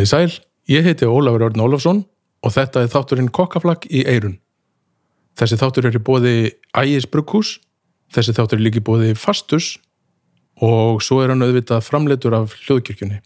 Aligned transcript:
Komið 0.00 0.08
í 0.08 0.16
sæl, 0.16 0.36
ég 0.72 0.86
heiti 0.88 1.04
Ólafur 1.04 1.42
Örn 1.44 1.60
Ólafsson 1.60 1.98
og 2.40 2.52
þetta 2.54 2.86
er 2.86 2.88
þátturinn 2.88 3.26
Kokkaflakk 3.36 3.82
í 3.92 4.00
Eirun. 4.08 4.38
Þessi 5.36 5.58
þáttur 5.60 5.88
er 5.90 5.98
í 5.98 6.00
bóði 6.00 6.32
Ægis 6.72 7.04
Brugghús, 7.04 7.50
þessi 8.08 8.32
þáttur 8.32 8.56
er 8.56 8.62
líki 8.64 8.80
bóði 8.80 9.10
Fastus 9.12 9.74
og 10.56 11.04
svo 11.04 11.18
er 11.20 11.34
hann 11.34 11.44
auðvitað 11.44 11.84
framleitur 11.84 12.32
af 12.38 12.56
hljóðkirkjunni. 12.62 13.20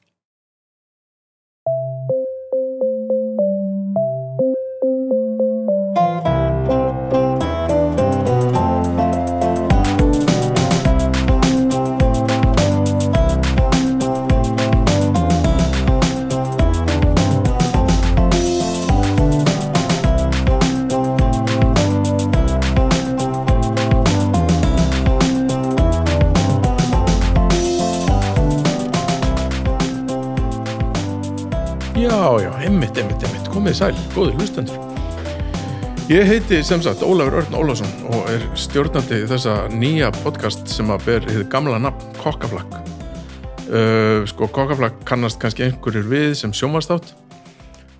Komið 33.74 33.80
í 33.80 33.80
sæl, 33.80 33.94
góður 34.14 34.36
hlustendur. 34.38 34.78
Ég 36.10 36.28
heiti 36.28 36.60
sem 36.62 36.82
sagt 36.84 37.02
Ólafur 37.02 37.40
Örn 37.40 37.56
Ólafsson 37.56 37.90
og 38.12 38.28
er 38.30 38.42
stjórnandi 38.54 39.24
þessa 39.26 39.68
nýja 39.72 40.10
podcast 40.20 40.68
sem 40.68 40.90
að 40.92 41.06
ber 41.08 41.26
hefði 41.26 41.46
gamla 41.50 41.80
nafn 41.80 42.12
Kokkaflakk. 42.20 42.76
Uh, 43.64 44.22
sko, 44.28 44.46
Kokkaflakk 44.52 45.02
kannast 45.08 45.40
kannski 45.42 45.64
einhverjir 45.66 46.06
við 46.06 46.34
sem 46.38 46.52
sjómarstátt 46.54 47.14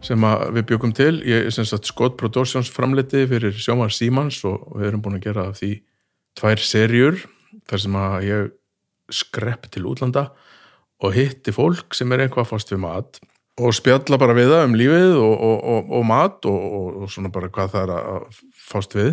sem 0.05 0.21
við 0.53 0.67
byggum 0.69 0.93
til. 0.95 1.23
Ég 1.25 1.49
er 1.49 1.55
sem 1.55 1.67
sagt 1.67 1.89
Scott 1.89 2.19
Productions 2.21 2.71
framleiti 2.71 3.25
fyrir 3.27 3.57
sjómar 3.57 3.91
Símans 3.95 4.43
og 4.47 4.77
við 4.77 4.93
erum 4.93 5.03
búin 5.03 5.19
að 5.19 5.31
gera 5.31 5.51
því 5.57 5.75
tvær 6.39 6.61
serjur 6.63 7.23
þar 7.71 7.87
sem 7.87 7.99
að 7.99 8.19
ég 8.29 8.51
skrepp 9.15 9.71
til 9.73 9.89
útlanda 9.89 10.29
og 11.03 11.17
hitti 11.17 11.55
fólk 11.57 11.97
sem 11.97 12.13
er 12.13 12.27
einhvað 12.27 12.53
fast 12.53 12.71
við 12.71 12.85
mat 12.85 13.25
og 13.61 13.75
spjalla 13.77 14.19
bara 14.19 14.35
við 14.35 14.51
það 14.51 14.65
um 14.67 14.79
lífið 14.79 15.13
og, 15.21 15.35
og, 15.35 15.59
og, 15.75 15.93
og 15.99 16.07
mat 16.09 16.49
og 16.51 17.05
svona 17.13 17.31
bara 17.35 17.51
hvað 17.55 17.75
það 17.75 17.85
er 17.85 17.93
að 17.99 18.41
fást 18.59 18.97
við. 18.99 19.13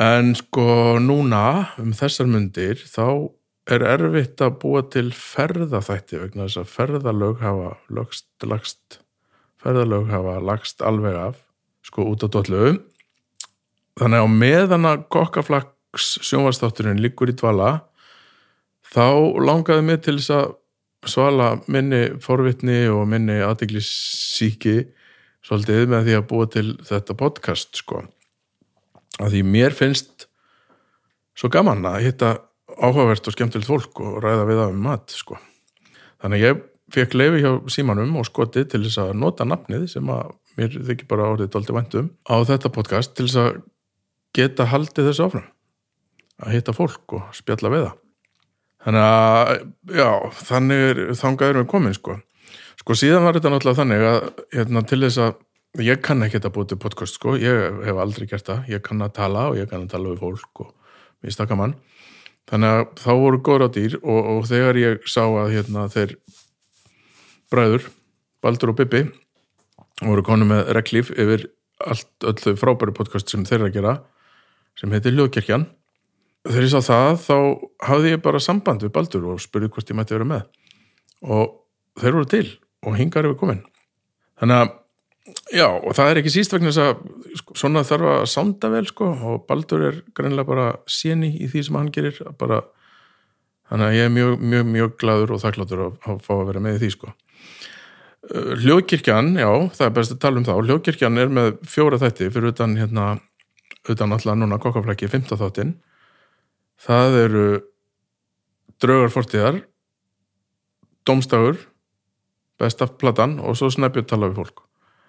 En 0.00 0.32
sko 0.38 0.96
núna 1.02 1.44
um 1.78 1.92
þessar 1.94 2.30
myndir 2.30 2.80
þá 2.88 3.30
er 3.70 3.84
erfitt 3.86 4.40
að 4.42 4.56
búa 4.62 4.82
til 4.90 5.10
ferðaþætti 5.14 6.18
vegna 6.22 6.46
þess 6.48 6.62
að 6.62 6.72
ferðalög 6.72 7.42
hafa 7.44 7.74
lagst, 7.94 8.26
lagst 8.42 9.00
ferðalög 9.60 10.08
hafa 10.10 10.38
lagst 10.42 10.82
alveg 10.82 11.18
af 11.20 11.42
sko 11.86 12.08
út 12.10 12.24
á 12.26 12.28
dollu. 12.32 12.80
Þannig 14.00 14.24
að 14.24 14.34
meðan 14.40 14.88
að 14.88 15.04
kokkaflaks 15.12 16.16
sjónvastátturinn 16.24 17.02
liggur 17.02 17.30
í 17.30 17.36
dvala 17.36 17.84
þá 18.90 19.06
langaði 19.38 19.86
mig 19.86 20.02
til 20.06 20.16
þess 20.18 20.34
að 20.34 20.56
svala 21.08 21.54
minni 21.70 22.06
forvitni 22.20 22.82
og 22.92 23.06
minni 23.08 23.38
aðdeglisíki 23.44 24.76
svolítið 25.46 25.86
með 25.90 26.08
því 26.08 26.16
að 26.18 26.26
búa 26.32 26.48
til 26.52 26.66
þetta 26.86 27.16
podcast 27.18 27.80
sko. 27.80 28.02
Að 29.20 29.36
því 29.36 29.44
mér 29.48 29.76
finnst 29.76 30.26
svo 31.36 31.48
gaman 31.52 31.86
að 31.88 32.02
hitta 32.08 32.34
áhugavert 32.80 33.26
og 33.26 33.36
skemmtilegt 33.36 33.68
fólk 33.68 34.02
og 34.04 34.20
ræða 34.24 34.44
við 34.48 34.60
það 34.60 34.74
um 34.74 34.84
mat 34.84 35.14
sko. 35.14 35.38
Þannig 36.20 36.44
ég 36.44 36.60
fekk 36.94 37.16
leifi 37.16 37.42
hjá 37.44 37.50
símanum 37.72 38.18
og 38.20 38.28
skoti 38.28 38.66
til 38.68 38.82
þess 38.84 39.00
að 39.04 39.16
nota 39.20 39.46
nafnið 39.48 39.86
sem 39.94 40.12
að 40.12 40.34
mér 40.58 40.76
þykir 40.88 41.08
bara 41.10 41.30
orðið 41.34 41.52
doldi 41.54 41.76
væntum 41.76 42.12
á 42.26 42.36
þetta 42.46 42.72
podcast 42.74 43.14
til 43.16 43.28
þess 43.28 43.40
að 43.40 43.60
geta 44.36 44.68
haldið 44.70 45.10
þessu 45.10 45.26
áfram 45.26 45.48
að 46.40 46.56
hitta 46.56 46.74
fólk 46.76 47.16
og 47.16 47.34
spjalla 47.36 47.72
við 47.72 47.86
það 47.86 47.99
Þannig 48.80 49.04
að, 49.04 49.50
já, 49.92 50.10
þannig 50.40 50.82
er, 50.88 51.00
þangað 51.20 51.52
erum 51.52 51.64
við 51.64 51.70
komin, 51.74 51.96
sko. 51.96 52.16
Sko 52.80 52.96
síðan 52.96 53.26
var 53.26 53.36
þetta 53.36 53.52
náttúrulega 53.52 53.80
þannig 53.82 54.04
að, 54.08 54.18
hérna, 54.56 54.82
til 54.88 55.00
þess 55.02 55.20
að, 55.20 55.40
ég 55.84 56.00
kann 56.04 56.24
ekki 56.24 56.38
þetta 56.38 56.52
búið 56.54 56.70
til 56.70 56.78
podcast, 56.80 57.18
sko, 57.18 57.36
ég 57.40 57.80
hef 57.84 58.00
aldrei 58.00 58.26
gert 58.30 58.48
það, 58.48 58.62
ég 58.72 58.82
kann 58.86 59.04
að 59.04 59.14
tala 59.20 59.46
og 59.50 59.58
ég 59.60 59.68
kann 59.70 59.84
að 59.84 59.92
tala 59.92 60.14
við 60.14 60.22
fólk 60.24 60.62
og 60.64 60.70
við 61.20 61.36
stakka 61.36 61.58
mann. 61.60 61.76
Þannig 62.50 62.76
að 62.78 62.84
þá 63.02 63.10
voru 63.20 63.42
góður 63.46 63.66
á 63.68 63.74
dýr 63.76 63.96
og, 64.00 64.20
og 64.32 64.48
þegar 64.48 64.80
ég 64.80 65.04
sá 65.12 65.22
að, 65.28 65.52
hérna, 65.58 65.84
þeir 65.92 66.16
bræður, 67.52 67.90
Baldur 68.40 68.72
og 68.72 68.78
Bibi, 68.80 69.02
voru 70.00 70.24
konu 70.24 70.48
með 70.48 70.72
reglíf 70.78 71.12
yfir 71.12 71.50
allt, 71.84 72.08
öll 72.24 72.38
þau 72.40 72.56
frábæri 72.56 72.96
podcast 72.96 73.28
sem 73.28 73.44
þeir 73.44 73.66
að 73.68 73.76
gera, 73.76 73.94
sem 74.80 74.92
heitir 74.96 75.12
Ljóðkirkjan 75.18 75.68
þegar 76.48 76.66
ég 76.66 76.72
sá 76.72 76.80
það 76.84 77.14
þá 77.24 77.36
hafði 77.90 78.12
ég 78.14 78.22
bara 78.24 78.42
samband 78.42 78.84
við 78.84 78.92
Baldur 78.96 79.26
og 79.34 79.40
spurði 79.42 79.70
hvort 79.74 79.92
ég 79.92 79.98
mætti 79.98 80.16
vera 80.16 80.28
með. 80.28 80.44
Og 81.26 81.56
þeir 82.00 82.16
voru 82.16 82.30
til 82.30 82.46
og 82.86 82.96
hingar 82.96 83.28
yfir 83.28 83.40
komin. 83.40 83.64
Þannig 84.40 84.62
að 84.62 84.76
já 85.54 85.66
og 85.68 85.92
það 85.94 86.10
er 86.10 86.20
ekki 86.22 86.32
síst 86.32 86.54
vegna 86.54 86.72
þess 86.72 86.82
að 86.82 87.38
sko, 87.38 87.56
svona 87.60 87.84
þarf 87.86 88.12
að 88.14 88.22
sánda 88.32 88.70
vel 88.72 88.84
sko 88.88 89.08
og 89.30 89.42
Baldur 89.48 89.86
er 89.90 89.98
greinlega 90.16 90.48
bara 90.48 90.68
séni 90.90 91.34
í 91.36 91.48
því 91.50 91.64
sem 91.66 91.76
hann 91.78 91.90
gerir 91.94 92.16
bara, 92.40 92.62
þannig 93.70 93.90
að 93.90 93.98
ég 93.98 94.08
er 94.08 94.14
mjög 94.14 94.46
mjög 94.54 94.70
mjög 94.70 94.94
gladur 95.02 95.34
og 95.36 95.42
þakkláttur 95.44 95.84
að, 95.86 95.98
að 96.08 96.22
fá 96.24 96.32
að 96.38 96.46
vera 96.48 96.64
með 96.64 96.80
því 96.80 96.94
sko. 96.96 97.12
Hljóðkirkjan, 98.30 99.30
já, 99.40 99.48
það 99.76 99.86
er 99.86 99.94
best 99.96 100.12
að 100.12 100.18
tala 100.22 100.40
um 100.40 100.44
það. 100.44 100.58
Og 100.60 100.66
Hljóðkirkjan 100.68 101.20
er 101.20 101.30
með 101.32 101.54
fjóra 101.68 101.98
þætti 102.00 102.28
fyrir 102.28 102.52
utan 102.52 102.74
hérna, 102.76 103.06
utan 103.88 104.12
alltaf 104.16 104.36
núna 104.36 104.58
kokkaflæki 104.60 105.08
15 105.08 105.40
þáttinn 105.40 105.72
það 106.80 107.18
eru 107.24 107.44
draugar 108.80 109.12
fortíðar 109.12 109.60
domstagur 111.08 111.58
bestaf 112.60 112.96
platan 113.00 113.38
og 113.40 113.56
svo 113.58 113.70
snæpjur 113.72 114.06
tala 114.08 114.30
við 114.30 114.42
fólk. 114.42 114.64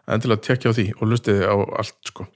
En 0.08 0.22
til 0.24 0.31
að 0.34 0.44
tekja 0.46 0.72
á 0.72 0.76
því 0.76 0.88
og 0.98 1.10
lustiði 1.12 1.48
á 1.48 1.56
allt 1.56 1.98
sko. 2.08 2.28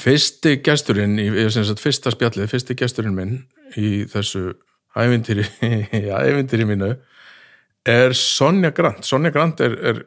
Fyrsti 0.00 0.56
gesturinn 0.64 1.18
í, 1.20 1.28
sagt, 1.52 1.82
fyrsta 1.82 2.12
spjallið, 2.14 2.48
fyrsti 2.50 2.76
gesturinn 2.78 3.14
minn 3.14 3.34
í 3.78 4.06
þessu 4.10 4.54
ævintýri 4.96 5.44
ævintýri 6.30 6.66
mínu 6.66 6.94
er 7.84 8.16
Sonja 8.16 8.72
Grant. 8.74 9.04
Sonja 9.04 9.32
Grant 9.34 9.60
er, 9.60 9.76
er 9.84 10.00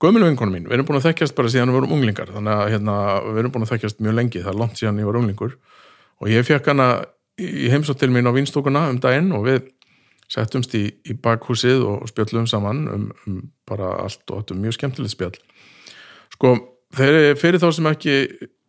gömulu 0.00 0.28
vinkonu 0.28 0.54
mín, 0.54 0.68
við 0.68 0.78
erum 0.78 0.88
búin 0.88 1.00
að 1.00 1.08
þekkjast 1.08 1.36
bara 1.36 1.50
síðan 1.50 1.72
við 1.72 1.80
vorum 1.80 1.96
unglingar. 1.96 2.30
Þannig 2.34 2.54
að 2.54 2.70
hérna, 2.74 2.96
við 3.26 3.42
erum 3.42 3.54
búin 3.56 3.66
að 3.66 3.74
þekkjast 3.74 4.04
mjög 4.04 4.16
lengi, 4.20 4.44
það 4.44 4.52
er 4.52 4.60
langt 4.62 4.80
síðan 4.80 5.00
ég 5.02 5.10
var 5.10 5.18
unglingur. 5.20 5.56
Og 6.22 6.30
ég 6.30 6.46
fekk 6.46 6.70
hana 6.70 6.88
í 7.40 7.70
heimsótt 7.72 8.00
til 8.02 8.12
mín 8.14 8.28
á 8.28 8.32
vinstúkuna 8.34 8.88
um 8.92 9.00
daginn 9.02 9.32
og 9.34 9.46
við 9.48 9.64
settumst 10.30 10.74
í, 10.78 10.86
í 11.04 11.16
bakhúsið 11.20 11.82
og 11.86 12.06
spjöllum 12.10 12.46
saman 12.50 12.84
um, 12.90 13.08
um 13.28 13.40
bara 13.68 13.92
allt 14.04 14.22
og 14.30 14.42
þetta 14.42 14.54
er 14.54 14.62
mjög 14.62 14.76
skemmtilegt 14.78 15.14
spjall. 15.14 15.34
Sko, 16.34 16.54
þeir, 16.96 17.34
fyrir 17.38 17.62
þá 17.62 17.68
sem 17.76 17.90
ekki 17.90 18.14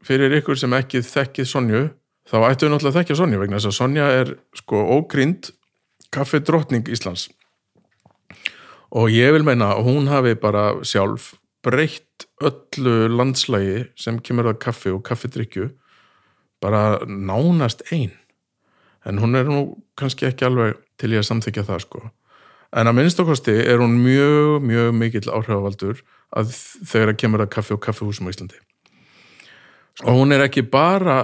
fyrir 0.05 0.35
ykkur 0.39 0.59
sem 0.59 0.75
ekki 0.77 1.01
þekkið 1.05 1.49
Sonju 1.49 1.85
þá 2.29 2.35
ættu 2.49 2.67
við 2.67 2.73
náttúrulega 2.73 2.91
að 2.91 2.99
þekkja 2.99 3.19
Sonju 3.21 3.41
vegna 3.41 3.61
þess 3.61 3.71
að 3.71 3.79
Sonja 3.79 4.09
er 4.19 4.33
sko 4.57 4.83
ógrind 4.97 5.49
kaffi 6.15 6.41
drottning 6.45 6.91
Íslands. 6.91 7.29
Og 8.95 9.09
ég 9.11 9.33
vil 9.35 9.45
meina 9.47 9.73
að 9.73 9.87
hún 9.89 10.11
hafi 10.11 10.35
bara 10.39 10.67
sjálf 10.87 11.33
breytt 11.65 12.27
öllu 12.45 13.09
landslægi 13.09 13.87
sem 13.99 14.19
kemur 14.21 14.51
að 14.51 14.61
kaffi 14.67 14.93
og 14.93 15.01
kaffidrykju 15.07 15.71
bara 16.63 17.01
nánast 17.05 17.83
einn 17.91 18.13
en 19.05 19.21
hún 19.21 19.37
er 19.37 19.47
nú 19.49 19.61
kannski 19.99 20.27
ekki 20.29 20.47
alveg 20.47 20.79
til 20.99 21.13
ég 21.13 21.21
að 21.21 21.29
samþykja 21.29 21.65
það 21.67 21.83
sko. 21.85 22.03
En 22.75 22.89
að 22.89 22.97
minnst 22.97 23.21
okkarsti 23.21 23.53
er 23.63 23.79
hún 23.79 23.99
mjög, 24.03 24.63
mjög 24.65 24.91
mikill 24.97 25.29
áhrifavaldur 25.29 26.01
að 26.35 26.51
þegar 26.55 27.11
það 27.13 27.19
kemur 27.21 27.43
að 27.45 27.51
kaffi 27.55 27.75
og 27.75 27.83
kaffihúsum 27.85 28.27
á 28.27 28.33
Íslandi. 28.33 28.59
Og 30.03 30.19
hún 30.19 30.35
er 30.35 30.43
ekki 30.47 30.65
bara 30.67 31.21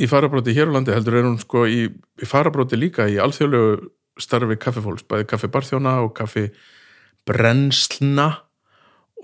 í 0.00 0.08
farabróti 0.08 0.54
hér 0.56 0.72
á 0.72 0.74
landi 0.76 0.94
heldur 0.94 1.18
er 1.18 1.28
hún 1.28 1.38
sko 1.40 1.66
í, 1.68 1.86
í 1.90 2.28
farabróti 2.28 2.78
líka 2.78 3.08
í 3.08 3.18
alþjóðlegu 3.20 3.90
starfi 4.20 4.56
kaffifólks, 4.60 5.04
bæði 5.04 5.28
kaffi 5.28 5.50
barþjóna 5.52 5.98
og 6.04 6.14
kaffi 6.16 6.46
brennslna 7.28 8.30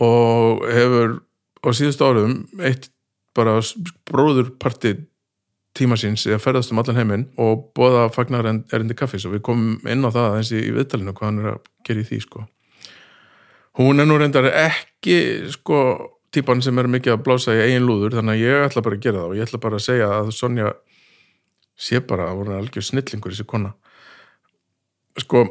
og 0.03 0.65
hefur 0.69 1.21
á 1.63 1.69
síðustu 1.73 2.05
árum 2.09 2.37
eitt 2.61 2.91
bara 3.37 3.61
bróðurpartið 4.11 5.07
tíma 5.77 5.97
síns 6.01 6.27
eða 6.29 6.41
ferðast 6.43 6.73
um 6.73 6.81
allan 6.83 6.99
heiminn 6.99 7.29
og 7.41 7.69
bóða 7.77 8.09
fagnar 8.13 8.49
erindi 8.49 8.97
kaffis 8.99 9.25
og 9.29 9.37
við 9.37 9.45
komum 9.49 9.79
inn 9.89 10.05
á 10.05 10.11
það 10.13 10.39
eins 10.39 10.53
í 10.53 10.65
viðtalinu 10.75 11.15
hvað 11.17 11.31
hann 11.31 11.41
er 11.43 11.53
að 11.55 11.71
gera 11.89 12.03
í 12.03 12.09
því 12.09 12.19
sko. 12.27 12.45
Hún 13.81 14.03
er 14.03 14.09
nú 14.09 14.19
reyndar 14.21 14.51
ekki 14.53 15.17
sko 15.55 15.79
típan 16.33 16.63
sem 16.65 16.79
er 16.81 16.89
mikið 16.93 17.17
að 17.17 17.25
blása 17.25 17.57
í 17.57 17.63
eigin 17.65 17.87
lúður 17.89 18.19
þannig 18.19 18.37
að 18.37 18.45
ég 18.45 18.67
ætla 18.67 18.85
bara 18.85 18.99
að 18.99 19.07
gera 19.07 19.23
það 19.23 19.31
og 19.31 19.39
ég 19.39 19.49
ætla 19.49 19.63
bara 19.65 19.79
að 19.79 19.87
segja 19.87 20.11
að 20.19 20.31
Sonja 20.37 20.75
sé 21.77 22.01
bara 22.05 22.29
að 22.31 22.39
voru 22.41 22.57
algjör 22.59 22.87
snillingur 22.89 23.33
þessi 23.33 23.49
kona. 23.49 23.73
Sko, 25.21 25.45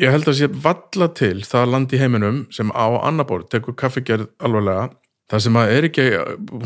ég 0.00 0.12
held 0.12 0.28
að 0.28 0.38
sé 0.38 0.48
valla 0.52 1.08
til 1.16 1.38
það 1.48 1.72
land 1.72 1.92
í 1.92 2.00
heiminum 2.00 2.42
sem 2.52 2.72
á 2.72 2.86
annabór 3.00 3.44
tekur 3.52 3.76
kaffigerð 3.76 4.28
alvarlega 4.40 4.90
það 5.32 5.44
sem 5.46 5.56
að 5.56 5.72
er 5.72 5.88
ekki, 5.88 6.06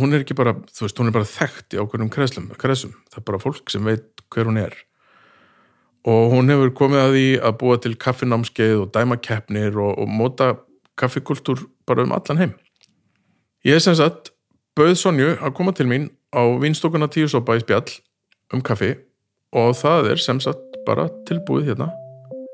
hún 0.00 0.16
er 0.16 0.24
ekki 0.24 0.36
bara 0.36 0.56
þú 0.74 0.86
veist, 0.86 0.98
hún 0.98 1.10
er 1.10 1.14
bara 1.14 1.30
þekkt 1.30 1.76
í 1.76 1.80
ákveðnum 1.80 2.10
kreslum, 2.12 2.50
kresum, 2.58 2.94
það 3.12 3.20
er 3.20 3.26
bara 3.30 3.42
fólk 3.42 3.70
sem 3.70 3.86
veit 3.86 4.24
hver 4.34 4.50
hún 4.50 4.58
er. 4.58 4.74
Og 6.06 6.34
hún 6.34 6.50
hefur 6.50 6.72
komið 6.78 7.02
að 7.02 7.14
því 7.14 7.26
að 7.46 7.56
búa 7.62 7.78
til 7.82 7.94
kaffinámskeið 8.02 8.82
og 8.82 8.92
dæma 8.94 9.18
keppnir 9.22 9.78
og, 9.78 9.94
og 10.02 10.10
móta 10.10 10.52
kaffikultúr 10.98 11.64
bara 11.86 12.06
um 12.06 12.14
allan 12.14 12.42
heim. 12.42 12.54
Ég 13.66 13.78
er 13.78 13.82
sem 13.82 13.96
sagt 13.98 14.30
bauð 14.78 14.94
Sonju 14.98 15.34
að 15.36 15.56
koma 15.58 15.74
til 15.74 15.88
mín 15.90 16.10
á 16.30 16.42
vinstokuna 16.62 17.10
tíu 17.10 17.30
sopa 17.30 17.58
í 17.58 17.62
spjall 17.62 17.98
um 18.54 18.62
kaffi. 18.62 18.94
Og 19.54 19.74
það 19.78 20.12
er 20.14 20.22
sem 20.22 20.42
sagt 20.42 20.78
bara 20.86 21.08
tilbúið 21.26 21.72
hérna 21.72 21.90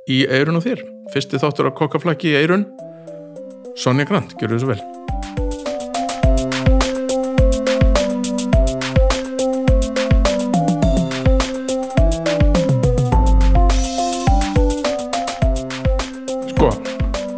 í 0.09 0.23
eirun 0.29 0.61
og 0.61 0.67
þér. 0.69 0.85
Fyrsti 1.13 1.41
þáttur 1.41 1.73
að 1.73 1.79
kokkaflakki 1.83 2.33
í 2.33 2.41
eirun 2.41 2.69
Sonja 3.77 4.09
Grant, 4.09 4.37
gjör 4.41 4.53
þið 4.53 4.65
svo 4.65 4.75
vel 4.75 5.02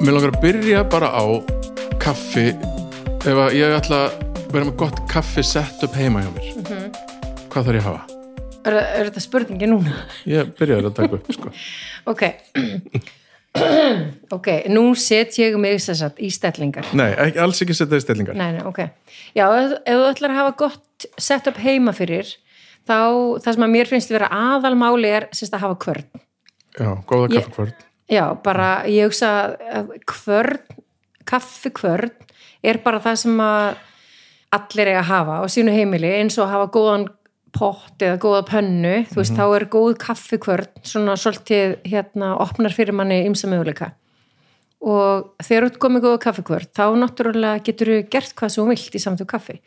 mér 0.05 0.19
langar 0.19 0.35
að 0.35 0.43
byrja 0.43 0.81
bara 0.93 1.09
á 1.17 1.25
kaffi 2.03 2.51
ef 3.25 3.39
ég 3.57 3.73
ætla 3.73 4.01
að 4.05 4.17
vera 4.53 4.67
með 4.69 4.75
gott 4.83 4.99
kaffi 5.09 5.45
sett 5.47 5.81
upp 5.87 5.95
heima 5.97 6.21
hjá 6.21 6.29
mér 6.35 6.51
hvað 7.49 7.69
þarf 7.71 7.79
ég 7.79 7.79
að 7.81 7.87
hafa? 7.89 8.03
Er, 8.65 8.77
er 8.81 9.09
þetta 9.09 9.23
spurningi 9.25 9.69
núna? 9.71 9.95
Ég 10.29 10.51
byrjaði 10.59 10.91
að 10.91 10.97
taka 10.99 11.19
upp 11.21 11.31
sko. 11.37 11.53
Ok, 12.13 12.25
ok, 14.35 14.49
nú 14.75 14.83
set 14.99 15.39
ég 15.41 15.57
mig 15.63 15.79
í 15.79 16.31
stellingar. 16.35 16.89
Nei, 16.97 17.13
ekki, 17.13 17.41
alls 17.45 17.63
ekki 17.65 17.77
setja 17.79 18.01
í 18.01 18.03
stellingar 18.03 18.37
Nei, 18.37 18.49
nei, 18.59 18.65
ok. 18.67 18.83
Já, 19.37 19.47
ef, 19.47 19.77
ef 19.87 20.01
þú 20.01 20.09
ætlar 20.11 20.35
að 20.35 20.41
hafa 20.43 20.55
gott 20.65 21.09
sett 21.17 21.49
upp 21.49 21.61
heima 21.63 21.95
fyrir, 21.97 22.35
þá 22.85 22.99
það 23.41 23.51
sem 23.57 23.67
að 23.69 23.75
mér 23.79 23.93
finnst 23.93 24.13
að 24.13 24.19
vera 24.19 24.33
aðalmáli 24.51 25.15
er 25.23 25.29
að 25.33 25.61
hafa 25.65 25.81
kvörn. 25.87 26.07
Já, 26.75 26.91
góða 27.09 27.31
Ég- 27.31 27.39
kaffi 27.41 27.57
kvörn 27.57 27.84
Já, 28.11 28.35
bara 28.45 28.85
ég 28.91 29.09
hugsa 29.09 29.57
að 29.73 29.95
kvörn, 30.05 30.61
kaffi 31.25 31.73
kvörn 31.73 32.13
er 32.65 32.81
bara 32.85 33.01
það 33.01 33.21
sem 33.23 33.41
að 33.41 33.69
allir 34.55 34.91
eiga 34.91 35.03
að 35.03 35.11
hafa 35.11 35.37
á 35.41 35.45
sínu 35.51 35.73
heimili 35.75 36.11
eins 36.19 36.37
og 36.39 36.47
að 36.47 36.53
hafa 36.55 36.73
góðan 36.75 37.07
pott 37.55 38.03
eða 38.03 38.21
góða 38.23 38.45
pönnu, 38.49 38.95
þú 39.11 39.21
veist, 39.21 39.37
þá 39.37 39.45
er 39.47 39.67
góð 39.71 39.93
kaffi 40.03 40.39
kvörn, 40.43 40.71
svona 40.87 41.15
svolítið 41.21 41.77
hérna, 41.87 42.33
opnar 42.43 42.75
fyrir 42.75 42.97
manni 42.97 43.21
ymsa 43.29 43.51
möguleika. 43.51 43.93
Og 44.85 45.31
þegar 45.41 45.71
þú 45.71 45.81
komið 45.81 46.05
góða 46.05 46.21
kaffi 46.27 46.45
kvörn, 46.45 46.71
þá 46.77 46.85
náttúrulega 47.01 47.63
getur 47.65 47.93
þú 47.93 47.99
gert 48.13 48.35
hvað 48.37 48.53
sem 48.53 48.61
þú 48.61 48.67
vilt 48.73 48.99
í 48.99 49.03
samtöku 49.05 49.31
kaffi. 49.31 49.59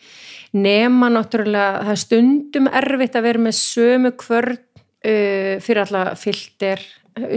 Nema 0.58 1.10
náttúrulega 1.14 1.86
það 1.88 1.94
er 1.96 2.04
stundum 2.04 2.70
erfitt 2.82 3.18
að 3.18 3.28
vera 3.30 3.46
með 3.48 3.58
sömu 3.62 4.14
kvörn 4.20 4.60
uh, 4.60 5.54
fyrir 5.64 5.84
alla 5.88 6.04
filter 6.20 6.84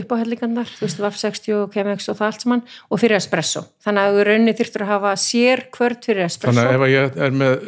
uppáhellingarnar, 0.01 0.69
þú 0.79 0.87
veist, 0.87 1.01
VAF 1.01 1.17
60 1.21 1.57
og 1.57 1.73
KMX 1.75 2.11
og 2.13 2.19
það 2.19 2.27
allt 2.27 2.45
saman, 2.45 2.63
og 2.91 3.01
fyrir 3.01 3.17
espresso 3.19 3.63
þannig 3.85 4.03
að 4.03 4.19
þú 4.19 4.27
raunni 4.29 4.55
þyrftur 4.59 4.85
að 4.85 4.93
hafa 4.93 5.13
sér 5.21 5.65
kvörn 5.75 6.03
fyrir 6.05 6.27
espresso 6.27 6.57
Þannig 6.57 6.71
að 6.71 6.77
ef 6.77 6.93
ég 6.93 7.19
er 7.27 7.39
með 7.41 7.65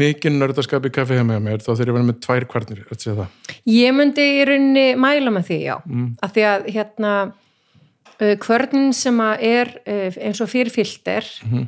mikinn 0.00 0.38
nördaskap 0.40 0.88
í 0.88 0.92
kaffi 0.94 1.18
heima 1.18 1.38
hjá 1.38 1.44
mér 1.48 1.64
þá 1.64 1.70
þurf 1.70 1.82
ég 1.84 1.90
að 1.90 1.98
vera 1.98 2.08
með 2.10 2.20
tvær 2.26 2.48
kvarnir 2.52 2.84
að 2.86 3.02
segja 3.02 3.16
það. 3.18 3.56
Ég 3.72 3.96
myndi 3.96 4.28
í 4.36 4.44
rauninni 4.48 4.86
mæla 5.00 5.34
með 5.34 5.48
því, 5.50 5.58
já. 5.64 5.74
Mm. 5.88 6.06
Af 6.24 6.36
því 6.36 6.46
að 6.52 6.70
hérna 6.76 7.14
uh, 7.26 8.36
kvörnin 8.44 8.94
sem 8.96 9.24
að 9.24 9.44
er 9.48 9.74
uh, 9.82 10.22
eins 10.28 10.42
og 10.44 10.52
fyrir 10.52 10.74
filter, 10.74 11.26
uh, 11.48 11.66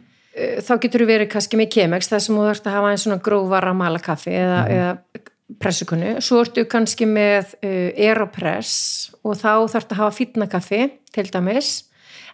þá 0.67 0.73
getur 0.85 1.05
þú 1.05 1.11
verið 1.11 1.33
kannski 1.35 1.61
með 1.61 1.73
kemex, 1.77 2.11
það 2.13 2.25
sem 2.27 2.39
þú 2.39 2.47
þarfst 2.49 2.71
að 2.71 2.79
hafa 2.79 2.95
einn 2.95 3.05
svona 3.05 3.21
grófara 3.25 3.75
mala 3.77 4.03
kaffi 4.03 4.35
eða, 4.37 4.63
eða 4.71 5.27
pressukunnu. 5.59 6.19
Svo 6.23 6.43
ertu 6.45 6.65
kannski 6.71 7.09
með 7.09 7.55
uh, 7.61 7.91
aeropress 7.97 9.11
og 9.25 9.39
þá 9.41 9.67
þarfst 9.73 9.95
að 9.95 10.03
hafa 10.03 10.17
fýtna 10.17 10.49
kaffi, 10.51 10.85
til 11.11 11.27
dæmis. 11.33 11.73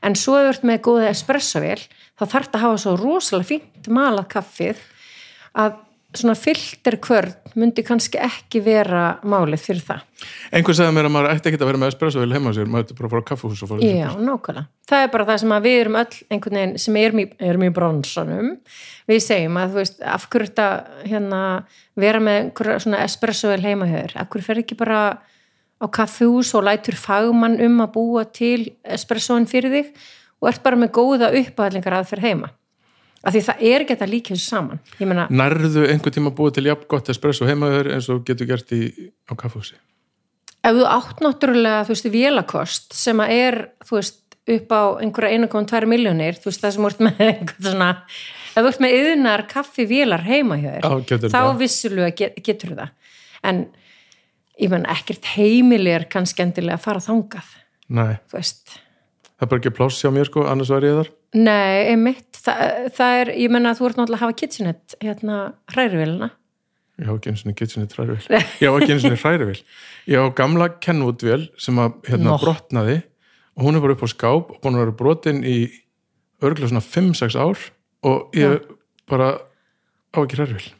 En 0.04 0.18
svo 0.18 0.36
ef 0.36 0.44
þú 0.44 0.52
ert 0.52 0.68
með 0.68 0.82
góða 0.84 1.08
espressovél, 1.14 1.80
þá 2.18 2.24
þarfst 2.26 2.56
að 2.56 2.64
hafa 2.66 2.82
svo 2.82 2.94
rosalega 3.00 3.50
fínt 3.54 3.90
malað 3.92 4.28
kaffið 4.34 4.84
að 5.56 5.78
svona 6.20 6.34
filter 6.38 6.96
kvörn 7.02 7.34
myndi 7.56 7.84
kannski 7.86 8.18
ekki 8.20 8.60
vera 8.64 9.04
málið 9.26 9.62
fyrir 9.62 9.84
það. 9.86 10.00
Einhver 10.54 10.76
sagði 10.76 10.96
mér 10.96 11.08
að 11.08 11.14
maður 11.14 11.32
ætti 11.32 11.50
ekki 11.50 11.60
að 11.60 11.70
vera 11.70 11.80
með 11.82 11.92
espresso 11.92 12.22
vel 12.22 12.34
heima 12.34 12.52
á 12.52 12.56
sér, 12.56 12.68
maður 12.72 12.86
ætti 12.86 12.96
bara 12.98 13.08
að 13.08 13.14
fara 13.14 13.24
á 13.24 13.28
kaffihús 13.30 13.62
og 13.64 13.70
fara 13.70 13.86
Já, 13.86 14.08
nákvæmlega. 14.16 14.64
Það 14.86 15.04
er 15.04 15.12
bara 15.14 15.28
það 15.30 15.40
sem 15.42 15.54
að 15.56 15.66
við 15.66 15.78
erum 15.80 15.98
öll 16.00 16.18
einhvern 16.34 16.58
veginn 16.60 16.82
sem 16.84 16.98
erum 17.00 17.22
í, 17.22 17.26
erum 17.50 17.64
í 17.66 17.70
bronsanum. 17.78 18.50
Við 19.10 19.22
segjum 19.26 19.60
að 19.60 19.72
þú 19.72 19.80
veist, 19.82 20.04
af 20.16 20.28
hverju 20.32 20.50
þetta 20.50 20.68
hérna, 21.06 21.40
vera 22.06 22.20
með 22.22 22.42
einhverja 22.42 22.84
svona 22.84 23.06
espressovel 23.06 23.62
heima 23.64 23.88
hér. 23.90 24.14
Af 24.20 24.30
hverju 24.32 24.48
fer 24.50 24.62
ekki 24.62 24.78
bara 24.78 25.00
á 25.80 25.86
kaffihús 25.92 26.52
og 26.56 26.69
lætur 26.69 26.96
fagmann 26.96 27.58
um 27.64 27.82
að 27.84 27.92
búa 27.96 28.24
til 28.28 28.70
espressoin 28.84 29.48
fyrir 29.48 29.74
þig 29.74 30.06
og 30.40 30.52
ert 30.52 30.62
bara 30.64 30.78
með 30.80 30.94
góða 30.96 31.32
uppáhallingar 31.40 31.98
aðferð 31.98 32.28
heima. 32.30 32.52
Af 33.24 33.34
því 33.34 33.42
það 33.48 33.66
er 33.72 33.84
líka 34.10 34.34
þessu 34.34 34.44
saman. 34.44 34.80
Meina, 35.00 35.26
Nærðu 35.32 35.86
einhver 35.90 36.14
tíma 36.14 36.30
búið 36.36 36.58
til 36.58 36.68
jafn 36.68 36.86
gott 36.90 37.08
espresso 37.10 37.48
heima 37.48 37.72
þér 37.72 37.92
eins 37.96 38.08
og 38.12 38.24
getur 38.28 38.46
gert 38.50 38.72
í, 38.76 38.84
á 39.26 39.32
kaffihúsi? 39.34 39.78
ef 40.66 40.76
þú 40.76 40.86
átt 40.90 41.22
náttúrulega, 41.24 41.82
þú 41.86 41.94
veist, 41.94 42.08
vélakost 42.12 42.96
sem 42.96 43.20
að 43.22 43.34
er, 43.36 43.58
þú 43.86 43.98
veist, 43.98 44.22
upp 44.56 44.72
á 44.74 44.82
einhverja 45.02 45.40
1,2 45.40 45.90
miljónir, 45.90 46.38
þú 46.38 46.50
veist, 46.50 46.62
það 46.62 46.76
sem 46.76 46.88
úrt 46.88 47.02
með 47.02 47.22
einhvern 47.26 47.68
svona, 47.68 47.90
ef 48.52 48.58
þú 48.60 48.70
ert 48.70 48.82
með 48.84 48.96
yðnar 49.00 49.44
kaffi 49.50 49.86
vélar 49.90 50.24
heima 50.26 50.58
hjá 50.62 50.70
Já, 50.70 50.80
þér, 50.86 51.04
getur 51.10 51.34
þá 51.34 51.40
vissulega 51.60 52.16
get, 52.22 52.40
getur 52.46 52.74
það. 52.78 53.14
En 53.46 53.62
ég 54.62 54.72
menn, 54.72 54.88
ekkert 54.90 55.30
heimili 55.36 55.94
er 55.94 56.08
kannski 56.10 56.46
endilega 56.46 56.80
að 56.80 56.86
fara 56.88 57.04
þangað, 57.04 57.54
Nei, 57.86 58.16
þú 58.26 58.40
veist. 58.40 58.78
Það 59.36 59.46
er 59.46 59.50
bara 59.52 59.60
ekki 59.62 59.72
pláss 59.76 60.00
hjá 60.02 60.10
mér 60.14 60.28
sko, 60.28 60.44
annars 60.48 60.72
var 60.72 60.86
ég 60.86 60.96
þar. 61.00 61.10
Nei, 61.36 61.92
einmitt, 61.92 62.40
það, 62.40 62.90
það 62.96 63.20
er, 63.20 63.30
ég 63.44 63.52
menna 63.52 63.72
að 63.72 63.80
þú 63.80 63.88
ert 63.88 64.00
náttúrulega 64.00 64.20
að 64.20 64.24
hafa 64.24 64.36
kitchenette, 64.42 64.98
hérna, 65.04 65.38
hrærivelina. 65.74 66.30
Ég 66.96 67.10
hafa 67.10 67.20
ekki 67.20 67.32
eins 67.32 67.42
og 67.44 67.56
kitchenit 67.58 67.96
hrærivél. 67.96 68.22
Ég 68.62 68.70
hafa 68.70 68.80
ekki 68.80 68.94
eins 68.94 69.04
og 69.04 69.18
hrærivél. 69.20 69.58
Ég 70.08 70.22
hafa 70.22 70.32
gamla 70.38 70.69
Kenwood-vél 70.81 71.44
sem 71.60 71.81
að 71.82 71.98
hérna 72.08 72.38
brotnaði 72.40 73.02
og 73.56 73.66
hún 73.66 73.76
er 73.76 73.84
bara 73.84 73.96
upp 73.96 74.05
á 74.05 74.08
skáp 74.08 74.55
og 74.55 74.62
búin 74.62 74.78
að 74.78 74.84
vera 74.86 74.94
brotin 74.96 75.43
í 75.44 75.56
örgulega 76.40 76.70
svona 76.72 76.84
5-6 76.84 77.36
ár 77.36 77.66
og 78.08 78.36
ég 78.36 78.64
bara 79.12 79.28
á 80.16 80.19
ekki 80.22 80.40
hrærivél. 80.40 80.70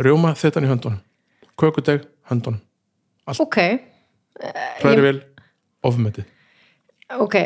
Rjóma 0.00 0.32
þetta 0.36 0.64
í 0.64 0.70
höndunum. 0.72 1.02
Kökudeg, 1.60 2.08
höndunum. 2.32 2.62
Ok, 3.36 3.60
Hrærivél, 4.80 5.20
ofmetið. 5.84 6.26
Ok, 7.06 7.36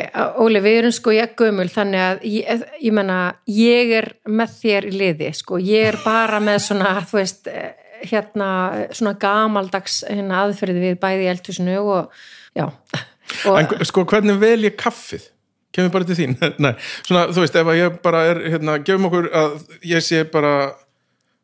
Óli, 0.41 0.57
við 0.57 0.79
erum 0.79 0.93
sko 0.95 1.13
ég 1.13 1.35
gömul 1.37 1.67
þannig 1.69 2.01
að 2.01 2.23
ég, 2.25 2.63
ég 2.81 2.93
menna 2.97 3.17
ég 3.45 3.91
er 3.99 4.07
með 4.25 4.55
þér 4.57 4.87
í 4.89 4.93
liði 4.95 5.29
sko, 5.37 5.59
ég 5.61 5.91
er 5.91 5.97
bara 6.01 6.39
með 6.41 6.63
svona 6.65 6.95
þú 7.05 7.19
veist, 7.19 7.45
eh, 7.51 7.75
hérna 8.09 8.47
svona 8.89 9.13
gamaldags 9.21 9.99
hérna, 10.07 10.47
aðferði 10.47 10.81
við 10.87 10.97
bæði 11.03 11.27
í 11.27 11.29
eldhúsinu 11.35 11.77
og 11.83 12.23
já 12.57 12.65
og, 12.65 13.53
En 13.59 13.85
sko, 13.85 14.03
hvernig 14.09 14.41
vel 14.41 14.65
ég 14.65 14.75
kaffið? 14.81 15.29
Kemur 15.71 15.93
bara 15.93 16.09
til 16.09 16.17
þín? 16.17 16.35
Nei, 16.63 16.73
svona, 17.05 17.27
þú 17.29 17.45
veist, 17.45 17.61
ef 17.61 17.69
að 17.71 17.79
ég 17.83 18.01
bara 18.03 18.25
er, 18.33 18.41
hérna, 18.55 18.79
gefum 18.81 19.07
okkur 19.11 19.29
að 19.29 19.55
ég 19.87 20.03
sé 20.03 20.25
bara, 20.33 20.55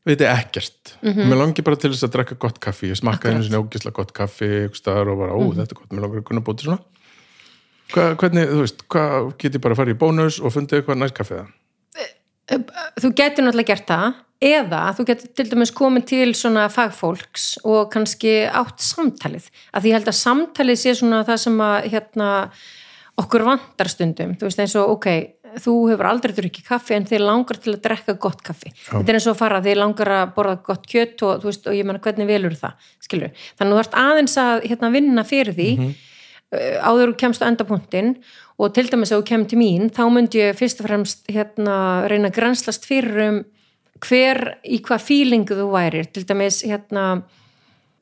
veit 0.07 0.19
ég 0.19 0.27
ekkert. 0.33 0.97
Mm 1.05 1.29
Mér 1.29 1.43
langi 1.43 1.63
bara 1.63 1.79
til 1.79 1.93
þess 1.93 2.09
að 2.09 2.17
drekka 2.17 2.41
gott 2.41 2.59
kaffi. 2.63 2.89
Ég 2.91 2.99
smakkaði 2.99 3.37
einu 3.37 3.45
sinni 3.45 3.61
ógislega 3.61 4.01
gott 4.01 4.11
kaffi, 4.17 4.51
og 4.67 5.15
bara, 5.21 5.31
ó, 5.37 5.39
þetta 5.53 5.69
er 5.69 5.79
gott, 5.79 5.93
mér 5.93 6.07
langar 6.07 6.25
að 6.25 6.29
kunna 6.31 6.43
búti 6.43 6.67
svona. 6.67 6.81
Hva, 7.93 8.09
hvernig, 8.19 8.49
þú 8.51 8.63
veist, 8.65 8.83
hvað 8.91 9.29
get 9.39 9.55
ég 9.55 9.63
bara 9.63 9.77
að 9.77 9.81
fara 9.81 9.93
í 9.93 9.99
bónus 10.01 10.41
og 10.41 10.53
fundið 10.55 10.81
eitthvað 10.81 11.01
næst 11.01 11.15
kaffið 11.17 11.41
það? 11.41 11.53
þú 12.47 13.11
getur 13.15 13.45
náttúrulega 13.45 13.73
gert 13.73 13.89
það 13.91 14.07
eða 14.47 14.81
þú 14.95 15.05
getur 15.09 15.31
til 15.35 15.47
dæmis 15.51 15.73
komið 15.75 16.03
til 16.11 16.27
svona 16.37 16.67
fagfólks 16.71 17.47
og 17.67 17.89
kannski 17.93 18.39
átt 18.45 18.83
samtalið, 18.85 19.49
að 19.73 19.83
því 19.83 19.91
ég 19.91 19.97
held 19.97 20.11
að 20.11 20.19
samtalið 20.21 20.81
sé 20.83 20.93
svona 20.99 21.23
það 21.27 21.41
sem 21.43 21.63
að 21.65 21.89
hérna 21.93 22.29
okkur 23.17 23.47
vantar 23.47 23.89
stundum, 23.89 24.35
þú 24.37 24.45
veist 24.45 24.61
eins 24.61 24.75
og 24.77 24.93
ok, 24.93 25.07
þú 25.63 25.73
hefur 25.89 26.09
aldrei 26.11 26.35
drukkið 26.37 26.67
kaffi 26.67 26.93
en 26.93 27.07
þið 27.09 27.23
langar 27.25 27.57
til 27.63 27.73
að 27.73 27.79
drekka 27.87 28.13
gott 28.21 28.43
kaffi. 28.45 28.69
Þetta 28.77 29.09
er 29.09 29.17
eins 29.17 29.25
og 29.25 29.33
að 29.33 29.39
fara, 29.39 29.61
þið 29.65 29.79
langar 29.79 30.11
að 30.19 30.35
borða 30.35 30.59
gott 30.67 30.85
kjött 30.91 31.23
og, 31.25 31.39
þú 31.41 31.49
veist, 31.49 31.65
og 31.65 31.79
ég 31.79 31.87
menna 31.87 32.03
hvernig 32.03 32.29
velur 32.29 32.57
það 32.59 32.91
skilur, 33.07 33.33
þannig 33.57 33.73
að 33.73 33.79
þú 33.79 33.83
ert 33.87 33.97
aðeins 34.03 34.37
að 34.43 34.67
hérna, 34.67 34.93
vinna 34.93 35.25
fyrir 35.25 35.57
því 35.57 35.71
mm 35.73 35.97
áður 36.55 37.11
þú 37.11 37.17
kemst 37.19 37.43
á 37.43 37.49
endapunktin 37.49 38.13
og 38.57 38.73
til 38.75 38.87
dæmis 38.87 39.11
ef 39.11 39.19
þú 39.19 39.27
kemur 39.27 39.49
til 39.51 39.59
mín 39.59 39.89
þá 39.93 40.03
myndi 40.13 40.39
ég 40.39 40.55
fyrst 40.57 40.79
og 40.81 40.87
fremst 40.87 41.27
hérna, 41.31 42.07
reyna 42.07 42.31
að 42.31 42.37
granslast 42.39 42.87
fyrir 42.87 43.23
um 43.25 43.41
hver 44.05 44.39
í 44.63 44.77
hvað 44.85 45.03
fílingu 45.03 45.57
þú 45.57 45.67
værir. 45.73 46.07
Til 46.13 46.23
dæmis 46.29 46.61
hérna 46.63 47.23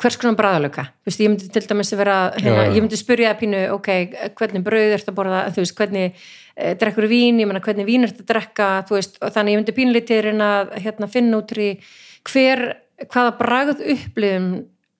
hvers 0.01 0.17
konar 0.19 0.35
bræðalöka 0.35 0.89
ég 1.07 1.29
myndi 1.29 1.47
til 1.49 1.63
dæmis 1.69 1.93
að 1.95 2.01
vera 2.03 2.17
hérna, 2.35 2.55
Já, 2.55 2.65
já. 2.67 2.73
ég 2.75 2.83
myndi 2.83 2.99
spyrja 2.99 3.29
það 3.31 3.39
pínu, 3.41 3.61
ok, 3.77 3.89
hvernig 4.35 4.65
brauð 4.65 4.95
ertu 4.97 5.11
að 5.13 5.17
borða, 5.19 5.43
þú 5.55 5.63
veist, 5.63 5.75
hvernig 5.79 6.25
e, 6.55 6.73
drekkur 6.81 7.07
vín, 7.07 7.39
ég 7.39 7.47
meina 7.47 7.63
hvernig 7.63 7.87
vín 7.87 8.03
ertu 8.03 8.25
að 8.25 8.31
drekka? 8.33 8.69
Þú 8.89 8.97
veist, 8.97 9.15
og 9.23 9.31
þannig 9.35 9.55
ég 9.55 9.61
myndi 9.61 9.77
pínlítið 9.77 10.21
reyna 10.27 10.49
að 10.59 10.75
hérna, 10.83 11.09
finna 11.11 11.39
út 11.39 11.55
í 11.55 11.69
hver 12.27 12.65
hvaða 13.07 13.35
bragð 13.39 13.85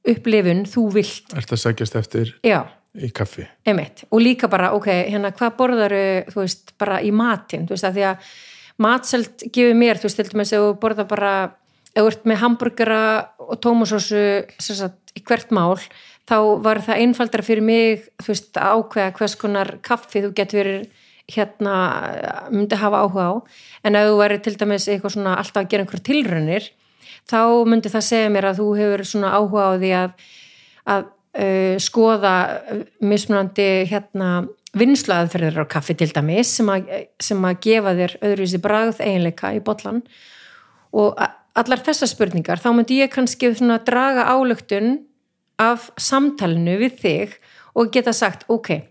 upplifun 0.05 0.63
þú 0.69 0.85
vilt. 0.95 1.35
Ertu 1.35 1.57
að 1.57 1.63
segjast 1.65 1.99
eftir? 1.99 2.33
Já, 2.45 2.61
í 2.95 3.11
kaffi? 3.15 3.45
Einmitt, 3.67 4.05
og 4.09 4.23
líka 4.23 4.49
bara, 4.51 4.71
ok, 4.77 4.89
hérna, 5.11 5.33
hvað 5.35 5.55
borðaru, 5.59 6.03
þú 6.31 6.41
veist, 6.41 6.73
bara 6.79 7.01
í 7.03 7.11
matinn, 7.15 7.67
þú 7.67 7.75
veist, 7.75 7.87
að 7.87 7.97
því 7.99 8.05
að 8.09 8.33
matselt 8.85 9.45
gefur 9.55 9.79
mér, 9.79 9.99
þú 9.99 10.09
veist, 10.09 10.19
til 10.21 10.27
dæmis, 10.31 10.53
ef 10.55 10.65
þú 10.65 10.73
borða 10.81 11.07
bara, 11.09 11.31
ef 11.93 12.01
þú 12.01 12.11
ert 12.11 12.27
með 12.29 12.41
hambúrgara 12.43 13.01
og 13.45 13.71
sagt, 14.59 15.01
í 15.15 15.23
hvert 15.23 15.51
mál, 15.55 15.79
þá 16.27 16.37
var 16.63 16.81
það 16.83 17.01
einfaldara 17.05 17.45
fyrir 17.45 17.65
mig, 17.65 18.07
þú 18.23 18.31
veist, 18.33 18.55
að 18.57 18.79
ákveða 18.79 19.17
hvers 19.19 19.35
konar 19.39 19.75
kaffi 19.85 20.23
þú 20.25 20.31
getur 20.35 20.61
verið, 20.61 20.87
hérna, 21.31 21.75
myndi 22.53 22.77
hafa 22.77 23.01
áhuga 23.01 23.27
á, 23.29 23.33
en 23.87 23.97
ef 23.97 24.09
þú 24.09 24.17
væri 24.19 24.41
til 24.45 24.55
dæmis 24.59 24.87
eitthvað 24.89 25.15
svona 25.15 25.37
alltaf 25.39 25.63
að 25.63 25.69
gera 25.71 25.85
einhver 25.85 26.03
tilraunir, 26.05 26.67
þá 27.25 27.39
myndi 27.65 27.89
það 27.89 28.05
segja 28.09 28.33
mér 28.33 28.49
að 28.51 28.59
þú 28.61 28.67
hefur 28.77 29.05
svona 29.09 29.31
áhuga 29.33 29.65
á 29.65 29.71
því 29.81 29.91
að, 30.01 30.27
að 30.93 31.07
uh, 31.35 31.75
skoða 31.81 32.35
mismunandi 33.03 33.85
hérna 33.89 34.45
vinsluaðferðir 34.75 35.63
á 35.63 35.65
kaffi 35.71 35.95
til 35.97 36.11
dæmis 36.11 36.51
sem 36.57 36.69
að, 36.71 36.89
sem 37.23 37.47
að 37.47 37.59
gefa 37.63 37.95
þér 37.95 38.15
öðruvísi 38.19 38.61
bragð 38.63 39.01
eiginleika 39.03 39.53
í 39.55 39.61
botlan 39.63 40.01
og 40.95 41.19
allar 41.55 41.83
þessar 41.83 42.11
spurningar 42.11 42.59
þá 42.59 42.69
myndi 42.75 42.99
ég 42.99 43.13
kannski 43.13 43.53
draga 43.87 44.27
álöktun 44.31 45.05
af 45.61 45.89
samtalinu 45.95 46.75
við 46.81 46.99
þig 46.99 47.37
og 47.75 47.91
geta 47.91 48.11
sagt 48.15 48.43
ok, 48.51 48.81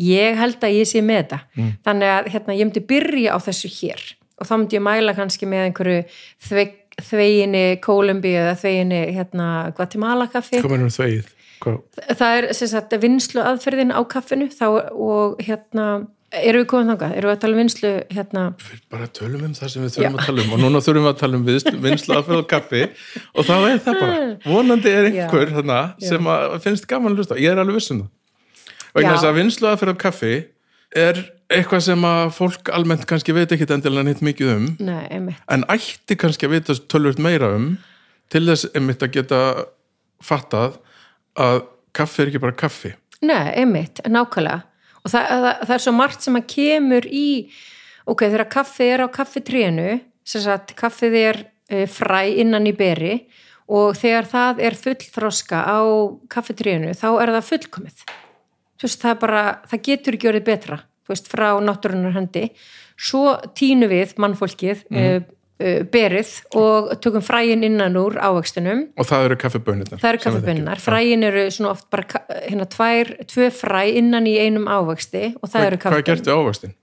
ég 0.00 0.36
held 0.36 0.60
að 0.64 0.76
ég 0.80 0.88
sé 0.88 1.00
með 1.04 1.22
þetta 1.22 1.40
mm. 1.56 1.72
þannig 1.86 2.12
að 2.16 2.30
hérna, 2.34 2.56
ég 2.58 2.68
myndi 2.68 2.84
byrja 2.92 3.36
á 3.36 3.38
þessu 3.48 3.72
hér 3.80 4.04
og 4.40 4.48
þá 4.48 4.54
myndi 4.58 4.76
ég 4.76 4.84
mæla 4.84 5.16
kannski 5.16 5.48
með 5.48 5.66
einhverju 5.70 5.98
þve, 6.48 6.66
þveginni 7.00 7.64
Kólumbíu 7.84 8.36
eða 8.44 8.56
þveginni 8.60 9.02
hérna, 9.16 9.50
Guatemala 9.76 10.28
kaffi 10.32 10.60
Hvað 10.60 10.76
mennum 10.76 10.92
þvegið? 10.92 11.36
Hvað? 11.60 11.82
það 12.16 12.38
er 12.38 12.48
sagt 12.56 12.96
vinslu 13.02 13.44
aðferðin 13.44 13.92
á 13.92 14.00
kaffinu 14.08 14.48
þá, 14.52 14.66
og 14.94 15.40
hérna 15.44 15.86
erum 16.30 16.62
við 16.62 16.68
komið 16.70 16.92
þangað, 16.92 17.14
erum 17.18 17.30
við 17.30 17.34
að 17.34 17.40
tala 17.42 17.56
um 17.56 17.60
vinslu 17.60 17.90
hérna, 18.14 18.44
Við 18.60 18.84
bara 18.94 19.08
tölum 19.18 19.42
um 19.48 19.56
það 19.58 19.72
sem 19.72 19.84
við 19.84 19.96
þurfum 19.96 20.20
að 20.20 20.28
tala 20.28 20.44
um 20.44 20.54
og 20.54 20.62
núna 20.62 20.82
þurfum 20.86 21.06
við 21.06 21.10
að 21.10 21.20
tala 21.24 21.40
um 21.40 21.44
vinslu 21.86 22.16
aðferð 22.16 22.40
á 22.40 22.46
kaffi 22.52 22.82
og 22.86 23.48
þá 23.48 23.54
er 23.58 23.82
það 23.86 24.00
bara 24.04 24.20
vonandi 24.44 24.94
er 24.94 25.10
einhver 25.10 25.52
þarna 25.56 25.80
sem 26.06 26.30
finnst 26.66 26.88
gaman 26.90 27.16
að 27.16 27.22
hlusta, 27.22 27.40
ég 27.40 27.50
er 27.50 27.62
alveg 27.62 27.80
viss 27.80 27.92
um 27.94 28.04
það. 28.04 28.10
Vegna 28.94 29.10
Já. 29.10 29.16
þess 29.16 29.28
að 29.30 29.38
vinslu 29.40 29.70
aðferð 29.70 29.94
á 29.94 30.02
kaffi 30.04 30.34
er 31.00 31.22
eitthvað 31.50 31.82
sem 31.88 32.06
að 32.06 32.22
fólk 32.36 32.70
almennt 32.74 33.06
kannski 33.10 33.34
veit 33.34 33.50
ekki 33.54 33.66
endilega 33.74 34.06
neitt 34.06 34.22
mikið 34.22 34.52
um 34.54 34.68
nei, 34.86 35.34
en 35.50 35.66
ætti 35.70 36.16
kannski 36.18 36.46
að 36.46 36.54
vita 36.56 36.78
tölvöld 36.90 37.22
meira 37.22 37.50
um 37.56 37.72
til 38.30 38.44
þess 38.46 38.70
einmitt 38.74 39.02
að 39.02 39.16
geta 39.18 39.40
fattað 40.22 40.78
að 41.40 41.62
kaffi 41.96 42.22
er 42.22 42.30
ekki 42.30 42.42
bara 42.42 42.56
kaffi. 42.56 42.92
Nei, 43.24 43.52
einmitt, 43.60 44.00
nákvæmlega. 44.08 44.62
Og 45.00 45.12
það, 45.12 45.28
það, 45.30 45.52
það 45.66 45.74
er 45.76 45.84
svo 45.84 45.92
margt 45.96 46.24
sem 46.24 46.36
að 46.36 46.48
kemur 46.52 47.06
í 47.08 47.28
ok, 48.10 48.24
þegar 48.26 48.48
kaffið 48.52 48.94
er 48.94 49.04
á 49.04 49.08
kaffitrénu 49.14 49.88
sem 50.26 50.44
sagt, 50.44 50.74
kaffið 50.78 51.16
er 51.20 51.40
e, 51.70 51.86
fræ 51.90 52.22
innan 52.42 52.68
í 52.68 52.74
beri 52.76 53.14
og 53.70 53.94
þegar 53.98 54.28
það 54.28 54.62
er 54.66 54.76
fullþroska 54.78 55.62
á 55.62 55.80
kaffitrénu, 56.32 56.92
þá 56.98 57.08
er 57.22 57.32
það 57.36 57.48
fullkomið. 57.52 58.04
Þú 58.80 58.88
veist, 58.88 59.02
það 59.04 59.18
bara 59.22 59.42
það 59.70 59.84
getur 59.88 60.16
ekki 60.16 60.30
orðið 60.30 60.46
betra, 60.48 60.80
þú 61.04 61.14
veist, 61.14 61.30
frá 61.30 61.48
náttúrunar 61.62 62.16
hendi, 62.16 62.46
svo 63.00 63.36
tínu 63.56 63.88
við 63.90 64.16
mannfólkið 64.20 64.84
mm. 64.90 65.28
E, 65.60 65.74
berið 65.92 66.32
og 66.58 66.90
tökum 67.04 67.22
fræin 67.24 67.62
innan 67.66 67.96
úr 68.00 68.16
ávöxtunum 68.18 68.86
og 68.96 69.06
það 69.08 69.26
eru 69.28 69.36
kaffibönirnar 69.44 70.00
Það 70.02 70.10
eru 70.14 70.22
kaffibönnar, 70.24 70.80
fræin 70.82 71.22
eru 71.28 71.46
svona 71.54 71.74
oft 71.76 71.86
bara 71.92 72.24
hérna 72.48 72.66
tvær, 72.72 73.12
tvö 73.30 73.50
fræ 73.54 73.84
innan 74.00 74.26
í 74.26 74.36
einum 74.40 74.66
ávexti 74.72 75.34
og 75.40 75.52
það 75.52 75.66
eru 75.68 75.80
Hvað 75.84 75.98
er 76.00 76.02
gert 76.02 76.24
kaffibönnar. 76.24 76.26
við 76.26 76.44
ávöxtin? 76.50 76.76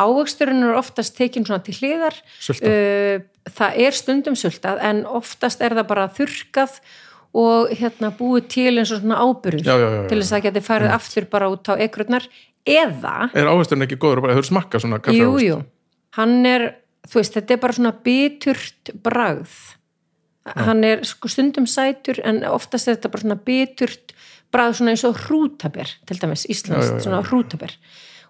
Ávexturinn 0.00 0.62
eru 0.62 0.76
oftast 0.78 1.16
tekin 1.18 1.44
svona 1.44 1.64
til 1.66 1.74
hliðar, 1.74 2.14
Sultað. 2.38 2.70
Uh, 2.70 3.50
það 3.50 3.78
er 3.84 3.96
stundum 3.98 4.36
sultað 4.38 4.78
en 4.86 5.00
oftast 5.08 5.62
er 5.66 5.74
það 5.74 5.88
bara 5.90 6.04
þurkað 6.14 6.76
og 7.40 7.70
hérna 7.78 8.10
búið 8.14 8.46
til 8.50 8.70
eins 8.78 8.90
og 8.94 9.02
svona 9.02 9.18
ábyrð 9.22 9.66
Já, 9.66 9.74
já, 9.78 9.88
já, 9.96 10.00
til 10.10 10.18
þess 10.20 10.30
að 10.30 10.36
það 10.36 10.46
geti 10.46 10.62
farið 10.66 10.94
aftur 10.94 11.26
bara 11.30 11.50
út 11.50 11.68
á 11.70 11.74
ekrurnar. 11.78 12.26
Eða, 12.66 13.30
Er 13.34 13.46
ávöxtin 13.50 13.82
ekki 13.86 13.98
góður 14.02 14.22
bara, 14.24 14.34
hefur 14.36 14.48
smakka 14.50 14.80
svona 14.82 14.98
kaffi 15.02 15.18
jú, 15.22 15.34
jú, 15.42 15.58
hann 16.18 16.46
er, 16.46 16.64
þú 17.08 17.20
veist, 17.20 17.36
þetta 17.36 17.56
er 17.56 17.62
bara 17.62 17.76
svona 17.76 17.94
biturt 18.04 18.92
bragð. 19.04 19.56
Hann 20.50 20.84
er 20.88 21.02
sko 21.06 21.28
stundum 21.30 21.66
sætur 21.68 22.18
en 22.26 22.40
oftast 22.48 22.88
er 22.88 22.96
þetta 22.96 23.10
bara 23.12 23.24
svona 23.26 23.40
biturt 23.46 24.14
bragð 24.50 24.78
svona 24.80 24.94
eins 24.94 25.04
og 25.06 25.18
hrútaber, 25.26 25.90
til 26.08 26.18
dæmis 26.18 26.46
íslenskt, 26.50 26.96
Já, 26.96 26.96
já, 26.98 27.02
svona 27.04 27.20
hrútaber. 27.26 27.76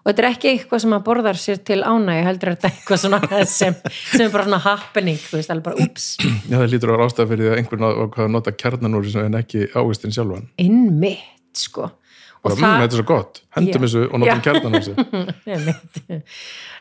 Og 0.01 0.09
þetta 0.09 0.23
er 0.23 0.27
ekki 0.31 0.49
eitthvað 0.49 0.81
sem 0.81 0.93
að 0.97 1.03
borðar 1.05 1.37
sér 1.37 1.59
til 1.65 1.79
ánægi, 1.85 2.25
heldur 2.25 2.49
er 2.51 2.55
þetta 2.57 2.69
eitthvað 2.71 3.01
svona 3.03 3.19
sem, 3.59 3.75
sem 4.01 4.23
er 4.25 4.31
bara 4.33 4.45
svona 4.47 4.61
happening, 4.65 5.19
þú 5.21 5.37
veist, 5.37 5.53
alveg 5.53 5.67
bara 5.69 5.85
ups, 5.85 6.07
Já, 6.49 6.55
það 6.57 6.67
lítur 6.73 6.93
á 6.93 6.95
rástað 7.01 7.31
fyrir 7.31 7.45
því 7.45 7.51
að 7.51 7.59
einhvern 7.61 7.87
að 7.87 8.31
nota 8.33 8.53
kjarnanúri 8.63 9.13
sem 9.13 9.27
en 9.27 9.39
ekki 9.41 9.67
ávöxtin 9.77 10.15
sjálfan 10.15 10.47
innmitt, 10.61 11.53
sko. 11.57 11.91
Bara, 12.41 12.55
mmm, 12.57 12.81
þetta 12.81 12.95
er 12.95 12.97
svo 13.01 13.07
gott, 13.11 13.41
hendum 13.57 13.85
þessu 13.85 14.03
og 14.09 14.19
notum 14.23 14.41
kjarnanúri 14.41 14.93
Einmitt. 15.53 16.01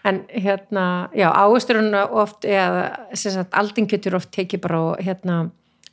en 0.09 0.23
hérna 0.33 0.87
já, 1.17 1.29
águsturinn 1.33 1.93
oft 2.09 2.47
eða 2.49 2.87
sem 3.15 3.35
sagt, 3.37 3.53
aldingetur 3.61 4.17
oft 4.21 4.31
tekið 4.35 4.63
bara 4.65 4.81
og 4.91 5.05
hérna 5.05 5.43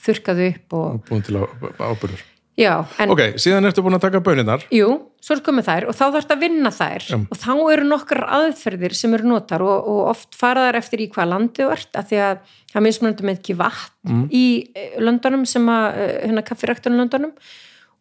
þurkað 0.07 0.41
upp 0.51 0.73
og 0.77 0.89
og 0.95 1.05
búin 1.09 1.23
til 1.25 1.39
á- 1.41 1.49
áburður. 1.91 2.23
Já, 2.57 2.71
en 2.97 3.11
Ok, 3.13 3.19
síðan 3.37 3.67
ertu 3.69 3.83
búin 3.85 3.93
að 3.99 4.01
taka 4.07 4.19
böninar 4.25 4.63
jú, 4.73 4.87
svo 5.21 5.35
er 5.35 5.41
komið 5.45 5.67
þær 5.67 5.85
og 5.91 5.93
þá 5.93 6.03
þarf 6.07 6.15
þetta 6.23 6.35
að 6.37 6.41
vinna 6.41 6.71
þær. 6.73 7.03
Já. 7.11 7.17
og 7.19 7.37
þá 7.37 7.51
eru 7.73 7.83
nokkar 7.85 8.21
aðferðir 8.39 8.95
sem 8.97 9.13
eru 9.13 9.27
notar 9.29 9.61
og, 9.61 9.75
og 9.91 9.99
oft 10.15 10.33
fara 10.39 10.63
þær 10.71 10.79
eftir 10.79 11.03
í 11.05 11.09
hvað 11.13 11.29
landi 11.35 11.61
þú 11.61 11.69
ert, 11.75 11.91
af 12.01 12.07
því 12.09 12.21
að 12.31 12.39
það 12.73 12.85
mismunandi 12.87 13.27
með 13.29 13.37
ekki 13.41 13.57
vatn 13.61 14.23
í 14.33 14.45
eh, 14.73 14.97
löndunum 15.05 15.45
sem 15.45 15.69
að, 15.69 15.85
eh, 16.01 16.15
hérna 16.25 16.45
kaffiræktunum 16.49 17.03
löndunum 17.03 17.35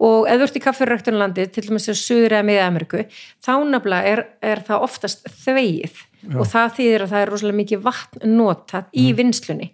og 0.02 0.26
ef 0.28 0.40
þú 0.40 0.46
ert 0.46 0.58
í 0.58 0.64
kaffiræktunum 0.64 1.36
til 1.36 1.64
dæmis 1.68 1.88
að 1.88 2.00
Suður 2.00 2.36
eða 2.36 2.46
miða 2.46 2.66
Ameríku 2.68 3.04
þá 3.44 3.52
nefnilega 3.70 4.12
er, 4.12 4.24
er 4.44 4.60
það 4.66 4.84
oftast 4.88 5.30
þvegið. 5.44 6.02
Og 6.36 6.48
það 6.50 6.74
þýðir 6.80 7.04
að 7.04 7.12
það 7.12 7.22
er 7.22 7.32
rosalega 7.32 7.60
mikið 7.60 7.82
vatn 7.84 8.34
notað 8.34 8.98
í 8.98 9.06
vinnslunni. 9.16 9.70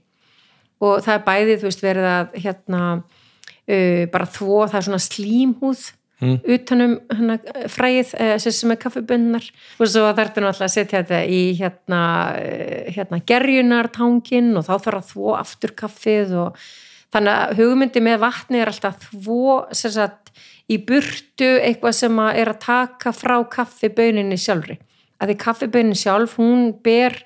Og 0.82 1.00
það 1.02 1.14
er 1.14 1.24
bæðið, 1.26 1.58
þú 1.62 1.68
veist, 1.68 1.82
verið 1.82 2.08
að 2.10 2.38
hérna 2.44 2.82
uh, 3.00 4.04
bara 4.12 4.30
þvó, 4.36 4.56
það 4.66 4.78
er 4.78 4.86
svona 4.88 5.02
slímhúð 5.06 5.84
utanum 6.22 6.96
hana, 7.10 7.36
fræið 7.70 8.12
uh, 8.14 8.36
sem 8.42 8.54
sem 8.54 8.74
er 8.74 8.78
kaffibunnar 8.82 9.46
og 9.82 9.90
svo 9.90 10.04
þarftu 10.14 10.44
náttúrulega 10.44 10.68
að 10.68 10.74
setja 10.76 11.00
þetta 11.00 11.20
í 11.26 11.40
hérna, 11.58 12.02
uh, 12.38 12.92
hérna 12.94 13.18
gerjunartangin 13.26 14.52
og 14.58 14.66
þá 14.68 14.72
þarf 14.76 15.00
að 15.00 15.08
þvó 15.10 15.34
aftur 15.40 15.74
kaffið 15.82 16.36
og 16.44 16.64
þannig 17.12 17.32
að 17.32 17.58
hugmyndi 17.60 18.02
með 18.04 18.22
vatni 18.22 18.62
er 18.62 18.70
alltaf 18.72 19.08
þvó 19.10 19.58
sagt 19.76 20.32
í 20.72 20.78
burtu 20.86 21.50
eitthvað 21.60 21.96
sem 21.98 22.20
að 22.22 22.38
er 22.42 22.52
að 22.52 22.62
taka 22.64 23.12
frá 23.16 23.36
kaffiböninni 23.52 24.38
sjálfri. 24.40 24.78
Að 25.20 25.32
því 25.32 25.38
kaffibönin 25.42 25.98
sjálf, 25.98 26.38
hún 26.40 26.70
ber 26.82 27.18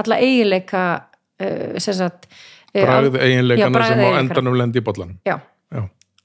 alla 0.00 0.18
eiginleika 0.22 0.84
sem 1.38 1.96
sagt 1.96 2.28
bragð 2.74 3.18
Já, 3.18 3.24
eiginleikana 3.26 3.88
sem 3.88 4.04
á 4.04 4.10
endanum 4.20 4.56
lendi 4.58 4.80
í 4.80 4.84
bollanum. 4.86 5.18
Já, 5.26 5.38
Já, 5.74 5.82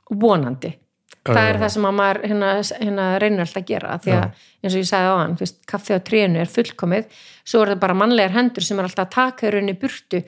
vonandi. 0.10 0.76
Já, 1.20 1.34
það 1.34 1.44
já, 1.44 1.50
er 1.50 1.58
já. 1.58 1.62
það 1.64 1.72
sem 1.76 1.88
að 1.90 1.96
maður 1.98 2.20
hérna, 2.26 2.52
hérna 2.80 3.08
reynir 3.22 3.44
alltaf 3.44 3.62
að 3.62 3.68
gera 3.70 3.98
því 4.02 4.14
að 4.16 4.44
eins 4.64 4.76
og 4.76 4.80
ég 4.80 4.90
sagði 4.90 5.10
á 5.10 5.16
hann, 5.20 5.34
veist, 5.40 5.58
kaffi 5.70 5.98
á 5.98 6.00
trénu 6.10 6.40
er 6.42 6.52
fullkomið, 6.54 7.18
svo 7.44 7.64
er 7.64 7.74
það 7.74 7.82
bara 7.84 7.98
mannlegar 8.00 8.36
hendur 8.38 8.66
sem 8.66 8.80
er 8.80 8.88
alltaf 8.88 9.10
að 9.10 9.16
taka 9.18 9.50
í 9.50 9.52
rauninni 9.54 9.76
burtu 9.82 10.22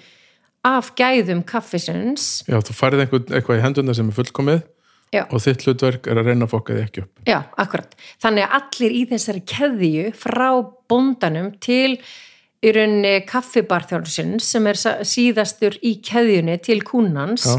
af 0.68 0.92
gæðum 0.98 1.42
kaffisins 1.48 2.42
Já, 2.50 2.60
þú 2.62 2.76
færið 2.78 3.06
einhvern, 3.06 3.28
eitthvað 3.34 3.60
í 3.60 3.64
henduna 3.66 3.96
sem 3.98 4.10
er 4.12 4.18
fullkomið 4.18 4.62
Já. 5.12 5.24
og 5.26 5.42
þitt 5.44 5.66
hlutverk 5.66 6.08
er 6.08 6.22
að 6.22 6.32
reyna 6.32 6.48
að 6.48 6.54
fokka 6.54 6.76
því 6.76 6.84
ekki 6.86 7.04
upp 7.06 7.30
Já, 7.30 7.40
akkurat. 7.60 7.96
Þannig 8.24 8.46
að 8.46 8.58
allir 8.60 8.96
í 8.96 9.02
þessari 9.10 9.44
keðju 9.52 10.12
frá 10.22 10.50
bóndanum 10.92 11.52
til 11.64 11.98
í 12.62 12.74
rauninni 12.76 13.16
kaffibarþjóðsins 13.30 14.48
sem 14.54 14.70
er 14.70 14.80
síðastur 14.80 15.80
í 15.82 15.96
keðjunni 16.06 16.60
til 16.64 16.80
kúnans 16.86 17.48
Já. 17.50 17.58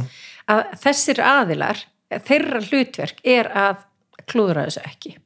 að 0.54 0.62
þessir 0.84 1.22
aðilar, 1.26 1.82
þeirra 2.28 2.62
hlutverk 2.68 3.22
er 3.26 3.50
að 3.50 3.82
klúðra 4.30 4.68
þessu 4.68 4.84
ekki. 4.86 5.16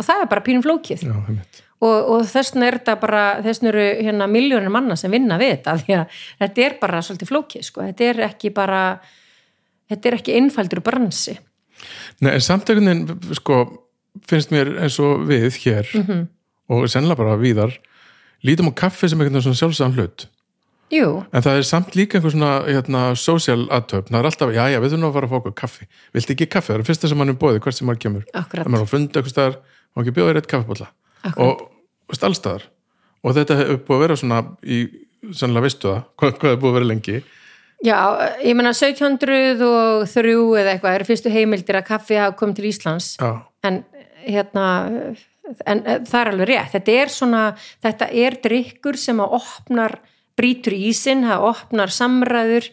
Og 0.00 0.06
það 0.08 0.22
er 0.24 0.30
bara 0.30 0.44
pínum 0.46 0.64
flókið. 0.64 1.04
Já, 1.04 1.16
heimitt 1.28 1.66
Og, 1.80 2.08
og 2.12 2.24
þessna 2.28 2.66
er 2.68 2.76
þetta 2.78 2.94
bara, 3.00 3.20
þessna 3.42 3.70
eru 3.72 3.84
hérna 4.04 4.26
miljónir 4.28 4.68
manna 4.72 4.96
sem 5.00 5.10
vinna 5.10 5.38
við 5.40 5.54
þetta 5.54 5.76
því 5.80 5.94
að 5.96 6.18
þetta 6.42 6.64
er 6.66 6.74
bara 6.82 6.98
svolítið 7.06 7.30
flókið 7.30 7.62
sko. 7.64 7.80
Þetta 7.88 8.04
er 8.10 8.20
ekki 8.26 8.50
bara 8.52 8.80
þetta 9.88 10.10
er 10.10 10.16
ekki 10.18 10.34
einfaldur 10.36 10.82
bransi 10.84 11.38
Nei, 12.20 12.34
en 12.34 12.40
samt 12.44 12.68
einhvern 12.68 13.06
veginn, 13.06 13.34
sko, 13.38 13.56
finnst 14.28 14.50
mér 14.52 14.74
eins 14.84 14.98
og 15.00 15.22
við 15.30 15.56
hér 15.64 15.88
Mhm. 15.96 16.26
og 16.68 16.84
sennilega 16.92 17.16
bara 17.16 17.38
víðar, 17.40 17.72
lítum 18.44 18.68
á 18.68 18.72
kaffi 18.76 19.08
sem 19.08 19.16
einhvern 19.18 19.32
veginn 19.40 19.48
svona 19.48 19.60
sjálfsagðan 19.62 19.96
hlut. 19.96 20.26
jú, 20.92 21.24
En 21.32 21.40
það 21.42 21.56
er 21.58 21.62
samt 21.64 21.94
líka 21.96 22.18
einhver 22.20 22.30
svona 22.36 22.66
hérna, 22.68 23.16
social 23.16 23.64
aðtöfn, 23.72 24.10
það 24.12 24.18
er 24.20 24.28
alltaf, 24.28 24.52
já, 24.52 24.64
já, 24.68 24.78
við 24.80 24.90
þurfum 24.92 25.08
að 25.08 25.12
fara 25.16 25.26
að 25.26 25.30
fá 25.32 25.36
okkur 25.40 25.54
kaffi. 25.54 25.86
Viltu 26.12 26.32
ekki 26.36 26.46
kaffi? 26.52 26.72
Það 26.74 26.78
er 26.80 26.88
fyrsta 26.92 27.08
sem 27.08 27.18
hann 27.18 27.28
er 27.32 27.34
bóðið, 27.40 27.60
hvert 27.64 27.74
sem 27.80 27.88
hann 27.88 27.96
kemur. 27.96 28.24
akkurat 28.34 28.66
Það 28.66 28.74
er 28.76 28.84
á 28.84 28.92
fundi 28.92 29.12
eitthvað 29.16 29.32
staðar, 29.32 29.56
má 29.96 30.02
ekki 30.04 30.12
bjóða 30.12 30.30
þér 30.34 30.36
eitt 30.42 30.50
kaffibólla. 30.52 30.88
Akkurat. 31.24 31.38
Og, 31.38 31.69
og 32.10 32.18
stallstaðar. 32.18 32.66
Og 33.24 33.36
þetta 33.36 33.58
hefur 33.60 33.82
búið 33.86 33.96
að 33.96 34.04
vera 34.06 34.18
svona 34.18 34.40
í, 34.64 34.80
sennilega 35.30 35.66
veistu 35.68 35.90
það, 35.90 36.02
hvað, 36.20 36.34
hvað 36.42 36.52
er 36.56 36.60
búið 36.60 36.72
að 36.72 36.78
vera 36.80 36.90
lengi. 36.90 37.20
Já, 37.80 37.96
ég 38.44 38.56
meina 38.58 38.74
1703 38.76 39.36
eða 40.60 40.74
eitthvað 40.74 40.98
eru 40.98 41.08
fyrstu 41.08 41.32
heimildir 41.32 41.78
að 41.80 41.86
kaffi 41.88 42.18
hafa 42.20 42.36
komið 42.36 42.58
til 42.58 42.68
Íslands. 42.68 43.14
Já, 43.16 43.30
en 43.64 43.82
hérna 44.20 44.66
en 45.66 45.82
það 46.06 46.20
er 46.20 46.30
alveg 46.32 46.50
rétt, 46.50 46.72
þetta 46.74 46.96
er 47.02 47.12
svona 47.12 47.42
þetta 47.82 48.08
er 48.22 48.36
drikkur 48.44 48.98
sem 49.00 49.20
að 49.22 49.36
opnar 49.40 49.96
brýtur 50.38 50.76
ísinn, 50.76 51.26
það 51.26 51.46
opnar 51.50 51.92
samræður 51.94 52.70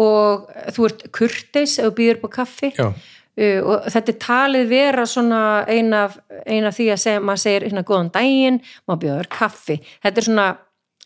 og 0.00 0.46
þú 0.74 0.86
ert 0.88 1.04
kurteis 1.14 1.76
ef 1.78 1.90
þú 1.90 1.94
býður 1.98 2.22
på 2.22 2.32
kaffi. 2.38 2.72
Já, 2.78 2.90
og 3.40 3.86
þetta 3.90 4.12
er 4.12 4.18
talið 4.24 4.66
vera 4.70 5.06
svona 5.08 5.42
eina 5.68 6.04
af, 6.08 6.18
ein 6.46 6.66
af 6.68 6.76
því 6.76 6.90
að 6.94 7.02
segja, 7.04 7.22
maður 7.24 7.44
segir 7.44 7.68
hérna 7.68 7.86
góðan 7.88 8.12
daginn, 8.14 8.60
maður 8.88 9.02
bjóður 9.04 9.30
kaffi 9.36 9.78
þetta 10.02 10.20
er 10.20 10.28
svona 10.28 10.48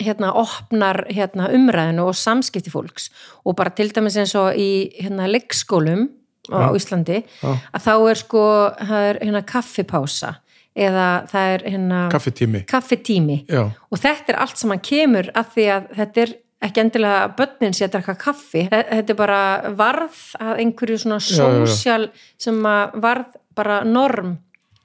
hérna 0.03 0.33
opnar 0.35 1.05
hérna 1.15 1.49
umræðinu 1.55 2.09
og 2.11 2.17
samskipti 2.19 2.73
fólks 2.73 3.11
og 3.45 3.55
bara 3.59 3.71
til 3.71 3.93
dæmis 3.95 4.19
eins 4.19 4.35
og 4.39 4.59
í 4.59 4.91
hérna 4.99 5.29
leikskólum 5.31 6.09
á 6.51 6.69
Já. 6.69 6.77
Íslandi 6.77 7.21
Já. 7.23 7.53
að 7.73 7.85
þá 7.87 7.93
er 8.11 8.21
sko 8.21 8.47
það 8.81 9.11
er 9.11 9.21
hérna 9.23 9.45
kaffipása 9.49 10.33
eða 10.75 11.09
það 11.31 11.53
er 11.55 11.65
hérna 11.71 12.01
kaffitími. 12.11 12.65
kaffitími 12.67 13.39
Já, 13.49 13.71
og 13.71 14.01
þetta 14.03 14.35
er 14.35 14.41
allt 14.43 14.59
sem 14.59 14.75
hann 14.75 14.83
kemur 14.83 15.31
að 15.35 15.53
því 15.55 15.69
að 15.77 15.87
þetta 16.01 16.25
er 16.25 16.35
ekki 16.65 16.81
endilega 16.85 17.29
börnin 17.39 17.75
sé 17.77 17.87
að 17.87 17.93
drakka 17.99 18.15
kaffi. 18.25 18.65
Þe- 18.73 18.87
þetta 18.91 19.15
er 19.15 19.19
bara 19.19 19.41
varð 19.77 20.21
að 20.41 20.63
einhverju 20.65 20.99
svona 21.05 21.19
Já, 21.21 21.37
já, 21.37 21.45
já. 21.45 21.67
sósjál 21.69 22.09
sem 22.39 22.63
að 22.71 22.97
varð 23.05 23.37
bara 23.55 23.83
norm 23.85 24.39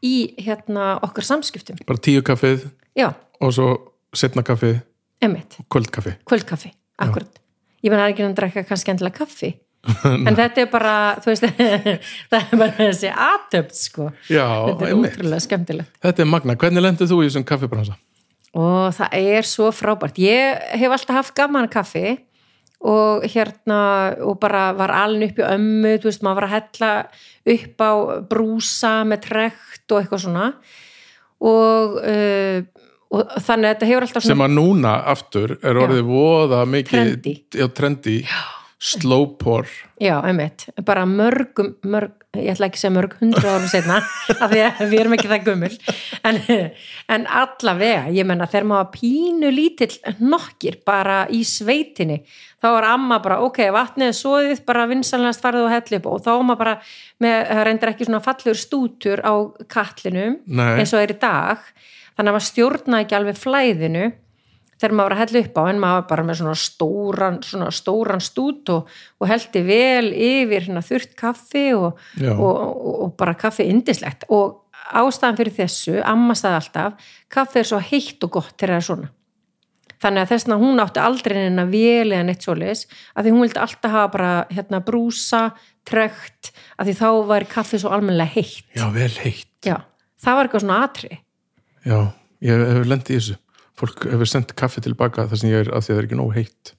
í 0.05 0.13
hérna 0.39 0.97
okkar 1.03 1.25
samskiptum. 1.27 1.79
Bara 1.87 1.99
tíu 2.03 2.21
kaffið 2.23 2.67
já, 2.95 3.09
og 3.41 3.53
svo 3.55 3.69
setna 4.15 4.43
kaffið 4.43 4.81
kvöldkaffi. 5.69 6.13
kvöldkaffi, 6.25 6.71
akkurat 6.99 7.39
ég 7.83 7.91
menn 7.91 7.99
að 7.99 8.11
ekki 8.13 8.23
að 8.27 8.35
drakka 8.37 8.63
kannski 8.67 8.91
endilega 8.93 9.17
kaffi. 9.23 9.53
En 10.27 10.35
þetta 10.35 10.61
er 10.65 10.67
bara 10.71 10.93
þú 11.23 11.29
veist, 11.31 11.45
það 12.31 12.39
er 12.39 12.57
bara 12.59 12.73
þessi 12.77 13.11
atöpt 13.15 13.75
sko, 13.79 14.09
Já, 14.27 14.43
þetta 14.67 14.87
er 14.89 14.95
ótrúlega 14.99 15.39
skemmtilegt. 15.45 15.93
Þetta 16.03 16.23
er 16.25 16.27
magna. 16.27 16.55
Hvernig 16.59 16.83
lendur 16.83 17.07
þú 17.07 17.21
í 17.23 17.29
þessum 17.29 17.45
kaffibransa? 17.47 17.95
Og 18.57 18.89
það 18.97 19.15
er 19.19 19.47
svo 19.47 19.69
frábært. 19.75 20.17
Ég 20.21 20.59
hef 20.79 20.95
alltaf 20.95 21.19
haft 21.19 21.35
gaman 21.37 21.69
kaffi 21.71 22.17
og 22.79 23.25
hérna 23.27 23.79
og 24.23 24.37
bara 24.39 24.69
var 24.77 24.93
alin 24.95 25.27
upp 25.27 25.41
í 25.41 25.43
ömmu 25.43 25.97
þú 25.99 26.07
veist, 26.07 26.21
maður 26.23 26.39
var 26.39 26.47
að 26.47 26.53
hella 26.55 26.91
upp 27.55 27.83
á 27.83 27.91
brúsa 28.31 28.93
með 29.07 29.25
trekt 29.27 29.91
og 29.91 29.99
eitthvað 29.99 30.23
svona. 30.23 30.45
Og, 31.39 31.97
uh, 32.03 32.63
og 33.15 33.35
þannig 33.43 33.67
að 33.67 33.73
þetta 33.73 33.89
hefur 33.89 34.05
alltaf 34.07 34.25
Sem 34.27 34.43
að 34.43 34.55
núna 34.57 34.95
aftur 35.11 35.57
er 35.63 35.79
orðið 35.79 36.07
voða 36.07 36.63
mikið 36.67 36.95
Trendy. 36.99 37.35
já, 37.55 37.67
trendy. 37.75 38.17
Slow 38.27 38.58
pour 39.39 39.67
Já, 39.99 40.21
einmitt, 40.23 40.69
bara 40.85 41.03
mörgum, 41.05 41.73
mörg, 41.83 42.13
ég 42.37 42.53
ætla 42.53 42.69
ekki 42.69 42.77
að 42.77 42.83
segja 42.85 42.93
mörg 42.95 43.15
hundra 43.19 43.51
árum 43.51 43.65
setna, 43.67 43.97
af 44.43 44.53
því 44.53 44.61
að 44.63 44.79
við 44.93 45.01
erum 45.01 45.15
ekki 45.17 45.27
það 45.27 45.41
gummul, 45.49 45.71
en, 46.29 46.39
en 47.11 47.25
allavega, 47.41 48.05
ég 48.15 48.27
menna 48.29 48.47
þegar 48.47 48.69
maður 48.69 48.93
pínu 48.93 49.51
lítill 49.51 50.15
nokkir 50.23 50.79
bara 50.87 51.25
í 51.27 51.41
sveitinni, 51.43 52.21
þá 52.63 52.69
var 52.77 52.87
amma 52.93 53.19
bara, 53.25 53.41
ok, 53.43 53.59
vatnið 53.75 54.13
er 54.13 54.17
svoðið, 54.21 54.63
bara 54.71 54.87
vinsanlegast 54.93 55.43
farið 55.43 55.67
og 55.67 55.75
helli 55.75 55.99
upp 55.99 56.09
og 56.13 56.23
þá 56.23 56.31
var 56.31 56.47
maður 56.47 56.63
bara, 56.63 56.77
með, 57.19 57.37
það 57.51 57.63
reyndir 57.67 57.91
ekki 57.93 58.07
svona 58.07 58.23
fallegur 58.29 58.63
stútur 58.63 59.25
á 59.27 59.33
kallinum, 59.75 60.39
Nei. 60.47 60.71
eins 60.79 60.95
og 60.95 61.03
er 61.03 61.17
í 61.17 61.19
dag, 61.19 61.67
þannig 62.15 62.31
að 62.31 62.39
maður 62.39 62.47
stjórnaði 62.47 63.09
ekki 63.09 63.19
alveg 63.19 63.43
flæðinu, 63.43 64.07
þegar 64.79 64.95
maður 64.95 65.09
var 65.09 65.15
að 65.15 65.21
hella 65.23 65.43
upp 65.43 65.59
á 65.59 65.63
en 65.63 65.81
maður 65.83 65.99
var 65.99 66.07
bara 66.09 66.25
með 66.27 66.39
svona 66.39 66.55
stóran, 66.59 67.37
svona 67.45 67.69
stóran 67.75 68.23
stút 68.23 68.71
og, 68.73 68.89
og 69.19 69.29
heldi 69.29 69.63
vel 69.67 70.09
yfir 70.13 70.65
hérna 70.67 70.83
þurrt 70.85 71.15
kaffi 71.19 71.67
og, 71.77 72.01
og, 72.31 72.57
og, 72.95 73.13
bara 73.19 73.37
kaffi 73.39 73.67
indislegt 73.69 74.25
og 74.33 74.65
ástæðan 74.89 75.37
fyrir 75.37 75.57
þessu, 75.59 75.99
amma 76.01 76.35
staði 76.37 76.59
alltaf 76.63 77.15
kaffi 77.31 77.61
er 77.61 77.71
svo 77.71 77.81
heitt 77.83 78.23
og 78.25 78.37
gott 78.39 78.55
þegar 78.55 78.75
það 78.75 78.81
er 78.81 78.87
svona. 78.89 79.15
Þannig 79.99 80.23
að 80.23 80.29
þessna 80.31 80.55
hún 80.61 80.79
átti 80.79 81.01
aldrei 81.03 81.33
neina 81.35 81.65
vel 81.67 82.13
eða 82.13 82.23
neitt 82.23 82.45
svoleiðis 82.45 82.85
að 83.11 83.25
því 83.25 83.33
hún 83.35 83.43
vildi 83.43 83.59
alltaf 83.59 83.91
hafa 83.91 84.11
bara 84.13 84.29
hérna 84.47 84.79
brúsa, 84.85 85.41
trekt 85.83 86.53
að 86.79 86.87
því 86.87 86.93
þá 87.01 87.09
var 87.27 87.45
kaffi 87.51 87.81
svo 87.81 87.91
almennilega 87.91 88.31
heitt. 88.37 88.69
Já, 88.79 88.85
vel 88.95 89.11
heitt. 89.25 89.51
já, 89.67 89.75
það 90.23 90.39
var 90.39 90.47
eitthvað 90.47 90.63
svona 90.63 90.79
atri 90.87 91.19
Já, 91.87 91.99
ég 92.43 92.63
hefur 92.69 92.89
lendið 92.91 93.13
í 93.13 93.19
þessu. 93.19 93.37
Fólk 93.79 94.03
hefur 94.11 94.27
sendt 94.27 94.51
kaffi 94.59 94.81
tilbaka 94.83 95.27
þar 95.31 95.39
sem 95.39 95.49
ég 95.53 95.61
er 95.63 95.69
að 95.71 95.85
því 95.85 95.91
að 95.93 95.95
það 95.95 96.01
er 96.01 96.07
ekki 96.09 96.17
nóg 96.19 96.33
heitt. 96.35 96.73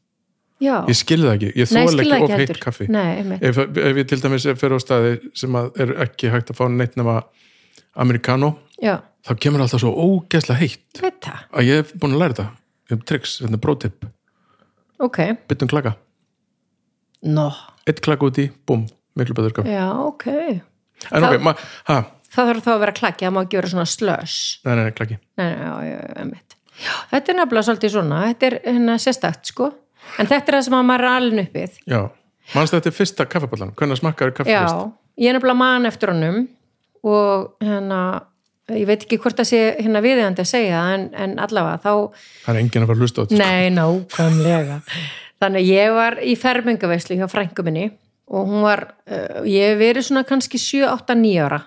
já, 0.61 0.75
Ég 0.91 0.99
skilði 1.01 1.29
það 1.31 1.37
ekki. 1.39 1.51
Ég 1.57 1.71
þóla 1.71 2.05
ekki 2.05 2.23
of 2.27 2.35
heitt 2.43 2.59
kaffi. 2.61 2.89
Nei. 2.93 3.39
Ef, 3.41 3.59
ef 3.65 4.01
ég 4.03 4.09
til 4.11 4.19
dæmis 4.21 4.45
fer 4.61 4.75
á 4.77 4.79
staði 4.83 5.15
sem 5.41 5.57
er 5.57 5.95
ekki 6.05 6.29
hægt 6.35 6.53
að 6.53 6.59
fá 6.61 6.67
neitt 6.69 6.99
nema 7.01 7.23
americano, 7.97 8.53
já, 8.83 8.99
þá 9.27 9.33
kemur 9.43 9.65
alltaf 9.65 9.81
svo 9.83 9.91
ógeðslega 9.97 10.61
heitt 10.61 11.01
það 11.01 11.41
að 11.57 11.67
ég 11.71 11.81
hef 11.81 11.95
búin 12.01 12.15
að 12.15 12.23
læra 12.23 12.37
þetta. 12.37 12.49
Hef 12.93 13.03
tricks, 13.09 13.39
þetta 13.41 13.57
er 13.57 13.63
brótip. 13.65 14.07
ok, 15.01 15.19
Byttum 15.49 15.69
klaka. 15.73 15.95
no 17.23 17.49
Eitt 17.89 18.01
klaka 18.05 18.29
úti, 18.29 18.51
búm, 18.69 18.85
miklu 19.19 19.35
betur 19.35 19.53
kaffi. 19.57 19.73
já, 19.73 19.89
ok 20.05 20.27
En 21.11 21.25
ok, 21.25 21.39
ma, 21.41 21.55
ha, 21.89 21.99
það 22.29 22.51
þarf 22.53 22.65
þá 22.67 22.71
að 22.75 22.81
vera 22.85 22.93
klakki, 23.01 23.25
það 23.27 23.33
má 23.37 23.43
ekki 23.47 23.57
vera 23.61 23.71
svona 23.73 23.87
slös 23.89 24.35
nei, 24.67 24.75
nei, 24.77 24.91
klaki. 24.93 25.17
nei, 25.41 25.47
nei, 25.49 25.57
já, 25.65 25.73
já, 25.89 25.97
já, 25.97 26.15
einmitt 26.21 26.57
já, 26.81 26.95
þetta 27.13 27.33
er 27.35 27.39
nefnilega 27.41 27.67
svolítið 27.69 27.95
svona, 27.97 28.23
þetta 28.31 28.49
er 28.51 28.59
hérna 28.65 28.97
sérstakt, 29.03 29.51
sko, 29.53 29.71
en 30.19 30.27
þetta 30.31 30.53
er 30.53 30.59
það 30.59 30.65
sem 30.69 30.79
að 30.81 30.89
maður 30.91 31.07
er 31.07 31.19
alin 31.19 31.45
uppið, 31.45 31.77
Já, 31.91 32.01
mannst 32.55 32.75
þetta 32.77 32.91
er 32.93 32.97
fyrsta 32.97 33.29
kaffiballan, 33.31 33.75
hvernig 33.79 34.01
smakkar 34.01 34.35
kaffi 34.37 34.55
já 34.57 34.65
fyrst? 34.67 34.97
ég 35.21 35.29
er 35.31 35.37
nefnilega 35.39 35.61
man 35.61 35.87
eftir 35.91 36.13
honum 36.15 36.43
og 37.05 37.55
hérna 37.65 38.01
ég 38.71 38.87
veit 38.87 39.03
ekki 39.03 39.19
hvort 39.19 39.39
það 39.41 39.49
sé 39.51 39.61
hérna 39.83 40.01
viðeigandi 40.05 40.45
að 40.45 40.51
segja 40.53 40.83
en, 40.95 41.09
en 41.19 41.33
allavega 41.43 41.81
þá 41.83 41.91
Það 42.45 42.53
er 42.55 42.61
enginn 42.61 42.85
að 42.85 42.91
fara 42.93 42.97
að 42.97 43.03
hlusta 43.03 43.19
á 43.19 43.23
þetta. 43.25 43.35
sko. 43.35 43.43
Nei, 43.43 43.71
nákvæmlega. 43.75 44.77
Þannig 45.41 45.65
ég 45.71 45.95
var 45.97 46.17
í 46.23 46.35
fermingaveislu 46.39 47.17
hjá 47.19 47.27
frængu 47.33 47.65
minni 47.67 47.87
og 48.31 48.47
hún 48.47 48.63
var, 48.63 48.85
uh, 49.11 49.41
ég 49.49 49.73
hef 49.73 49.81
verið 49.81 50.07
svona 50.07 50.23
kannski 50.29 50.61
7, 50.63 50.85
8, 50.87 51.17
9 51.19 51.41
ára 51.49 51.59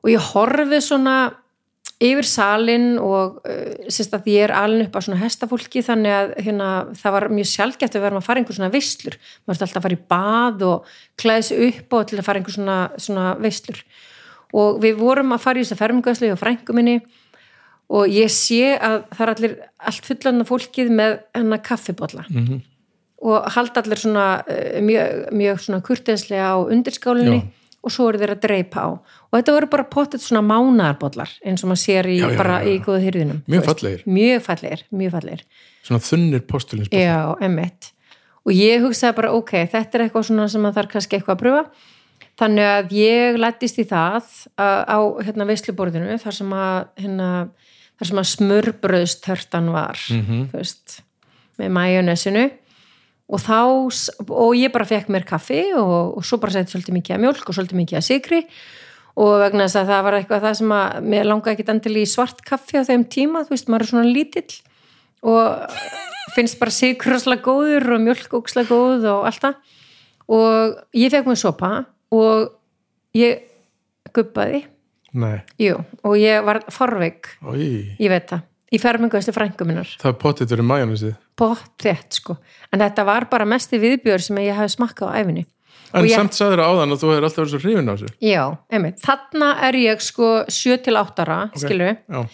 og 0.00 0.08
ég 0.14 0.28
horfið 0.32 0.80
svona 0.86 1.16
yfir 1.98 2.26
salin 2.30 2.92
og 3.02 3.40
uh, 3.42 3.88
sérst 3.90 4.12
að 4.14 4.28
ég 4.30 4.44
er 4.46 4.52
alin 4.54 4.84
upp 4.86 4.94
á 4.94 5.00
svona 5.02 5.18
hestafólki 5.18 5.80
þannig 5.82 6.12
að 6.14 6.34
hérna, 6.46 6.68
það 6.94 7.14
var 7.16 7.26
mjög 7.34 7.48
sjálfgætt 7.50 7.96
að 7.98 8.04
vera 8.06 8.20
að 8.20 8.26
fara 8.28 8.38
einhver 8.42 8.54
svona 8.58 8.70
veislur 8.70 9.16
maður 9.46 9.56
ætti 9.56 9.66
alltaf 9.66 9.80
að 9.80 9.86
fara 9.88 9.98
í 9.98 10.04
bað 10.14 10.62
og 10.68 10.92
klæði 11.18 11.46
sig 11.48 11.64
upp 11.72 11.96
og 11.98 12.06
til 12.12 12.18
að 12.20 12.28
fara 12.28 12.38
einhver 12.42 12.54
svona, 12.54 12.78
svona 13.02 13.26
veislur 13.42 13.82
og 14.54 14.78
við 14.84 14.94
vorum 15.02 15.34
að 15.34 15.42
fara 15.42 15.58
í 15.58 15.66
þess 15.66 15.74
að 15.74 15.82
fermingaveislu 15.82 16.30
hjá 16.30 16.38
frængu 16.40 16.76
minni 16.78 16.96
og 17.88 18.06
ég 18.12 18.30
sé 18.30 18.76
að 18.78 18.98
það 19.16 19.24
er 19.26 19.34
allir 19.34 19.58
allt 19.90 20.06
fullanna 20.12 20.46
fólkið 20.48 20.90
með 21.02 21.18
hennar 21.34 21.62
kaffibotla 21.66 22.24
Mhm. 22.30 22.60
og 23.26 23.50
halda 23.50 23.82
allir 23.82 23.98
svona 23.98 24.44
eh, 24.46 24.78
mjög, 24.80 25.32
mjög 25.34 25.58
svona 25.66 25.80
kurteislega 25.82 26.54
á 26.54 26.56
undirskálinni 26.62 27.40
Já. 27.42 27.46
Og 27.84 27.92
svo 27.94 28.08
eru 28.10 28.18
þeir 28.18 28.32
að 28.34 28.40
dreipa 28.42 28.80
á. 28.84 28.88
Og 29.30 29.32
þetta 29.38 29.52
voru 29.54 29.68
bara 29.70 29.84
pottet 29.84 30.20
svona 30.24 30.42
mánaðarbotlar 30.44 31.30
eins 31.46 31.62
og 31.64 31.70
maður 31.70 31.82
sér 31.84 32.08
í, 32.10 32.16
Já, 32.20 32.28
já, 32.32 32.36
bara 32.40 32.56
já, 32.64 32.70
í 32.72 32.80
góða 32.84 33.02
hyrðinum 33.06 33.42
Mjög 33.48 33.64
fallegir. 33.68 34.02
mjög 34.06 34.42
fallegir, 34.48 34.82
mjög 34.92 35.12
fallegir. 35.18 35.44
Svona 35.86 36.00
þunnir 36.04 36.40
postulinsbotlar. 36.50 37.04
já, 37.06 37.36
emmitt 37.46 37.92
og 38.48 38.52
ég 38.56 38.80
hugsaði 38.82 39.14
bara 39.16 39.32
ok, 39.36 39.52
þetta 39.72 39.98
er 39.98 40.04
eitthvað 40.06 40.24
svona 40.30 40.48
sem 40.48 40.62
maður 40.62 40.78
þarf 40.82 40.92
kannski 40.92 41.16
eitthvað 41.18 41.36
að 41.36 41.42
pröfa. 41.42 41.64
Þannig 42.38 42.64
að 42.70 42.92
ég 42.94 43.36
lættist 43.38 43.78
í 43.78 43.84
það 43.84 44.28
að, 44.56 44.78
á 44.88 44.98
hérna 45.26 45.46
veisluborðinu 45.48 46.18
þar 46.22 46.34
sem 46.36 46.52
að 46.54 46.76
hérna, 47.02 47.28
þar 47.98 48.06
sem 48.10 48.20
að 48.22 48.28
smurbröðstörtan 48.34 49.70
var 49.74 49.98
Mhm. 50.10 50.48
þú 50.50 50.58
veist, 50.58 51.00
með 51.58 51.70
majónesinu 51.74 52.50
og 53.28 53.42
þá, 53.44 53.60
og 54.32 54.52
ég 54.56 54.72
bara 54.72 54.88
fekk 54.88 55.10
mér 55.12 55.26
kaffi 55.28 55.62
og, 55.76 56.18
og 56.18 56.26
svo 56.26 56.38
bara 56.40 56.54
seti 56.54 56.72
svolítið 56.72 56.96
mikið 56.96 57.16
að 57.16 57.24
mjólk 57.26 57.48
og 57.50 57.56
svolítið 57.56 57.80
mikið 57.82 58.00
að 58.00 58.06
sigri 58.06 58.42
og 59.18 59.32
vegna 59.42 59.66
þess 59.66 59.80
að 59.80 59.90
það 59.92 60.04
var 60.06 60.16
eitthvað 60.18 60.44
það 60.46 60.58
sem 60.60 60.74
að 60.78 61.08
mér 61.12 61.28
langaði 61.28 61.56
ekki 61.56 61.72
endilega 61.74 62.06
í 62.06 62.12
svart 62.12 62.44
kaffi 62.46 62.78
á 62.78 62.88
þeim 62.88 63.04
tíma, 63.10 63.42
þú 63.44 63.54
veist, 63.54 63.68
maður 63.68 63.84
er 63.84 63.90
svona 63.92 64.12
lítill 64.14 64.60
og 65.26 65.80
finnst 66.36 66.58
bara 66.60 66.74
sigur 66.74 67.16
óslega 67.16 67.44
góður 67.44 67.96
og 67.96 68.04
mjölk 68.04 68.38
óslega 68.38 68.70
góð 68.70 69.08
og 69.10 69.26
allt 69.28 69.42
það. 69.42 69.58
Og 70.28 70.76
ég 71.00 71.12
fekk 71.12 71.30
mér 71.30 71.40
sopa 71.40 71.70
og 72.14 72.50
ég 73.16 73.46
guppaði 74.14 74.66
Nei, 75.18 75.38
jú, 75.56 75.78
og 76.04 76.18
ég 76.20 76.44
var 76.44 76.60
forveik 76.68 77.30
Í, 77.56 77.96
ég 77.96 78.10
veit 78.12 78.26
það, 78.28 78.42
í 78.72 78.80
fermingastu 78.80 79.32
frængu 79.32 79.66
minnar. 79.68 79.88
Það 80.00 80.12
er 80.12 80.18
potið 80.22 80.52
fyrir 80.52 80.68
majónisið 80.68 81.14
bótt 81.38 81.86
sko, 82.10 82.36
en 82.72 82.82
þetta 82.82 83.04
var 83.06 83.28
bara 83.30 83.46
mesti 83.48 83.78
viðbjör 83.80 84.24
sem 84.24 84.40
ég 84.42 84.58
hef 84.58 84.74
smakkað 84.74 85.14
á 85.14 85.18
æfinni 85.22 85.46
En 85.94 86.04
ég- 86.04 86.14
samt 86.14 86.36
sagður 86.36 86.60
áðan 86.60 86.92
að 86.92 87.00
þú 87.00 87.10
hefur 87.12 87.24
alltaf 87.24 87.38
verið 87.38 87.52
svo 87.54 87.60
hrifin 87.62 87.88
á 87.88 87.92
þessu. 87.96 88.08
Já, 88.20 88.58
einmitt, 88.70 88.98
þarna 89.00 89.48
er 89.64 89.72
ég 89.72 90.02
sko 90.04 90.44
7 90.48 90.82
til 90.84 90.96
8 91.00 91.24
ára, 91.24 91.38
okay. 91.48 91.62
skilur 91.62 91.96
Já, 91.96 92.28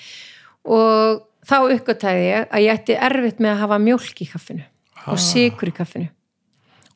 og 0.64 1.22
þá 1.46 1.56
uppgötaði 1.76 2.24
ég 2.24 2.48
að 2.50 2.64
ég 2.64 2.74
ætti 2.74 2.96
erfitt 2.98 3.38
með 3.38 3.52
að 3.52 3.62
hafa 3.62 3.78
mjólk 3.78 4.22
í 4.24 4.26
kaffinu 4.32 4.64
og 5.06 5.18
sigur 5.20 5.68
í 5.68 5.76
kaffinu. 5.76 6.08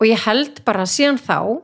Og 0.00 0.06
ég 0.08 0.18
held 0.24 0.64
bara 0.64 0.86
síðan 0.88 1.18
þá 1.20 1.62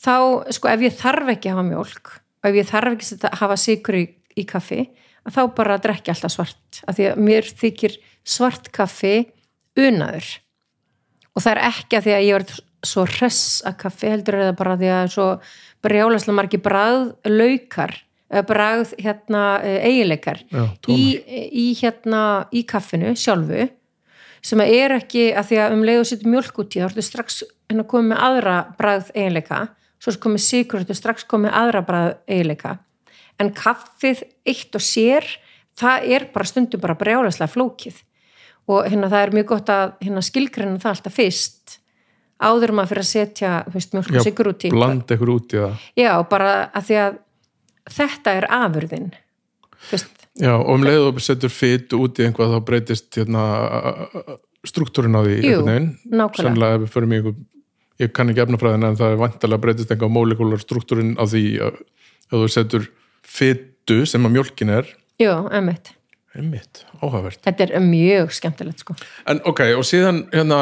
þá, 0.00 0.16
sko, 0.56 0.68
ef 0.68 0.80
ég 0.80 0.96
þarf 0.96 1.28
ekki 1.34 1.50
að 1.50 1.56
hafa 1.58 1.68
mjólk 1.68 2.14
og 2.40 2.48
ef 2.48 2.54
ég 2.54 2.70
þarf 2.70 2.96
ekki 2.96 3.20
að 3.20 3.38
hafa 3.42 3.56
sigur 3.56 3.98
í, 3.98 4.04
í 4.36 4.46
kaffi 4.48 4.88
þá 5.34 5.42
bara 5.56 5.78
drekki 5.82 6.12
alltaf 6.12 6.34
svart 6.34 6.82
af 6.86 6.96
því 6.98 7.08
að 7.10 7.22
mér 7.26 7.48
þykir 7.62 7.96
svart 8.26 8.70
kaffi 8.74 9.14
unaður. 9.78 10.28
Og 11.34 11.44
það 11.44 11.52
er 11.54 11.62
ekki 11.70 11.98
að 11.98 12.06
því 12.06 12.14
að 12.16 12.26
ég 12.26 12.38
var 12.38 12.60
svo 12.90 13.04
hress 13.08 13.42
að 13.68 13.80
kaffi 13.82 14.12
heldur 14.12 14.38
það 14.40 14.54
bara 14.58 14.78
því 14.80 14.92
að 14.94 15.10
svo 15.14 15.26
brjálaslega 15.84 16.36
margir 16.36 16.62
bragð 16.64 17.10
laukar 17.28 17.96
eða 18.30 18.46
bragð 18.48 18.94
hérna 19.02 19.42
eiginleikar 19.60 20.40
Já, 20.48 20.64
í, 20.88 21.02
í 21.50 21.66
hérna 21.80 22.22
í 22.54 22.64
kaffinu 22.68 23.12
sjálfu 23.18 23.66
sem 24.40 24.62
að 24.62 24.74
er 24.78 24.96
ekki 24.96 25.26
að 25.36 25.50
því 25.50 25.58
að 25.60 25.74
um 25.76 25.82
leið 25.84 26.02
og 26.02 26.08
setjum 26.08 26.34
mjölk 26.36 26.62
út 26.62 26.76
í 26.76 26.80
þá 26.80 26.86
ertu 26.88 27.04
strax 27.04 27.42
hérna 27.68 27.86
komið 27.90 28.12
með 28.12 28.22
aðra 28.28 28.54
bragð 28.78 29.10
eiginleika 29.14 29.60
svo 30.00 30.14
er 30.14 30.20
komið 30.22 30.44
sigur, 30.46 30.80
ertu 30.80 30.96
strax 30.96 31.26
komið 31.28 31.56
aðra 31.60 31.84
bragð 31.84 32.14
eiginleika 32.30 32.76
en 33.40 33.52
kaffið 33.56 34.22
eitt 34.48 34.76
og 34.76 34.84
sér 34.84 35.26
það 35.80 36.12
er 36.16 36.28
bara 36.34 36.48
stundum 36.48 36.82
bara 36.82 36.98
brjálaslega 36.98 37.52
flókið. 37.54 38.02
Og 38.70 38.86
hérna 38.86 39.08
það 39.10 39.24
er 39.24 39.34
mjög 39.38 39.48
gott 39.50 39.72
að 39.72 39.96
hérna 40.04 40.22
skilgreina 40.24 40.80
það 40.82 40.92
alltaf 40.94 41.16
fyrst 41.16 41.78
áður 42.40 42.72
maður 42.76 42.94
fyrir 42.94 43.04
að 43.04 43.10
setja 43.10 43.50
mjölk 43.74 44.14
og 44.14 44.24
sigur 44.24 44.50
út 44.52 44.64
í. 44.64 44.70
bland 44.72 45.12
ekkur 45.12 45.32
út 45.34 45.54
í 45.54 45.60
það. 45.60 45.82
Já, 45.98 46.12
bara 46.30 46.52
að 46.68 46.86
því 46.88 46.98
að 47.02 47.18
þetta 47.96 48.34
er 48.38 48.46
afurðin 48.60 49.10
fyrst, 49.90 50.20
Já, 50.40 50.54
og 50.54 50.70
um 50.72 50.84
leið 50.86 51.08
og 51.08 51.16
þú 51.18 51.24
setur 51.24 51.52
fytu 51.52 52.00
út 52.04 52.20
í 52.20 52.24
einhvað 52.24 52.54
þá 52.54 52.60
breytist 52.68 53.18
hérna, 53.18 53.44
struktúrin 54.68 55.18
á 55.18 55.20
því 55.26 55.36
Jú, 55.44 55.58
nákvæmlega. 55.66 56.78
Ef 56.78 56.84
við 56.84 56.92
förum 56.94 57.12
í 57.12 57.18
einhver, 57.18 57.34
ég 58.00 58.12
kann 58.16 58.32
ekki 58.32 58.44
efnafræðina 58.46 58.92
en 58.92 59.00
það 59.00 59.14
er 59.14 59.20
vantarlega 59.20 59.64
breytist 59.66 59.92
einhvað 59.92 60.14
mólekular 60.14 60.62
struktúrin 60.62 61.12
á 61.20 61.24
því 61.28 61.44
að 61.66 61.82
þú 62.30 62.48
setur 62.54 62.88
fytu 63.26 64.02
sem 64.08 64.26
að 64.26 64.36
mjólkin 64.38 64.72
er. 64.80 64.92
Jú, 65.20 65.32
emitt 65.52 65.94
einmitt, 66.36 66.84
áhugavert. 67.02 67.40
þetta 67.42 67.66
er 67.66 67.82
mjög 67.84 68.32
skemmtilegt 68.36 68.84
sko. 68.84 68.94
En 69.30 69.40
ok, 69.48 69.62
og 69.78 69.86
síðan 69.86 70.22
hérna, 70.34 70.60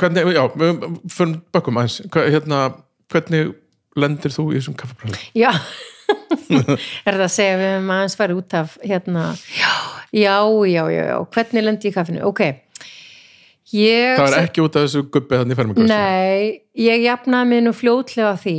hvernig, 0.00 0.30
já, 0.32 0.42
við 0.56 0.86
förum 1.12 1.34
bökkum 1.52 1.80
aðeins, 1.80 1.98
Hva- 2.08 2.28
hérna, 2.32 2.60
hvernig 3.12 3.52
lendir 4.00 4.32
þú 4.32 4.46
í 4.54 4.60
þessum 4.60 4.78
kaffabræðum? 4.80 5.20
já. 5.36 5.52
Er 7.06 7.14
það 7.14 7.22
að 7.22 7.34
segja 7.36 7.58
við 7.60 7.68
höfum 7.70 7.92
aðeins 7.94 8.16
farið 8.18 8.40
út 8.40 8.54
af 8.58 8.72
hérna, 8.82 9.26
já, 9.54 9.70
já, 10.16 10.34
já, 10.66 10.82
já, 10.90 11.02
já. 11.12 11.16
hvernig 11.36 11.66
lendi 11.68 11.86
ég 11.86 11.92
í 11.92 11.98
kaffinu, 12.00 12.24
ok. 12.26 12.42
Ég 13.70 14.16
Það 14.18 14.32
er 14.34 14.48
ekki 14.48 14.62
út 14.64 14.74
af 14.74 14.88
þessu 14.88 15.04
gubbi 15.14 15.38
þannig 15.38 15.58
fermingastu. 15.60 15.86
Nei, 15.92 16.62
ég 16.74 17.04
jafnaði 17.04 17.50
mig 17.52 17.60
nú 17.62 17.72
fljótlega 17.76 18.32
því 18.40 18.56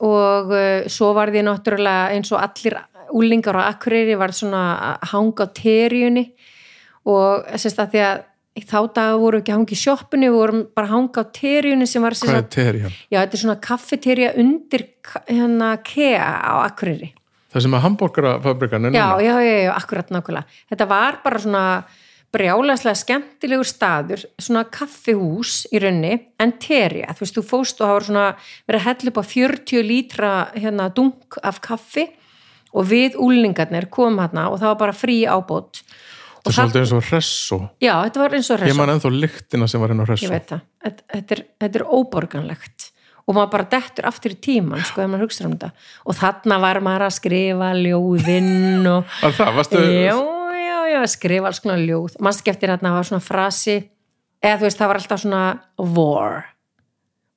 og 0.00 0.52
uh, 0.54 0.88
svo 0.88 1.12
var 1.16 1.32
því 1.32 1.42
náttúrulega 1.48 2.14
eins 2.16 2.32
og 2.32 2.40
allir 2.40 2.78
úlingar 3.12 3.58
á 3.58 3.68
Akureyri 3.74 4.14
var 4.18 4.32
svona 4.32 4.62
að 4.94 5.08
hanga 5.12 5.44
á 5.44 5.48
terjunni 5.56 6.24
og 7.10 7.46
sérst 7.58 7.80
að 7.82 7.94
því 7.94 8.02
að 8.06 8.20
þá 8.60 8.76
daga 8.94 9.16
voru 9.22 9.38
ekki 9.40 9.52
að 9.52 9.56
hanga 9.58 9.72
í 9.74 9.78
sjoppunni, 9.80 10.28
við 10.28 10.36
vorum 10.36 10.60
bara 10.76 10.90
hanga 10.90 11.22
á 11.22 11.24
terjunni 11.32 11.86
sem 11.88 12.02
var 12.04 12.16
Hvað 12.18 12.36
er 12.36 12.48
terjan? 12.52 12.92
já, 13.10 13.18
þetta 13.22 13.36
er 13.38 13.42
svona 13.44 13.60
kaffeterja 13.64 14.32
undir 14.42 14.84
hérna 15.30 15.70
KEA 15.86 16.28
á 16.44 16.54
Akureyri. 16.66 17.12
Það 17.50 17.64
sem 17.64 17.74
að 17.74 17.82
hambúrgarafabrikan 17.86 18.84
er 18.86 18.94
Já, 18.94 19.06
núna? 19.10 19.22
já, 19.26 19.34
já, 19.42 19.54
já, 19.64 19.70
akkurat 19.74 20.10
nákvæmlega. 20.14 20.58
Þetta 20.70 20.86
var 20.90 21.16
bara 21.24 21.38
svona 21.42 21.62
brjálaslega 22.30 22.94
skemmtilegur 23.00 23.66
staður, 23.66 24.22
svona 24.38 24.62
kaffihús 24.70 25.64
í 25.74 25.80
raunni, 25.82 26.12
en 26.38 26.52
terja. 26.62 27.10
Þú 27.16 27.24
veist, 27.24 27.38
þú 27.40 27.44
fóst 27.48 27.82
og 27.82 27.90
var 27.90 28.06
svona 28.06 28.26
verið 28.68 28.80
að 28.80 28.86
hella 28.86 29.10
upp 29.12 29.18
á 29.18 29.24
40 29.32 29.82
lítra 29.88 30.30
hérna 30.54 30.86
dunk 30.94 31.40
af 31.42 31.58
kaffi 31.64 32.06
og 32.70 32.86
við 32.86 33.18
úlningarnir 33.18 33.88
komum 33.90 34.20
hérna 34.22 34.46
og 34.52 34.60
það 34.62 34.70
var 34.74 34.80
bara 34.84 34.94
frí 34.94 35.18
ábót. 35.26 35.82
Það 36.40 36.48
er 36.52 36.56
svolítið 36.56 36.80
eins 36.80 36.92
og 36.96 37.02
hresso. 37.10 37.56
Já, 37.82 37.94
þetta 38.06 38.20
var 38.22 38.34
eins 38.38 38.48
og 38.48 38.54
Ég 38.56 38.62
hressa. 38.64 38.78
man 38.78 38.92
ennþá 38.94 39.10
lyktina 39.12 39.66
sem 39.68 39.82
var 39.82 39.90
henn 39.92 40.00
á 40.00 40.04
Ég 40.06 40.08
hresso. 40.14 40.30
veit 40.30 40.46
það. 40.48 40.62
Þetta, 40.86 41.02
þetta, 41.12 41.34
er, 41.36 41.42
þetta 41.60 41.80
er 41.82 41.84
óborganlegt 41.98 42.86
og 43.26 43.34
maður 43.36 43.50
bara 43.52 43.66
dettur 43.74 44.06
aftur 44.08 44.32
í 44.32 44.38
tíman 44.42 44.80
sko, 44.86 45.02
ef 45.04 45.10
maður 45.12 45.26
hugsa 45.26 45.44
um 45.46 45.52
þetta. 45.52 45.68
Og 46.08 46.16
þarna 46.16 46.56
var 46.62 46.80
maður 46.82 47.04
að 47.10 47.16
skrifa 47.18 47.68
ljóðinn 47.76 48.86
og 48.90 49.12
það? 49.20 49.52
Varstu... 49.58 49.82
já, 49.84 50.16
já, 50.90 51.00
skrifa 51.10 51.50
alls 51.50 51.62
konar 51.62 51.80
ljóð 51.82 52.18
mann 52.20 52.36
skeftir 52.36 52.72
hérna 52.72 52.94
var 52.96 53.08
svona 53.08 53.24
frasi 53.24 53.78
eða 54.40 54.58
þú 54.60 54.66
veist, 54.68 54.78
það 54.80 54.90
var 54.92 55.00
alltaf 55.00 55.22
svona 55.24 55.42
war 55.96 56.38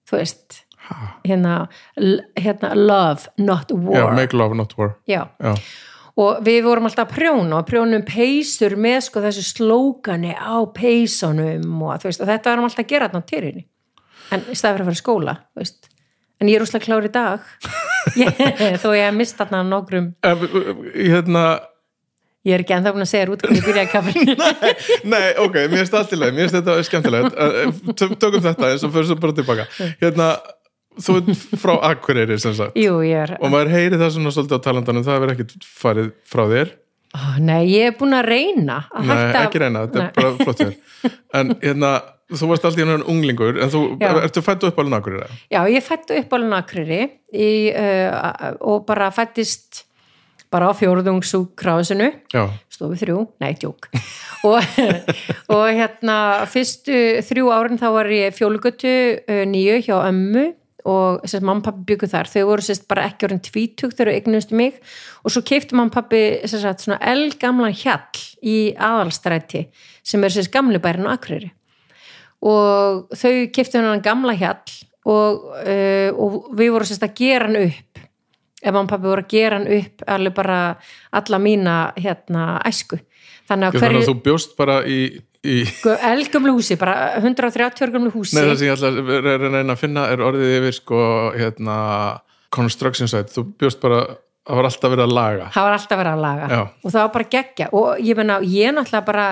þú 0.10 0.20
veist 0.20 0.60
hérna, 1.24 1.56
hérna 2.40 2.74
love, 2.76 3.30
not 3.38 3.72
war 3.72 4.14
make 4.14 4.36
love 4.36 4.56
not 4.56 4.78
war. 4.78 4.98
Já. 5.08 5.28
Já. 5.40 5.56
og 6.20 6.44
við 6.46 6.64
vorum 6.68 6.90
alltaf 6.90 7.08
að 7.08 7.16
prjóna 7.16 7.62
og 7.62 7.70
prjónum 7.70 8.04
peysur 8.06 8.76
með 8.78 9.00
sko 9.08 9.24
þessu 9.24 9.46
slógani 9.48 10.36
á 10.36 10.62
peysunum 10.76 11.82
og, 11.82 12.04
veist, 12.04 12.22
og 12.22 12.30
þetta 12.30 12.52
varum 12.52 12.68
alltaf 12.68 12.84
að 12.84 12.92
gera 12.92 13.10
þarna 13.10 13.24
á 13.24 13.30
tyrinni 13.32 13.66
en 14.34 14.46
í 14.50 14.58
staði 14.58 14.78
fyrir 14.78 14.84
að 14.84 14.90
fara 14.92 15.00
í 15.00 15.04
skóla 15.04 15.38
veist. 15.58 15.90
en 16.42 16.52
ég 16.52 16.60
er 16.60 16.66
úslega 16.68 16.86
klár 16.86 17.08
í 17.08 17.14
dag 17.14 17.48
þó 18.84 18.90
ég 18.94 19.08
hef 19.08 19.16
mist 19.16 19.40
þarna 19.40 19.64
nokkrum 19.68 20.12
En, 20.28 20.48
hérna, 20.94 21.46
ég 22.44 22.54
er 22.58 22.64
ekki 22.64 22.74
ennþá 22.76 22.92
búin 22.96 23.06
að 23.06 23.12
segja 23.14 23.30
út 23.32 23.44
hvernig 23.46 23.62
ég 23.62 23.68
byrjaði 23.70 23.92
kaffinu 23.94 24.36
nei, 25.14 25.30
ok, 25.44 25.56
mér 25.72 25.78
finnst 25.84 25.94
allt 26.00 26.12
í 26.16 26.20
leið, 26.20 26.34
mér 26.36 26.50
finnst 26.50 26.58
þetta 26.60 26.76
skemmtilegt. 26.90 27.38
Eh, 27.40 27.72
tö- 27.96 28.18
Tökum 28.20 28.44
þetta 28.44 28.70
eins 28.74 28.84
og 28.84 28.92
fyrir 28.96 29.08
svo 29.12 29.18
bara 29.24 29.36
tilbaka. 29.38 29.66
Hérna, 30.02 30.28
þú 31.00 31.16
ert 31.22 31.44
frá 31.62 31.74
Akureyri 31.90 32.38
sem 32.44 32.56
sagt. 32.58 32.76
Jú, 32.80 32.98
ég 33.08 33.24
er 33.26 33.36
Og 33.40 33.52
maður 33.54 33.72
heyri 33.74 34.00
það 34.02 34.12
svona 34.18 34.34
svolítið 34.36 34.60
á 34.60 34.66
talandanum, 34.68 35.06
það 35.08 35.16
hefur 35.20 35.34
ekkert 35.36 35.68
farið 35.84 36.10
frá 36.34 36.44
þér. 36.52 36.74
Ó, 37.14 37.22
Nei, 37.46 37.62
ég 37.70 37.92
er 37.92 37.96
búin 38.00 38.16
að 38.18 38.28
reyna 38.34 38.80
að 38.90 39.08
Nei, 39.08 39.14
hætta 39.22 39.46
ekki 39.48 39.62
reyna, 39.64 39.86
þetta 39.88 40.02
Nei. 40.02 40.08
er 40.08 40.18
bara 40.18 40.34
flott 40.44 40.64
þér. 40.64 40.76
En 41.40 41.52
hérna, 41.62 41.92
þú 42.34 42.48
varst 42.50 42.64
alltaf 42.68 42.80
hérna 42.82 43.00
unglingur, 43.14 43.60
en 43.62 43.70
þú, 43.74 43.82
Já. 44.02 44.10
ertu 44.26 44.42
fættu 44.46 44.70
upp 44.72 44.80
alveg 44.84 45.00
Akureyri? 45.00 45.40
Já, 45.54 45.60
ég 45.70 45.86
fættu 45.86 46.18
upp 46.20 46.34
alveg 46.38 46.50
nakriri 46.58 47.02
í, 47.34 47.50
uh, 47.78 48.54
og 48.66 48.84
bara 48.90 49.12
fættist 49.14 49.84
bara 50.54 50.70
á 50.70 50.74
fjórðungsúkrásinu 50.78 52.12
stofu 52.72 52.98
þrjú, 53.02 53.20
nei, 53.42 53.54
tjók 53.58 53.90
og, 54.50 54.60
og 55.52 55.64
hérna 55.74 56.18
fyrstu 56.50 57.24
þrjú 57.26 57.54
árin 57.54 57.82
þá 57.82 57.88
var 57.98 58.12
ég 58.14 58.36
fjólugötu 58.38 58.94
uh, 59.18 59.46
nýju 59.50 59.80
hjá 59.88 59.98
ömmu 60.04 60.52
og 60.90 61.24
sérst 61.24 61.46
mamma 61.46 61.62
og 61.62 61.68
pappi 61.68 61.86
byggu 61.94 62.10
þar. 62.12 62.30
Þau 62.30 62.44
voru 62.50 62.66
sérst 62.66 62.88
bara 62.92 63.06
ekki 63.08 63.28
orðin 63.28 63.44
tvítug 63.44 63.94
þegar 63.94 64.12
þau 64.12 64.18
eignustu 64.20 64.58
mig. 64.60 64.80
Og 65.24 65.34
svo 65.34 65.44
keifti 65.48 65.78
mamma 65.78 65.92
og 65.92 65.96
pappi 65.96 66.22
sérst 66.44 66.86
svona 66.86 67.00
eldgamlan 67.14 67.76
hjall 67.80 68.24
í 68.44 68.58
aðalstræti 68.76 69.68
sem 70.04 70.24
er 70.24 70.36
sérst 70.36 70.52
gamli 70.54 70.82
bærin 70.84 71.08
á 71.08 71.16
Akureyri. 71.16 71.54
Og 72.44 73.14
þau 73.16 73.34
keifti 73.56 73.80
hennan 73.80 74.04
gamla 74.04 74.36
hjall 74.36 74.76
og, 75.08 75.48
uh, 75.64 76.10
og 76.12 76.52
við 76.58 76.76
vorum 76.76 76.90
sérst 76.90 77.08
að 77.08 77.16
gera 77.22 77.48
hann 77.48 77.62
upp 77.64 78.04
ef 78.64 78.80
og 78.80 78.90
pappi 78.90 79.10
voru 79.10 79.26
að 79.26 79.36
gera 79.36 79.60
hann 79.60 79.70
upp 79.78 80.04
alveg 80.16 80.36
bara 80.38 80.58
alla 81.20 81.40
mína 81.44 81.78
hérna 82.00 82.48
æsku. 82.68 83.00
Þannig 83.50 83.70
að 83.70 83.78
Þannig 83.78 83.78
að 83.78 83.80
hverju 83.84 84.04
þú 84.08 84.18
bjóst 84.26 84.58
bara 84.60 84.80
í, 84.88 85.00
í 85.44 85.58
eldgömlu 86.14 86.56
húsi, 86.56 86.78
bara 86.80 86.98
130 87.20 87.84
ára 87.84 87.96
gömlu 87.96 88.14
húsi. 88.14 88.38
Nei, 88.38 88.46
það 88.48 88.60
sem 88.60 88.70
ég 88.70 88.78
ætla 88.78 88.92
að 89.36 89.48
reyna 89.48 89.76
að 89.76 89.82
finna 89.82 90.06
er 90.14 90.24
orðið 90.24 90.54
yfir 90.60 90.78
sko, 90.80 91.02
hérna, 91.36 91.80
construction 92.54 93.12
site, 93.12 93.34
þú 93.34 93.50
bjóst 93.60 93.82
bara 93.84 94.06
það 94.44 94.60
var 94.60 94.68
alltaf 94.68 94.92
verið 94.92 95.06
að 95.06 95.14
laga. 95.16 95.50
Það 95.56 95.66
var 95.66 95.76
alltaf 95.78 96.00
verið 96.00 96.14
að 96.14 96.24
laga. 96.24 96.48
Já. 96.52 96.62
og 96.64 96.94
það 96.94 97.00
var 97.00 97.12
bara 97.14 97.28
geggja 97.36 97.68
og 97.80 98.02
ég 98.04 98.20
meina, 98.20 98.40
ég 98.44 98.74
náttúrulega 98.76 99.08
bara 99.08 99.28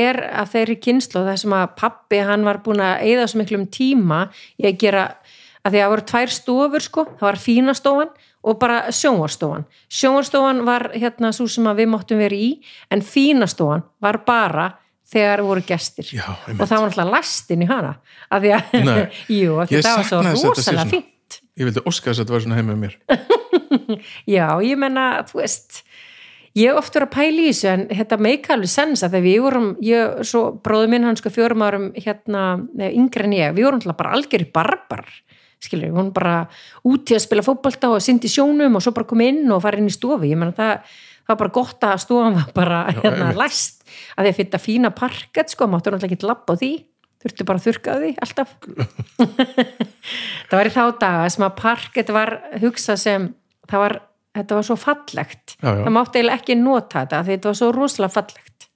er 0.00 0.20
að 0.42 0.50
þeirri 0.54 0.76
kynslu 0.84 1.22
það 1.28 1.38
sem 1.44 1.54
að 1.56 1.70
pappi 1.80 2.20
hann 2.30 2.44
var 2.48 2.60
búin 2.64 2.82
að 2.84 3.06
eyða 3.08 3.28
svo 3.30 3.40
miklum 3.40 3.68
tíma 3.72 4.20
að 4.60 4.76
gera 4.82 5.06
að 5.60 5.72
því 5.72 5.80
að 5.80 5.84
það 5.84 5.92
voru 5.94 6.06
tvær 6.10 6.34
stofur 6.34 6.84
sko, 6.84 7.06
það 7.16 7.26
var 7.28 7.40
fínastofan 7.40 8.12
og 8.40 8.58
bara 8.60 8.92
sjónvarstofan 8.94 9.66
sjónvarstofan 9.92 10.62
var 10.68 10.90
hérna 10.94 11.32
svo 11.36 11.48
sem 11.50 11.66
við 11.76 11.90
máttum 11.92 12.20
vera 12.22 12.36
í 12.36 12.52
en 12.90 13.02
fínastofan 13.04 13.84
var 14.00 14.22
bara 14.26 14.70
þegar 15.10 15.42
voru 15.42 15.62
gestir. 15.66 16.06
Já, 16.14 16.26
og 16.30 16.60
það 16.60 16.76
var 16.76 16.84
náttúrulega 16.84 17.14
lastinn 17.16 17.64
í 17.64 17.70
hana 17.70 17.96
að 18.30 18.46
því 18.46 18.52
að, 18.56 18.76
jú, 19.40 19.56
af 19.58 19.70
því 19.70 19.82
það 19.86 19.96
var 19.96 20.08
svo 20.10 20.20
rosalega 20.22 20.64
svona. 20.64 20.86
fínt. 20.92 21.40
Ég 21.58 21.68
vildi 21.68 21.82
óska 21.86 22.10
þess 22.10 22.20
að 22.20 22.24
þetta 22.24 22.36
var 22.36 22.44
svona 22.44 22.58
heim 22.60 22.70
með 22.70 22.80
mér. 22.84 22.96
Já, 24.36 24.46
ég 24.64 24.78
menna, 24.80 25.06
þú 25.28 25.42
veist 25.42 25.82
ég 26.58 26.70
hef 26.70 26.80
oft 26.80 26.96
verið 26.96 27.06
að 27.06 27.14
pæla 27.14 27.42
í 27.42 27.50
þessu 27.50 27.68
en 27.70 27.82
þetta 28.00 28.18
meika 28.26 28.54
alveg 28.56 28.72
sens 28.72 29.04
að 29.04 29.16
þegar 29.16 29.26
við 29.26 29.42
vorum 29.44 29.68
ég, 29.86 30.22
svo 30.26 30.44
bróðu 30.64 30.90
minn 30.90 31.06
hann 31.06 31.18
sko 31.18 31.32
fjórum 31.34 31.66
árum 31.66 31.90
hérna, 31.94 32.44
yngri 32.90 33.26
en 33.28 33.36
ég, 33.36 33.54
við 33.58 33.68
vorum 33.68 33.82
alltaf 33.82 33.98
bara 34.00 34.14
algjörði 34.18 34.48
barbar, 34.54 35.04
skilur 35.60 35.92
vorum 35.94 36.12
bara 36.16 36.34
úti 36.88 37.16
að 37.16 37.24
spila 37.26 37.44
fótbolta 37.44 37.92
og 37.92 38.02
syndi 38.04 38.30
sjónum 38.32 38.78
og 38.78 38.84
svo 38.84 38.94
bara 38.96 39.08
koma 39.08 39.28
inn 39.28 39.44
og 39.52 39.62
fara 39.64 39.80
inn 39.80 39.90
í 39.90 39.94
stofi 39.94 40.32
ég 40.32 40.40
menna 40.40 40.56
það, 40.56 40.92
það 41.24 41.34
var 41.34 41.40
bara 41.42 41.56
gott 41.58 41.88
að 41.88 42.04
stofan 42.04 42.38
var 42.38 42.54
bara 42.56 42.84
hérna 42.90 43.30
einmitt. 43.30 43.40
læst 43.42 43.84
að 44.16 44.24
því 44.24 44.30
að 44.30 44.38
finna 44.40 44.62
fína 44.64 44.92
parket 44.96 45.52
sko, 45.52 45.68
máttu 45.68 45.92
náttúrulega 45.92 46.16
ekki 46.16 46.30
lapp 46.30 46.48
á 46.48 46.54
því 46.56 46.72
þurftu 47.20 47.46
bara 47.48 47.60
að 47.60 47.66
þurrka 47.68 47.92
á 47.92 47.96
því 48.00 48.10
alltaf. 48.24 48.52
Það 50.48 50.56
var 50.56 50.70
í 50.70 50.74
þá 50.74 50.84
daga 51.02 51.26
sem 51.34 51.44
að 51.46 51.58
parket 51.58 52.12
var 52.16 52.32
hugsað 52.62 53.00
sem 53.02 53.26
það 53.70 53.84
var, 53.84 53.96
þetta 54.38 54.56
var 54.58 54.68
svo 54.70 54.76
fallegt. 54.80 55.56
Já, 55.58 55.68
já. 55.68 55.82
það 55.84 55.94
mátti 55.96 56.20
eiginlega 56.20 56.40
ekki 56.40 56.56
nota 56.58 57.04
þetta 57.04 57.20
því 57.26 57.36
þetta 57.36 57.50
var 57.50 57.58
svo 57.60 57.68
rosalega 57.76 58.14
fallegt. 58.16 58.68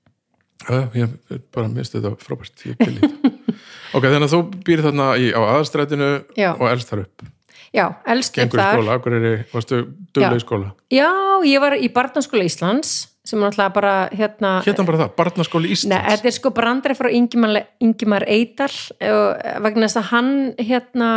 Já, 0.65 0.79
ég 0.97 1.17
bara 1.55 1.71
misti 1.73 1.99
þetta 1.99 2.13
frábært. 2.21 2.67
Ég 2.69 2.85
í 2.85 2.99
þetta 3.01 3.57
Ok, 3.95 4.09
þannig 4.09 4.27
að 4.27 4.35
þú 4.35 4.43
býr 4.67 4.83
þarna 4.89 5.09
í, 5.21 5.31
á 5.31 5.41
aðastrætinu 5.55 6.11
Já. 6.39 6.51
og 6.55 6.67
elst 6.71 6.91
þar 6.91 7.05
upp 7.07 7.27
já, 7.75 7.87
elst 8.11 8.35
upp 8.35 8.41
Gengur 8.43 8.61
í 8.61 8.63
þar 8.63 8.79
skóla, 8.79 8.99
akkur 8.99 9.17
er 9.19 9.27
varstu 9.53 9.81
duglega 10.15 10.39
í 10.39 10.45
skóla 10.45 10.71
já, 10.95 11.11
ég 11.47 11.63
var 11.63 11.77
í 11.79 11.91
barnaskóla 11.95 12.47
Íslands 12.49 12.95
sem 13.25 13.41
er 13.41 13.47
náttúrulega 13.47 13.75
bara 13.75 13.95
hérna 14.13 14.51
Hérna 14.67 14.85
bara 14.89 15.01
það, 15.05 15.15
barnaskóli 15.21 15.71
Nei, 15.71 15.77
Íslands 15.79 16.11
þetta 16.11 16.31
er 16.31 16.37
sko 16.37 16.53
brandri 16.55 16.99
frá 16.99 17.09
Ingimar, 17.15 17.63
Ingimar 17.83 18.27
Eidal 18.29 18.73
og 19.11 19.47
vegna 19.65 19.89
þess 19.89 20.03
að 20.03 20.11
hann 20.13 20.35
hérna 20.61 21.11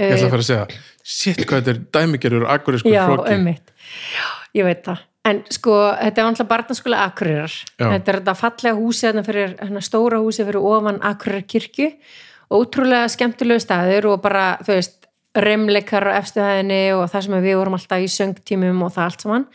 Ég 0.00 0.14
ætla 0.16 0.26
að 0.26 0.32
fara 0.32 0.42
að 0.42 0.48
segja, 0.48 0.82
shit 1.04 1.40
hvað 1.44 1.60
þetta 1.60 1.72
er 1.72 1.80
dæmigerur 1.94 2.46
akkurískur 2.50 2.90
Já, 2.90 3.02
flokki 3.10 3.34
ummitt. 3.36 3.72
Ég 4.56 4.64
veit 4.66 4.80
það. 4.86 5.02
En 5.28 5.44
sko, 5.54 5.76
þetta 6.00 6.18
er 6.18 6.26
alltaf 6.26 6.48
barnaskóla 6.50 7.04
Akureyrar. 7.06 7.52
Já. 7.78 7.86
Þetta 7.86 8.10
er 8.10 8.16
þetta 8.18 8.34
fallega 8.38 8.78
húsi, 8.78 9.04
þarna 9.06 9.22
fyrir, 9.26 9.52
hérna 9.60 9.82
stóra 9.84 10.18
húsi 10.22 10.46
fyrir 10.46 10.64
ofan 10.66 10.98
Akureyrar 11.06 11.46
kirkju. 11.46 11.92
Ótrúlega 12.52 13.06
skemmtilegu 13.12 13.62
staður 13.62 14.10
og 14.12 14.24
bara, 14.24 14.56
þú 14.66 14.74
veist, 14.74 14.98
remleikar 15.38 16.04
á 16.10 16.18
efstuhæðinni 16.20 16.82
og 16.96 17.06
það 17.12 17.24
sem 17.26 17.38
við 17.38 17.54
vorum 17.56 17.78
alltaf 17.78 18.02
í 18.02 18.10
söngtímum 18.12 18.82
og 18.84 18.92
það 18.96 19.06
allt 19.06 19.24
saman. 19.24 19.46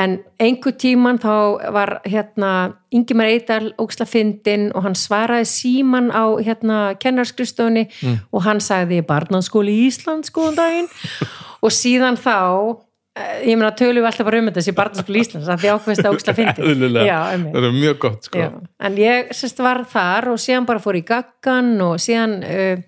En 0.00 0.16
einhver 0.42 0.74
tíman 0.74 1.20
þá 1.22 1.34
var 1.74 1.92
hérna 2.02 2.50
Ingimar 2.94 3.28
Eidal 3.30 3.68
óksla 3.78 4.06
fyndin 4.10 4.72
og 4.74 4.82
hann 4.88 4.96
svaraði 4.98 5.46
síman 5.46 6.10
á 6.10 6.34
hérna 6.42 6.78
kennarskristofunni 6.98 7.84
og 8.34 8.42
hann 8.42 8.62
sagði 8.64 9.04
barnaskóli 9.06 9.76
Íslands 9.84 10.34
góðan 10.34 10.58
daginn 10.58 10.90
og 11.64 11.70
síðan 11.74 12.18
þá 12.18 12.34
ég 13.14 13.54
meina 13.54 13.70
tölum 13.78 14.02
við 14.02 14.08
alltaf 14.10 14.26
bara 14.26 14.38
um 14.42 14.48
þetta 14.48 14.58
þessi 14.62 14.72
barnaskóli 14.74 15.20
Íslands 15.22 15.50
að 15.52 15.60
því 15.62 15.68
ákveðist 15.74 16.08
að. 16.08 16.16
Já, 17.10 17.18
einmitt. 17.30 17.54
Það 17.54 17.66
er 17.68 17.76
mjög 17.76 17.98
gott 18.02 18.26
sko. 18.26 18.40
Já, 18.42 18.48
en 18.88 18.96
ég 18.98 19.30
sérst 19.38 19.62
var 19.62 19.84
þar 19.92 20.28
og 20.32 20.40
síðan 20.42 20.66
bara 20.66 20.82
fór 20.82 20.98
í 20.98 21.04
gaggan 21.06 21.70
og 21.84 21.94
síðan 22.02 22.34
uh, 22.42 22.82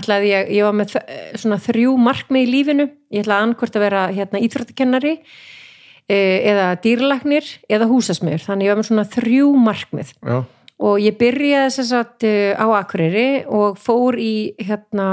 ætlaði 0.00 0.32
ég, 0.32 0.50
ég 0.58 0.66
var 0.66 0.74
með 0.80 0.96
eh, 1.04 1.20
svona 1.38 1.58
þrjú 1.62 1.94
markmið 2.02 2.46
í 2.46 2.50
lífinu, 2.50 2.88
ég 3.14 3.22
ætlaði 3.24 3.46
annarkvort 3.46 3.78
að 3.78 3.84
vera 3.86 4.02
hérna 4.14 4.42
íþróttakennari 4.46 5.12
uh, 5.18 6.38
eða 6.50 6.66
dýrlagnir 6.82 7.52
eða 7.70 7.88
húsasmiður, 7.90 8.42
þannig 8.48 8.66
ég 8.68 8.74
var 8.74 8.80
með 8.82 8.90
svona 8.90 9.06
þrjú 9.14 9.52
markmið. 9.68 10.12
Já, 10.26 10.40
og 10.80 10.98
ég 11.04 11.18
byrjaði 11.20 11.74
þess 11.78 11.94
að 12.00 12.26
uh, 12.26 12.58
á 12.58 12.66
Akureyri 12.82 13.28
og 13.46 13.78
fór 13.82 14.18
í 14.18 14.34
hérna 14.66 15.08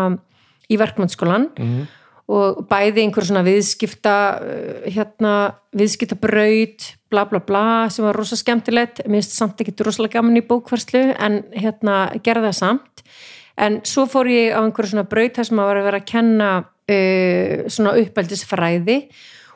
í 0.68 0.82
verkmannskólan 0.82 1.52
Mhm. 1.58 1.86
Og 2.28 2.66
bæði 2.68 3.06
einhver 3.06 3.24
svona 3.24 3.44
viðskipta 3.48 4.16
uh, 4.42 4.88
hérna 4.92 5.34
viðskiptabraut 5.78 6.92
bla 7.12 7.24
bla 7.30 7.40
bla 7.40 7.66
sem 7.94 8.04
var 8.04 8.18
rosa 8.20 8.36
skemmtilegt. 8.40 9.06
Mér 9.08 9.22
finnst 9.22 9.38
samt 9.38 9.64
ekki 9.64 9.76
rosalega 9.86 10.20
gaman 10.20 10.40
í 10.40 10.44
bókværslu 10.44 11.06
en 11.16 11.42
hérna 11.56 12.00
gerði 12.24 12.50
það 12.50 12.58
samt. 12.60 13.06
En 13.58 13.80
svo 13.88 14.06
fór 14.12 14.30
ég 14.30 14.54
á 14.54 14.60
einhverju 14.60 14.94
svona 14.94 15.08
braut 15.10 15.40
þar 15.40 15.50
sem 15.50 15.62
að 15.64 15.72
var 15.72 15.80
að 15.80 15.88
vera 15.88 16.02
að 16.04 16.12
kenna 16.12 16.52
uh, 16.68 17.66
svona 17.72 17.96
uppeldisfræði. 18.04 19.00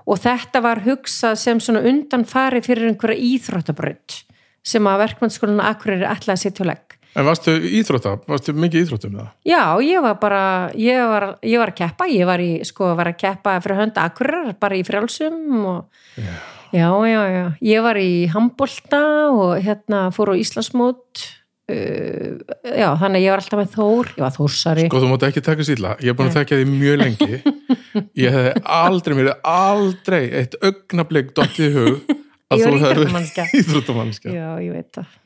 Og 0.09 0.17
þetta 0.17 0.63
var 0.65 0.81
hugsað 0.87 1.35
sem 1.37 1.59
svona 1.61 1.83
undanfari 1.85 2.63
fyrir 2.65 2.89
einhverja 2.89 3.21
íþróttabraut 3.21 4.23
sem 4.65 4.87
að 4.89 5.03
verkmannskólinu 5.03 5.61
Akureyri 5.65 6.05
ætlaði 6.05 6.33
að 6.37 6.41
setja 6.41 6.65
á 6.65 6.69
legg 6.71 7.00
en 7.15 7.27
varstu 7.27 7.53
íþrótta, 7.81 8.15
varstu 8.29 8.53
mikið 8.55 8.85
íþróttum 8.85 9.17
það? 9.19 9.27
Já, 9.49 9.61
ég 9.83 10.05
var 10.05 10.15
bara, 10.21 10.43
ég 10.79 11.01
var, 11.11 11.27
ég 11.43 11.59
var 11.61 11.73
að 11.73 11.79
keppa, 11.81 12.07
ég 12.11 12.29
var 12.29 12.43
í, 12.43 12.51
sko, 12.67 12.93
var 12.99 13.11
að 13.11 13.19
keppa 13.25 13.57
fyrir 13.63 13.81
hönda 13.81 14.05
akkurar, 14.07 14.53
bara 14.61 14.79
í 14.79 14.85
frjálsum 14.87 15.67
og 15.73 16.23
já, 16.71 16.87
já, 17.11 17.19
já, 17.35 17.43
ég 17.73 17.83
var 17.85 17.99
í 17.99 18.11
handbolta 18.31 19.03
og 19.35 19.53
hérna 19.65 20.05
fór 20.15 20.31
á 20.31 20.35
Íslandsmót, 20.39 21.25
uh, 21.71 22.39
já, 22.63 22.87
þannig 23.03 23.19
að 23.19 23.25
ég 23.25 23.35
var 23.35 23.43
alltaf 23.43 23.59
með 23.59 23.75
Þór, 23.75 24.13
ég 24.15 24.23
var 24.25 24.35
Þórsari. 24.37 24.87
Sko 24.87 25.03
þú 25.03 25.11
mátt 25.11 25.27
ekki 25.27 25.43
taka 25.45 25.67
sýla, 25.67 25.95
ég 25.99 26.13
er 26.13 26.19
búin 26.19 26.31
að 26.31 26.39
þekka 26.39 26.61
því 26.61 26.69
mjög 26.71 27.01
lengi 27.03 27.41
ég 28.23 28.37
hefði 28.39 28.55
aldrei, 28.79 29.17
mér 29.19 29.31
hefði 29.33 29.37
aldrei 29.57 30.23
eitt 30.41 30.59
augnablik 30.63 31.35
dottið 31.35 31.67
í 31.67 31.73
hug 31.75 32.15
að 32.51 32.63
þú 32.63 32.71
íþróttamanneskja. 32.79 33.49
íþróttamannskja 33.61 34.33
Já, 34.35 34.47
ég 34.63 34.73
veit 34.79 34.89
það. 34.95 35.17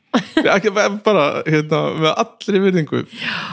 Bara, 1.06 1.24
hérna, 1.46 1.80
með 2.02 2.12
allri 2.12 2.62
virðingu 2.64 3.02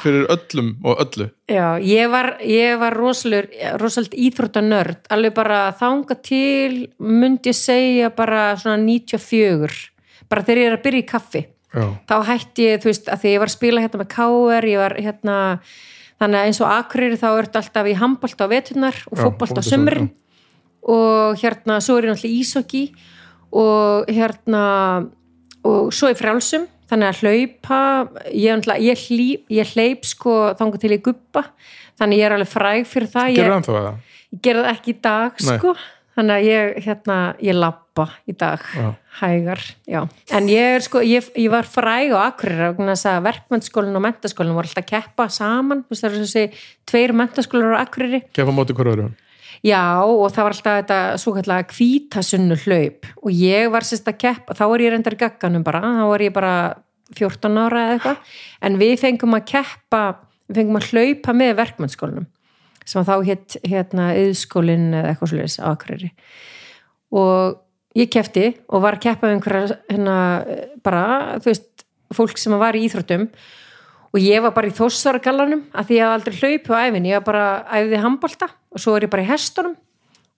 fyrir 0.04 0.28
öllum 0.34 0.74
og 0.84 1.02
öllu. 1.06 1.30
Já, 1.52 1.80
ég 1.84 2.12
var, 2.14 2.34
ég 2.48 2.78
var 2.82 2.98
rosalit 2.98 4.14
íþróttanörd, 4.14 5.06
alveg 5.14 5.36
bara 5.38 5.64
þanga 5.80 6.20
til, 6.26 6.86
myndi 7.00 7.54
ég 7.54 7.58
segja 7.58 8.12
bara 8.16 8.52
svona 8.60 8.82
94, 8.84 9.82
bara 10.30 10.46
þegar 10.46 10.64
ég 10.64 10.72
er 10.72 10.78
að 10.78 10.86
byrja 10.88 11.04
í 11.04 11.10
kaffi. 11.14 11.46
Já, 11.74 11.88
þá 12.10 12.16
hætti 12.30 12.68
ég, 12.68 12.84
þú 12.84 12.92
veist, 12.92 13.10
að 13.10 13.24
því 13.24 13.34
ég 13.34 13.42
var 13.42 13.50
að 13.50 13.58
spila 13.58 13.82
hérna 13.82 14.04
með 14.04 14.12
KR, 14.14 14.70
ég 14.70 14.84
var 14.84 14.98
hérna 15.02 15.38
þannig 16.22 16.40
að 16.40 16.50
eins 16.50 16.62
og 16.62 16.70
Akureyri 16.72 17.18
þá 17.20 17.30
ertu 17.32 17.60
alltaf 17.60 17.90
í 17.90 17.96
handbolt 17.98 18.44
á 18.44 18.48
veturnar 18.52 19.00
og 19.10 19.18
Já, 19.18 19.24
fótbolt 19.24 19.60
á 19.60 19.64
sumrin 19.66 20.12
og 20.84 21.40
hérna, 21.40 21.80
svo 21.84 21.98
er 21.98 22.08
ég 22.08 22.14
náttúrulega 22.14 22.44
ísokki 22.44 22.84
og 23.54 24.10
hérna 24.12 24.64
og 25.64 25.94
svo 25.96 26.12
í 26.12 26.18
frjálsum 26.20 26.68
þannig 26.92 27.10
að 27.10 27.22
hlaupa 27.24 27.80
ég, 28.30 28.70
ég, 28.84 29.04
hlýp, 29.08 29.50
ég 29.54 29.74
hleyp 29.74 30.06
sko 30.08 30.38
þanga 30.60 30.82
til 30.84 30.94
í 30.96 31.02
guppa 31.04 31.48
þannig 32.00 32.22
ég 32.22 32.28
er 32.28 32.36
alveg 32.38 32.52
fræg 32.52 32.88
fyrir 32.90 33.12
það. 33.14 33.34
Ég, 33.34 33.42
gerur 33.42 33.58
ennþá 33.58 33.76
það? 33.80 34.00
ég 34.34 34.42
gerði 34.48 34.64
það 34.64 34.72
ekki 34.78 34.94
í 34.94 35.02
dag 35.08 35.44
Nei. 35.44 35.58
sko. 35.58 35.76
Þannig 36.14 36.36
að 36.36 36.44
ég, 36.46 36.76
hérna, 36.86 37.16
ég 37.42 37.56
lappa 37.58 38.04
í 38.30 38.36
dag 38.38 38.62
Já. 38.78 38.90
hægar, 39.18 39.62
já. 39.90 40.02
En 40.38 40.50
ég 40.52 40.76
er 40.76 40.84
sko, 40.86 41.02
ég, 41.02 41.26
ég 41.42 41.50
var 41.50 41.66
fræg 41.66 42.14
á 42.14 42.30
Akureyri 42.30 42.68
vegna 42.70 42.94
þess 42.94 43.10
að 43.10 43.24
verkmennskólinn 43.32 43.98
og 43.98 44.04
mentaskólinn 44.06 44.54
voru 44.54 44.70
alltaf 44.70 44.84
að 44.84 44.92
keppa 44.92 45.26
saman, 45.34 45.82
þú 45.82 45.96
veist 45.96 46.06
það 46.06 46.12
er 46.12 46.22
þessi 46.22 46.68
tveir 46.92 47.16
mentaskólar 47.18 47.74
á 47.74 47.82
Akureyri. 47.82 48.22
Kefa 48.30 48.54
móti 48.54 48.78
hverju 48.78 48.94
öðru 48.94 49.08
já 49.64 50.04
og 50.04 50.28
það 50.34 50.46
var 50.46 50.56
alltaf 50.56 50.78
þetta 50.82 51.00
svo 51.22 51.34
kallega 51.38 51.68
kvítasunnu 51.72 52.58
hlaup. 52.66 53.08
Og 53.24 53.32
ég 53.32 53.72
var 53.74 53.88
sérst 53.88 54.10
að 54.12 54.20
keppa, 54.26 54.58
þá 54.58 54.66
var 54.74 54.84
ég 54.84 54.94
reyndar 54.94 55.18
gagganum 55.20 55.66
bara, 55.66 55.82
þá 55.82 56.06
var 56.12 56.26
ég 56.26 56.36
bara 56.36 56.54
14 57.14 57.60
ára 57.62 57.88
eða 57.88 57.98
eitthvað, 57.98 58.38
en 58.68 58.78
við 58.82 58.94
fengum 59.02 59.38
að 59.38 59.50
keppa, 59.54 60.04
við 60.50 60.62
fengum 60.62 60.80
að 60.80 60.88
hlaupa 60.92 61.36
með 61.38 61.58
verkmennskólinum 61.62 62.30
sem 62.84 63.00
að 63.00 63.10
þá 63.10 63.28
hétt 63.30 63.58
hérna 63.64 64.10
yðskólinn 64.20 64.90
eða 64.92 65.14
eitthvað 65.14 65.62
á 65.64 65.72
Akureyri. 65.72 66.10
Og 67.16 67.60
ég 67.96 68.10
kefti 68.12 68.50
og 68.68 68.84
var 68.84 68.98
að 68.98 69.06
keppa 69.06 69.30
með 69.30 69.36
einhverja 69.38 69.78
hérna 69.88 70.18
bara, 70.84 71.04
þú 71.40 71.52
veist, 71.52 71.86
fólk 72.14 72.42
sem 72.42 72.56
var 72.60 72.76
í 72.76 72.84
íþróttum. 72.88 73.30
Og 74.14 74.22
ég 74.22 74.44
var 74.44 74.54
bara 74.54 74.70
í 74.70 74.76
þóssaragallanum 74.76 75.64
að 75.74 75.88
því 75.90 76.02
hafði 76.04 76.18
aldrei 76.18 76.36
hlaupi 76.42 76.76
á 76.76 76.84
æfin, 76.84 77.08
ég 77.10 77.22
var 77.22 77.26
bara 77.30 77.46
æfði 77.80 78.02
handbolta 78.04 78.50
og 78.74 78.82
svo 78.82 78.98
er 78.98 79.08
ég 79.08 79.14
bara 79.14 79.26
í 79.26 79.30
hestunum. 79.30 79.78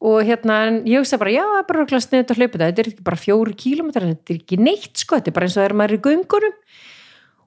Og 0.05 0.19
hérna, 0.27 0.59
en 0.67 0.81
ég 0.85 1.01
hugsa 1.01 1.17
bara, 1.17 1.31
já, 1.33 1.41
það 1.41 1.59
er 1.61 1.67
bara 1.69 1.81
örugglega 1.81 2.03
sniðugt 2.03 2.31
að 2.33 2.39
hlaupa 2.41 2.57
þetta, 2.57 2.67
þetta 2.67 2.83
er 2.83 2.89
ekki 2.91 3.05
bara 3.07 3.19
fjóri 3.21 3.55
kílómetrar, 3.57 4.11
þetta 4.11 4.33
er 4.33 4.39
ekki 4.41 4.57
neitt, 4.59 4.91
sko, 5.01 5.17
þetta 5.17 5.31
er 5.31 5.35
bara 5.37 5.47
eins 5.47 5.55
og 5.55 5.61
það 5.61 5.69
er 5.69 5.75
maður 5.79 5.95
í 5.95 6.01
göngunum. 6.05 6.55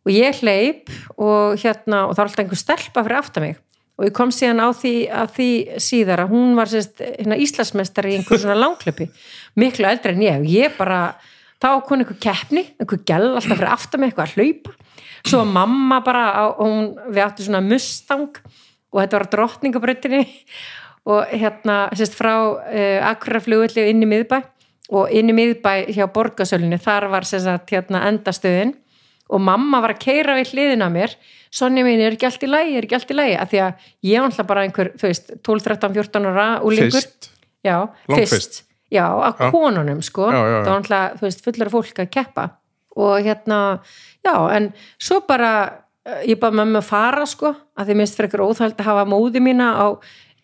Og 0.08 0.12
ég 0.14 0.40
hleyp 0.42 0.92
og 1.20 1.60
hérna, 1.60 2.04
og 2.08 2.14
það 2.14 2.22
var 2.22 2.30
alltaf 2.30 2.44
einhver 2.44 2.62
stelpa 2.62 3.04
fyrir 3.04 3.20
aftan 3.20 3.44
mig. 3.44 3.58
Og 3.98 4.06
ég 4.06 4.14
kom 4.14 4.30
síðan 4.32 4.62
á 4.62 4.68
því, 4.78 4.94
að 5.10 5.32
því 5.36 5.50
síðar 5.82 6.22
að 6.24 6.32
hún 6.32 6.52
var 6.56 6.70
sérst, 6.70 7.02
hérna, 7.02 7.38
Íslandsmeistari 7.42 8.14
í 8.14 8.18
einhver 8.20 8.40
svona 8.40 8.56
langklöpi 8.58 9.08
miklu 9.58 9.88
eldri 9.90 10.14
en 10.14 10.22
ég. 10.22 10.38
Og 10.38 10.52
ég 10.54 10.76
bara, 10.78 11.00
þá 11.58 11.68
kom 11.86 11.98
einhver 11.98 12.20
keppni 12.22 12.62
einhver 12.78 13.02
gæl 13.02 13.34
alltaf 13.34 13.58
fyrir 13.58 13.72
aftan 13.74 14.02
mig 14.02 14.12
eitthvað 14.12 14.30
að 14.30 14.38
hlaupa. 14.38 14.76
Svo 15.26 15.42
mamma 15.44 15.98
bara 16.06 16.24
hún, 16.60 16.92
við 17.10 17.24
áttum 17.24 17.48
svona 17.48 17.64
mustang 17.64 18.38
og 18.92 19.00
þetta 19.02 19.18
var 19.18 19.26
á 19.28 19.32
drottningabrautinni 19.34 20.22
og 21.08 21.30
hérna, 21.32 21.78
sérst, 21.96 22.16
frá 22.18 22.34
uh, 22.36 23.08
Akuraflugulli 23.12 23.86
inn 23.90 24.02
í 24.04 24.08
miðbæ 24.10 24.42
og 24.96 25.10
inn 25.12 25.28
í 25.28 25.34
miðbæ 25.36 25.72
hjá 25.92 26.06
borgasölinni, 26.12 26.78
þar 26.80 27.08
var 27.12 27.26
sérst, 27.28 27.68
hérna 27.72 28.06
endastöðin 28.08 28.74
og 29.28 29.42
mamma 29.44 29.82
var 29.84 29.92
að 29.92 30.00
keira 30.06 30.34
við 30.38 30.54
hliðina 30.54 30.86
á 30.88 30.90
mér. 30.92 31.12
Sonja 31.52 31.82
mín, 31.84 32.00
er 32.00 32.14
ekki 32.16 32.24
allt 32.28 32.44
í 32.44 32.48
lagi, 32.48 32.76
er 32.78 32.86
ekki 32.86 32.96
allt 32.96 33.10
í 33.12 33.16
lagi? 33.16 33.34
Af 33.36 33.50
því 33.50 33.58
að 33.64 33.82
ég 34.08 34.22
var 34.22 34.30
alltaf 34.30 34.46
bara 34.48 34.62
einhver, 34.64 34.88
þú 34.96 35.04
veist 35.10 35.28
12, 35.44 35.64
13, 35.66 35.92
14 35.98 36.28
ára 36.30 36.46
úlingur 36.64 36.96
Fyrst, 36.96 37.28
já, 37.64 37.74
fyrst, 38.08 38.32
fyrst. 38.32 38.56
já, 38.92 39.04
að 39.04 39.42
Já. 39.44 39.50
konunum 39.52 40.00
sko, 40.04 40.30
Já, 40.32 40.38
það 40.40 40.70
var 40.70 40.78
alltaf, 40.78 41.44
fullar 41.44 41.72
fólk 41.76 42.00
að 42.04 42.10
keppa. 42.16 42.46
Og 42.96 43.20
hérna, 43.28 43.58
já, 44.24 44.34
en 44.56 44.70
svo 44.96 45.20
bara, 45.28 45.52
eh, 45.64 45.76
ég 46.28 46.38
bara 46.40 46.58
mömmu 46.60 46.80
að 46.80 46.88
fara 46.88 47.26
sko, 47.28 47.52
að 47.78 47.90
því 47.90 47.98
minnst 48.00 48.20
eitthvað 48.20 48.52
óþæld 48.52 48.78
að 48.78 48.90
hafa 48.90 49.06
móði 49.08 49.42
mína 49.44 49.70
á 49.76 49.86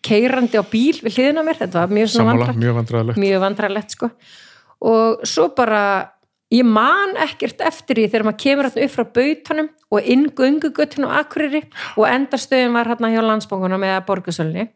keirandi 0.05 0.59
á 0.61 0.63
bíl 0.69 0.97
við 1.01 1.17
hliðina 1.17 1.45
mér, 1.45 1.59
þetta 1.63 1.81
var 1.81 1.93
mjög 1.97 2.11
sammála, 2.13 2.51
mjög 2.59 2.75
vandræðilegt 2.79 3.21
mjög 3.21 3.41
vandrarlegt 3.41 3.95
sko. 3.95 4.09
Og 4.85 5.23
svo 5.25 5.47
bara 5.57 5.81
ég 6.53 6.67
man 6.67 7.15
ekkert 7.25 7.63
eftir 7.65 7.99
því 7.99 8.09
þegar 8.11 8.27
maður 8.27 8.41
kemur 8.43 8.69
hérna 8.69 8.85
upp 8.85 8.93
frá 8.93 9.05
bautanum 9.17 9.69
og 9.95 10.09
inn 10.13 10.27
göngugötun 10.37 11.07
og 11.07 11.15
akureyri 11.21 11.63
og 11.95 12.05
endarstöðin 12.09 12.75
var 12.75 12.91
hérna 12.91 13.11
hjá 13.13 13.21
landsbóngunum 13.25 13.87
eða 13.87 14.03
borgarsölni 14.05 14.67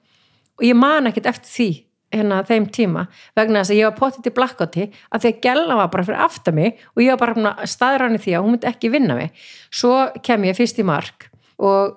og 0.57 0.65
ég 0.65 0.77
man 0.77 1.09
ekkert 1.09 1.29
eftir 1.33 1.51
því 1.53 1.69
hérna 2.13 2.39
þeim 2.47 2.65
tíma 2.73 3.05
vegna 3.37 3.61
þess 3.61 3.73
að 3.75 3.79
ég 3.81 3.89
var 3.91 3.97
potið 3.99 4.23
til 4.27 4.35
blakkoti 4.39 4.87
að 5.13 5.21
því 5.25 5.31
að 5.33 5.41
gæla 5.45 5.75
var 5.81 5.91
bara 5.93 6.07
fyrir 6.07 6.23
aftar 6.25 6.57
mig 6.57 6.79
og 6.95 7.03
ég 7.05 7.13
var 7.13 7.21
bara 7.35 7.67
staðræni 7.69 8.17
því 8.23 8.33
að 8.37 8.43
hún 8.47 8.55
myndi 8.57 8.71
ekki 8.71 8.89
vinna 8.93 9.15
mig. 9.19 9.29
Svo 9.69 9.93
kem 10.25 10.47
ég 10.49 10.57
fyrst 10.57 10.79
í 10.81 10.87
mark 10.87 11.29
og, 11.59 11.95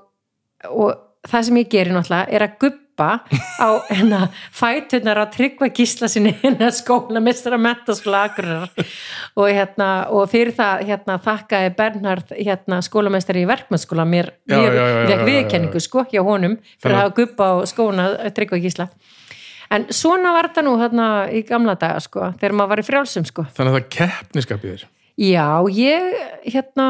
og 0.68 0.94
það 1.28 1.48
sem 1.48 1.60
ég 1.62 1.68
geri 1.72 1.94
náttúrulega 1.94 2.28
er 2.34 2.44
að 2.48 2.56
guppa 2.64 2.78
á 3.62 3.68
hérna 3.94 4.18
fætunar 4.52 5.22
á 5.22 5.26
tryggva 5.32 5.70
gísla 5.72 6.10
sinni 6.12 6.34
hérna 6.42 6.68
skóla 6.74 7.22
mistra 7.24 7.56
mentaskóla 7.58 8.24
akkurar 8.28 8.66
og 9.38 9.46
hérna 9.48 9.88
og 10.12 10.26
fyrir 10.30 10.52
það 10.58 10.82
hérna 10.90 11.16
þakkaði 11.24 11.70
Bernhard 11.78 12.34
hérna 12.36 12.82
skólamestari 12.84 13.46
í 13.46 13.48
verkmennskóla 13.48 14.04
mér 14.04 14.28
vekk 14.50 15.24
viðkenningu 15.30 15.80
sko 15.82 16.04
hjá 16.12 16.20
honum 16.26 16.58
fyrir 16.82 16.98
að 17.00 17.08
að- 17.08 17.16
guppa 17.22 17.48
á 17.48 17.54
skóna 17.70 18.10
tryggva 18.36 18.60
gísla 18.60 18.90
en 19.72 19.88
svona 19.94 20.34
var 20.36 20.50
þetta 20.50 20.64
nú 20.66 20.76
hérna 20.80 21.06
í 21.32 21.42
gamla 21.48 21.76
daga 21.80 22.00
sko 22.04 22.32
þegar 22.38 22.56
maður 22.58 22.74
var 22.74 22.82
í 22.82 22.86
frjálsum 22.88 23.28
sko. 23.28 23.46
Þannig 23.56 23.72
að 23.72 23.78
það 23.78 23.92
keppniskapið 23.96 24.74
er. 24.76 24.86
Já, 25.20 25.48
ég 25.76 26.08
hérna, 26.48 26.86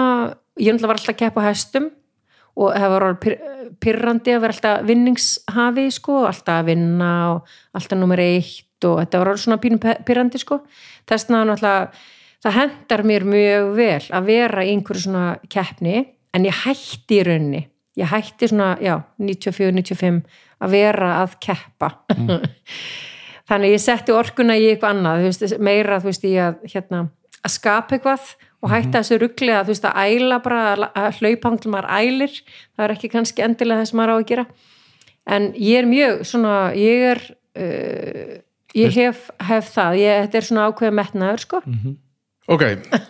ég 0.62 0.78
var 0.82 0.96
alltaf 0.96 1.14
að 1.14 1.20
keppa 1.24 1.42
á 1.42 1.48
hestum 1.50 1.90
og 2.52 2.74
það 2.76 2.94
var 2.94 3.06
pyrrandi 3.82 4.34
að 4.34 4.42
vera 4.44 4.54
alltaf 4.56 4.86
vinningshafi 4.88 5.86
sko, 5.94 6.18
alltaf 6.28 6.60
að 6.60 6.70
vinna 6.72 7.12
og 7.32 7.54
alltaf 7.78 7.98
nummer 7.98 8.20
eitt 8.22 8.86
og 8.86 8.98
þetta 9.00 9.20
var 9.20 9.32
orðið 9.32 9.44
svona 9.46 9.60
pínum 9.62 9.82
pyrrandi 9.82 10.40
sko. 10.42 10.60
Þess 11.08 11.28
vegna 11.28 11.42
náttúrulega, 11.48 12.06
það 12.42 12.56
hendar 12.58 13.04
mér 13.08 13.26
mjög 13.32 13.68
vel 13.78 14.00
að 14.18 14.30
vera 14.30 14.64
í 14.64 14.72
einhverju 14.74 15.04
svona 15.06 15.26
keppni, 15.52 16.02
en 16.34 16.48
ég 16.48 16.62
hætti 16.64 17.20
í 17.20 17.26
raunni, 17.28 17.62
ég 18.00 18.10
hætti 18.10 18.50
svona 18.50 18.72
já, 18.82 18.96
94-95 19.22 20.22
að 20.62 20.76
vera 20.76 21.10
að 21.22 21.36
keppa. 21.42 21.90
Þannig 23.50 23.68
að 23.68 23.74
ég 23.74 23.82
setti 23.82 24.14
orkuna 24.14 24.56
í 24.56 24.68
eitthvað 24.70 24.94
annað 24.96 25.20
þú 25.20 25.28
veist, 25.28 25.58
meira 25.58 25.98
þú 26.00 26.10
veist 26.10 26.26
í 26.28 26.32
að 26.40 26.60
hérna, 26.72 27.02
að 27.42 27.54
skapa 27.56 27.96
eitthvað 27.96 28.28
og 28.62 28.70
hætta 28.70 29.00
þessu 29.00 29.18
ruggli 29.18 29.50
að 29.52 29.66
þú 29.66 29.74
veist 29.74 29.88
að 29.90 30.12
æla 30.12 30.38
bara 30.44 30.62
að 30.86 31.18
hlaupangl 31.18 31.72
maður 31.72 31.90
ælir. 31.98 32.38
Það 32.76 32.86
er 32.86 32.94
ekki 32.94 33.10
kannski 33.12 33.44
endilega 33.44 33.82
það 33.82 33.90
sem 33.90 34.00
maður 34.00 34.14
á 34.14 34.16
að 34.20 34.28
gera. 34.30 34.46
En 35.32 35.50
ég 35.58 35.82
er 35.82 35.90
mjög 35.90 36.22
svona 36.30 36.54
ég 36.78 37.04
er 37.10 37.22
uh, 37.58 38.38
ég 38.78 38.96
hef, 38.96 39.26
hef 39.42 39.74
það, 39.74 39.98
ég, 40.00 40.22
þetta 40.26 40.40
er 40.40 40.48
svona 40.48 40.68
ákveða 40.70 40.96
metnaður 40.98 41.44
sko. 41.44 41.60
Ok, 42.52 42.64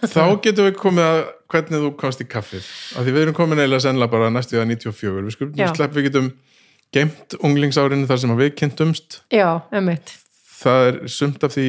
þá 0.09 0.25
getum 0.45 0.69
við 0.69 0.79
komið 0.81 1.09
að 1.09 1.21
hvernig 1.53 1.85
þú 1.85 1.93
komst 2.01 2.25
í 2.25 2.29
kaffið. 2.29 2.73
Af 2.97 3.05
því 3.05 3.15
við 3.15 3.27
erum 3.27 3.37
komin 3.37 3.61
eiginlega 3.61 3.85
sennilega 3.87 4.15
bara 4.15 4.33
næstu 4.33 4.61
að 4.61 4.73
94 4.73 5.27
við 5.27 5.37
skulum 5.37 5.55
við 5.57 6.09
getum 6.09 6.33
geimt 6.92 7.37
unglingsárinu 7.40 8.07
þar 8.11 8.20
sem 8.22 8.35
að 8.35 8.42
við 8.44 8.55
kynntumst. 8.61 9.20
Já, 9.33 9.48
emmitt, 9.72 10.12
það 10.62 10.88
er 10.90 11.00
sumt 11.12 11.44
af 11.46 11.55
því 11.57 11.66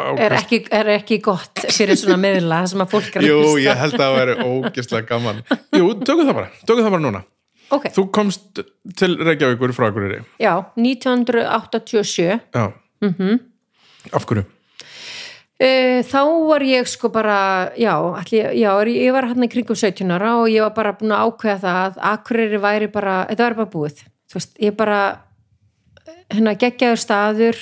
er 0.00 0.32
ekki, 0.38 0.62
er 0.72 0.88
ekki 0.94 1.18
gott 1.24 1.64
fyrir 1.74 1.98
svona 1.98 2.16
miðla 2.22 2.62
sem 2.70 2.80
að 2.80 2.92
fólk 2.94 3.16
er 3.18 3.24
að 3.24 3.28
Jú, 3.28 3.40
hlusta. 3.42 3.64
ég 3.66 3.80
held 3.82 3.96
að 3.98 4.04
það 4.04 4.16
væri 4.20 4.36
ógeðslega 4.46 5.08
gaman. 5.10 5.42
Jú, 5.76 5.90
tökum 6.06 6.24
það 6.30 6.38
bara, 6.38 6.50
tökum 6.64 6.86
það 6.86 6.94
bara 6.96 7.04
núna. 7.08 7.22
Ok, 7.70 7.84
Þú 7.94 8.04
komst 8.10 8.62
til 8.98 9.12
Reykjavíkur 9.20 9.74
frá 9.76 9.90
Akureyri. 9.90 10.22
Já, 10.42 10.54
1987 10.80 12.40
Já. 12.54 12.72
Mhm. 13.04 13.38
Af 14.12 14.24
hverju? 14.26 14.46
Uh, 15.60 16.00
þá 16.08 16.20
var 16.48 16.62
ég 16.64 16.88
sko 16.88 17.10
bara, 17.12 17.70
já, 17.76 17.92
alli, 18.16 18.38
já 18.56 18.70
ég 18.88 19.12
var 19.12 19.26
hann 19.28 19.44
í 19.44 19.48
kringum 19.52 19.76
17 19.76 20.08
ára 20.08 20.38
og 20.40 20.48
ég 20.48 20.62
var 20.64 20.72
bara 20.72 20.94
búin 20.96 21.12
að 21.12 21.26
ákveða 21.28 21.60
það 21.60 21.80
að 21.84 21.98
Akureyri 22.14 22.60
væri 22.62 22.88
bara, 22.88 23.26
þetta 23.28 23.44
væri 23.44 23.58
bara 23.58 23.72
búið 23.74 24.00
veist, 24.38 24.56
ég 24.62 24.76
bara 24.78 25.00
hérna 26.30 26.56
geggjaður 26.58 27.02
staður 27.02 27.60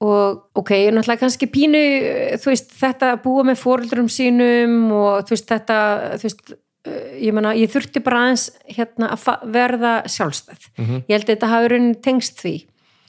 og 0.00 0.40
ok, 0.56 0.72
ég 0.76 0.88
er 0.88 0.96
náttúrulega 0.96 1.24
kannski 1.24 1.48
pínu 1.52 1.80
eh, 1.80 2.38
þú 2.40 2.52
veist, 2.52 2.72
þetta 2.80 3.14
að 3.14 3.22
búa 3.26 3.44
með 3.50 3.60
fóreldrum 3.60 4.08
sínum 4.12 4.78
og 4.96 5.28
þú 5.28 5.36
veist, 5.36 5.48
þetta 5.50 5.78
þú 6.14 6.28
veist, 6.28 6.54
uh, 6.88 7.10
ég 7.20 7.36
menna, 7.36 7.52
ég 7.58 7.72
þurfti 7.72 8.02
bara 8.04 8.24
aðeins 8.24 8.46
hérna 8.68 9.12
að 9.16 9.44
verða 9.56 9.94
sjálfstæð. 10.08 10.70
Ég 10.80 11.12
held 11.12 11.26
að 11.26 11.34
þetta 11.34 11.52
hafi 11.52 11.72
raunin 11.74 12.00
tengst 12.00 12.40
því. 12.40 12.54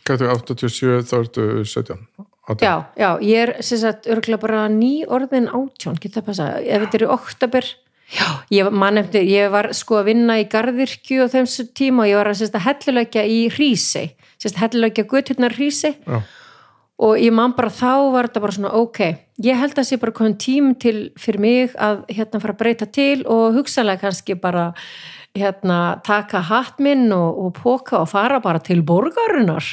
Hvað 0.08 0.24
þú 0.24 0.34
87, 0.36 1.08
þá 1.08 1.16
ertu 1.22 1.48
17 1.64 2.28
18. 2.56 2.66
Já, 2.66 2.76
já, 2.98 3.10
ég 3.22 3.44
er 3.44 3.52
sem 3.64 3.80
sagt 3.82 4.08
örgulega 4.10 4.42
bara 4.42 4.66
ný 4.72 5.06
orðin 5.06 5.50
átján, 5.52 6.00
getur 6.02 6.22
það 6.22 6.28
passa, 6.32 6.48
ef 6.60 6.86
þetta 6.86 6.98
er 6.98 7.06
í 7.06 7.10
oktober, 7.16 7.68
já, 8.12 8.28
ég 8.52 8.70
man 8.72 9.00
eftir, 9.00 9.24
ég 9.28 9.52
var 9.54 9.72
sko 9.78 10.02
að 10.02 10.12
vinna 10.12 10.38
í 10.42 10.48
garðirkju 10.52 11.26
á 11.26 11.32
þessum 11.32 11.72
tíma 11.78 12.06
og 12.06 12.12
ég 12.12 12.20
var 12.20 12.32
að 12.32 12.44
að 12.50 12.66
hellulegja 12.68 13.24
í 13.26 13.40
að 14.58 14.62
hellulegja 14.66 15.08
göturnar 15.08 15.56
Hrísey 15.56 15.96
Já. 16.06 16.22
og 17.02 17.18
ég 17.22 17.34
man 17.34 17.56
bara 17.58 17.70
þá 17.70 18.12
var 18.14 18.30
þetta 18.30 18.44
bara 18.44 18.58
svona 18.58 18.74
ok, 18.82 19.00
ég 19.46 19.62
held 19.62 19.78
að 19.78 19.88
sé 19.90 20.00
bara 20.02 20.16
komin 20.18 20.38
tím 20.38 20.74
til 20.76 21.12
fyrir 21.20 21.40
mig 21.40 21.76
að 21.78 22.04
hérna 22.10 22.42
fara 22.42 22.56
að 22.56 22.62
breyta 22.64 22.86
til 22.90 23.24
og 23.26 23.58
hugsalega 23.58 24.02
kannski 24.06 24.36
bara 24.36 24.72
hérna 25.38 26.02
taka 26.04 26.42
hatt 26.44 26.80
minn 26.84 27.12
og, 27.16 27.38
og 27.46 27.54
póka 27.56 28.02
og 28.02 28.10
fara 28.12 28.42
bara 28.44 28.60
til 28.60 28.82
borgarinnar 28.84 29.64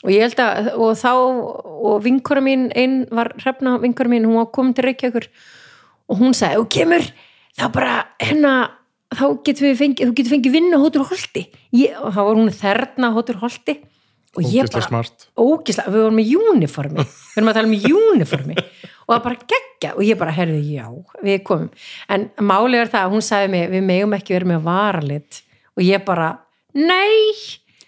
og 0.00 0.12
ég 0.12 0.24
held 0.24 0.40
að 0.40 0.70
og 0.80 0.94
þá 0.96 1.12
og 1.12 2.04
vinkora 2.04 2.40
mín 2.40 2.70
einn 2.72 3.02
var 3.12 3.34
hrefna 3.42 3.76
vinkora 3.82 4.08
mín, 4.08 4.24
hún 4.24 4.40
var 4.40 4.52
komin 4.54 4.72
til 4.74 4.88
Reykjavíkur 4.88 5.28
og 6.10 6.18
hún 6.18 6.32
sagði, 6.34 6.62
þú 6.62 6.70
kemur 6.72 7.10
þá 7.58 7.66
bara 7.74 7.94
hérna 8.22 8.52
þá 9.10 9.24
getur 9.46 9.66
við 9.70 9.78
fengið, 9.80 10.10
þú 10.10 10.16
getur 10.18 10.34
fengið 10.36 10.54
vinna 10.54 10.78
á 10.78 10.82
Hótur 10.84 11.06
Holti. 11.10 11.46
Ég, 11.74 11.96
og 11.98 12.12
þá 12.14 12.20
var 12.22 12.36
hún 12.38 12.52
þerna 12.54 13.10
á 13.10 13.16
Hótur 13.16 13.40
Holti. 13.42 13.76
Og 14.38 14.44
ég 14.46 14.62
Ógeðslega 14.62 14.76
bara, 14.76 14.86
smart. 14.86 15.24
ógislega, 15.42 15.90
við 15.90 16.04
vorum 16.04 16.20
í 16.22 16.26
uniformi. 16.38 17.02
Við 17.02 17.40
erum 17.40 17.48
að 17.50 17.56
tala 17.58 17.66
um 17.66 17.72
í 17.74 17.94
uniformi. 18.14 18.54
Og 19.08 19.14
það 19.16 19.24
bara 19.24 19.48
geggja. 19.50 19.90
Og 19.96 20.04
ég 20.06 20.20
bara, 20.20 20.34
herðu, 20.36 20.60
já 20.70 20.84
við 21.26 21.40
komum, 21.48 21.72
en 22.14 22.28
málið 22.38 22.84
er 22.84 22.92
það 22.92 23.08
að 23.08 23.16
hún 23.16 23.24
sagði 23.26 23.50
mig, 23.56 23.64
við 23.72 23.82
megum 23.88 24.14
ekki 24.14 24.36
verið 24.36 24.52
með 24.52 24.62
varalit. 24.68 25.40
Og 25.74 25.82
ég 25.82 26.04
bara, 26.06 26.28
nei. 26.78 27.34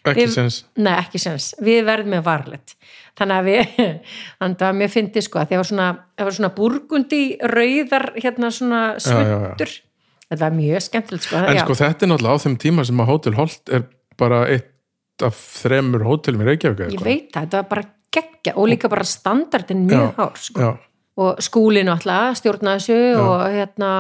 Ekki 0.03 0.27
sens 0.35 0.65
Nei, 0.83 0.97
ekki 0.99 1.21
sens, 1.23 1.53
við 1.63 1.85
verðum 1.87 2.17
með 2.17 2.25
varlet 2.27 2.73
þannig 3.19 3.39
að 3.39 3.49
við 3.51 3.79
þannig 4.41 4.67
að 4.69 4.77
mér 4.81 4.93
fyndi 4.93 5.23
sko 5.25 5.41
að 5.43 5.49
það 5.53 5.63
var 5.63 5.71
svona, 5.71 5.89
svona 6.29 6.53
burgundi 6.57 7.23
rauðar 7.53 8.11
hérna 8.17 8.53
svona 8.55 8.83
svundur 9.03 9.75
þetta 10.33 10.43
var 10.45 10.55
mjög 10.57 10.85
skemmtilegt 10.89 11.27
sko, 11.29 11.41
En 11.43 11.59
já. 11.59 11.65
sko 11.65 11.79
þetta 11.83 12.07
er 12.07 12.13
náttúrulega 12.13 12.39
á 12.41 12.45
þeim 12.47 12.61
tíma 12.63 12.87
sem 12.89 13.03
að 13.05 13.11
Hótel 13.13 13.35
Holt 13.37 13.73
er 13.73 13.89
bara 14.21 14.45
eitt 14.49 14.71
af 15.27 15.37
þremur 15.63 16.07
hótelum 16.09 16.43
í 16.43 16.49
Reykjavík 16.49 16.95
ég 16.97 17.05
veit 17.05 17.29
það, 17.35 17.43
þetta 17.45 17.61
var 17.61 17.69
bara 17.75 17.85
geggja 18.13 18.55
og 18.57 18.69
líka 18.69 18.91
bara 18.93 19.05
standardin 19.09 19.87
mjög 19.89 20.17
hár 20.19 20.41
sko. 20.41 20.73
Og 21.23 21.41
skúlinu 21.45 21.93
alltaf 21.93 22.39
stjórna 22.41 22.79
þessu 22.79 22.99
og 23.21 23.43
hérna 23.53 23.91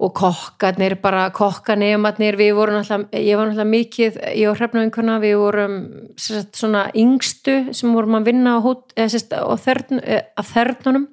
og 0.00 0.14
kokkarnir, 0.16 0.94
bara 1.02 1.26
kokkanemarnir 1.36 2.38
við 2.40 2.54
vorum 2.56 2.78
alltaf, 2.80 3.02
ég 3.12 3.36
var 3.36 3.50
alltaf 3.50 3.68
mikið 3.68 4.16
ég 4.32 4.48
og 4.48 4.56
hrefnavinkona, 4.56 5.18
við 5.20 5.36
vorum 5.42 5.76
sagt, 6.20 6.54
svona 6.56 6.86
yngstu 6.96 7.58
sem 7.76 7.92
vorum 7.92 8.16
að 8.16 8.30
vinna 8.30 8.56
á, 8.56 8.60
sérst, 9.04 9.34
á 9.36 9.52
þörn, 9.60 10.00
að 10.00 10.50
þörnunum. 10.54 11.06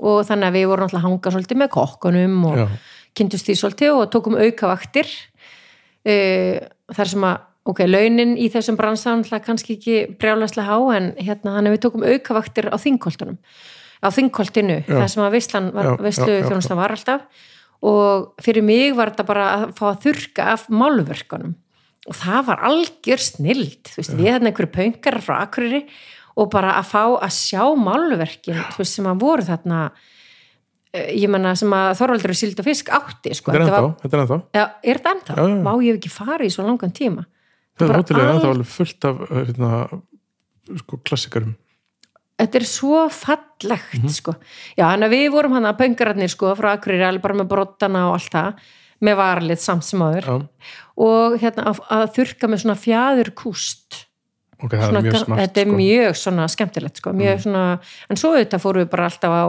Og 0.00 0.22
þannig 0.24 0.48
að 0.48 0.56
við 0.56 0.70
vorum 0.70 0.86
alltaf 0.86 1.00
að 1.02 1.06
hanga 1.08 1.34
svolítið 1.34 1.60
með 1.60 1.72
kokkunum 1.74 2.38
og 2.48 2.60
Já. 2.62 2.66
kynntust 3.18 3.50
því 3.50 3.58
svolítið 3.60 3.98
og 3.98 4.06
tókum 4.14 4.38
aukavaktir. 4.38 5.10
Uh, 6.06 6.62
þar 6.96 7.10
sem 7.10 7.26
að 7.28 7.42
ok, 7.68 7.84
launin 7.90 8.38
í 8.40 8.46
þessum 8.54 8.78
bransan 8.78 9.20
alltaf 9.20 9.42
kannski 9.44 9.76
ekki 9.76 9.98
brjálæslega 10.22 10.70
há 10.70 10.78
en 10.96 11.12
hérna 11.18 11.58
þannig 11.58 11.68
að 11.68 11.76
við 11.76 11.82
tókum 11.84 12.06
aukavaktir 12.06 12.70
á 12.72 12.76
þingkoltunum 12.80 13.36
á 14.00 14.08
þingkoltinu, 14.08 14.78
þar 14.88 15.10
sem 15.12 15.22
að 15.26 15.34
veislan 15.36 15.66
var, 15.74 15.90
já, 16.00 16.24
þjónustan 16.46 16.78
var 16.78 16.94
alltaf 16.94 17.26
og 17.80 18.30
fyrir 18.44 18.64
mig 18.66 18.92
var 18.96 19.12
þetta 19.12 19.26
bara 19.30 19.48
að 19.56 19.66
fá 19.78 19.84
að 19.94 20.00
þurka 20.04 20.46
af 20.54 20.66
málverkunum 20.68 21.54
og 22.10 22.16
það 22.16 22.46
var 22.50 22.62
algjör 22.68 23.22
snild 23.22 23.88
þú 23.88 23.98
veist, 24.00 24.14
við 24.18 24.28
hérna 24.30 24.50
einhverju 24.50 24.72
pöngar 24.74 25.18
frá 25.24 25.34
Akureyri 25.44 25.82
og 26.40 26.50
bara 26.52 26.74
að 26.80 26.88
fá 26.92 27.02
að 27.20 27.32
sjá 27.36 27.62
málverkin 27.76 28.60
veist, 28.78 28.94
sem 28.96 29.08
að 29.08 29.20
voru 29.24 29.46
þarna 29.48 29.80
eh, 30.92 31.10
ég 31.20 31.28
menna 31.32 31.54
sem 31.58 31.72
að 31.76 31.92
Þorvaldur 32.00 32.36
síld 32.36 32.60
og 32.60 32.68
fisk 32.68 32.92
átti 32.96 33.34
sko. 33.36 33.52
Þetta 33.52 33.60
er 33.60 33.66
Þetta 34.04 34.22
ennþá, 34.22 34.30
var- 34.30 34.46
þetta 34.50 34.62
er 34.64 34.90
er 34.90 35.00
þetta 35.00 35.14
ennþá? 35.14 35.36
Já, 35.36 35.48
já. 35.54 35.58
Má 35.66 35.72
ég 35.86 35.98
ekki 36.00 36.12
farið 36.12 36.46
í 36.50 36.54
svo 36.56 36.66
langan 36.68 36.92
tíma 36.96 37.26
Það 37.80 37.84
er 37.86 37.92
bara 37.92 38.02
hótelið 38.02 38.20
er 38.20 38.28
al- 38.28 38.36
ennþá 38.36 38.52
alveg 38.54 38.70
fullt 38.76 39.04
af 39.08 39.20
hérna, 39.30 39.70
sko, 40.84 41.00
klassikarum 41.04 41.56
Þetta 42.40 42.56
er 42.62 42.64
svo 42.64 43.00
fallegt 43.12 43.98
Mhm. 44.00 44.08
sko. 44.16 44.32
Já, 44.78 44.86
en 44.94 45.04
að 45.04 45.12
við 45.12 45.26
vorum 45.34 45.52
hann 45.58 45.68
að 45.68 45.76
pöngararnir 45.82 46.30
sko, 46.32 46.54
frá 46.56 46.72
Akureyri, 46.78 47.20
bara 47.20 47.34
með 47.36 47.48
brottana 47.52 48.06
og 48.08 48.14
allt 48.16 48.32
það, 48.32 48.54
með 49.04 49.16
varlið 49.20 49.58
samt 49.60 49.84
sem 49.84 50.00
áður 50.00 50.24
Já, 50.24 50.48
og 51.00 51.36
hérna 51.40 51.64
að, 51.70 51.78
að 51.90 52.10
þurka 52.16 52.48
með 52.52 52.62
svona 52.64 52.76
fjæður 52.80 53.30
kúst 53.34 54.06
ok, 54.62 54.74
það 54.76 54.96
er 54.96 55.02
mjög 55.06 55.16
smart 55.24 55.40
þetta 55.40 55.60
er 55.62 55.68
sko. 55.70 55.76
mjög 55.78 56.18
svona 56.20 56.48
skemmtilegt 56.52 56.96
sko, 57.00 57.12
mjög 57.16 57.38
svona, 57.46 57.62
en 58.10 58.16
svo 58.20 58.32
auðvitað 58.34 58.60
fórum 58.64 58.82
við 58.84 58.90
bara 58.92 59.06
alltaf 59.08 59.32
á 59.32 59.44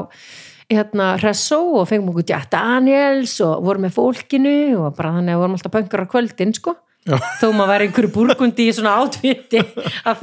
hérna 0.71 1.07
Hressó 1.19 1.59
og 1.81 1.87
fengum 1.89 2.13
okkur 2.13 2.29
Jack 2.31 2.49
Daniels 2.53 3.33
og 3.43 3.63
vorum 3.67 3.83
með 3.87 3.95
fólkinu 3.99 4.55
og 4.85 4.95
bara 4.95 5.11
þannig 5.17 5.35
að 5.35 5.41
vorum 5.43 5.57
alltaf 5.59 5.75
pöngar 5.75 6.03
á 6.03 6.11
kvöldin 6.15 6.55
sko 6.55 6.75
Já. 7.01 7.15
þó 7.41 7.47
maður 7.57 7.71
var 7.71 7.83
einhverju 7.87 8.11
burgundi 8.13 8.67
í 8.69 8.73
svona 8.77 8.99
átviti 9.01 9.63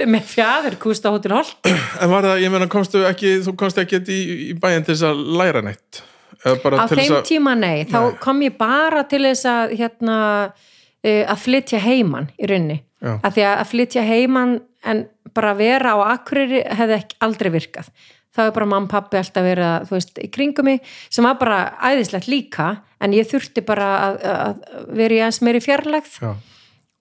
með 0.06 0.28
fjæðurkúst 0.30 1.08
á 1.08 1.10
Hotel 1.10 1.34
Holt 1.34 1.66
En 1.66 2.12
var 2.12 2.28
það, 2.28 2.44
ég 2.44 2.52
meina, 2.54 2.68
komstu 2.70 3.02
ekki 3.08 3.40
þú 3.42 3.56
komst 3.58 3.80
ekki 3.82 3.98
í, 3.98 4.20
í 4.52 4.54
bæinn 4.54 4.86
til 4.86 4.94
þess 4.94 5.08
að 5.10 5.24
læra 5.40 5.64
neitt? 5.66 6.04
Á 6.46 6.54
þeim 6.86 7.16
að 7.16 7.24
tíma 7.26 7.54
nei, 7.58 7.82
þá 7.88 7.98
Nei. 7.98 8.12
kom 8.22 8.42
ég 8.46 8.54
bara 8.60 9.02
til 9.10 9.24
þess 9.26 9.48
að 9.50 9.72
hérna 9.80 10.18
uh, 10.46 11.24
að 11.32 11.40
flytja 11.42 11.80
heiman 11.82 12.30
í 12.38 12.50
rauninni. 12.50 12.82
Já. 12.98 13.12
að 13.22 13.34
því 13.36 13.42
að, 13.46 13.64
flytja 13.70 14.02
heiman 14.02 14.54
en 14.90 15.04
bara 15.34 15.52
vera 15.58 15.94
á 15.94 15.98
Akureyri 16.14 16.64
hefði 16.78 16.98
aldrei 17.22 17.50
virkað. 17.54 17.90
Það 18.34 18.48
var 18.48 18.54
bara 18.56 18.68
mamma 18.70 18.90
pappi 18.90 19.18
alltaf 19.18 19.46
verið 19.46 19.66
að, 19.66 19.86
þú 19.88 19.96
veist, 19.96 20.18
í 20.18 20.30
kringum 20.34 20.68
mig 20.68 20.92
sem 21.10 21.26
var 21.26 21.38
bara 21.40 21.60
æðislegt 21.90 22.30
líka 22.30 22.68
en 23.02 23.14
ég 23.14 23.26
þurfti 23.30 23.62
bara 23.66 23.88
að, 23.98 24.18
að 24.34 24.62
vera 24.98 25.14
í 25.14 25.20
aðeins 25.22 25.40
meiri 25.46 25.62
fjarlægð. 25.62 26.18
Já, 26.22 26.32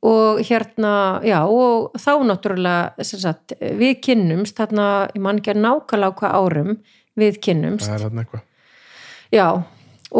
og 0.03 0.39
hérna, 0.45 0.91
já, 1.25 1.39
og 1.49 1.95
þá 1.97 2.11
náttúrulega, 2.29 3.03
sem 3.03 3.19
sagt, 3.19 3.53
við 3.59 3.95
kynnumst 4.05 4.55
þarna, 4.59 5.09
ég 5.15 5.21
man 5.25 5.39
ekki 5.41 5.55
að 5.55 5.63
nákvæmlega 5.63 6.17
hvað 6.19 6.35
árum 6.37 6.75
við 7.17 7.39
kynnumst. 7.41 7.87
Það 7.89 7.95
er 7.97 8.05
hann 8.05 8.21
eitthvað. 8.21 8.43
Já, 9.33 9.47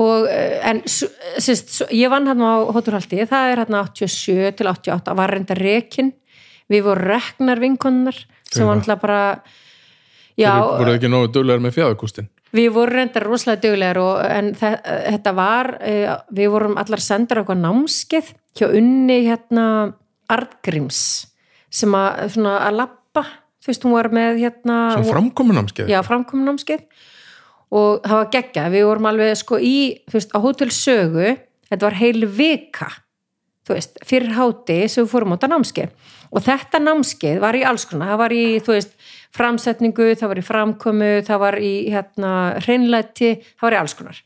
og 0.02 0.26
eh, 0.28 0.58
en 0.72 0.82
s- 0.90 1.06
sérst, 1.38 1.70
s- 1.78 1.92
ég 1.94 2.10
vann 2.10 2.26
hann 2.28 2.42
á 2.42 2.66
Hóturhaldi, 2.74 3.22
það 3.30 3.52
er 3.54 3.62
hann 3.64 3.78
87 3.86 4.52
til 4.58 4.68
88, 4.68 5.14
var 5.16 5.30
reynda 5.32 5.56
rekin. 5.56 6.12
Við 6.68 6.84
vorum 6.84 7.08
reknar 7.08 7.62
vinkonnar 7.62 8.18
sem 8.52 8.66
var 8.68 8.76
alltaf 8.82 9.00
bara 9.00 9.22
já, 10.38 10.52
Voru 10.62 10.84
voru 10.84 10.96
ekki 10.96 11.12
nógu 11.12 11.32
duglegar 11.34 11.64
með 11.64 11.78
fjæðakústin 11.78 12.30
við 12.56 12.70
vorum 12.76 13.00
reynda 13.00 13.24
rosalega 13.24 13.64
duglegar 13.66 14.02
og, 14.02 14.22
en 14.24 14.52
þe 14.58 14.74
þetta 15.16 15.34
var 15.38 15.74
eh, 15.82 16.12
við 16.38 16.52
vorum 16.54 16.78
allar 16.80 17.04
sendar 17.04 17.40
á 17.40 17.42
eitthvað 17.42 17.64
námskeið 17.66 18.32
hjá 18.58 18.68
unni 18.70 19.20
hérna 19.28 19.66
Artgríms 20.32 21.02
sem 21.72 21.94
að, 21.96 22.24
svona, 22.36 22.58
að 22.68 22.80
lappa 22.82 23.26
þú 23.64 23.72
veist, 23.72 23.86
hún 23.86 23.96
var 23.98 24.12
með 24.16 24.42
hérna 24.46 24.78
Svo 24.96 25.12
framkomunámskeið? 25.12 25.92
Já, 25.92 26.02
framkomin 26.08 26.48
námskeið 26.52 26.86
og 27.78 28.06
það 28.06 28.22
var 28.22 28.30
geggjað, 28.32 28.72
við 28.78 28.88
vorum 28.88 29.10
alveg 29.10 29.34
sko 29.42 29.60
í, 29.60 29.78
þú 30.08 30.16
veist, 30.16 30.32
á 30.32 30.40
Hótel 30.40 30.70
Sögu. 30.72 31.34
Þetta 31.68 31.84
var 31.84 31.98
heil 32.00 32.28
vika 32.32 32.88
þú 33.68 33.76
veist, 33.76 33.98
fyrir 34.08 34.36
háti 34.38 34.78
sem 34.88 35.04
við 35.04 35.12
fórum 35.12 35.34
á 35.34 35.36
þetta 35.36 35.50
námskeið. 35.52 36.14
Og 36.28 36.44
þetta 36.44 36.80
námskeið 36.84 37.42
var 37.44 37.58
í 37.58 37.64
alls 37.68 37.86
konar, 37.88 38.14
það 38.14 38.22
var 38.22 38.36
í, 38.36 38.44
þú 38.64 38.76
veist 38.76 38.96
framsetningu, 39.36 40.14
það 40.16 40.32
var 40.34 40.42
í 40.42 40.46
framkomu 40.46 41.12
það 41.28 41.44
var 41.44 41.60
í, 41.60 41.74
hérna, 41.94 42.32
hreinlæti 42.64 43.34
það 43.44 43.68
var 43.68 43.78
í 43.78 43.82
alls 43.82 43.98
konar. 43.98 44.22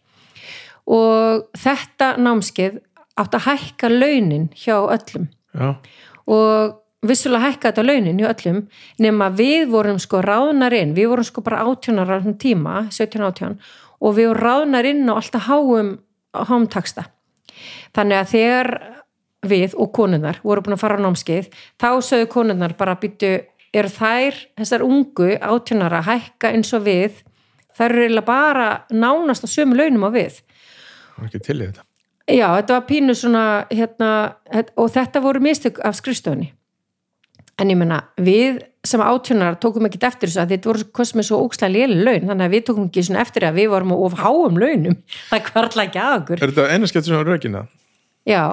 Og 0.92 1.48
þetta 1.62 2.14
námskeið 2.20 2.80
átt 3.22 3.36
að 3.38 3.48
hækka 3.48 3.92
launin 3.92 4.50
hjá 4.58 4.78
öllum. 4.82 5.28
Já, 5.52 5.76
og 6.32 6.78
vissulega 7.08 7.50
hækka 7.50 7.72
þetta 7.72 7.86
launin 7.86 8.20
hjá 8.22 8.30
öllum 8.30 8.62
nema 9.02 9.30
við 9.34 9.72
vorum 9.72 10.00
sko 10.02 10.22
ráðnar 10.24 10.76
inn 10.78 10.94
við 10.98 11.10
vorum 11.12 11.26
sko 11.26 11.44
bara 11.46 11.64
átjónar 11.66 12.10
á 12.10 12.16
þessum 12.20 12.38
tíma 12.42 12.76
17-18 12.94 13.58
og 14.02 14.18
við 14.18 14.30
vorum 14.30 14.46
ráðnar 14.46 14.90
inn 14.90 15.10
á 15.10 15.18
alltaf 15.18 15.48
háum 15.50 15.96
háum 16.32 16.68
taksta 16.70 17.08
þannig 17.96 18.20
að 18.22 18.34
þegar 18.36 18.72
við 19.50 19.74
og 19.82 19.90
konunnar 19.98 20.38
voru 20.46 20.62
búin 20.62 20.78
að 20.78 20.84
fara 20.84 21.00
á 21.02 21.04
námskeið 21.08 21.50
þá 21.82 21.90
sögðu 22.06 22.30
konunnar 22.36 22.78
bara 22.78 23.00
býtu 23.02 23.40
er 23.76 23.88
þær, 23.92 24.40
þessar 24.60 24.86
ungu 24.86 25.36
átjónar 25.40 25.96
að 26.00 26.10
hækka 26.10 26.52
eins 26.56 26.74
og 26.76 26.86
við. 26.88 27.22
Þær 27.78 27.94
eru 27.94 28.06
eiginlega 28.06 28.28
bara 28.28 28.66
nánast 28.92 29.48
á 29.48 29.50
sömu 29.50 29.78
launum 29.80 30.08
á 30.08 30.12
við. 30.12 30.42
Það 30.42 31.22
var 31.22 31.30
ekki 31.30 31.44
til 31.46 31.58
í 31.58 31.68
þetta. 31.70 31.86
Já, 32.32 32.48
þetta 32.56 32.76
var 32.78 32.84
pínu 32.88 33.16
svona 33.18 33.46
hérna, 33.72 34.10
og 34.80 34.92
þetta 34.94 35.22
voru 35.24 35.42
mistök 35.44 35.80
af 35.84 35.98
skrifstofunni. 35.98 36.52
En 37.60 37.72
ég 37.72 37.78
menna, 37.78 38.00
við 38.18 38.62
sem 38.88 39.02
átjónar 39.04 39.58
tókum 39.62 39.86
ekki 39.86 40.00
eftir 40.08 40.30
þessu 40.30 40.42
að 40.42 40.54
þetta 40.56 40.70
voru 40.72 40.86
kosmið 40.98 41.28
svo 41.28 41.42
ókslega 41.46 41.74
léli 41.76 41.98
laun, 42.02 42.30
þannig 42.30 42.46
að 42.48 42.56
við 42.56 42.64
tókum 42.70 42.88
ekki 42.88 43.04
svona 43.06 43.22
eftir 43.22 43.46
að 43.46 43.60
við 43.60 43.68
vorum 43.74 43.94
á 43.94 43.98
of 44.08 44.16
háum 44.18 44.58
launum. 44.62 44.98
Það 45.32 45.44
kvarla 45.50 45.86
ekki 45.86 46.02
að 46.02 46.16
okkur. 46.20 46.42
Er 46.42 46.54
þetta 46.54 46.78
einu 46.78 46.90
skemmt 46.90 47.08
sem 47.08 47.18
var 47.20 47.30
rökina? 47.30 47.64
Já, 48.30 48.44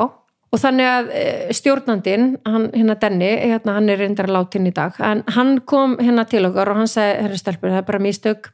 og 0.48 0.60
þannig 0.62 0.88
að 0.88 1.10
eh, 1.12 1.48
stjórnandinn, 1.56 2.28
hann, 2.48 2.68
hérna 2.72 2.96
Denni 3.00 3.32
hérna, 3.36 3.74
hann 3.76 3.90
er 3.92 4.00
reyndar 4.00 4.30
látin 4.32 4.68
í 4.68 4.74
dag. 4.74 4.96
En 5.04 5.24
hann 5.36 5.58
kom 5.68 5.98
hérna 6.00 6.24
til 6.28 6.46
okkar 6.48 6.72
og 6.72 6.82
hann 6.82 6.90
sagði 6.90 7.26
herri 7.26 7.40
stelpur, 7.40 7.72
það 7.74 7.82
er 7.82 7.88
bara 7.90 8.04
mistök 8.04 8.50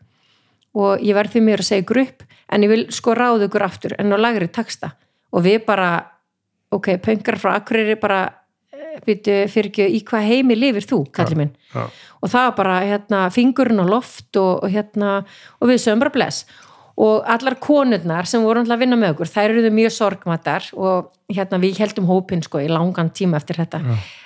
og 0.74 1.02
ég 1.04 1.14
verð 1.14 1.36
því 1.36 1.44
mér 1.46 1.62
að 1.62 1.70
segja 1.70 1.84
ykkur 1.84 2.02
upp 2.02 2.24
en 2.54 2.66
ég 2.66 2.72
vil 2.72 2.86
sko 2.94 3.14
ráða 3.16 3.48
ykkur 3.48 3.66
aftur 3.66 3.94
en 3.98 4.14
á 4.14 4.18
lagri 4.18 4.48
taksta 4.50 4.94
og 5.34 5.44
við 5.46 5.62
bara 5.66 5.90
ok, 6.74 6.96
pöngar 7.02 7.38
frá 7.38 7.54
Akureyri 7.54 7.96
bara 8.00 8.24
byrju 9.04 9.46
fyrir 9.50 9.70
ekki 9.70 9.86
í 9.96 10.00
hvað 10.06 10.28
heimi 10.28 10.56
lifir 10.58 10.86
þú, 10.86 11.00
kallir 11.14 11.38
minn 11.38 11.54
Já, 11.72 11.86
og 12.22 12.30
það 12.30 12.46
var 12.48 12.54
bara 12.58 12.76
hérna, 12.86 13.22
fingurinn 13.34 13.82
á 13.82 13.86
loft 13.86 14.38
og, 14.38 14.64
og, 14.64 14.70
hérna, 14.70 15.16
og 15.60 15.70
við 15.70 15.82
sögum 15.82 16.04
bara 16.04 16.14
bless 16.14 16.44
og 17.00 17.26
allar 17.26 17.56
konurnar 17.62 18.28
sem 18.30 18.42
voru 18.44 18.62
alltaf 18.62 18.76
að 18.76 18.84
vinna 18.84 18.98
með 19.00 19.14
okkur, 19.14 19.30
þær 19.32 19.54
eruðu 19.54 19.72
mjög 19.74 19.94
sorgmatar 19.96 20.68
og 20.78 21.10
hérna 21.34 21.58
við 21.62 21.80
heldum 21.82 22.06
hópin 22.06 22.44
sko 22.44 22.60
í 22.62 22.68
langan 22.70 23.10
tíma 23.10 23.40
eftir 23.40 23.58
þetta. 23.58 23.80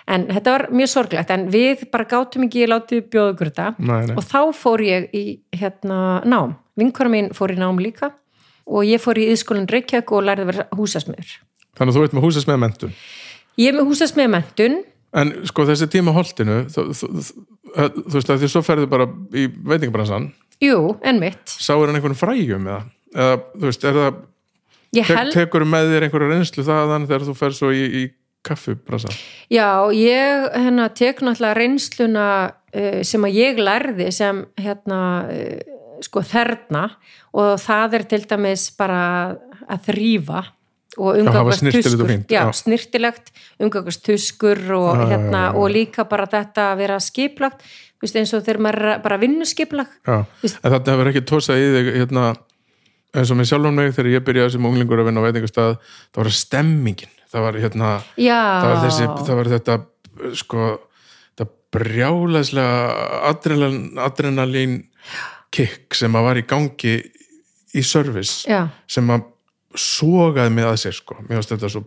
En 0.08 0.26
þetta 0.28 0.54
var 0.56 0.66
mjög 0.74 0.92
sorglegt 0.92 1.32
en 1.32 1.46
við 1.52 1.86
bara 1.92 2.08
gátum 2.10 2.44
ekki 2.48 2.68
látið 2.68 3.06
bjóða 3.12 3.34
okkur 3.34 3.52
þetta. 3.52 4.14
Og 4.16 4.24
þá 4.26 4.40
fór 4.56 4.84
ég 4.84 5.08
í 5.16 5.24
hérna 5.56 6.20
nám, 6.28 6.58
vinkora 6.76 7.12
mín 7.12 7.32
fór 7.36 7.56
í 7.56 7.60
nám 7.60 7.80
líka 7.80 8.12
og 8.68 8.84
ég 8.84 9.00
fór 9.00 9.16
í 9.16 9.30
yðskólinn 9.32 9.70
Reykjavík 9.70 10.12
og 10.12 10.26
lærði 10.28 10.44
að 10.44 10.52
vera 10.52 10.68
húsasmiður. 10.76 11.38
Þannig 11.78 11.94
að 11.94 11.96
þú 11.96 12.04
ert 12.04 12.18
með 12.18 12.28
húsas 12.28 12.48
með 12.48 12.62
mentun 12.66 12.94
ég 13.58 13.72
er 13.72 13.78
með 13.78 13.90
húsasmiður 13.92 14.34
mentun 14.36 14.80
En 15.18 15.30
sko 15.48 15.64
þessi 15.64 15.88
tíma 15.88 16.12
á 16.12 16.18
holtinu 16.18 16.58
þú, 16.68 16.82
þú, 16.92 17.06
þú, 17.24 17.86
þú 17.96 18.16
veist 18.18 18.32
að 18.34 18.42
því 18.42 18.50
svo 18.52 18.62
ferðu 18.66 18.90
bara 18.92 19.06
í 19.32 19.46
veitingabransan 19.48 20.28
jú, 20.62 20.96
en 21.02 21.20
mitt 21.22 21.54
Sáir 21.58 21.88
hann 21.88 21.98
einhvern 21.98 22.18
fræjum 22.18 22.68
eða, 22.68 22.82
eða 23.14 23.38
þú 23.54 23.70
veist, 23.70 23.86
er 23.88 23.98
það 23.98 25.08
held 25.08 25.34
tekur 25.36 25.66
með 25.68 25.92
þér 25.94 26.06
einhverja 26.06 26.30
reynslu 26.32 26.64
þaðan 26.66 27.08
þegar 27.08 27.26
þú 27.28 27.36
fer 27.38 27.56
svo 27.56 27.72
í, 27.74 27.82
í 27.84 28.04
kaffibransan 28.46 29.16
Já, 29.52 29.88
ég 29.94 30.46
hérna, 30.54 30.88
tek 30.96 31.22
náttúrulega 31.24 31.58
reynsluna 31.58 32.28
uh, 32.48 33.00
sem 33.06 33.26
að 33.28 33.40
ég 33.40 33.60
lærði 33.62 34.10
sem 34.14 34.44
hérna, 34.60 35.00
uh, 35.28 35.74
sko 36.04 36.22
þerna 36.26 36.86
og 37.36 37.58
það 37.62 37.98
er 37.98 38.06
til 38.12 38.22
dæmis 38.30 38.70
bara 38.78 39.02
að 39.68 39.90
þrýfa 39.90 40.44
og 40.98 41.18
umgangast 41.20 41.62
tuskur. 41.62 42.10
já, 42.10 42.40
já. 42.40 42.52
snirtilegt, 42.52 43.30
umgangast 43.60 44.02
tuskur 44.06 44.58
og, 44.74 44.96
Já, 44.96 45.06
hérna, 45.12 45.42
og 45.54 45.70
líka 45.70 46.04
bara 46.08 46.26
þetta 46.26 46.72
að 46.72 46.80
vera 46.82 46.98
skiplagt 47.02 47.62
Veist, 47.98 48.14
eins 48.14 48.32
og 48.36 48.44
þegar 48.46 48.60
maður 48.62 48.88
er 48.92 49.00
bara 49.02 49.18
vinnuskiplag 49.18 49.94
þetta 50.44 50.92
hefur 50.92 51.10
ekki 51.10 51.24
tósað 51.26 51.62
í 51.62 51.70
þig 51.74 51.88
hérna, 51.96 52.26
eins 53.16 53.32
og 53.32 53.40
með 53.40 53.48
sjálfum 53.50 53.78
mig 53.80 53.94
þegar 53.96 54.10
ég 54.12 54.26
byrjaði 54.28 54.54
sem 54.54 54.68
unglingur 54.70 55.02
að 55.02 55.08
vinna 55.10 55.24
á 55.24 55.26
veitingastað 55.26 55.72
það 55.82 56.20
var 56.20 56.36
stemmingin. 56.38 57.14
Það 57.28 57.44
var, 57.44 57.58
hérna, 57.60 57.88
það 58.16 58.68
var, 58.70 58.78
þessi, 58.86 59.08
það 59.26 59.38
var 59.38 59.50
þetta 59.52 59.74
sko 60.40 60.68
þetta 61.36 61.48
brjálæslega 61.76 63.18
adrenalin, 63.28 63.82
adrenalin 64.00 64.78
kick 65.52 65.98
sem 65.98 66.16
að 66.16 66.28
var 66.30 66.40
í 66.40 66.46
gangi 66.48 66.94
í 67.76 67.84
service 67.84 68.48
já, 68.48 68.62
sem 68.88 69.12
að 69.12 69.26
sogaði 69.76 70.54
mig 70.56 70.70
að 70.70 70.78
sér 70.86 70.96
sko. 70.96 71.18
Mér 71.26 71.40
finnst 71.40 71.52
þetta 71.52 71.72
svo 71.74 71.84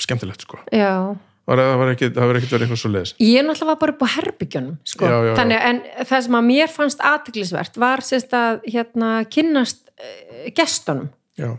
skemmtilegt 0.00 0.48
sko. 0.48 0.64
Já 0.74 1.14
það 1.58 1.78
var 1.80 1.92
ekki, 1.94 2.08
það 2.14 2.28
var 2.30 2.38
ekkert 2.38 2.52
verið 2.54 2.66
eitthvað 2.66 2.80
svo 2.82 2.90
leiðis 2.94 3.12
Ég 3.24 3.46
náttúrulega 3.46 3.70
var 3.70 3.78
bara 3.80 3.94
upp 3.94 4.04
á 4.06 4.08
herbyggjunum 4.14 4.74
sko. 4.86 5.06
Já, 5.06 5.10
já, 5.10 5.28
já. 5.28 5.34
Þannig, 5.40 5.62
en 5.70 5.80
það 6.10 6.26
sem 6.26 6.36
að 6.38 6.48
mér 6.50 6.74
fannst 6.74 7.06
aðtiklisvert 7.10 7.80
var 7.82 8.04
sérst 8.06 8.36
að 8.38 8.60
hérna, 8.70 9.12
kynnast 9.36 9.80
uh, 9.90 10.44
gestunum 10.56 11.08
já, 11.40 11.50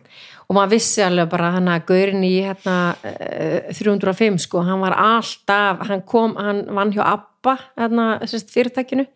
og 0.47 0.57
maður 0.57 0.73
vissi 0.75 1.03
alveg 1.05 1.31
bara 1.31 1.53
hann 1.57 1.71
að 1.71 1.87
gaurin 1.91 2.27
í 2.27 2.33
hérna, 2.45 2.77
uh, 3.03 3.71
305 3.75 4.39
sko, 4.45 4.63
hann 4.67 4.83
var 4.83 4.95
alltaf 4.95 5.83
hann 5.89 6.05
kom, 6.07 6.37
hann 6.39 6.65
vann 6.71 6.93
hjá 6.95 7.03
Abba 7.09 7.57
hérna, 7.79 8.13
sérst, 8.29 8.53
fyrirtækinu 8.53 9.07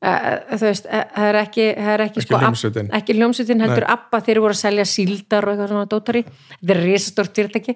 þú 0.00 0.64
veist, 0.64 0.86
uh, 0.88 1.02
það 1.12 1.26
er 1.30 1.38
ekki, 1.42 1.66
það 1.76 1.90
er 1.94 2.02
ekki, 2.06 2.20
Ekki 2.20 2.26
sko, 2.26 2.38
hljómsveitin. 2.40 2.86
ekki 2.96 3.16
hljómsveitin 3.18 3.60
heldur 3.66 3.84
Abba 3.92 4.20
þeir 4.24 4.40
voru 4.40 4.56
að 4.56 4.60
selja 4.62 4.86
síldar 4.88 5.44
og 5.44 5.52
eitthvað 5.52 5.72
svona 5.74 5.90
dótari. 5.90 6.22
Þetta 6.54 6.74
er 6.76 6.80
risastort 6.86 7.36
fyrirtæki. 7.36 7.74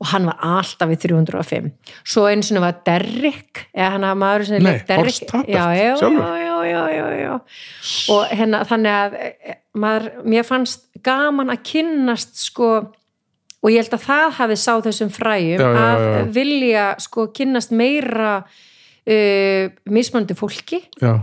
Og 0.00 0.08
hann 0.14 0.24
var 0.30 0.38
alltaf 0.40 0.88
við 0.88 1.02
305 1.04 1.66
svo 2.08 2.22
einu 2.26 2.42
sinni 2.46 2.60
var 2.62 2.78
Derrick 2.86 3.66
eða 3.74 3.90
hann 3.94 4.06
að 4.08 4.14
maður 4.22 4.46
sem 4.48 4.62
leik 4.64 4.86
Derrick. 4.88 5.34
Já, 5.44 5.66
já, 5.76 5.90
já, 6.00 6.54
já, 6.64 6.80
já, 6.94 7.04
já, 7.20 7.34
og 8.14 8.32
hérna 8.32 8.62
þannig 8.64 8.96
að 8.96 9.18
eh, 9.20 9.58
maður, 9.76 10.06
mér 10.24 10.46
fannst 10.48 10.86
gaman 11.04 11.52
að 11.52 11.60
kynnast 11.68 12.40
sko 12.48 12.70
og 13.60 13.68
ég 13.68 13.82
held 13.84 13.92
að 13.98 14.06
það 14.06 14.26
hafi 14.38 14.56
sá 14.56 14.72
þessum 14.88 15.10
fræjum 15.12 15.60
Já, 15.60 15.68
að 15.84 16.32
vilja 16.32 16.86
sko 17.04 17.26
kynnast 17.36 17.74
meira 17.76 18.38
uh, 18.40 19.68
mismöndi 19.84 20.36
fólki. 20.38 20.80
Já, 20.96 21.18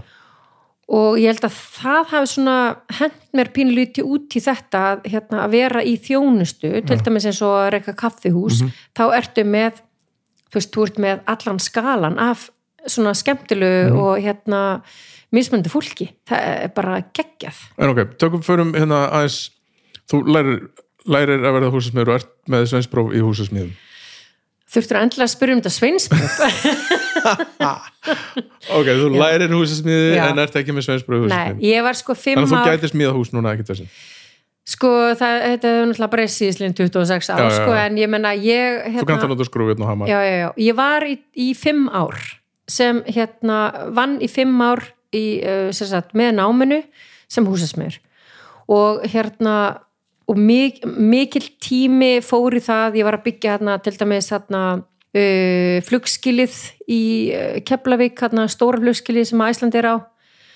og 0.88 1.18
ég 1.20 1.28
held 1.34 1.44
að 1.44 1.56
það 1.82 2.06
hafi 2.14 2.30
svona 2.32 2.58
hent 3.00 3.18
mér 3.36 3.50
pínluti 3.56 4.04
út 4.08 4.36
í 4.38 4.40
þetta 4.44 4.84
að, 4.94 5.02
hérna, 5.12 5.42
að 5.44 5.52
vera 5.58 5.82
í 5.84 5.98
þjónustu 6.00 6.72
til 6.88 6.98
dæmis 7.04 7.26
eins 7.28 7.42
og 7.44 7.56
að 7.66 7.72
reyka 7.76 7.94
kaffihús 7.94 8.62
Mhm. 8.62 8.72
þá 8.96 9.04
ertu 9.18 9.44
með 9.44 9.82
þú 10.48 10.54
veist, 10.56 10.72
þú 10.72 10.86
ert 10.88 10.98
með 11.04 11.20
allan 11.28 11.60
skalan 11.60 12.18
af 12.20 12.50
svona 12.88 13.14
skemmtilegu 13.14 13.90
Mhm. 13.92 14.00
og 14.00 14.18
hérna 14.24 14.82
mismöndi 15.34 15.68
fólki. 15.68 16.14
Það 16.26 16.40
er 16.64 16.68
bara 16.70 17.02
geggjað. 17.14 17.58
En 17.78 17.90
ok, 17.90 18.16
tökum 18.18 18.42
förum 18.42 18.72
hérna 18.74 19.10
aðeins. 19.12 19.50
Þú 20.10 20.24
lærir, 20.24 20.70
lærir 21.06 21.44
að 21.44 21.52
verða 21.60 21.72
húsasmiður 21.74 22.08
og 22.08 22.16
ert 22.16 22.30
með 22.48 22.64
sveinspróf 22.72 23.12
í 23.14 23.20
húsasmiðum 23.20 23.74
þurftur 24.68 24.98
endilega 25.00 25.28
að 25.28 25.34
spyrja 25.34 25.56
um 25.56 25.62
þetta 25.62 25.78
sveinsbjörn 25.78 26.28
ok, 28.78 28.88
þú 28.92 29.08
lærir 29.16 29.52
húsasmiði 29.56 30.10
Já. 30.18 30.24
en 30.28 30.42
ert 30.44 30.56
ekki 30.60 30.72
með 30.76 30.84
sveinspróf 30.90 31.28
í 31.28 31.30
Nei, 31.32 31.50
ég 31.70 31.80
var 31.86 31.96
sko 31.98 32.14
fimm 32.18 32.38
þannig 32.42 32.52
að 32.52 32.54
þú 32.54 32.62
ár 32.62 32.66
gætir 32.76 32.94
smíða 32.94 33.14
hús 33.16 33.30
núna 33.36 33.54
ekkert 33.56 33.70
þessi 33.74 33.88
sko 34.68 34.90
það, 35.16 35.36
þetta 35.46 35.68
er 35.72 35.78
náttúrulega 35.88 36.12
bara 36.12 36.26
síðislega 36.32 36.76
26 36.82 37.30
ár 37.32 37.40
Já, 37.40 37.46
já, 37.46 37.48
já. 37.48 37.52
sko 37.62 37.72
en 37.80 37.94
ég 38.02 38.10
menna 38.12 38.32
ég 38.36 38.82
þú 38.84 38.90
hérna, 38.98 39.10
kannt 39.14 39.26
að 39.28 39.32
nota 39.32 39.48
skrúfið 39.48 39.80
og 39.86 39.90
hama 39.94 40.04
já, 40.12 40.20
já, 40.28 40.36
já. 40.42 40.50
ég 40.66 40.74
var 40.78 41.02
í, 41.08 41.16
í 41.32 41.48
fimm 41.56 41.88
ár 41.88 42.18
sem 42.68 43.00
hérna 43.08 43.58
vann 43.96 44.18
í 44.20 44.28
fimm 44.28 44.60
ár 44.60 44.84
í, 45.16 45.40
uh, 45.40 45.72
sem 45.72 45.88
sagt, 45.88 46.12
með 46.20 46.36
náminu 46.42 46.82
sem 47.32 47.48
húsasmiður 47.48 48.02
og 48.68 49.08
hérna 49.08 49.87
og 50.28 50.40
mik 50.40 50.82
mikil 50.86 51.46
tími 51.64 52.18
fór 52.26 52.58
í 52.58 52.64
það, 52.64 53.00
ég 53.00 53.08
var 53.08 53.20
að 53.20 53.26
byggja 53.30 53.56
hérna 53.56 53.78
til 53.84 53.96
dæmis 53.96 54.30
hérna 54.34 54.64
uh, 54.82 55.78
flugskilið 55.88 56.58
í 56.92 57.02
Keflavík, 57.68 58.18
hérna 58.20 58.48
stóra 58.52 58.82
flugskilið 58.84 59.32
sem 59.32 59.46
Æsland 59.48 59.78
er 59.80 59.92
á 59.92 59.96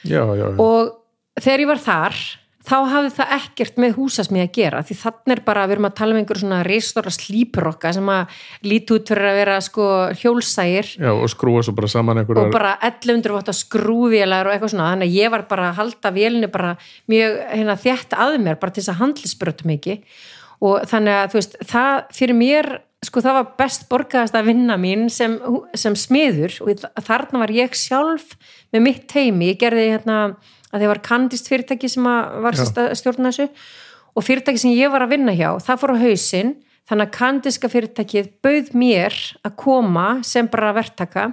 já, 0.04 0.24
já, 0.26 0.46
já. 0.52 0.58
og 0.60 1.42
þegar 1.42 1.66
ég 1.66 1.72
var 1.72 1.84
þar 1.86 2.22
þá 2.68 2.76
hafði 2.92 3.12
það 3.16 3.32
ekkert 3.38 3.80
með 3.82 3.96
húsasmið 3.98 4.44
að 4.44 4.52
gera 4.58 4.82
því 4.86 4.98
þannig 5.02 5.34
er 5.36 5.42
bara, 5.46 5.64
við 5.68 5.76
erum 5.76 5.88
að 5.90 5.96
tala 5.98 6.16
um 6.16 6.20
einhver 6.22 6.42
svona 6.42 6.60
reistóra 6.68 7.14
slíprokka 7.16 7.94
sem 7.96 8.12
að 8.14 8.44
líti 8.68 8.96
út 8.96 9.12
fyrir 9.12 9.30
að 9.32 9.40
vera 9.40 9.56
sko 9.66 9.88
hjólsægir. 10.22 10.92
Já, 11.02 11.12
og 11.12 11.32
skrúa 11.32 11.64
svo 11.66 11.76
bara 11.78 11.90
saman 11.92 12.22
og 12.22 12.24
einhverjar 12.26 12.54
bara 12.54 12.76
1100 12.92 13.38
vatt 13.38 13.50
að 13.52 13.60
skrúvélar 13.62 14.50
og 14.50 14.56
eitthvað 14.56 14.76
svona, 14.76 14.92
þannig 14.94 15.10
að 15.10 15.18
ég 15.18 15.34
var 15.34 15.48
bara 15.50 15.72
að 15.72 15.82
halda 15.82 16.14
vélinu 16.16 16.52
bara 16.54 16.76
mjög 17.12 17.42
hérna, 17.50 17.80
þétt 17.88 18.16
að 18.28 18.38
mér, 18.46 18.62
bara 18.62 18.76
til 18.76 18.84
þess 18.84 18.94
að 18.94 19.02
handlisbrötu 19.02 19.68
mikið. 19.72 20.24
Og 20.62 20.88
þannig 20.90 21.18
að 21.18 21.28
þú 21.32 21.40
veist, 21.40 21.60
það 21.72 21.92
fyrir 22.14 22.38
mér, 22.38 22.72
sko 23.02 23.24
það 23.26 23.38
var 23.40 23.54
best 23.58 23.88
borgaðast 23.90 24.36
að 24.38 24.52
vinna 24.52 24.78
mín 24.78 25.08
sem, 25.10 25.40
sem 25.74 25.96
smiður. 25.98 26.60
Og 26.62 26.84
þarna 27.02 27.42
var 27.42 27.54
ég 27.56 27.78
sjálf 27.78 28.36
með 28.70 28.86
mitt 28.86 29.08
teimi, 29.10 29.50
ég 29.50 29.62
gerði 29.64 29.88
hérna 29.96 30.18
að 30.72 30.84
það 30.84 30.92
var 30.92 31.02
kandist 31.06 31.50
fyrirtæki 31.52 31.90
sem 31.92 32.08
var 32.08 32.58
stjórna 32.58 33.32
þessu. 33.32 33.48
Og 34.16 34.26
fyrirtæki 34.28 34.64
sem 34.64 34.76
ég 34.76 34.92
var 34.92 35.06
að 35.06 35.16
vinna 35.16 35.36
hjá, 35.36 35.54
það 35.64 35.82
fór 35.84 35.96
á 35.96 36.04
hausinn 36.04 36.56
þannig 36.90 37.08
að 37.08 37.16
kandiska 37.16 37.70
fyrirtækið 37.72 38.32
bauð 38.44 38.72
mér 38.76 39.16
að 39.48 39.58
koma 39.62 40.08
sem 40.28 40.50
bara 40.52 40.74
verktaka 40.76 41.30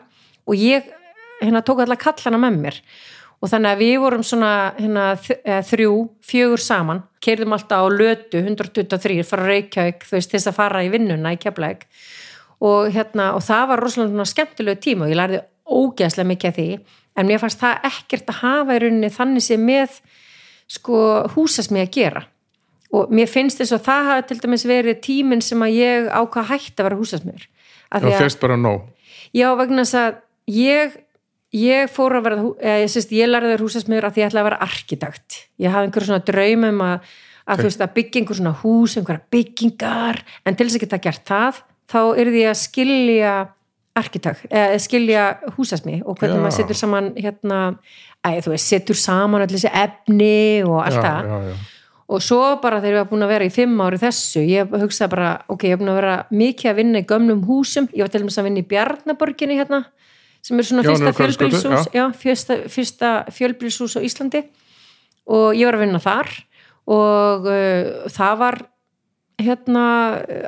og 0.46 0.58
ég 0.58 0.86
hérna 1.40 1.62
tók 1.66 1.82
allar 1.82 1.98
kallana 1.98 2.40
með 2.42 2.60
mér. 2.62 2.78
Og 3.38 3.50
þannig 3.52 3.70
að 3.70 3.82
við 3.84 3.96
vorum 4.02 4.22
svona 4.26 4.52
hérna, 4.78 5.04
þrjú, 5.66 5.92
fjögur 6.26 6.62
saman 6.62 7.04
keirðum 7.22 7.54
alltaf 7.54 7.84
á 7.84 7.86
lötu 7.90 8.40
123 8.42 9.22
frá 9.26 9.44
Reykjavík, 9.44 10.06
veist, 10.10 10.32
þess 10.32 10.50
að 10.50 10.56
fara 10.58 10.82
í 10.86 10.90
vinnuna 10.92 11.34
í 11.34 11.38
Keflæk 11.40 11.86
og, 12.58 12.88
hérna, 12.94 13.32
og 13.36 13.44
það 13.46 13.68
var 13.72 13.82
rosalega 13.84 14.26
skemmtilegu 14.26 14.82
tíma 14.82 15.06
og 15.06 15.12
ég 15.12 15.20
lærði 15.20 15.42
ógeðslega 15.68 16.30
mikið 16.32 16.50
af 16.50 16.58
því 16.58 16.68
en 17.18 17.26
mér 17.28 17.42
fannst 17.42 17.60
það 17.60 17.86
ekkert 17.90 18.30
að 18.32 18.40
hafa 18.44 18.76
í 18.76 18.82
rauninni 18.84 19.10
þannig 19.14 19.44
sem 19.44 19.64
með 19.66 19.98
sko 20.70 21.00
húsasmið 21.34 21.84
að 21.86 21.92
gera. 21.96 22.22
Og 22.94 23.10
mér 23.12 23.28
finnst 23.28 23.60
þess 23.60 23.74
að 23.76 23.84
það 23.88 24.06
hafi 24.08 24.26
til 24.30 24.38
dæmis 24.44 24.64
verið 24.68 25.00
tíminn 25.04 25.42
sem 25.44 25.60
að 25.64 25.74
ég 25.76 26.08
ákvað 26.08 26.50
hætti 26.54 26.78
að 26.80 26.86
vera 26.88 26.98
húsasmiður. 27.00 27.44
Af 27.90 28.02
því 28.02 28.12
já, 28.12 28.16
að- 28.16 28.22
fyrst 28.24 28.40
bara 28.40 28.56
nóg. 28.56 28.86
Já, 29.36 29.48
vegna 29.58 29.84
þess 29.84 29.98
að 30.00 30.20
ég, 30.56 30.96
ég 31.52 31.90
fór 31.92 32.16
að 32.16 32.24
vera, 32.28 32.36
eða, 32.62 32.76
ég, 32.84 32.92
sést, 32.92 33.12
ég 33.12 33.28
lærði 33.28 33.52
vera 33.52 33.66
húsasmiður 33.66 34.08
að 34.08 34.14
því 34.16 34.22
ég 34.22 34.30
ætla 34.30 34.40
að 34.44 34.48
vera 34.48 34.60
arkitekt. 34.68 35.38
Ég 35.60 35.74
hafði 35.74 35.88
einhver 35.90 36.06
svona 36.08 36.24
draumum 36.30 36.80
að, 36.86 37.12
að, 37.44 37.60
þú 37.60 37.68
veist, 37.68 37.84
að 37.84 37.94
byggja 37.98 38.20
einhver 38.22 38.40
svona 38.40 38.54
hús, 38.62 38.96
einhverja 38.96 39.24
byggingar, 39.36 40.22
en 40.44 40.56
til 40.56 40.68
þess 40.68 40.78
að 40.80 40.84
geta 40.86 41.02
gert 41.08 41.24
það, 41.28 41.62
þá 41.88 42.00
er 42.20 42.32
því 42.32 42.42
að 42.48 42.58
skilja 42.62 43.34
arkitekt, 43.98 44.46
eða 44.50 44.78
skilja 44.82 45.24
húsasmið 45.56 46.04
og 46.04 46.18
hvernig 46.20 46.38
Já. 46.38 46.42
maður 46.44 46.56
setur 46.56 46.78
saman 46.78 47.10
hérna, 47.18 47.58
að 48.26 48.38
þú 48.46 48.54
veist, 48.54 48.70
setur 48.70 48.98
saman 48.98 49.44
allir 49.44 49.58
þessi 49.58 49.72
efni 49.82 50.38
og 50.66 50.78
allt 50.84 51.02
það. 51.04 51.50
og 52.08 52.24
svo 52.24 52.40
bara 52.62 52.80
þegar 52.80 52.94
ég 52.94 53.02
var 53.02 53.10
búin 53.10 53.26
að 53.26 53.32
vera 53.34 53.48
í 53.48 53.52
fimm 53.52 53.80
ári 53.84 54.00
þessu, 54.00 54.44
ég 54.48 54.72
hugsaði 54.72 55.12
bara 55.12 55.32
ok, 55.52 55.66
ég 55.68 55.76
var 55.76 55.82
búin 55.82 55.92
að 55.92 56.00
vera 56.00 56.14
mikið 56.30 56.70
að 56.70 56.80
vinna 56.80 57.02
í 57.02 57.08
gömlum 57.10 57.42
húsum. 57.48 57.88
Ég 57.92 58.06
var 58.06 58.12
til 58.14 58.22
dæmis 58.22 58.38
að 58.40 58.48
vinna 58.48 58.62
í 58.62 58.68
Bjarnaborginni 58.70 59.58
hérna, 59.58 59.82
sem 60.40 60.58
er 60.58 60.68
svona 60.70 60.86
Já, 60.86 60.92
fyrsta 60.94 61.12
fjölbýlshús 61.18 61.92
já, 61.92 62.04
fyrsta, 62.22 62.58
fyrsta 62.72 63.12
fjölbýlshús 63.34 63.98
á 63.98 64.00
Íslandi. 64.00 64.46
Og 65.28 65.52
ég 65.58 65.68
var 65.68 65.76
að 65.76 65.84
vinna 65.84 66.00
þar. 66.00 66.32
Og 66.88 67.50
uh, 67.52 68.08
það 68.08 68.40
var 68.40 68.60
hérna 69.38 69.84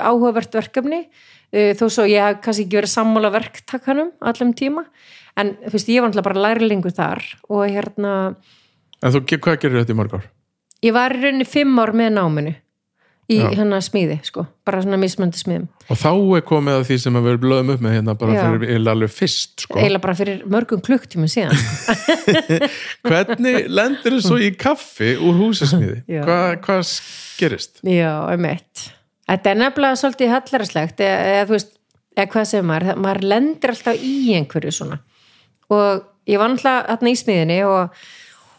áhugavert 0.01 0.57
verkefni 0.57 1.05
þó 1.51 1.85
svo 1.91 2.07
ég 2.07 2.23
hef 2.23 2.41
kannski 2.45 2.67
ekki 2.67 2.79
verið 2.79 2.93
sammála 2.95 3.33
verktakanum 3.35 4.13
allum 4.23 4.55
tíma 4.55 4.87
en 5.41 5.55
þú 5.67 5.75
veist, 5.75 5.91
ég 5.91 6.03
var 6.03 6.11
alltaf 6.13 6.27
bara 6.29 6.45
lærlingur 6.49 6.95
þar 6.95 7.25
og 7.51 7.65
hérna 7.67 8.17
en 9.01 9.15
þú, 9.15 9.25
hvað 9.39 9.63
gerir 9.63 9.83
þetta 9.83 9.95
í 9.95 10.01
mörg 10.01 10.19
ár? 10.19 10.27
ég 10.85 10.97
var 10.97 11.15
í 11.15 11.23
rauninni 11.23 11.49
fimm 11.49 11.79
ár 11.83 11.95
með 11.97 12.13
náminu 12.19 12.57
í 13.31 13.37
Já. 13.39 13.47
hérna 13.55 13.79
smíði, 13.85 14.17
sko, 14.27 14.43
bara 14.67 14.81
svona 14.83 14.99
mismöndi 14.99 15.39
smiðum, 15.39 15.69
og 15.87 15.99
þá 16.01 16.09
er 16.11 16.45
komið 16.49 16.79
að 16.81 16.87
því 16.89 16.97
sem 17.05 17.19
að 17.19 17.27
við 17.29 17.37
blöðum 17.45 17.73
upp 17.77 17.85
með 17.85 17.95
hérna 17.95 18.15
bara 18.19 18.35
Já. 18.35 18.41
fyrir 18.43 18.65
eiginlega 18.73 18.95
alveg 18.97 19.13
fyrst 19.15 19.67
sko. 19.67 19.79
eiginlega 19.79 20.05
bara 20.07 20.17
fyrir 20.19 20.41
mörgum 20.51 20.83
klukktímum 20.87 21.31
síðan 21.31 21.55
hvernig 23.07 23.69
lendir 23.71 24.17
þú 24.17 24.23
svo 24.25 24.41
í 24.43 24.51
kaffi 24.59 25.13
úr 25.19 25.39
húsasmiði? 25.45 26.01
Já. 26.11 26.25
Hva, 26.27 26.41
hvað 26.65 26.97
gerist? 27.39 27.79
já, 27.87 28.11
um 28.35 28.51
eitt 28.51 28.89
þetta 29.31 29.53
er 29.53 29.61
nefnilega 29.61 29.99
svolítið 30.01 30.33
hallaraslegt 30.35 31.05
eða, 31.05 31.21
eða 31.35 31.45
þú 31.49 31.57
veist, 31.57 31.77
eða 32.17 32.31
hvað 32.35 32.49
segir 32.51 32.67
maður 32.71 33.05
maður 33.05 33.29
lendir 33.33 33.75
alltaf 33.75 34.03
í 34.07 34.15
einhverju 34.39 34.75
svona. 34.75 34.99
Og 35.71 36.09
ég 36.31 36.41
var 36.41 36.51
alltaf 36.51 36.89
þarna 36.89 37.13
í 37.13 37.21
smiðinni 37.21 37.61
og, 37.69 38.03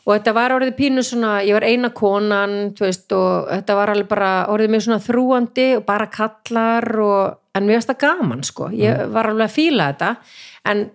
og 0.05 0.13
þetta 0.13 0.35
var 0.37 0.55
orðið 0.55 0.77
pínu 0.79 1.03
svona, 1.05 1.33
ég 1.45 1.57
var 1.57 1.67
eina 1.67 1.91
konan 1.95 2.55
þú 2.77 2.87
veist, 2.87 3.11
og 3.17 3.51
þetta 3.51 3.77
var 3.81 3.93
alveg 3.93 4.09
bara 4.11 4.31
orðið 4.53 4.73
mjög 4.75 4.87
svona 4.87 5.03
þrúandi 5.09 5.67
og 5.79 5.85
bara 5.89 6.07
kallar 6.13 6.89
og, 7.03 7.37
en 7.51 7.67
mér 7.67 7.79
finnst 7.79 7.91
það 7.91 8.01
gaman 8.05 8.47
sko, 8.47 8.71
ég 8.75 9.05
var 9.11 9.31
alveg 9.31 9.49
að 9.49 9.55
fíla 9.57 9.91
þetta 9.91 10.15
en 10.71 10.89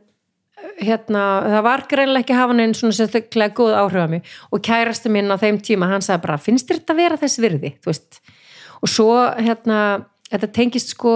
hérna, 0.80 1.22
það 1.46 1.62
var 1.66 1.84
greinlega 1.90 2.24
ekki 2.24 2.34
að 2.34 2.40
hafa 2.40 2.56
neinn 2.56 2.72
svona 2.74 2.96
sérstaklega 2.96 3.54
góð 3.54 3.76
áhrif 3.78 4.02
á 4.02 4.08
mig. 4.10 4.32
Og 4.50 4.62
kærasti 4.64 5.12
minn 5.12 5.30
á 5.30 5.36
þeim 5.38 5.60
tíma, 5.62 5.90
hann 5.92 6.04
sagði 6.04 6.24
bara 6.24 6.40
finnst 6.42 6.72
þetta 6.72 6.96
vera 6.96 7.18
þess 7.20 7.40
virði, 7.44 7.76
þú 7.84 7.92
veist 7.92 8.18
og 8.82 8.90
svo, 8.90 9.12
hérna, 9.36 9.80
þetta 10.30 10.50
tengist 10.56 10.94
sko, 10.94 11.14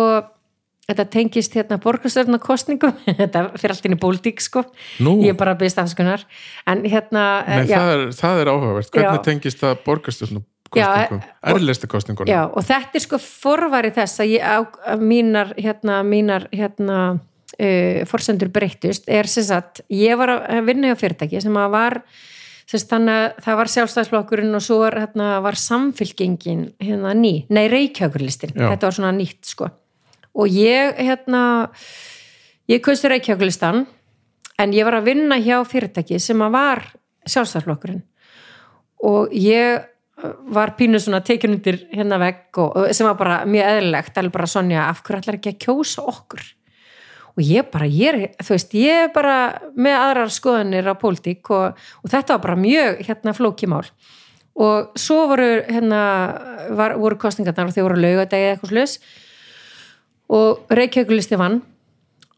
þetta 0.91 1.07
tengist 1.13 1.57
hérna 1.59 1.81
borgarstjórnarkostningum 1.83 2.95
þetta 3.23 3.47
fyrir 3.57 3.77
allt 3.77 3.89
inn 3.89 3.97
í 3.97 4.01
pólitík, 4.01 4.45
sko. 4.45 4.65
Nú. 5.05 5.19
ég 5.25 5.35
er 5.35 5.41
bara 5.41 5.57
að 5.57 5.65
byrja 5.65 5.85
afskunar 5.85 6.27
en 6.71 6.85
hérna, 6.87 7.27
já, 7.65 7.77
það, 7.77 7.93
er, 7.97 8.07
það 8.23 8.45
er 8.45 8.53
áhugavert, 8.55 8.95
hvernig 8.95 9.21
Já. 9.21 9.27
tengist 9.31 9.63
það 9.65 9.85
borgarstjórnum 9.89 10.47
Já, 10.71 10.87
kostningum, 10.87 11.23
erlistu 11.51 11.89
kostningunum 11.91 12.31
já, 12.31 12.45
og 12.47 12.63
þetta 12.63 12.95
er 12.95 13.03
sko 13.03 13.19
forvari 13.19 13.91
þess 13.91 14.23
að 14.23 14.37
ég 14.37 14.69
að 14.87 15.03
mínar, 15.03 15.51
hérna, 15.59 15.97
mínar, 16.07 16.47
hérna 16.55 16.99
uh, 17.59 18.03
forsendur 18.07 18.53
breyttust, 18.55 19.09
er 19.11 19.27
sem 19.31 19.47
sagt 19.49 19.83
ég 19.91 20.19
var 20.21 20.37
að 20.39 20.69
vinna 20.69 20.93
hjá 20.93 21.01
fyrirtæki 21.01 21.43
sem 21.43 21.59
að 21.59 21.75
var 21.75 21.99
sagt 22.71 22.93
þannig 22.93 23.17
að 23.17 23.41
það 23.45 23.59
var 23.61 23.71
sjálfstæðsflokkurinn 23.75 24.57
og 24.57 24.65
svo 24.65 24.79
var, 24.85 24.97
hérna, 25.03 25.31
var 25.43 25.59
samfylkingin 25.59 26.67
hérna 26.83 27.15
ný, 27.19 27.33
nei 27.51 27.65
Reykjavíkurlistin. 27.73 28.55
Já. 28.55 28.69
þetta 28.73 28.89
var 28.89 28.99
svona 28.99 29.15
nýtt 29.17 29.51
sko. 29.51 29.71
Og 30.39 30.55
ég, 30.55 30.95
hérna 31.01 31.43
ég 32.71 32.83
kausti 32.85 33.11
Reykjavíkurlistan 33.11 33.85
en 34.61 34.77
ég 34.77 34.87
var 34.87 35.01
að 35.01 35.11
vinna 35.11 35.41
hjá 35.43 35.59
fyrirtæki 35.67 36.21
sem 36.23 36.47
að 36.47 36.55
var 36.55 36.85
sjálfstæðarflokkurinn 37.27 38.05
og 39.11 39.35
ég 39.35 39.87
var 40.53 40.75
pínu 40.77 41.01
svona 41.01 41.23
tekin 41.25 41.57
undir 41.57 41.79
hérna 41.95 42.19
vegg 42.21 42.59
og, 42.61 42.91
sem 42.95 43.09
var 43.09 43.17
bara 43.19 43.43
mjög 43.49 43.71
eðlilegt. 43.75 44.19
Alveg 44.21 44.35
bara 44.35 44.49
Sonja, 44.51 44.87
af 44.91 45.01
hverju 45.03 45.23
ætlar 45.23 45.39
ekki 45.41 45.55
að 45.55 45.63
kjósa 45.65 46.05
okkur 46.13 46.45
og 47.37 47.43
ég 47.45 47.69
bara, 47.73 47.87
ég 47.87 48.37
þú 48.41 48.55
veist, 48.55 48.75
ég 48.79 49.07
er 49.07 49.13
bara 49.15 49.37
með 49.79 49.99
aðrar 49.99 50.33
skoðanir 50.35 50.91
á 50.91 50.95
pólitík 50.99 51.51
og, 51.55 51.79
og 52.03 52.13
þetta 52.13 52.37
var 52.37 52.45
bara 52.49 52.61
mjög 52.61 53.03
hérna 53.07 53.35
flókimál 53.37 53.85
og 54.61 54.99
svo 54.99 55.25
voru 55.31 55.49
hérna, 55.69 56.03
var, 56.77 56.97
voru 57.01 57.19
kostningarnar 57.21 57.71
og 57.71 57.77
þau 57.77 57.85
voru 57.87 58.01
laugadegi 58.03 58.53
eitthvað 58.53 58.75
slus 58.75 58.97
og 60.31 60.71
Reykjavíkulisti 60.71 61.39
vann. 61.41 61.61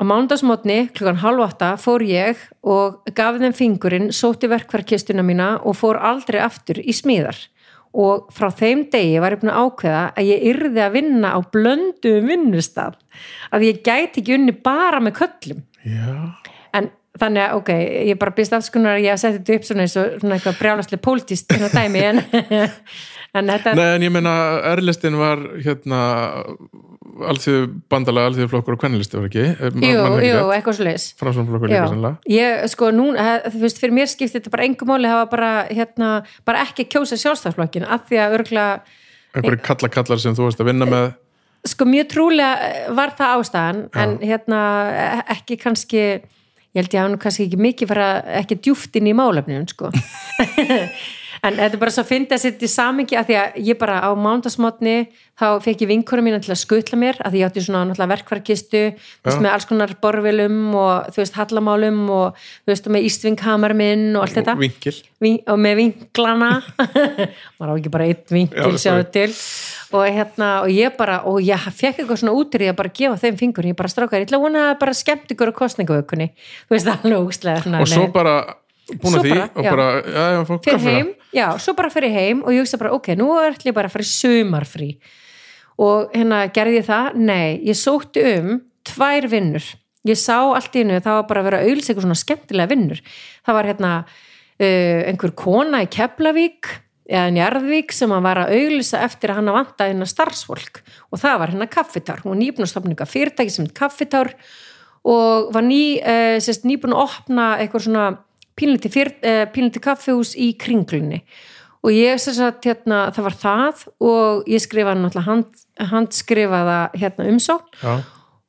Á 0.01 0.03
mándagsmotni 0.09 0.89
klukkan 0.97 1.21
halv 1.21 1.45
átta 1.45 1.75
fór 1.79 2.03
ég 2.07 2.41
og 2.65 3.03
gaf 3.15 3.37
þeim 3.39 3.55
fingurinn, 3.55 4.09
sóti 4.11 4.49
verkvarkistuna 4.51 5.23
mína 5.23 5.55
og 5.63 5.77
fór 5.79 6.01
aldrei 6.01 6.41
aftur 6.43 6.81
í 6.81 6.95
smíðar 6.97 7.39
og 7.93 8.33
frá 8.33 8.49
þeim 8.57 8.87
degi 8.93 9.21
var 9.21 9.35
ég 9.35 9.43
búin 9.43 9.53
að 9.53 9.67
ákveða 9.67 10.03
að 10.17 10.31
ég 10.31 10.47
yrði 10.53 10.83
að 10.85 10.97
vinna 10.97 11.35
á 11.37 11.39
blöndu 11.53 12.15
vinnustaf 12.25 12.97
að 13.53 13.69
ég 13.69 13.83
gæti 13.85 14.23
ekki 14.23 14.37
unni 14.39 14.57
bara 14.57 15.03
með 15.05 15.19
köllum 15.21 15.63
Já. 15.85 16.13
en 16.73 16.89
þannig 17.21 17.45
að 17.45 17.57
ok, 17.59 17.71
ég 18.09 18.21
bara 18.21 18.35
byrst 18.37 18.57
afskunar 18.57 18.97
að 18.97 19.05
ég 19.05 19.13
að 19.13 19.21
setja 19.21 19.39
þetta 19.39 19.59
upp 19.59 19.67
svona 19.69 19.85
eins 19.85 19.97
og 20.01 20.15
svona 20.23 20.39
eitthvað 20.39 20.61
brjálaslega 20.63 21.05
pólitist 21.05 21.53
hérna 21.53 21.85
en, 22.09 22.23
en 23.39 23.53
þetta 23.53 23.75
Nei, 23.79 23.87
en 23.97 24.07
ég 24.07 24.13
meina, 24.15 24.33
erlistin 24.73 25.17
var 25.21 25.41
hérna 25.65 26.01
alþjóðu 27.33 27.69
bandalega, 27.93 28.31
alþjóðu 28.31 28.51
flokkur 28.53 28.77
og 28.77 28.83
kvennlisti 28.83 29.19
var 29.19 29.29
ekki? 29.29 29.47
jú, 29.85 30.03
jú, 30.27 30.43
eitthvað 30.55 30.83
leis 30.87 31.09
Framsvonflokkur 31.21 31.73
líka 31.73 31.87
sannlega 31.91 32.33
ég, 32.33 32.67
sko, 32.73 32.91
nú, 32.95 33.11
þú 33.17 33.63
veist, 33.65 33.81
fyrir 33.83 33.97
mér 33.97 34.11
skipti 34.13 34.39
þetta 34.39 34.53
bara 34.55 34.67
engum 34.69 34.93
máli 34.93 35.11
hafa 35.11 35.29
bara, 35.33 35.53
hérna, 35.71 36.13
bara 36.49 36.65
ekki 36.67 36.89
kjósa 36.93 37.19
sjálfstæðsflokkin, 37.21 37.89
af 37.89 38.07
því 38.11 38.23
að 38.25 38.39
örgla 38.41 38.67
einhverju 39.33 39.65
kalla 39.65 39.93
kallar 39.93 40.21
sem 40.21 40.37
þú 40.37 40.49
varst 40.49 40.61
að 40.61 40.69
vinna 40.69 40.89
með. 40.89 41.09
Sko, 41.69 41.87
mjög 41.89 42.09
trúlega 42.11 42.93
var 42.97 43.15
það 43.17 43.35
ástæðan, 43.39 43.83
en 44.03 44.15
hérna 44.21 44.61
ekki 45.33 45.57
kannski 45.63 46.03
ég 46.73 46.81
held 46.81 46.95
ég 46.95 47.01
að 47.01 47.07
hann 47.07 47.19
kannski 47.21 47.47
ekki 47.47 47.61
mikið 47.61 47.91
fara 47.93 48.09
ekki 48.41 48.59
djúft 48.65 48.97
inn 48.99 49.11
í 49.11 49.17
málefnum, 49.17 49.67
sko 49.71 49.93
en 51.43 51.57
þetta 51.59 51.75
er 51.75 51.81
bara 51.83 51.93
svo 51.95 52.05
að 52.05 52.11
finna 52.13 52.39
setja 52.39 52.69
í 52.69 52.71
samingi 52.71 53.17
að 53.19 53.31
því 53.31 53.37
að 53.41 53.57
ég 53.67 53.79
bara 53.81 53.99
á 54.07 54.11
mándagsmotni 54.15 54.97
þá 55.41 55.47
fekk 55.65 55.83
ég 55.83 55.91
vinkurum 55.91 56.29
til 56.31 56.53
að 56.55 56.61
skutla 56.61 56.99
mér 57.01 57.19
að 57.25 57.35
því 57.35 57.41
ég 57.41 57.49
átti 57.49 57.65
svona 57.67 58.07
verkvarkistu 58.13 58.83
með 59.27 59.49
alls 59.51 59.67
konar 59.67 59.95
borvilum 60.03 60.75
og 60.79 61.11
þú 61.11 61.23
veist, 61.23 61.39
hallamálum 61.41 62.01
og 62.15 62.39
þú 62.39 62.73
veist, 62.73 62.89
með 62.95 63.09
ístvinghamar 63.09 63.75
minn 63.79 64.13
og 64.15 64.27
allt 64.27 64.39
þetta. 64.39 64.55
Vinkil. 64.61 64.95
Vin, 65.23 65.41
og 65.51 65.59
með 65.63 65.79
vinklana. 65.81 66.53
Maður 67.59 67.75
á 67.75 67.75
ekki 67.75 67.95
bara 67.95 68.09
eitt 68.11 68.35
vinkil 68.35 68.77
Já, 68.77 68.83
sjáðu 68.87 69.11
til. 69.15 69.29
Og 69.93 70.07
hérna, 70.07 70.53
og 70.63 70.73
ég 70.73 70.95
bara 70.97 71.21
og 71.29 71.43
ég 71.45 71.69
fekk 71.69 72.01
eitthvað 72.01 72.23
svona 72.23 72.39
útur 72.39 72.63
í 72.65 72.71
að 72.71 72.79
bara 72.79 72.95
gefa 72.97 73.19
þeim 73.27 73.39
fingur. 73.43 73.69
Ég 73.69 73.79
bara 73.79 73.91
strákar, 73.93 74.23
ég 74.23 74.31
ætla 74.31 74.39
að 74.39 74.47
vona 74.47 74.67
að 74.71 74.79
bara 74.81 74.97
skemmt 74.97 75.35
ykkur 75.35 75.53
á 75.53 75.55
kostningaukunni, 75.59 76.31
þú 76.69 76.77
veist, 76.77 76.93
alveg 76.95 77.19
ógstlega 77.19 77.81
og 77.83 77.91
svo 77.91 78.07
bara 78.15 78.37
búin 79.01 79.19
að 79.19 79.27
því 79.27 79.35
bara, 79.35 79.49
og 79.55 79.69
bara, 79.69 79.87
já, 80.03 80.25
já, 80.35 80.41
fá 80.49 80.55
fyrir 80.67 80.87
heim, 80.87 81.13
já, 81.33 81.47
svo 81.65 81.75
bara 81.79 81.93
fyrir 81.93 82.15
heim 82.17 82.43
og 82.43 82.55
ég 82.55 82.65
hugsa 82.65 82.81
bara, 82.81 82.93
ok, 82.97 83.13
nú 83.19 83.29
ætla 83.41 83.71
ég 83.71 83.77
bara 83.77 83.91
að 83.91 83.97
fara 83.97 84.07
í 84.07 84.11
sumarfrí. 84.13 84.91
Og 85.83 86.13
hérna 86.13 86.43
gerði 86.53 86.81
ég 86.81 86.89
það, 86.89 87.17
nei, 87.31 87.47
ég 87.67 87.79
sótti 87.79 88.25
um 88.37 88.61
tvær 88.87 89.29
vinnur, 89.33 89.67
ég 90.09 90.19
sá 90.19 90.37
allt 90.43 90.77
í 90.77 90.83
hennu, 90.83 91.01
það 91.03 91.19
var 91.21 91.29
bara 91.31 91.43
að 91.43 91.49
vera 91.49 91.63
auðlis 91.65 91.89
eitthvað 91.89 92.07
svona 92.07 92.23
skemmtilega 92.23 92.73
vinnur, 92.75 93.03
það 93.47 93.59
var 93.59 93.71
hérna 93.71 93.93
uh, 94.03 95.01
einhver 95.11 95.35
kona 95.39 95.85
í 95.85 95.91
Keflavík 95.93 96.73
eða 97.13 97.31
Njarðvík 97.35 97.93
sem 97.95 98.13
að 98.15 98.27
var 98.27 98.41
að 98.45 98.53
auðlisa 98.57 99.01
eftir 99.05 99.33
að 99.33 99.41
hann 99.41 99.51
að 99.51 99.57
vanta 99.59 99.89
hérna 99.89 100.09
starfsfólk. 100.09 100.83
Og 101.11 101.21
það 101.21 101.41
var 101.41 101.53
hérna 101.53 101.71
kaffitár, 101.71 102.23
hún 102.25 102.45
eitthvað 102.45 103.11
fyrirtæki 103.11 103.53
sem 103.53 103.67
kaffitár 103.75 104.33
og 105.03 105.51
var 105.55 105.67
ný, 105.67 105.99
uh, 105.99 106.39
sérst, 106.43 106.67
nýbúin 106.69 106.95
að 106.95 107.03
opna 107.09 107.49
eitthvað 107.59 107.89
svona 107.89 108.07
pínliti, 108.63 108.93
uh, 109.03 109.43
pínliti 109.53 109.83
kaffihús 109.83 110.37
í 110.39 110.53
kringlunni. 110.59 111.23
Og 111.83 111.91
ég 111.91 112.21
sem 112.23 112.37
sagt 112.37 112.65
hérna, 112.69 113.09
það 113.11 113.27
var 113.27 113.39
það 113.43 113.87
og 114.07 114.51
ég 114.51 114.63
skrifaði 114.63 115.03
náttúrulega 115.03 115.27
hand, 115.27 115.63
handskrifaða 115.91 116.81
hérna 116.95 117.27
umsókn. 117.33 117.81
Já, 117.83 117.95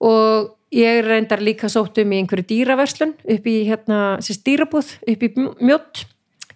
og 0.03 0.51
ég 0.74 1.01
reyndar 1.05 1.41
líka 1.41 1.70
sótt 1.70 1.97
um 2.01 2.14
í 2.14 2.20
einhverju 2.22 2.45
dýraverslun 2.49 3.16
upp 3.18 3.47
í 3.49 3.55
hérna, 3.66 3.99
sérst 4.22 4.45
dýrabúð 4.45 4.91
upp 5.09 5.26
í 5.26 5.32
mjótt 5.66 6.03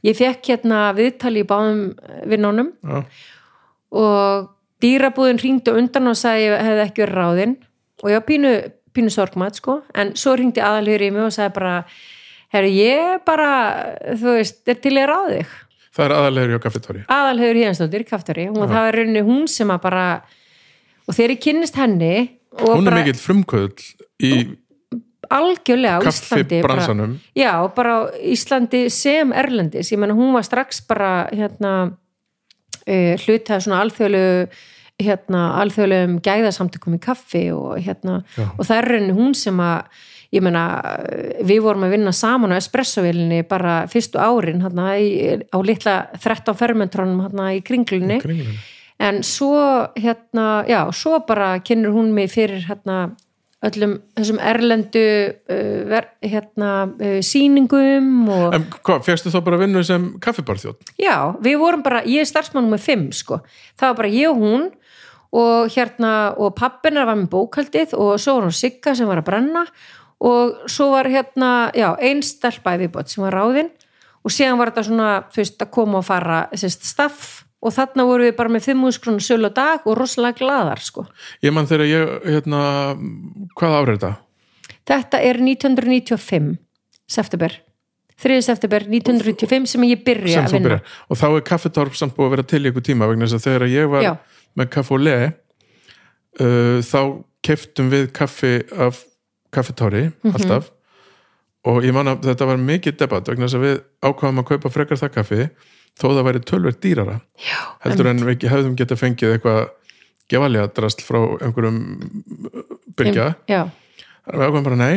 ég 0.06 0.18
fekk 0.18 0.52
hérna 0.52 0.92
viðtali 0.98 1.44
í 1.44 1.48
báðum 1.48 1.82
vinnunum. 2.30 2.72
Já, 2.86 3.02
og 3.98 4.50
dýrabúðin 4.84 5.42
ringdi 5.42 5.74
undan 5.74 6.12
og 6.12 6.20
sagði 6.20 6.50
ég 6.50 6.66
hefði 6.68 6.84
ekki 6.86 7.04
verið 7.06 7.18
ráðinn. 7.18 7.56
Og 8.04 8.12
ég 8.12 8.20
var 8.20 8.28
pínu, 8.28 8.54
pínu 8.94 9.14
sorgmat 9.14 9.58
sko. 9.58 9.80
En 9.98 10.14
svo 10.20 10.36
ringdi 10.38 10.62
aðalhjóri 10.62 11.10
í 11.10 11.16
mig 11.16 11.26
og 11.26 11.34
sagði 11.34 11.56
bara 11.58 11.74
herru 12.54 12.72
ég 12.72 13.24
bara 13.28 13.52
þú 14.20 14.38
veist, 14.38 14.62
er 14.70 14.80
til 14.82 14.96
ég 14.98 15.10
ráð 15.10 15.32
þig. 15.36 15.56
Það 15.98 16.06
er 16.06 16.14
aðalegur 16.18 16.54
hjá 16.54 16.64
kaffitóri. 16.64 17.04
Aðalhauður 17.10 17.60
Híðansdóttir, 17.62 18.06
kaftari 18.08 18.48
og 18.52 18.60
það 18.68 18.84
var 18.86 18.98
rauninni 19.00 19.24
hún 19.26 19.48
sem 19.50 19.72
að 19.74 19.84
bara 19.88 20.08
og 21.08 21.16
þegar 21.16 21.34
ég 21.34 21.44
kynnist 21.44 21.80
henni 21.80 22.14
hún 22.62 22.82
er 22.82 22.90
bara 22.92 23.02
mikill 23.02 23.20
frumkvöld 23.22 23.84
í 24.24 24.32
algjörlega 25.34 26.00
á 26.00 26.08
Íslandi 26.08 26.62
bara, 26.64 26.86
já, 27.36 27.52
bara 27.76 27.94
á 27.94 28.02
Íslandi 28.16 28.88
sem 28.94 29.34
Erlendis, 29.36 29.92
ég 29.92 30.00
menna 30.00 30.16
hún 30.16 30.34
var 30.36 30.46
strax 30.48 30.80
bara 30.88 31.28
hérna 31.34 31.74
uh, 32.88 33.14
hlutað 33.26 33.66
svona 33.66 33.82
alþjóðlegu 33.84 34.48
hérna 34.98 35.42
alþjóðlegum 35.62 36.18
gæðasamtökum 36.26 36.96
í 36.98 37.02
kaffi 37.04 37.44
og 37.54 37.76
hérna 37.86 38.22
Já. 38.34 38.48
og 38.50 38.64
það 38.66 38.78
er 38.80 38.88
rauninni 38.92 39.18
hún 39.18 39.36
sem 39.38 39.60
að 39.62 40.06
ég 40.36 40.44
meina, 40.44 40.64
við 41.48 41.62
vorum 41.66 41.86
að 41.88 41.94
vinna 41.98 42.14
saman 42.16 42.56
á 42.56 42.60
espressovélinni 42.60 43.44
bara 43.48 43.82
fyrstu 43.92 44.20
árin 44.20 44.64
hérna, 44.66 44.90
í, 45.00 45.38
á 45.48 45.58
litla 45.64 46.00
13 46.18 46.58
fermentrónum 46.58 47.24
hérna 47.28 47.54
í 47.56 47.62
kringlunni. 47.66 48.20
En 48.98 49.22
svo 49.24 49.54
hérna, 49.96 50.66
já, 50.68 50.82
svo 50.92 51.22
bara 51.28 51.58
kennur 51.62 51.94
hún 51.94 52.14
mig 52.18 52.32
fyrir 52.34 52.66
hérna 52.66 53.12
öllum 53.66 53.96
þessum 54.14 54.40
erlendu 54.44 55.04
uh, 55.50 55.80
ver, 55.90 56.12
hérna 56.22 56.72
uh, 56.92 57.18
sýningum 57.26 58.28
og 58.30 58.54
en 58.54 58.68
hvað, 58.86 59.06
fegstu 59.08 59.34
þá 59.34 59.40
bara 59.48 59.62
vinnu 59.64 59.82
sem 59.86 60.12
kaffibarþjótt 60.22 60.94
já, 61.02 61.34
við 61.42 61.58
vorum 61.62 61.86
bara, 61.86 62.04
ég 62.06 62.22
er 62.22 62.30
starfsmannum 62.30 62.76
með 62.76 62.84
fimm 62.86 63.08
sko, 63.18 63.40
það 63.80 63.90
var 63.90 63.98
bara 64.04 64.14
ég 64.14 64.30
og 64.30 64.44
hún 64.44 64.68
og 65.38 65.74
hérna, 65.74 66.12
og 66.40 66.54
pappinar 66.58 67.10
var 67.10 67.18
með 67.18 67.32
bókaldið 67.34 67.98
og 67.98 68.14
svo 68.22 68.38
var 68.38 68.48
hún 68.48 68.56
Sigga 68.56 68.94
sem 68.96 69.10
var 69.10 69.24
að 69.24 69.28
brenna 69.32 69.66
og 70.24 70.70
svo 70.72 70.92
var 70.96 71.10
hérna, 71.12 71.72
já, 71.78 71.92
einn 72.02 72.24
stelpa 72.26 72.76
í 72.76 72.82
viðbót 72.84 73.12
sem 73.12 73.26
var 73.26 73.38
ráðinn 73.38 73.70
og 74.26 74.34
síðan 74.34 74.60
var 74.60 74.72
þetta 74.72 74.88
svona, 74.90 75.10
veist, 75.36 75.60
að 75.62 75.74
koma 75.78 76.02
og 76.02 76.08
fara 76.08 76.40
sérst, 76.58 76.88
staff 76.88 77.44
og 77.64 77.74
þarna 77.74 78.06
voru 78.08 78.28
við 78.28 78.36
bara 78.38 78.54
með 78.54 78.70
5.000 78.72 79.04
krónu 79.04 79.24
sölu 79.24 79.50
á 79.50 79.54
dag 79.54 79.86
og 79.88 79.98
rosalega 79.98 80.42
gladar 80.42 80.82
sko. 80.84 81.08
ég 81.44 81.54
mann 81.54 81.70
þegar 81.70 81.90
ég, 81.90 82.12
hérna 82.26 82.62
hvað 83.58 83.78
árið 83.82 83.98
þetta? 83.98 84.12
Þetta 84.88 85.22
er 85.30 85.42
1995 85.44 86.54
september 87.08 87.58
3. 88.18 88.42
september 88.42 88.86
1995 88.90 89.70
sem 89.74 89.84
ég 89.86 90.06
byrja 90.06 90.42
sem 90.42 90.48
að 90.48 90.56
vinna 90.58 90.70
byrjar 90.70 90.96
og 91.08 91.20
þá 91.22 91.28
er 91.30 91.44
kaffitorp 91.50 91.98
samt 91.98 92.16
búið 92.18 92.30
að 92.30 92.36
vera 92.36 92.48
til 92.54 92.64
í 92.64 92.72
ykkur 92.72 92.86
tíma 92.90 93.10
vegna 93.10 93.28
þess 93.28 93.38
að 93.38 93.50
þegar 93.50 93.68
ég 93.74 93.92
var 93.94 94.06
Já. 94.06 94.14
með 94.58 94.72
kaffi 94.74 94.96
og 94.98 95.04
le 95.06 95.18
uh, 96.42 96.80
þá 96.82 97.02
keftum 97.46 97.92
við 97.94 98.10
kaffi 98.18 98.54
af 98.74 99.04
kaffitóri 99.58 100.04
Mhm. 100.24 100.36
alltaf. 100.38 100.70
Og 101.68 101.82
ég 101.84 101.92
man 101.94 102.08
að 102.14 102.22
þetta 102.30 102.46
var 102.48 102.62
mikið 102.64 102.98
debatt 103.02 103.28
vegna 103.28 103.48
þess 103.50 103.58
að 103.58 103.66
við 103.66 103.82
ákvaðum 104.08 104.40
að 104.44 104.48
kaupa 104.54 104.70
frekar 104.72 104.98
það 105.02 105.14
kaffi 105.18 105.50
þó 105.98 106.06
það 106.14 106.24
væri 106.30 106.44
tölverð 106.48 106.80
dýrara. 106.86 107.16
Já, 107.42 107.60
heldur 107.84 108.08
en 108.14 108.22
við 108.24 108.46
hefðum 108.48 108.76
geta 108.78 108.96
fengið 108.96 109.34
eitthvað 109.36 109.70
gefalega 110.30 110.70
drasl 110.78 111.04
frá 111.04 111.20
einhverjum 111.42 111.80
byrgja. 112.98 113.28
Já, 113.50 113.64
við 114.30 114.46
ákvæmum 114.48 114.64
bara 114.68 114.80
nei 114.80 114.96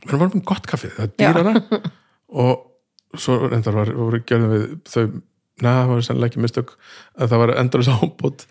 við 0.00 0.14
erum 0.16 0.30
með 0.32 0.44
gott 0.48 0.66
kaffið, 0.68 0.94
það 0.96 1.06
er 1.06 1.14
dýrara. 1.20 1.82
Og 2.40 3.18
svo 3.20 3.36
reyndar 3.50 3.74
var, 3.76 3.90
voru 3.96 4.20
gerðum 4.24 4.52
við 4.54 4.66
þau, 4.88 5.02
neða 5.60 5.80
það 5.82 5.90
var 5.94 6.04
sannlega 6.06 6.30
ekki 6.30 6.42
mistök 6.44 6.70
að 7.20 7.32
það 7.32 7.42
var 7.42 7.52
endurins 7.60 7.90
ábútt 7.96 8.46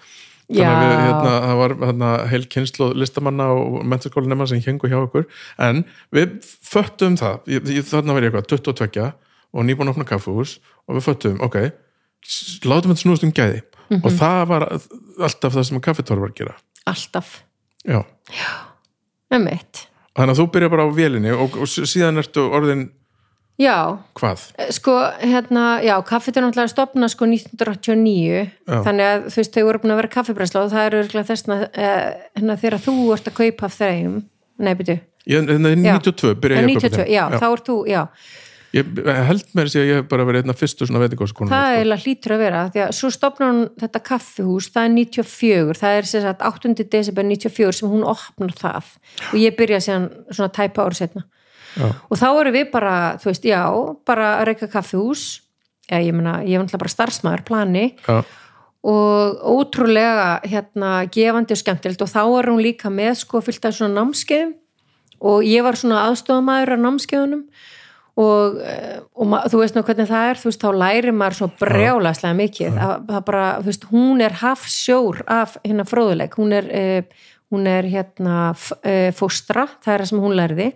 þannig 0.50 0.70
að 0.70 0.84
við, 0.84 0.94
Já. 0.94 1.02
hérna, 1.06 1.34
það 1.46 1.60
var 1.62 1.76
hérna, 1.86 2.12
heil 2.32 2.42
kynslu 2.56 2.90
listamanna 2.98 3.50
og 3.54 3.80
mentaskólinema 3.86 4.48
sem 4.50 4.64
hengu 4.66 4.90
hjá 4.90 4.98
okkur, 5.04 5.28
en 5.66 5.84
við 6.16 6.40
föttum 6.66 7.18
það, 7.20 7.42
ég, 7.54 7.70
ég, 7.80 7.86
þarna 7.90 8.16
var 8.18 8.26
ég 8.26 8.34
eitthvað 8.34 8.50
22 8.58 9.12
og 9.50 9.66
nýbúin 9.66 9.90
að 9.90 9.96
opna 9.96 10.10
kaffús 10.10 10.58
og 10.88 10.98
við 10.98 11.06
föttum, 11.10 11.38
ok 11.46 11.62
látum 12.68 12.92
þetta 12.92 13.04
snúast 13.06 13.24
um 13.24 13.32
gæði. 13.32 13.62
Mhm. 13.90 14.02
og 14.06 14.12
það 14.20 14.42
var 14.52 14.64
alltaf 14.70 15.54
það 15.56 15.64
sem 15.66 15.82
kaffitór 15.82 16.20
var 16.22 16.30
að 16.30 16.36
gera. 16.38 16.56
Alltaf. 16.86 17.40
Já. 17.88 18.04
Með 19.32 19.46
mitt 19.48 19.86
Þannig 20.18 20.34
að 20.34 20.40
þú 20.42 20.46
byrja 20.54 20.70
bara 20.74 20.84
á 20.84 20.90
vélinni 20.92 21.32
og, 21.32 21.56
og 21.64 21.70
síðan 21.70 22.20
ertu 22.20 22.44
orðin 22.52 22.90
Já, 23.60 23.76
Hvað? 24.16 24.44
Eh, 24.58 24.70
sko, 24.72 24.94
hérna, 25.20 25.82
já, 25.84 25.98
kaffið 26.08 26.38
er 26.40 26.44
náttúrulega 26.46 26.72
stopna 26.72 27.10
sko 27.12 27.26
1989 27.28 28.50
Já. 28.68 28.82
þannig 28.86 29.06
að 29.10 29.26
þú 29.28 29.36
veist, 29.42 29.54
þau 29.58 29.64
voru 29.68 29.80
búin 29.84 29.92
að 29.94 30.00
vera 30.00 30.12
kaffibræsla 30.14 30.62
og 30.64 30.70
það 30.72 30.86
eru 30.88 31.00
örgulega 31.04 31.28
þessna 31.34 31.58
eh, 31.74 32.14
hérna 32.40 32.56
þegar 32.62 32.80
þú 32.86 32.94
ert 33.18 33.28
að 33.28 33.40
kaupa 33.42 33.66
af 33.68 33.76
þeim 33.80 34.14
nei, 34.60 34.74
byrju, 34.80 35.00
Ég, 35.30 35.50
hérna, 35.52 35.74
Já. 35.76 35.98
92 36.00 36.36
byrja 36.40 36.56
ég 36.56 36.64
að 36.64 36.70
92, 36.70 36.90
kaupa 36.90 37.04
þeim. 37.04 37.12
já, 37.18 37.24
þá 37.36 37.48
ert 37.52 37.66
þú, 37.68 37.78
já 37.90 38.04
Ég 38.70 38.86
held 39.26 39.48
mér 39.58 39.66
að 39.66 39.76
ég 39.82 39.96
hef 39.98 40.08
bara 40.12 40.26
verið 40.30 40.44
einna 40.44 40.54
fyrstu 40.54 40.86
svona 40.86 41.00
veitingáskonum. 41.02 41.50
það 41.50 41.72
er 41.72 41.78
eiginlega 41.80 42.04
hlýtur 42.06 42.34
að 42.36 42.42
vera, 42.44 42.60
því 42.70 42.82
að 42.86 42.92
svo 42.94 43.10
stopnar 43.10 43.50
hún 43.50 43.62
þetta 43.82 44.02
kaffihús, 44.06 44.68
það 44.70 44.84
er 44.86 44.94
94 44.94 45.80
það 45.80 45.96
er 45.98 46.04
sem 46.06 46.22
sagt 46.22 46.42
8. 46.46 46.74
desember 46.86 47.26
94 47.26 47.72
sem 47.80 47.90
hún 47.90 48.06
opnar 48.06 48.54
það 48.54 48.92
og 49.34 49.38
ég 49.42 49.58
byrja 49.58 49.82
síðan 49.82 50.06
Já. 51.76 51.92
og 52.10 52.18
þá 52.18 52.28
erum 52.32 52.56
við 52.56 52.72
bara, 52.74 52.96
þú 53.22 53.30
veist, 53.30 53.46
já 53.46 53.62
bara 54.08 54.34
að 54.40 54.46
reyka 54.50 54.70
kaffihús 54.72 55.26
já, 55.90 55.98
ég 55.98 56.14
meina, 56.14 56.40
ég 56.46 56.58
er 56.58 56.64
náttúrulega 56.64 56.84
bara 56.84 56.94
starfsmæður 56.94 57.46
plani. 57.48 57.86
Já, 58.06 58.22
og 58.80 59.42
ótrúlega 59.44 60.40
hérna 60.48 61.04
gefandi 61.12 61.56
og 61.56 61.60
skemmtilegt. 61.60 62.02
Og 62.02 62.12
þá 62.12 62.22
er 62.24 62.50
hún 62.52 62.62
líka 62.64 62.92
með 62.94 63.18
sko 63.26 63.42
fyllt 63.44 63.66
af 63.68 63.76
svona 63.76 64.00
námskeiðum. 64.00 64.56
Og 65.20 65.44
ég 65.44 65.66
var 65.66 65.76
svona 65.76 66.06
aðstofamæður 66.08 66.78
á 66.80 66.84
námskeiðunum. 66.86 67.44
Og, 68.20 68.56
eh, 68.64 69.00
og 69.16 69.36
þú 69.52 69.60
veist 69.62 69.76
nú 69.76 69.84
hvernig 69.84 70.08
það 70.08 70.30
er 70.30 70.40
þú 70.40 70.48
veist 70.50 70.64
þá 70.64 70.72
lærir 70.76 71.14
maður 71.16 71.36
svo 71.38 71.48
brjálaslega 71.60 72.36
mikið. 72.36 72.80
Það, 72.80 73.06
það 73.08 73.26
bara, 73.26 73.44
þú 73.60 73.70
veist, 73.70 73.86
hún 73.92 74.22
er 74.22 74.34
hafsjór 74.42 75.22
af 75.28 75.58
hérna 75.64 75.86
fróðuleik 75.88 76.36
hún 76.36 76.56
er, 76.56 76.68
uh, 76.68 77.30
hún 77.52 77.68
er 77.68 77.88
hérna 77.88 78.56
eh, 78.84 79.12
fóstra, 79.16 79.68
það 79.80 79.94
er 79.94 80.04
það 80.04 80.10
sem 80.12 80.20
hún 80.20 80.36
eh, 80.40 80.74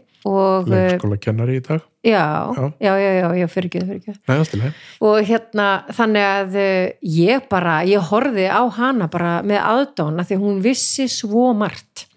leikskóla 0.69 1.17
kennari 1.19 1.57
í 1.59 1.63
dag. 1.65 1.82
já, 2.03 2.24
Já. 2.55 2.71
já, 2.80 2.93
já, 2.99 3.28
já, 3.41 3.47
fyrir 3.51 3.67
ekki, 3.69 3.82
fyrir 3.88 3.99
ekki 3.99 4.15
Nei, 4.28 4.38
allt 4.38 4.53
í 4.55 4.59
leið. 4.61 4.80
og 5.09 5.17
hérna 5.30 5.67
þannig 5.97 6.26
að 6.30 6.55
eh, 6.63 6.93
ég 7.01 7.47
bara, 7.51 7.76
ég 7.88 7.99
horfði 8.11 8.47
á 8.51 8.63
hana 8.78 9.07
bara 9.11 9.34
með 9.43 9.61
aðdána 9.63 10.26
því 10.28 10.39
hún 10.41 10.61
vissi 10.63 11.07
svo 11.11 11.53
margt 11.53 12.07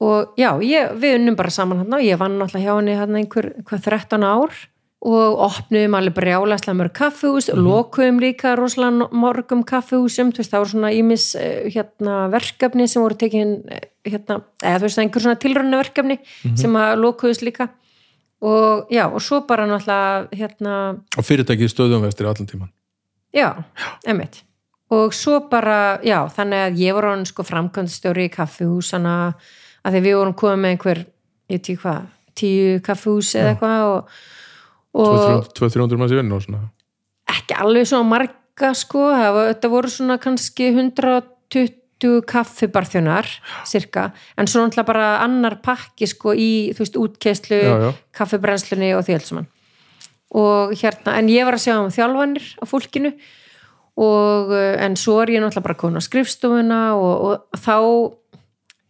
og 0.00 0.32
já, 0.40 0.54
ég, 0.64 0.94
við 0.96 1.18
unnum 1.18 1.36
bara 1.36 1.50
saman 1.52 1.82
hann 1.82 1.98
og 1.98 2.02
ég 2.06 2.16
vann 2.20 2.38
náttúrulega 2.40 2.64
hjá 2.70 2.76
henni 2.78 2.94
hann 2.96 3.16
einhver, 3.20 3.50
einhver 3.60 3.82
13 3.84 4.24
ár 4.24 4.54
og 5.00 5.38
opnuðum 5.46 5.94
alveg 5.96 6.12
brjálæslega 6.18 6.76
mörg 6.76 6.92
kaffihús 6.92 7.48
Mhm. 7.48 7.62
lokuðum 7.64 8.18
líka 8.20 8.54
rosalega 8.56 9.08
morgum 9.12 9.62
kaffihúsum, 9.64 10.28
þú 10.32 10.36
veist, 10.42 10.50
það 10.52 10.60
voru 10.60 10.70
svona 10.74 10.92
ímis 10.92 11.24
hérna, 11.72 12.28
verkefni 12.30 12.86
sem 12.88 13.02
voru 13.02 13.14
tekin 13.16 13.62
eh, 13.70 13.80
hérna, 14.04 14.42
eða 14.62 14.78
þú 14.78 14.82
veist, 14.88 14.98
einhver 14.98 15.22
svona 15.22 15.40
tilrönda 15.40 15.80
verkefni 15.82 16.18
Mhm. 16.44 16.56
sem 16.56 16.72
að 16.72 16.98
lokuðust 17.00 17.42
líka 17.42 17.68
og 18.42 18.88
já, 18.90 19.06
og 19.12 19.20
svo 19.22 19.40
bara 19.46 19.66
náttúrulega 19.66 20.28
hérna 20.32 21.00
Og 21.16 21.24
fyrirtækið 21.24 21.68
stöðumvestir 21.72 22.26
allan 22.26 22.46
tíman. 22.46 22.68
Já, 23.34 23.64
emmitt. 24.06 24.42
Og 24.90 25.12
svo 25.14 25.48
bara, 25.48 25.98
já, 26.02 26.26
þannig 26.28 26.72
að 26.72 26.76
ég 26.78 26.94
var 26.94 27.04
hann 27.04 27.24
sko 27.24 27.42
framkvæmstjóri 27.42 28.28
í 28.28 28.30
kaffihúsana 28.34 29.34
að 29.84 29.92
því 29.94 30.00
við 30.02 30.16
vorum 30.16 30.34
komið 30.34 30.58
með 30.60 30.70
einhver, 30.76 31.06
ég 31.48 31.60
tíu 31.62 31.76
hvað, 31.78 32.02
tíu 32.34 32.80
kaffihús 32.80 33.34
eða 33.34 33.54
eitthvað 33.56 33.96
og 33.96 34.08
200-300 34.96 35.98
manns 36.00 36.14
í 36.14 36.18
vinnu 36.18 36.38
og 36.38 36.44
svona. 36.44 36.62
ekki 37.30 37.58
alveg 37.62 37.86
svona 37.90 38.08
marga 38.10 38.72
sko, 38.74 39.10
þetta 39.14 39.70
voru 39.70 39.90
svona 39.92 40.18
kannski 40.22 40.72
120 40.72 42.24
kaffibarþjónar, 42.26 43.28
cirka, 43.68 44.10
en 44.40 44.48
svo 44.48 44.64
náttúrulega 44.64 44.88
bara 44.88 45.08
annar 45.24 45.60
pakki 45.62 46.08
sko 46.10 46.34
í, 46.34 46.72
þú 46.74 46.84
veist, 46.84 47.00
útkeislu, 47.00 47.60
kaffibrennslunni 48.16 48.94
og 48.96 49.04
því 49.06 49.18
alls 49.18 49.30
saman. 49.30 49.50
Og 50.30 50.72
hérna, 50.78 51.18
en 51.18 51.28
ég 51.30 51.46
var 51.46 51.58
að 51.58 51.64
sjá 51.66 51.76
um 51.76 51.90
þjálfanir 51.92 52.46
á 52.62 52.64
fólkinu 52.70 53.12
og 54.00 54.52
eh, 54.54 54.78
en 54.84 54.96
svo 54.98 55.18
er 55.22 55.34
ég 55.34 55.42
náttúrulega 55.42 55.66
bara 55.66 55.78
komin 55.80 56.00
á 56.00 56.02
skrifstofuna 56.06 56.80
og, 56.94 57.14
og 57.26 57.60
þá 57.60 57.76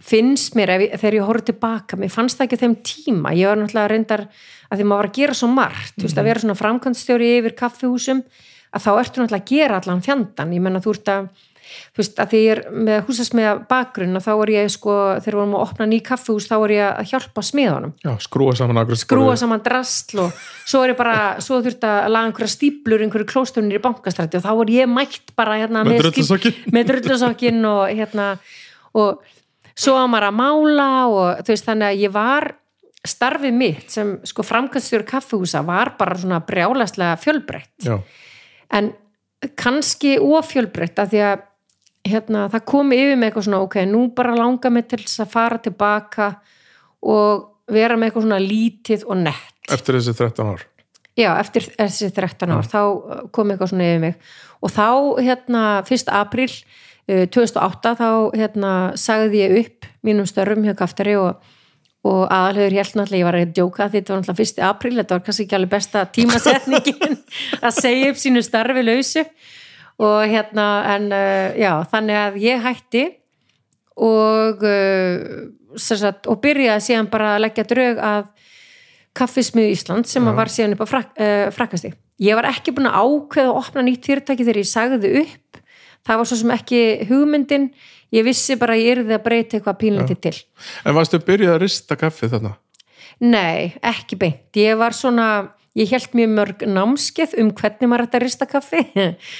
finnst 0.00 0.56
mér, 0.56 0.74
ef, 0.76 1.00
þegar 1.00 1.16
ég 1.18 1.28
horfði 1.28 1.52
tilbaka 1.52 1.98
mér 2.00 2.12
fannst 2.12 2.38
það 2.38 2.46
ekki 2.46 2.60
þeim 2.62 2.76
tíma 2.86 3.32
ég 3.36 3.50
var 3.50 3.60
náttúrulega 3.60 3.92
reyndar 3.92 4.26
að 4.70 4.80
því 4.80 4.86
maður 4.86 5.02
var 5.02 5.10
að 5.10 5.18
gera 5.18 5.36
svo 5.36 5.50
margt 5.52 5.98
þú 5.98 6.06
veist, 6.06 6.18
að 6.20 6.30
vera 6.30 6.44
svona 6.44 6.58
framkvæmstjóri 6.60 7.30
yfir 7.40 7.56
kaffihúsum 7.58 8.24
að 8.70 8.84
þá 8.86 8.90
ertu 8.94 9.22
náttúrulega 9.22 9.42
að 9.42 9.50
gera 9.50 9.80
allan 9.80 10.04
fjandan 10.04 10.54
ég 10.54 10.62
menna 10.64 10.82
þú 10.82 10.94
ert 10.94 11.14
að 11.14 11.30
þú 11.70 12.02
veist, 12.02 12.20
að 12.22 12.32
því 12.32 12.40
ég 12.40 12.52
er 12.52 12.60
með 12.86 13.00
húsasmiða 13.06 13.52
bakgrunn 13.70 14.18
og 14.18 14.24
þá 14.24 14.30
er 14.34 14.52
ég 14.54 14.70
sko, 14.74 14.94
þegar 15.22 15.36
við 15.36 15.40
vorum 15.40 15.56
að 15.56 15.64
opna 15.66 15.88
ný 15.90 15.98
kaffihús 16.06 16.48
þá 16.50 16.54
er 16.58 16.74
ég 16.74 16.86
að 16.88 17.10
hjálpa 17.12 17.44
smiðunum. 17.46 17.92
Já, 18.02 18.10
skrúa 18.26 18.54
saman 18.58 18.80
akkur 18.82 19.00
skrúa 19.00 19.36
saman 19.38 19.62
drastl 19.64 20.22
og 20.24 20.40
svo 20.64 20.82
er 20.84 20.94
ég 20.94 20.98
bara, 20.98 21.18
svo 21.44 21.60
þurft 21.64 21.86
að 21.86 22.08
laga 22.14 22.30
einhverja 22.30 22.54
stíplur, 22.54 23.04
einhverju 23.04 23.28
klóstunir 23.30 23.78
í 23.78 23.82
bankastrætti 23.84 24.40
og 24.40 24.46
þá 24.46 24.52
er 24.54 24.72
ég 24.76 24.90
mætt 24.90 25.34
bara 25.38 25.58
hérna 25.60 25.84
Með 25.86 26.10
með 26.74 26.90
drullusokkin 26.90 27.62
og 27.74 27.84
hérna 27.90 28.32
og 28.98 29.22
svo 29.78 29.96
að 29.98 30.10
maður 30.12 30.30
að 30.30 30.40
mála 30.40 30.90
og 31.10 31.44
þú 31.44 31.54
veist 31.54 31.70
þannig 31.70 31.92
að 31.92 32.02
ég 32.04 32.14
var 32.14 32.50
starfið 33.06 33.54
mitt 33.56 33.92
sem 33.92 34.16
sko 34.28 34.44
framkvæmstjóri 34.44 35.06
kaffihúsa 35.08 35.62
var 35.66 35.94
bara 35.98 36.18
svona 36.20 36.40
brjálaslega 36.44 37.16
fjölbreytt 37.20 37.86
Já, 37.86 37.96
en 38.76 38.92
kannski 39.56 40.18
ofjölbreytt 40.20 41.00
að 41.00 41.14
því 41.14 41.22
að 41.28 41.46
hérna, 42.10 42.46
það 42.52 42.66
kom 42.68 42.92
yfir 42.96 43.16
með 43.16 43.30
eitthvað 43.30 43.46
svona 43.46 43.62
ok, 43.64 43.78
nú 43.88 44.02
bara 44.16 44.36
langar 44.36 44.72
mig 44.74 44.88
til 44.88 45.00
þess 45.02 45.22
að 45.24 45.32
fara 45.32 45.60
tilbaka 45.64 46.28
og 47.00 47.46
vera 47.70 47.96
með 47.96 48.10
eitthvað 48.10 48.26
svona 48.26 48.42
lítið 48.44 49.06
og 49.08 49.20
nett 49.22 49.72
eftir 49.72 49.96
þessi 49.98 50.14
13 50.18 50.50
ár. 50.52 50.66
já, 51.16 51.30
eftir 51.38 51.68
þessi 51.72 52.10
13 52.16 52.54
ár 52.56 52.68
þá 52.68 52.80
kom 53.32 53.52
eitthvað 53.52 53.72
svona 53.72 53.88
yfir 53.88 54.04
mig 54.04 54.30
og 54.60 54.74
þá 54.74 54.88
hérna, 55.24 55.64
1. 55.86 56.12
apríl 56.20 56.50
uh, 56.52 57.24
2008 57.32 57.94
þá 58.00 58.10
hérna 58.36 58.74
sagði 59.00 59.44
ég 59.44 59.56
upp 59.62 59.88
mínum 60.04 60.28
störfum 60.28 60.68
hjá 60.68 60.76
kaftari 60.76 61.16
og, 61.20 61.40
og 62.06 62.20
aðalhauður 62.32 62.76
held 62.78 62.94
náttúrulega, 62.96 63.20
ég 63.20 63.28
var 63.28 63.36
að 63.36 63.54
djóka 63.56 63.86
því 63.88 64.00
þetta 64.00 64.12
var 64.12 64.20
náttúrulega 64.22 64.44
1. 64.46 64.60
apríl, 64.70 64.92
þetta 64.96 65.16
var 65.16 65.24
kannski 65.26 65.44
ekki 65.44 65.56
alveg 65.58 65.72
besta 65.74 66.04
tímasetningin 66.16 67.16
að 67.66 67.74
segja 67.76 68.12
upp 68.12 68.20
sínu 68.20 68.42
starfi 68.46 68.84
lausu 68.86 69.24
og 70.00 70.20
hérna, 70.32 70.66
en 70.94 71.08
uh, 71.12 71.48
já, 71.60 71.72
þannig 71.92 72.20
að 72.22 72.38
ég 72.40 72.62
hætti 72.64 73.04
og 74.00 74.64
uh, 74.64 75.26
sagt, 75.76 76.30
og 76.30 76.40
byrjaði 76.40 76.86
síðan 76.86 77.10
bara 77.12 77.34
að 77.34 77.44
leggja 77.44 77.66
draug 77.68 78.00
að 78.00 78.22
kaffismiðu 79.20 79.74
Ísland 79.74 80.08
sem 80.08 80.24
að 80.30 80.40
var 80.40 80.52
síðan 80.52 80.78
upp 80.78 80.86
á 80.86 80.88
frak, 80.88 81.12
uh, 81.20 81.46
frakasti. 81.52 81.92
Ég 82.20 82.36
var 82.36 82.48
ekki 82.48 82.72
búin 82.76 82.88
að 82.88 82.96
ákveða 83.04 83.52
að 83.52 83.60
opna 83.60 83.84
nýtt 83.84 84.08
fyrirtæki 84.08 84.46
þegar 84.46 84.62
ég 84.62 84.70
sagði 84.70 85.12
upp 85.20 85.50
það 86.06 86.20
var 86.20 86.28
svo 86.28 86.38
sem 86.40 86.52
ekki 86.54 86.80
hugmyndin 87.10 87.68
ég 88.14 88.26
vissi 88.26 88.56
bara 88.60 88.76
að 88.76 88.82
ég 88.82 88.98
yrði 88.98 89.16
að 89.16 89.24
breyta 89.24 89.56
eitthvað 89.58 89.80
pínlítið 89.80 90.20
til. 90.26 90.34
En 90.84 90.96
varstu 90.96 91.20
byrjað 91.24 91.54
að 91.54 91.62
rista 91.64 91.98
kaffið 92.00 92.36
þarna? 92.36 92.52
Nei, 93.20 93.72
ekki 93.84 94.18
beint. 94.20 94.44
Ég 94.56 94.78
var 94.80 94.96
svona, 94.96 95.28
ég 95.76 95.90
held 95.92 96.14
mjög 96.16 96.36
mörg 96.36 96.66
námskeið 96.68 97.38
um 97.42 97.54
hvernig 97.56 97.90
maður 97.90 98.06
ætti 98.08 98.20
að 98.20 98.24
rista 98.26 98.48
kaffi 98.50 98.84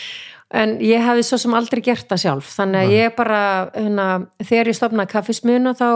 en 0.61 0.79
ég 0.83 1.05
hefði 1.05 1.27
svo 1.27 1.39
sem 1.41 1.55
aldrei 1.55 1.83
gert 1.87 2.09
það 2.11 2.25
sjálf 2.25 2.57
þannig 2.57 2.81
að 2.81 2.97
ég 2.97 3.14
bara, 3.16 3.43
hérna, 3.75 4.09
þegar 4.43 4.73
ég 4.73 4.79
stopnaði 4.79 5.12
kaffismuna 5.12 5.77
þá 5.79 5.89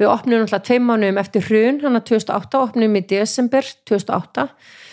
við 0.00 0.08
opnum 0.08 0.44
náttúrulega 0.44 0.66
tveim 0.68 0.86
mánum 0.88 1.18
eftir 1.20 1.44
hrun 1.44 1.80
hann 1.82 1.98
að 1.98 2.06
2008, 2.14 2.62
opnum 2.68 2.94
í 2.96 3.02
desember 3.10 3.66
2008 3.90 4.46
Uh, 4.46 4.89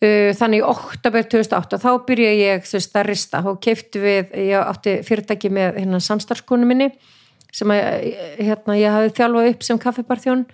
þannig 0.00 0.62
í 0.62 0.64
oktober 0.64 1.26
2008 1.28 1.78
þá 1.82 1.90
byrja 2.06 2.32
ég 2.38 2.62
veist, 2.64 2.94
að 2.96 3.08
rista. 3.10 3.42
Og 3.44 3.58
keiftu 3.60 4.00
við, 4.00 4.30
ég 4.48 4.56
átti 4.60 4.98
fyrirtæki 5.04 5.50
með 5.52 5.80
hérna, 5.82 6.00
samstarfskonu 6.04 6.68
minni 6.68 6.90
sem 7.52 7.72
að, 7.74 8.06
hérna, 8.38 8.76
ég 8.78 8.94
hafði 8.94 9.14
þjálfað 9.18 9.50
upp 9.50 9.66
sem 9.66 9.80
kaffibarþjón. 9.82 10.44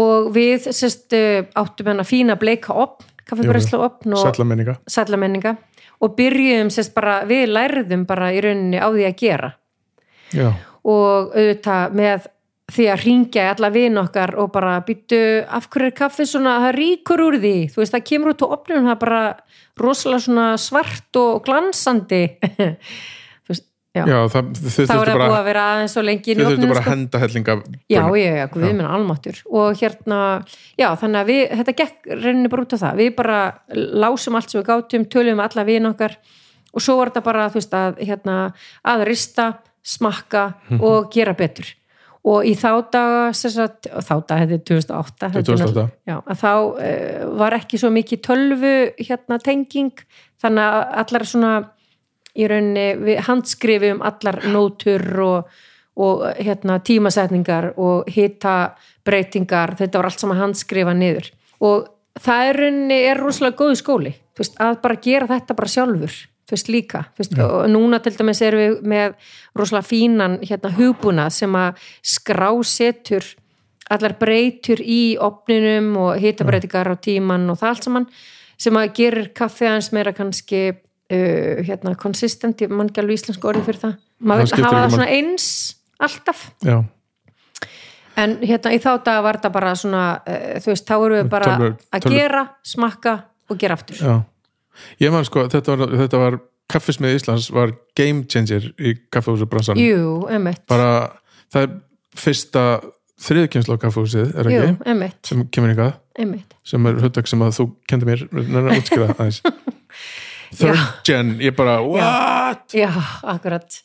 Og 0.00 0.30
við 0.34 0.70
sérst, 0.74 1.14
áttum 1.58 1.90
hérna 1.90 2.06
fína 2.06 2.38
bleika 2.40 2.74
opn, 2.74 3.06
kaffibarslu 3.26 3.78
opn 3.84 4.14
og 4.16 4.24
Sætla 4.24 4.46
menninga. 4.46 4.76
sallamenninga 4.90 5.54
og 6.00 6.14
byrjuðum 6.18 6.70
sérst 6.72 6.94
bara, 6.96 7.20
við 7.28 7.50
lærðum 7.52 8.06
bara 8.08 8.30
í 8.34 8.40
rauninni 8.42 8.80
á 8.80 8.88
því 8.88 9.06
að 9.06 9.16
gera. 9.20 9.50
Já, 10.30 10.48
og 10.86 11.34
auðvitað 11.34 11.96
með 11.98 12.28
því 12.70 12.86
að 12.92 13.04
ringja 13.04 13.44
í 13.46 13.52
alla 13.52 13.70
vin 13.74 14.00
okkar 14.00 14.34
og 14.40 14.50
bara 14.54 14.74
býttu 14.86 15.20
af 15.46 15.68
hverju 15.70 15.90
er 15.90 15.96
kaffi 15.96 16.26
svona, 16.28 16.58
það 16.66 16.76
ríkur 16.78 17.22
úr 17.26 17.38
því? 17.42 17.54
Þú 17.72 17.82
veist, 17.82 17.94
það 17.94 18.04
kemur 18.10 18.34
út 18.34 18.44
á 18.44 18.48
opnum 18.56 18.84
það 18.86 18.92
er 18.92 19.00
bara 19.00 19.22
rosalega 19.80 20.24
svona 20.26 20.46
svart 20.60 21.20
og 21.20 21.40
glansandi. 21.46 22.20
Veist, 23.50 23.64
já, 23.96 24.04
já 24.06 24.18
það, 24.32 24.50
þurftu 24.60 24.82
er 24.84 24.90
það 24.90 25.02
bara, 25.04 25.30
búið 25.30 25.38
að 25.38 25.48
vera 25.50 25.64
aðeins 25.74 25.96
og 25.96 26.06
lengi 26.06 26.34
í 26.34 26.36
þurftu 26.38 26.68
bara 26.68 26.76
að 26.76 26.84
sko. 26.84 26.92
henda 26.94 27.22
hellinga. 27.24 27.56
já, 27.90 28.02
já, 28.22 28.34
já, 28.40 28.44
guð 28.52 28.66
minn 28.68 28.90
almáttur 28.90 29.40
og 29.50 29.80
hérna, 29.80 30.20
já, 30.78 30.88
þannig 31.00 31.22
að 31.22 31.32
við 31.32 31.42
þetta 31.62 31.76
gekk 31.80 32.12
reyninni 32.12 32.52
bara 32.52 32.66
út 32.66 32.76
á 32.76 32.82
það. 32.84 33.02
Við 33.02 33.10
bara 33.18 33.40
lásum 34.04 34.38
allt 34.38 34.52
sem 34.52 34.60
við 34.60 34.70
gátum, 34.70 35.08
töluðum 35.10 35.42
alla 35.46 35.66
vin 35.66 35.90
okkar 35.90 36.20
og 36.70 36.84
svo 36.84 37.00
var 37.00 37.10
þetta 37.10 37.26
bara 37.26 37.50
þú 37.50 37.58
veist, 37.58 37.74
að, 37.74 38.00
hérna, 38.06 38.38
að 38.86 39.04
rista 39.08 39.50
smakka 39.82 40.46
og 40.86 41.10
gera 41.14 41.34
betur 41.34 41.74
og 42.28 42.44
í 42.44 42.52
þá 42.58 42.70
daga 42.92 43.32
sagt, 43.32 43.88
þá 43.88 44.14
daga 44.28 44.46
þetta 44.46 44.56
er 44.58 44.64
2008 44.68 45.28
þetta 45.30 45.38
er 45.38 45.46
2008. 45.48 45.64
náttúrulega- 45.64 45.90
já, 46.10 46.16
að 46.20 46.40
þá 46.42 46.52
uh, 46.52 47.38
var 47.40 47.56
ekki 47.56 47.78
svo 47.80 47.90
mikið 47.94 48.22
tölvu 48.26 48.74
hérna 49.00 49.38
tenging. 49.40 49.92
Þannig 50.40 50.64
að 50.64 50.98
allar 51.02 51.24
svona 51.28 51.52
í 52.36 52.46
rauninni 52.48 52.86
við 53.00 53.22
handskrifum 53.26 54.02
allar 54.06 54.40
nótur 54.52 55.04
og, 55.24 55.48
og 55.96 56.26
hérna 56.38 56.78
tímasetningar 56.84 57.72
og 57.76 58.08
hita 58.08 58.74
breytingar, 59.04 59.74
þetta 59.80 59.98
var 59.98 60.10
allt 60.10 60.20
saman 60.22 60.38
handskrifa 60.40 60.94
niður. 60.94 61.30
Og 61.60 61.88
það 62.20 62.48
er 62.50 62.60
rauninni 62.64 63.00
er 63.10 63.20
rosalega 63.20 63.56
góðu 63.56 63.80
skóli. 63.80 64.14
Veist, 64.38 64.54
að 64.60 64.78
bara 64.84 64.96
gera 65.04 65.26
þetta 65.28 65.56
bara 65.56 65.68
sjálfur 65.68 66.14
veist 66.56 66.70
líka, 66.72 67.04
þú 67.14 67.22
veist, 67.22 67.38
og 67.44 67.68
núna 67.70 68.00
til 68.02 68.14
dæmis 68.16 68.42
erum 68.44 68.60
við 68.60 68.76
með 68.92 69.14
rosalega 69.58 69.88
fínan 69.88 70.36
hérna 70.42 70.72
hugbúna 70.76 71.28
sem 71.34 71.56
að 71.58 71.80
skrásetur 72.16 73.26
allar 73.90 74.14
breytur 74.20 74.82
í 74.82 75.16
opninum 75.20 75.96
og 75.98 76.20
hitabreitingar 76.22 76.92
á 76.92 76.96
tíman 77.02 77.48
og 77.50 77.58
það 77.58 77.72
allt 77.72 77.88
saman 77.88 78.06
sem 78.60 78.76
að 78.76 78.94
gerir 78.98 79.30
kaffi 79.36 79.66
aðeins 79.66 79.90
meira 79.96 80.14
kannski 80.14 80.62
uh, 80.70 81.60
hérna 81.66 81.96
konsistent, 81.98 82.60
ég 82.62 82.72
man 82.72 82.90
ekki 82.90 83.02
alveg 83.02 83.18
íslensku 83.18 83.50
orðið 83.50 83.70
fyrir 83.70 83.82
það. 83.84 83.94
Það 84.20 84.30
maður 84.30 84.56
hafa 84.60 84.72
það 84.76 84.94
svona 84.94 85.10
eins 85.16 85.46
alltaf. 86.00 86.42
Já, 86.66 86.76
en 88.20 88.36
hérna 88.44 88.74
í 88.76 88.82
þá 88.84 88.90
dag 89.06 89.22
var 89.24 89.40
þetta 89.40 89.52
bara 89.54 89.72
svona 89.80 90.04
uh, 90.20 90.58
þú 90.60 90.74
veist, 90.74 90.86
þá 90.86 90.96
erum 90.98 91.16
við 91.16 91.32
bara 91.32 91.54
að 91.96 92.10
gera, 92.12 92.44
smakka 92.74 93.16
og 93.50 93.62
gera 93.64 93.80
aftur. 93.80 94.04
Já 94.04 94.20
ég 95.02 95.12
man 95.14 95.26
sko, 95.28 95.46
þetta 95.52 95.76
var, 95.76 95.94
þetta 96.04 96.22
var 96.22 96.38
kaffismið 96.70 97.18
Íslands 97.18 97.50
var 97.54 97.74
game 97.98 98.24
changer 98.30 98.70
í 98.78 98.94
kaffehúsu 99.12 99.48
bransan 99.50 99.80
Jú, 99.80 100.24
emitt 100.32 100.62
bara, 100.70 101.10
það 101.52 101.66
er 101.66 101.76
fyrsta 102.20 102.64
þriðkjensla 103.20 103.76
á 103.76 103.82
kaffehúsið, 103.82 104.32
er 104.38 104.48
Jú, 104.50 104.62
ekki? 104.62 104.90
Emitt, 104.94 105.20
sem 105.28 105.44
kemur 105.52 105.74
ykkar, 105.74 105.92
emitt 106.22 106.56
sem 106.66 106.86
er 106.88 107.00
hugtak 107.02 107.28
sem 107.30 107.42
að 107.44 107.56
þú 107.58 107.68
kendi 107.90 108.08
mér, 108.08 108.24
að 108.30 108.72
útskriða 108.78 109.14
aðeins. 109.16 109.42
Third 110.58 110.80
gen, 111.06 111.36
ég 111.42 111.54
bara 111.54 111.76
what? 111.84 112.64
Já, 112.74 112.90
akkurat. 113.22 113.76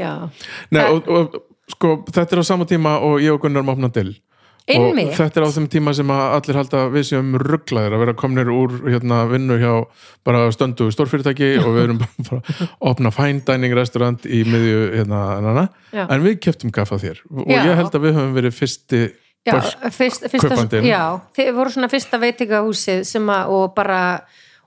Já, 0.00 0.28
Nei, 0.72 0.82
og, 0.88 1.08
og 1.08 1.36
sko, 1.72 1.98
þetta 2.08 2.36
er 2.36 2.40
á 2.40 2.44
sama 2.46 2.66
tíma 2.68 2.96
og 3.04 3.18
ég 3.24 3.34
og 3.34 3.42
Gunnar 3.42 3.62
erum 3.62 3.74
opnað 3.74 3.94
til 3.98 4.10
einmitt 4.66 5.12
og 5.12 5.18
þetta 5.20 5.40
er 5.40 5.46
á 5.46 5.50
þeim 5.56 5.68
tíma 5.70 5.94
sem 5.96 6.10
allir 6.14 6.58
halda 6.58 6.84
við 6.94 7.04
séum 7.10 7.34
rugglaðir 7.42 7.94
að 7.96 8.02
vera 8.04 8.14
komnir 8.18 8.50
úr 8.50 8.74
hérna, 8.86 9.20
vinnu 9.30 9.58
hjá 9.62 9.72
bara 10.26 10.46
stöndu 10.54 10.88
stórfyrirtæki 10.94 11.52
og 11.62 11.68
við 11.76 11.84
erum 11.84 12.00
bara 12.02 12.40
að 12.40 12.72
opna 12.92 13.12
fine 13.14 13.44
dining 13.46 13.76
restaurant 13.78 14.26
í 14.26 14.42
miðju 14.48 14.80
hérna, 14.96 15.22
hana, 15.38 15.68
Já. 15.92 16.06
en 16.08 16.26
við 16.26 16.40
keftum 16.48 16.74
kaffa 16.74 16.98
þér 17.02 17.22
og 17.30 17.46
Já. 17.46 17.60
ég 17.62 17.78
held 17.82 17.94
að 17.94 18.08
við 18.08 18.18
höfum 18.18 18.34
verið 18.40 18.58
fyrsti 18.58 19.04
fyrsta, 19.46 20.30
kaupandinn. 20.42 20.88
já, 20.88 21.20
þið 21.36 21.52
voru 21.54 21.70
svona 21.70 21.90
fyrsta 21.92 22.18
veitingahúsið 22.18 23.04
sem 23.06 23.28
að 23.30 23.52
og 23.54 23.74
bara, 23.76 24.00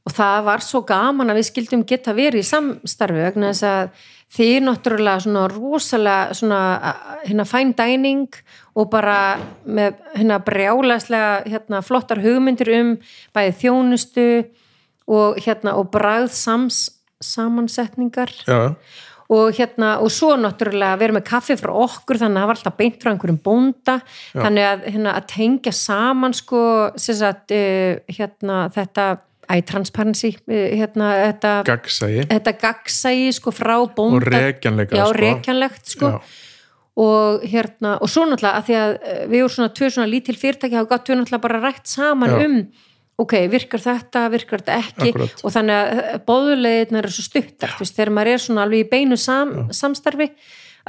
og 0.10 0.16
það 0.18 0.46
var 0.48 0.64
svo 0.66 0.82
gaman 0.88 1.30
að 1.30 1.40
við 1.40 1.50
skildum 1.52 1.84
geta 1.88 2.16
verið 2.18 2.42
í 2.42 2.48
samstarfi 2.50 3.22
vegna 3.22 3.52
þess 3.52 3.68
að 3.70 4.08
þið 4.34 4.56
náttúrulega 4.66 5.24
svona 5.26 5.44
rosalega 5.50 6.38
svona 6.38 6.62
hérna 7.24 7.46
fine 7.50 7.76
dining 7.78 8.40
og 8.78 8.90
bara 8.92 9.20
með 9.66 10.00
hérna 10.16 10.40
brjálæslega 10.46 11.36
hérna 11.50 11.82
flottar 11.86 12.22
hugmyndir 12.24 12.74
um 12.80 12.96
bæði 13.36 13.56
þjónustu 13.64 14.30
og 15.10 15.40
hérna 15.42 15.76
og 15.80 15.90
bragð 15.94 16.34
sams, 16.38 16.88
samansetningar. 17.22 18.34
Já, 18.46 18.76
og 19.30 19.54
hérna 19.54 20.00
og 20.02 20.10
svo 20.14 20.32
náttúrulega 20.42 20.98
vera 20.98 21.14
með 21.14 21.26
kaffi 21.30 21.58
frá 21.60 21.70
okkur 21.70 22.18
þannig 22.18 22.40
að 22.40 22.42
það 22.42 22.50
var 22.50 22.58
alltaf 22.58 22.78
beint 22.80 23.02
frá 23.02 23.12
einhverjum 23.12 23.42
bónda. 23.46 24.00
Já. 24.34 24.42
þannig 24.42 24.70
að, 24.70 24.86
hérna, 24.94 25.16
að 25.18 25.28
tengja 25.34 25.74
saman 25.78 26.34
sko 26.38 26.62
sem 26.98 27.18
sagt, 27.20 27.54
uh, 27.54 28.00
hérna 28.10 28.64
þetta 28.74 29.10
æ, 29.50 29.62
transparency 29.66 30.34
uh, 30.38 30.60
hérna 30.80 31.14
þetta, 31.30 31.54
gaggsægi 31.68 32.28
þetta 32.30 32.54
gagsægi 32.62 33.32
sko 33.40 33.54
frá 33.56 33.76
og 33.80 33.96
bónda 33.98 34.22
rekjanleika 34.30 35.00
já, 35.00 35.06
sko. 35.06 35.18
rekjanlegt 35.20 35.96
sko 35.96 36.12
Já. 36.14 36.20
og 37.00 37.48
hérna, 37.48 37.96
og 38.04 38.12
svo 38.12 38.28
náttúrulega 38.28 38.60
að 38.60 38.70
því 38.70 38.78
að 38.82 38.94
eh, 39.00 39.26
við 39.32 39.44
vorum 39.44 39.56
svona 39.56 39.74
tvö 39.80 39.90
svona 39.96 40.12
lítil 40.12 40.38
fyrirtæki 40.38 40.80
hafa 40.80 40.92
gott 40.94 41.10
við 41.10 41.22
náttúrulega 41.22 41.46
bara 41.48 41.64
rætt 41.64 41.92
saman 41.92 42.36
Já. 42.36 42.46
um 42.46 42.62
ok, 43.20 43.36
virkar 43.52 43.84
þetta, 43.84 44.24
virkar 44.32 44.64
þetta 44.64 44.78
ekki 44.80 45.12
Akkúrat. 45.12 45.42
og 45.44 45.54
þannig 45.56 45.80
að 45.80 46.22
bóðulegirnar 46.28 47.08
eru 47.08 47.16
svo 47.16 47.26
stuttar, 47.26 47.74
þú 47.76 47.84
veist, 47.84 47.98
þegar 47.98 48.14
maður 48.16 48.32
er 48.32 48.44
svona 48.46 48.64
alveg 48.64 48.86
í 48.86 48.90
beinu 48.94 49.18
sam, 49.20 49.52
samstarfi 49.76 50.30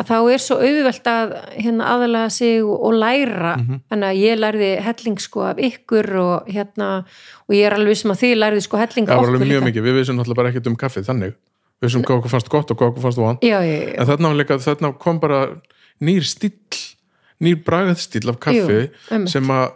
að 0.01 0.09
þá 0.11 0.17
er 0.35 0.43
svo 0.45 0.57
auðvelt 0.65 1.11
að 1.13 1.35
hérna 1.61 1.91
aðalega 1.95 2.33
sig 2.33 2.63
og, 2.65 2.75
og 2.89 2.97
læra. 2.97 3.55
Mhm. 3.61 3.81
þannig 3.93 4.11
að 4.11 4.21
ég 4.25 4.41
lærði 4.41 4.71
helling 4.87 5.21
sko 5.21 5.47
af 5.51 5.63
ykkur 5.71 6.11
og 6.25 6.51
hérna 6.51 6.91
og 7.47 7.57
ég 7.57 7.67
er 7.69 7.77
alveg 7.77 8.01
sem 8.01 8.15
að 8.15 8.23
þið 8.25 8.37
lærði 8.41 8.65
sko 8.67 8.81
helling 8.81 9.09
það 9.09 9.15
af 9.15 9.21
var 9.21 9.29
okkur 9.29 9.41
alveg 9.41 9.53
mjög 9.55 9.67
mikið, 9.69 9.89
við 9.89 9.99
vissum 10.01 10.21
náttúrulega 10.21 10.41
bara 10.43 10.53
ekkert 10.55 10.71
um 10.71 10.79
kaffið 10.81 11.11
þannig. 11.11 11.35
Við 11.81 11.89
vissum 11.89 12.05
hvað 12.05 12.21
okkur 12.21 12.35
fannst 12.35 12.53
gott 12.53 12.71
og 12.71 12.81
hvað 12.81 12.91
okkur 12.93 13.05
fannst 13.09 13.21
von 13.21 13.39
en 13.41 14.07
þarna, 14.07 14.33
var 14.81 14.99
kom 15.01 15.21
bara 15.21 15.43
nýr 16.01 16.25
stíll 16.25 16.57
nýr 17.41 17.61
bragð 17.65 18.01
stíll 18.01 18.29
af 18.33 18.41
kaffi 18.43 18.81
Jú, 18.85 18.89
einmitt. 19.11 19.33
sem 19.33 19.53
að 19.53 19.71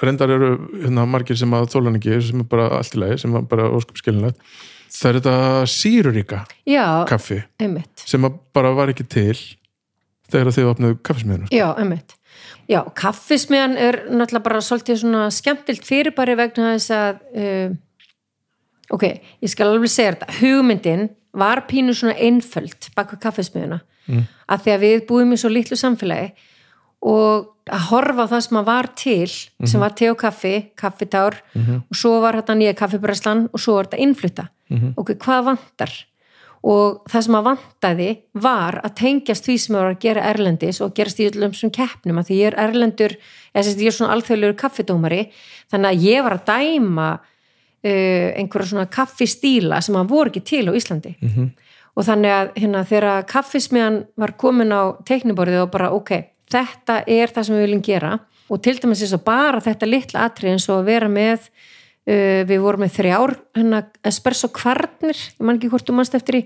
reyndar 0.00 0.32
eru 0.32 0.50
hérna, 0.80 1.04
margir 1.08 1.36
sem 1.36 1.52
að 1.52 1.68
þólan 1.74 1.98
ekki 1.98 2.20
sem 2.24 2.40
er 2.40 2.48
bara 2.48 2.68
allt 2.78 2.96
í 2.96 3.00
lagi, 3.02 3.18
sem 3.20 3.36
er 3.36 3.46
bara 3.48 3.68
óskup 3.68 4.00
skilinlegt 4.00 4.40
það 4.90 5.10
er 5.10 5.18
þetta 5.20 5.34
síruríka 5.70 6.40
kaffi 7.10 7.42
einmitt. 7.60 8.04
sem 8.08 8.24
bara 8.56 8.72
var 8.76 8.92
ekki 8.94 9.06
til 9.08 9.36
þegar 10.32 10.56
þið 10.56 10.72
opnuðu 10.72 10.98
kaffismiðuna 11.06 11.52
Já, 11.54 11.66
emmitt. 11.80 12.16
Já, 12.70 12.80
kaffismiðan 12.96 13.76
er 13.80 14.02
náttúrulega 14.08 14.46
bara 14.46 14.64
svolítið 14.64 15.00
svona 15.02 15.28
skemmtilt 15.34 15.86
fyrirbæri 15.86 16.36
vegna 16.38 16.74
þess 16.76 16.92
að 16.94 17.22
uh, 17.34 17.78
ok, 18.94 19.06
ég 19.42 19.52
skal 19.52 19.72
alveg 19.72 19.92
segja 19.92 20.14
þetta. 20.14 20.36
Hugmyndin 20.40 21.08
var 21.36 21.64
pínu 21.70 21.94
svona 21.94 22.16
einföld 22.18 22.90
baka 22.96 23.18
kaffismiðuna 23.22 23.80
mm. 24.10 24.28
að 24.50 24.64
því 24.64 24.74
að 24.74 24.84
við 24.86 25.02
búum 25.08 25.34
í 25.34 25.40
svo 25.40 25.50
litlu 25.52 25.78
samfélagi 25.78 26.32
og 27.06 27.50
að 27.70 27.84
horfa 27.90 28.26
það 28.28 28.42
sem 28.44 28.58
að 28.60 28.68
var 28.68 28.88
til 28.98 29.28
sem 29.30 29.82
var 29.82 29.94
te 29.96 30.08
og 30.10 30.18
kaffi, 30.20 30.54
kaffitár 30.78 31.38
og 31.54 31.96
svo 31.96 32.16
var 32.20 32.40
þetta 32.40 32.56
nýja 32.58 32.76
kaffibræslan 32.76 33.44
og 33.50 33.62
svo 33.62 33.76
var 33.78 33.88
þetta 33.88 34.02
innflutta. 34.04 34.46
Ok, 34.98 35.14
hvað 35.22 35.46
vantar? 35.52 35.94
Og 36.60 37.00
það 37.08 37.24
sem 37.24 37.36
að 37.38 37.46
vantaði 37.46 38.08
var 38.44 38.76
að 38.84 38.96
tengjast 39.00 39.46
því 39.46 39.56
sem 39.62 39.76
var 39.78 39.88
að 39.88 40.02
gera 40.02 40.26
erlendis 40.28 40.80
og 40.84 40.92
gerast 40.96 41.22
í 41.22 41.28
öllum 41.30 41.54
sem 41.56 41.72
keppnum 41.72 42.20
að 42.20 42.28
því 42.28 42.40
ég 42.40 42.50
er 42.50 42.58
erlendur, 42.66 43.16
ég 43.54 43.86
er 43.88 43.96
svona 43.96 44.12
alþjóðlegur 44.16 44.58
kaffidómari, 44.60 45.22
þannig 45.72 45.90
að 45.90 46.04
ég 46.04 46.26
var 46.26 46.36
að 46.36 46.44
dæma 46.50 47.08
uh, 47.16 48.28
einhverja 48.36 48.72
svona 48.74 48.90
kaffistíla 48.92 49.80
sem 49.84 49.96
að 49.96 50.12
voru 50.12 50.32
ekki 50.32 50.44
til 50.52 50.66
á 50.68 50.72
Íslandi 50.76 51.14
-hmm. 51.16 51.48
og 51.96 52.04
þannig 52.04 52.36
að 52.36 52.52
hérna 52.60 52.84
þegar 52.84 53.26
kaffismiðan 53.26 54.04
var 54.16 54.36
komin 54.36 54.72
á 54.72 55.00
teikniborðið 55.04 55.62
og 55.64 55.70
bara 55.70 55.92
ok, 55.96 56.12
þetta 56.50 57.04
er 57.06 57.28
það 57.28 57.44
sem 57.44 57.56
við 57.56 57.66
viljum 57.66 57.82
gera 57.82 58.18
og 58.50 58.62
til 58.62 58.76
dæmis 58.76 59.02
eins 59.02 59.14
og 59.14 59.24
bara 59.24 59.60
þetta 59.60 59.86
litla 59.86 60.24
atrið 60.26 60.52
eins 60.52 60.68
og 60.68 60.80
að 60.80 60.84
vera 60.84 61.08
með 61.08 61.48
við 62.50 62.60
vorum 62.64 62.84
með 62.84 62.94
þrjár 62.98 63.32
hérna, 63.58 63.80
espresso 64.10 64.50
kvarnir, 64.54 65.16
ég 65.16 65.44
man 65.46 65.58
ekki 65.58 65.70
hvort 65.72 65.86
þú 65.88 65.96
manst 65.98 66.16
eftir 66.18 66.40
í 66.40 66.44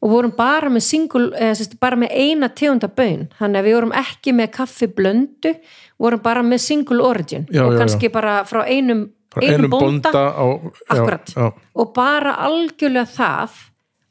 og 0.00 0.08
vorum 0.14 0.32
bara 0.32 0.70
með 0.72 0.84
single, 0.86 1.26
eða 1.36 1.56
sérst, 1.58 1.74
bara 1.80 1.96
með 2.00 2.14
eina 2.16 2.48
tegunda 2.56 2.88
bön, 2.88 3.26
þannig 3.36 3.60
að 3.60 3.66
við 3.68 3.74
vorum 3.76 3.90
ekki 4.00 4.32
með 4.32 4.50
kaffi 4.54 4.88
blöndu, 4.96 5.54
vorum 6.00 6.22
bara 6.24 6.44
með 6.46 6.62
single 6.64 7.02
origin 7.04 7.44
Já, 7.52 7.66
og 7.66 7.74
já, 7.74 7.76
já. 7.76 7.80
kannski 7.82 8.08
bara 8.14 8.38
frá 8.48 8.62
einum, 8.64 9.02
einum 9.36 9.68
bónda. 9.74 10.08
á 10.10 10.46
já, 10.56 10.96
Akkúrat. 10.96 11.34
já, 11.36 11.50
og 11.76 11.92
bara 11.94 12.32
algjörlega 12.46 13.04
það 13.12 13.58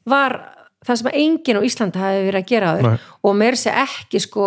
var 0.06 0.36
það 0.86 1.00
sem 1.02 1.10
enginn 1.12 1.58
á 1.60 1.66
Íslandi 1.66 2.00
hafi 2.00 2.22
verið 2.28 2.40
að 2.40 2.48
gera 2.48 2.70
áður. 2.72 3.02
Og 3.26 3.34
meir 3.36 3.58
sé 3.60 3.74
ekki 3.82 4.20
sko 4.22 4.46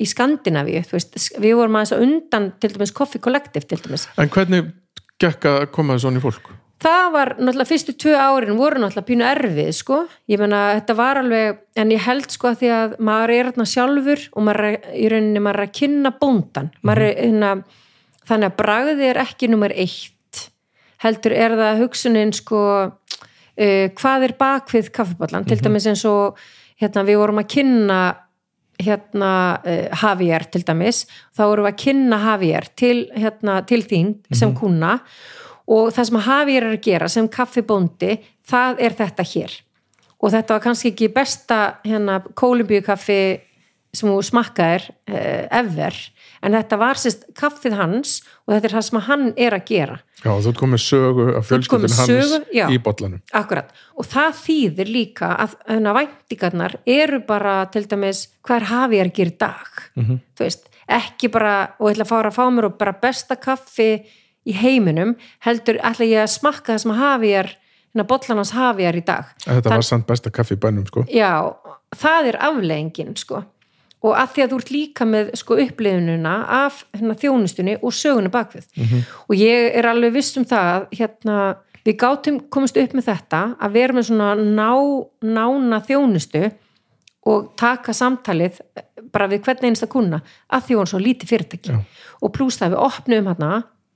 í 0.00 0.06
Skandinavíu, 0.08 0.80
þú 0.88 0.96
veist, 0.96 1.18
við 1.42 1.58
vorum 1.58 1.76
aðeins 1.76 1.92
á 1.92 1.98
undan 2.02 2.46
til 2.62 2.70
dæmis 2.72 2.94
Coffee 2.96 3.20
Collective 3.22 3.66
til 3.68 3.82
dæmis. 3.82 4.06
En 4.18 4.30
hvernig 4.32 4.70
gekk 5.22 5.48
að 5.50 5.64
koma 5.74 5.98
svona 6.00 6.20
í 6.20 6.24
fólk? 6.24 6.52
Það 6.84 7.06
var 7.14 7.30
náttúrulega 7.38 7.70
fyrstu 7.70 7.94
tvö 7.96 8.14
árin 8.18 8.58
voru 8.58 8.80
náttúrulega 8.82 9.08
pínu 9.08 9.24
erfið 9.24 9.70
sko. 9.78 10.00
Ég 10.28 10.40
meina 10.42 10.64
þetta 10.74 10.96
var 10.98 11.20
alveg 11.22 11.60
en 11.80 11.92
ég 11.94 12.02
held 12.04 12.34
sko 12.34 12.50
að 12.50 12.58
því 12.60 12.72
að 12.76 12.96
maður 13.08 13.32
er 13.32 13.48
hérna 13.48 13.66
sjálfur 13.70 14.24
og 14.32 14.44
maður 14.48 14.66
í 14.92 15.06
rauninni 15.12 15.44
maður 15.44 15.62
er 15.62 15.68
að 15.68 15.76
kynna 15.78 16.12
bóndan 16.20 16.72
maður 16.82 17.06
er 17.06 17.22
hérna 17.22 17.52
þannig 18.28 18.50
að 18.50 18.58
bragði 18.58 19.08
er 19.12 19.22
ekki 19.22 19.48
nummer 19.52 19.72
eitt. 19.72 20.42
Heldur 21.04 21.36
er 21.36 21.56
það 21.60 21.80
hugsunin 21.84 22.34
sko 22.36 22.60
uh, 22.84 23.86
hvað 23.96 24.28
er 24.28 24.36
bakvið 24.40 24.92
kaffiballan 24.98 25.48
til 25.48 25.60
dæmis 25.62 25.88
eins 25.88 26.04
og 26.10 26.40
hérna 26.82 27.06
við 27.06 27.20
vorum 27.22 27.40
að 27.40 27.50
kynna 27.54 28.00
hérna 28.82 29.30
uh, 29.60 29.86
Javier 30.02 30.46
til 30.50 30.64
dæmis 30.66 31.04
þá 31.36 31.44
vorum 31.46 31.68
við 31.68 31.72
að 31.72 31.80
kynna 31.84 32.20
Javier 32.24 32.68
til, 32.76 32.96
hérna, 33.14 33.60
til 33.68 33.82
þín 33.86 34.14
sem 34.34 34.54
kuna 34.56 34.98
og 35.70 35.92
það 35.94 36.10
sem 36.10 36.20
Javier 36.26 36.66
er 36.66 36.76
að 36.76 36.84
gera 36.84 37.08
sem 37.08 37.28
kaffibóndi, 37.32 38.18
það 38.44 38.82
er 38.84 38.96
þetta 38.98 39.24
hér. 39.30 39.54
Og 40.20 40.32
þetta 40.32 40.56
var 40.56 40.64
kannski 40.64 40.92
ekki 40.92 41.10
besta 41.12 41.60
hérna 41.84 42.18
kólumbíukaffi 42.36 43.20
sem 43.94 44.10
þú 44.10 44.18
smakkaðir 44.26 44.88
uh, 44.90 45.60
ever 45.60 45.94
en 46.44 46.52
þetta 46.58 46.76
var 46.80 46.98
sérst 47.00 47.22
kaffið 47.38 47.76
hans 47.78 48.16
og 48.44 48.52
þetta 48.56 48.68
er 48.68 48.74
það 48.76 48.86
sem 48.88 49.00
hann 49.08 49.26
er 49.36 49.56
að 49.56 49.64
gera 49.70 49.98
Já, 50.24 50.30
þú 50.40 50.48
ert 50.50 50.60
komið 50.60 50.80
sögu 50.80 51.24
af 51.38 51.44
fjölskyldun 51.50 51.92
hans 51.98 52.34
já. 52.56 52.64
í 52.72 52.78
bollanum. 52.80 53.20
Akkurat, 53.36 53.68
og 54.00 54.06
það 54.08 54.30
þýðir 54.40 54.88
líka 54.94 55.28
að 55.36 55.56
að 55.68 55.88
væntingarnar 55.98 56.76
eru 56.88 57.18
bara 57.28 57.56
til 57.68 57.82
dæmis, 57.90 58.22
hvað 58.42 58.56
er 58.62 58.68
hafið 58.70 59.02
að 59.04 59.12
gera 59.18 59.30
í 59.34 59.38
dag 59.38 59.82
Mhm. 60.00 60.20
þú 60.36 60.46
veist, 60.46 60.64
ekki 60.88 61.28
bara 61.32 61.52
og 61.78 61.90
ætla 61.92 62.04
að 62.06 62.08
fara 62.14 62.30
að 62.30 62.38
fá 62.38 62.44
mér 62.56 62.64
og 62.70 62.78
bara 62.80 62.92
besta 63.02 63.36
kaffi 63.36 63.90
í 64.48 64.52
heiminum, 64.56 65.14
heldur 65.44 65.76
ætla 65.84 66.04
ég 66.08 66.24
að 66.24 66.32
smakka 66.38 66.72
það 66.72 66.80
sem 66.86 66.92
hafið 66.92 67.36
er 67.42 67.52
hérna 67.94 68.06
bollanans 68.08 68.50
hafið 68.56 68.88
er 68.88 68.96
í 68.96 69.04
dag 69.04 69.24
Þetta 69.44 69.68
Þann- 69.68 69.76
var 69.76 69.82
samt 69.92 70.06
besta 70.06 70.30
kaffi 70.30 70.56
í 70.56 70.60
bænum, 70.60 70.86
sko. 70.88 71.04
Já, 71.12 71.52
það 71.94 72.26
er 72.32 72.36
afleggingin 72.48 73.12
sko 73.16 73.44
og 74.04 74.16
að 74.20 74.32
því 74.34 74.44
að 74.44 74.50
þú 74.52 74.58
ert 74.60 74.72
líka 74.74 75.06
með 75.08 75.30
sko 75.40 75.58
upplifununa 75.64 76.34
af 76.62 76.82
hérna, 76.94 77.16
þjónustunni 77.20 77.76
og 77.80 77.94
sögunu 77.96 78.32
bakvið 78.34 78.66
og 79.28 79.36
ég 79.38 79.78
er 79.78 79.88
alveg 79.88 80.12
viss 80.18 80.36
um 80.40 80.44
það 80.48 80.88
hérna, 80.92 81.38
við 81.84 81.96
gátum 82.02 82.40
komist 82.52 82.76
upp 82.80 82.94
með 82.96 83.08
þetta 83.08 83.42
að 83.60 83.78
vera 83.78 83.96
með 83.96 84.08
svona 84.10 84.34
ná, 84.36 84.70
nána 85.24 85.80
þjónustu 85.88 86.44
og 87.24 87.52
taka 87.56 87.94
samtalið 87.96 88.60
eh, 88.76 88.88
bara 89.12 89.28
við 89.30 89.44
hvern 89.46 89.68
einasta 89.68 89.88
kuna 89.88 90.20
að 90.52 90.66
því 90.66 90.78
hún 90.78 90.90
svo 90.90 91.00
lítið 91.00 91.30
fyrirtæki. 91.30 91.72
Já. 91.72 91.84
og 92.20 92.32
pluss 92.34 92.60
það 92.60 92.74
við 92.74 92.82
opnum 92.84 93.30
hérna 93.30 93.50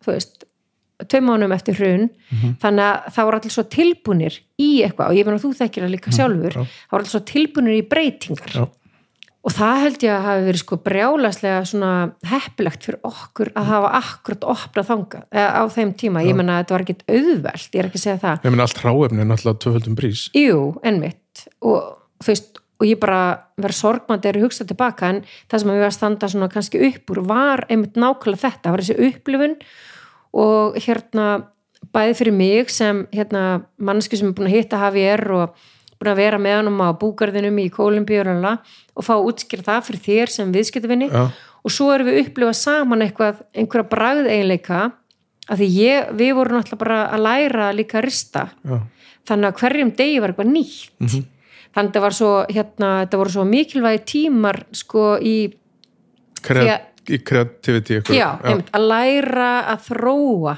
þú 0.05 0.15
veist, 0.15 0.47
tvei 1.07 1.21
mánum 1.23 1.53
eftir 1.55 1.77
hrun 1.79 2.09
þannig 2.63 2.85
að 2.85 3.13
það 3.15 3.29
voru 3.29 3.39
allir 3.39 3.55
svo 3.55 3.65
tilbúnir 3.71 4.39
í 4.59 4.71
eitthvað. 4.83 5.13
Og 5.13 5.19
ég 5.19 5.29
meina 5.29 5.43
þú 5.43 5.53
þekkir 5.61 5.85
það 5.85 5.95
líka 5.95 6.15
sjálfur. 6.17 6.57
já. 6.57 6.63
það 6.65 6.95
voru 6.95 7.05
allir 7.05 7.15
svo 7.15 7.23
tilbúnir 7.33 7.77
í 7.77 7.85
breytingar. 7.93 8.55
Já. 8.55 8.65
Og 9.47 9.55
það 9.55 9.81
held 9.85 10.05
ég 10.05 10.13
að 10.13 10.25
hafi 10.27 10.47
verið 10.49 10.63
sko 10.63 10.79
brjálaslega 10.85 11.59
svona 11.71 11.93
heppilegt 12.27 12.87
fyrir 12.89 12.99
okkur 13.07 13.53
að 13.55 13.69
hafa 13.71 13.91
akkurat 14.01 14.47
opnað 14.55 14.89
þanga 14.91 15.21
á 15.31 15.63
þeim 15.73 15.93
tíma, 16.01 16.25
ég 16.27 16.39
meina 16.39 16.59
að 16.59 16.65
þetta 16.65 16.77
var 16.77 16.85
ekkit 16.87 17.05
auðvelt 17.07 17.69
ég 17.69 17.83
er 17.83 17.91
ekki 17.91 18.01
að 18.01 18.05
segja 18.05 18.23
það. 18.25 18.41
Ég 18.45 18.55
meina 18.55 18.67
allt 18.67 18.83
ráefni 18.85 19.23
er 19.23 19.29
náttúrulega 19.31 19.63
tvöföldum 19.65 19.99
brís. 19.99 20.25
Jú, 20.37 20.63
ennmitt 20.87 21.45
og 21.63 21.79
þú 22.19 22.33
veist, 22.33 22.63
og 22.79 22.87
ég 22.87 22.99
bara 23.03 23.21
verið 23.59 23.79
sorgmandi 23.79 24.31
er 24.31 24.39
að 24.39 24.49
hugsa 24.49 24.67
tilbaka 24.67 25.13
en 25.13 25.23
það 25.51 25.63
sem 25.63 25.73
við 25.73 25.81
var 25.83 25.93
að 25.93 25.97
standa 25.97 26.33
svona 26.33 26.51
kannski 26.53 26.83
upp 26.91 27.15
úr 27.15 27.23
var 27.27 27.65
einmitt 27.71 27.99
nákvæmlega 27.99 28.43
þetta, 28.45 28.75
var 28.75 28.85
þessi 28.85 29.09
upplifun 29.09 29.57
og 30.39 30.79
hérna 30.85 31.31
bæði 31.95 32.15
fyrir 32.21 32.37
mig 32.37 32.71
sem 32.75 33.07
hérna 33.15 33.65
manneski 33.79 34.19
sem 34.19 34.31
er 34.31 34.37
búin 34.37 34.51
að 34.51 34.59
hitta 34.59 34.81
HVR 34.83 35.25
og 35.39 35.67
búin 35.99 36.13
að 36.13 36.21
vera 36.23 36.39
með 36.39 36.57
honum 36.61 36.81
á 36.85 36.89
búgarðinum 37.01 37.59
í 37.59 37.69
Kólumbíu 37.75 38.23
og 38.99 39.05
fá 39.07 39.15
útskýra 39.19 39.65
það 39.67 39.85
fyrir 39.89 40.03
þér 40.07 40.33
sem 40.35 40.53
viðskiptavinni 40.55 41.09
Já, 41.11 41.25
og 41.65 41.71
svo 41.75 41.91
erum 41.95 42.07
við 42.11 42.21
upplifað 42.27 42.55
saman 42.59 43.03
eitthvað 43.03 43.43
einhverja 43.55 43.89
bragð 43.91 44.29
eiginleika 44.31 44.93
að 45.49 45.63
því 45.63 45.69
ég, 45.79 46.11
við 46.19 46.35
vorum 46.37 46.59
náttúrulega 46.59 46.79
bara 46.83 46.99
að 47.15 47.23
læra 47.25 47.69
líka 47.73 47.99
að 47.99 48.05
rista. 48.05 48.43
Já, 48.65 48.79
þannig 49.29 49.49
að 49.49 49.61
hverjum 49.63 49.93
degi 49.97 50.21
var 50.21 50.33
eitthvað 50.35 50.53
nýtt. 50.53 50.91
Mhm. 51.01 51.25
þannig 51.69 51.89
að 51.89 51.93
þetta 51.93 52.01
var 52.01 52.15
svo 52.17 52.31
hérna, 52.49 52.89
þetta 53.05 53.19
voru 53.21 53.31
svo 53.31 53.43
mikilvægi 53.45 54.01
tímar 54.09 54.57
sko 54.73 55.03
í, 55.21 55.35
Kreat, 56.43 56.69
að- 56.69 57.13
í 57.15 57.19
kreativiti 57.23 57.99
ykkur. 58.01 58.15
já, 58.17 58.29
Einmitt, 58.43 58.71
að 58.73 58.87
læra 58.89 59.51
að 59.73 59.79
þróa 59.89 60.55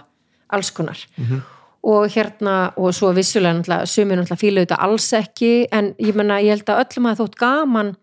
alls 0.51 0.71
konar. 0.71 0.99
Mhm. 1.19 1.43
Og 1.83 2.09
hérna, 2.13 2.73
og 2.77 2.93
svo 2.95 3.13
vissulega 3.17 3.87
sumir 3.87 4.19
náttúrulega 4.21 4.37
fíla 4.43 4.65
þetta 4.67 4.79
alls 4.85 5.13
ekki 5.17 5.67
en 5.73 5.95
ég 5.99 6.15
menna, 6.15 6.41
ég 6.43 6.51
held 6.59 6.69
að 6.69 6.85
öllum 6.85 7.07
að 7.11 7.21
þótt 7.23 7.37
gaman 7.41 7.97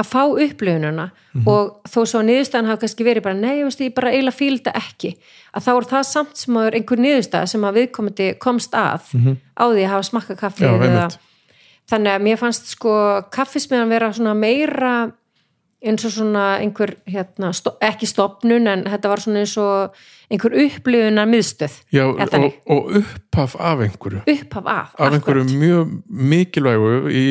að 0.00 0.08
fá 0.10 0.22
upplifununa 0.26 1.10
Mhm. 1.34 1.48
og 1.48 1.82
þó 1.86 2.00
svo 2.06 2.18
að 2.20 2.26
niðurstaðan 2.30 2.66
hafa 2.66 2.80
kannski 2.82 3.04
verið 3.04 3.22
bara, 3.22 3.34
nei, 3.34 3.62
veist, 3.62 3.80
ég 3.80 3.94
bara 3.94 4.10
eiginlega 4.10 4.38
fíla 4.38 4.58
þetta 4.58 4.72
ekki, 4.80 5.10
að 5.54 5.62
þá 5.62 5.70
er 5.76 5.86
það 5.92 6.04
samt 6.04 6.36
sem 6.36 6.54
að 6.56 6.66
er 6.66 6.74
einhver 6.78 6.98
niðurstað 6.98 7.46
sem 7.48 7.60
að 7.64 7.74
viðkomandi 7.78 8.38
komst 8.38 8.72
að 8.74 9.00
á 9.58 9.64
því 9.70 9.82
að 9.84 9.90
hafa 9.92 10.02
smakka 10.02 10.36
kaffi. 10.36 10.64
Já, 10.64 11.08
þannig 11.90 12.10
að 12.14 12.22
mér 12.22 12.36
fannst 12.38 12.66
sko 12.72 13.22
kaffismiðan 13.30 13.88
vera 13.88 14.12
svona 14.12 14.34
meira 14.34 15.12
eins 15.84 16.04
og 16.08 16.12
svona 16.14 16.42
einhver 16.62 16.94
hérna, 17.10 17.52
sto, 17.56 17.74
ekki 17.84 18.06
stopnun 18.08 18.68
en 18.70 18.84
þetta 18.88 19.10
var 19.12 19.22
svona 19.22 19.42
eins 19.42 19.54
og 19.60 19.96
einhver 20.32 20.54
upplifunar 20.64 21.28
miðstöð 21.28 21.74
Já, 21.94 22.04
og, 22.08 22.46
og 22.72 22.90
upphaf 23.00 23.56
af 23.60 23.82
einhverju. 23.84 24.22
upphaf 24.30 24.66
af, 24.66 24.94
Af 24.98 25.12
einhverju 25.12 25.44
mjög 25.50 25.92
mikilvægu 26.08 26.92
í, 27.12 27.24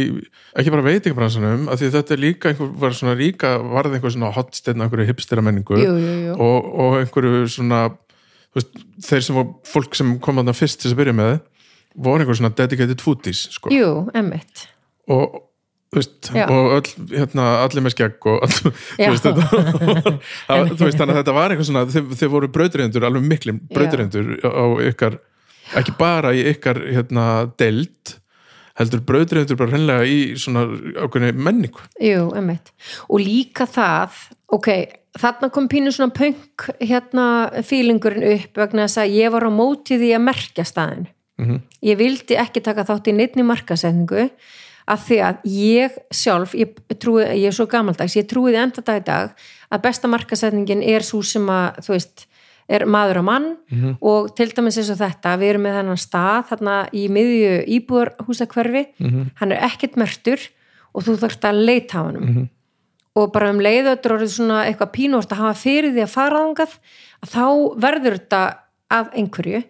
ekki 0.60 0.74
bara 0.76 0.86
veitingabransanum, 0.86 1.68
af 1.74 1.82
því 1.82 1.90
þetta 1.98 2.16
er 2.16 2.22
líka 2.22 2.52
einhver, 2.52 2.70
var 2.84 2.98
svona 2.98 3.16
ríka, 3.20 3.56
varð 3.74 3.98
einhver 3.98 4.14
svona 4.14 4.34
hotsteinn, 4.36 4.84
einhverju 4.86 5.08
hipstera 5.10 5.46
menningu 5.46 5.80
jú, 5.80 5.96
jú, 5.98 6.14
jú. 6.28 6.36
og, 6.38 6.70
og 6.86 7.00
einhverju 7.02 7.48
svona, 7.56 7.88
veist, 8.54 8.78
þeir 9.08 9.26
sem 9.26 9.40
var 9.42 9.50
fólk 9.70 9.98
sem 9.98 10.14
kom 10.24 10.38
þarna 10.42 10.56
fyrst 10.58 10.84
til 10.84 10.94
að 10.94 11.02
byrja 11.02 11.18
með 11.18 11.34
voru 11.96 12.24
einhver 12.24 12.38
svona 12.38 12.54
dedicated 12.58 13.02
foodies, 13.02 13.48
sko. 13.58 13.74
jú, 13.74 13.90
emmitt 14.18 14.68
og 15.12 15.42
veist, 16.00 16.30
og 16.48 16.72
öll, 16.78 16.90
hérna, 17.12 17.46
allir 17.64 17.84
með 17.86 17.96
skegg 17.96 18.28
og 18.32 18.48
þú 18.54 18.72
veist 19.00 19.28
þetta 19.28 19.46
það, 20.48 20.74
þú 20.74 20.88
veist, 20.88 20.98
þannig 21.00 21.14
að 21.14 21.20
þetta 21.22 21.36
var 21.38 21.54
eitthvað 21.54 21.70
svona 21.70 21.86
þeir, 21.94 22.10
þeir 22.22 22.34
voru 22.34 22.50
brauðreindur, 22.58 23.06
alveg 23.10 23.30
mikli 23.30 23.56
brauðreindur 23.74 24.34
á 24.44 24.66
ykkar, 24.90 25.20
ekki 25.80 25.96
bara 26.00 26.34
í 26.36 26.44
ykkar 26.54 26.82
hérna, 26.90 27.28
deild 27.62 28.18
heldur 28.80 29.04
brauðreindur 29.06 29.60
bara 29.60 29.70
hreinlega 29.76 30.06
í 30.10 30.20
svona 30.42 30.64
ákveðni 31.06 31.34
menningu. 31.38 31.84
Jú, 32.02 32.32
emmitt 32.40 32.72
og 33.06 33.22
líka 33.22 33.68
það, 33.70 34.16
ok 34.58 34.70
þarna 35.14 35.52
kom 35.54 35.68
pínu 35.70 35.92
svona 35.94 36.10
punk 36.18 36.72
hérna 36.82 37.26
fílingurinn 37.70 38.26
upp 38.34 38.58
vegna 38.58 38.88
þess 38.88 39.04
að 39.04 39.12
ég 39.20 39.30
var 39.36 39.46
á 39.46 39.52
móti 39.54 40.00
því 40.02 40.16
að 40.18 40.24
merkja 40.26 40.66
staðinu 40.66 41.12
Mhm. 41.34 41.56
ég 41.82 41.98
vildi 41.98 42.36
ekki 42.38 42.62
taka 42.62 42.84
þátt 42.86 43.08
í 43.10 43.14
neittni 43.18 43.42
markasetningu 43.46 44.28
af 44.88 45.08
því 45.08 45.18
að 45.24 45.36
ég 45.46 45.98
sjálf 46.12 46.54
ég, 46.56 46.74
trúi, 47.00 47.24
ég 47.40 47.48
er 47.48 47.56
svo 47.56 47.66
gamaldags, 47.72 48.16
ég 48.18 48.28
trúiði 48.28 48.60
enda 48.62 48.82
dag 48.82 49.02
í 49.02 49.06
dag 49.06 49.32
að 49.72 49.82
besta 49.82 50.08
markasetningin 50.12 50.84
er 50.84 51.02
svo 51.02 51.22
sem 51.24 51.46
að, 51.50 51.80
þú 51.86 51.94
veist 51.96 52.26
er 52.70 52.86
maður 52.88 53.18
og 53.20 53.26
mann 53.28 53.58
Mhm. 53.70 53.98
og 54.02 54.36
til 54.36 54.48
dæmis 54.56 54.78
eins 54.78 54.90
og 54.92 54.98
þetta, 54.98 55.38
við 55.38 55.50
erum 55.54 55.62
með 55.64 55.78
þennan 55.80 56.00
stað 56.00 56.48
þarna 56.50 56.76
í 56.94 57.08
miðju 57.10 57.68
íbúarhúsakverfi 57.68 58.86
Mhm. 59.00 59.32
hann 59.36 59.52
er 59.52 59.60
ekkert 59.68 59.96
mörtur 59.96 60.40
og 60.96 61.04
þú 61.04 61.18
þarft 61.18 61.42
að 61.50 61.66
leita 61.66 61.98
á 62.00 62.04
hann 62.06 62.50
og 63.16 63.32
bara 63.34 63.50
um 63.50 63.60
orðið 63.60 64.32
svona 64.32 64.66
eitthvað 64.66 64.92
pínort 64.94 65.30
að 65.30 65.38
hafa 65.38 65.54
fyrir 65.60 65.94
því 65.94 66.02
að 66.04 66.10
fara 66.10 66.40
ángað 66.40 66.78
að 67.24 67.30
þá 67.30 67.80
verður 67.80 68.18
þetta 68.18 68.56
að 68.92 69.14
einhverju 69.14 69.64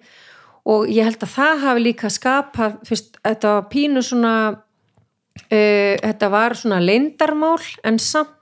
og 0.66 0.88
ég 0.88 1.04
held 1.04 1.20
að 1.20 1.36
það 1.36 1.60
hafi 1.60 1.84
líka 1.84 2.10
skapað 2.10 2.78
fyrst, 2.88 3.18
þetta 3.26 3.44
var 3.44 3.70
pínu 3.70 4.04
svona 4.04 4.58
uh, 5.42 5.94
þetta 6.00 6.32
var 6.34 6.58
svona 6.60 6.82
leindarmál 6.84 7.62
en 7.84 8.00
samt 8.02 8.40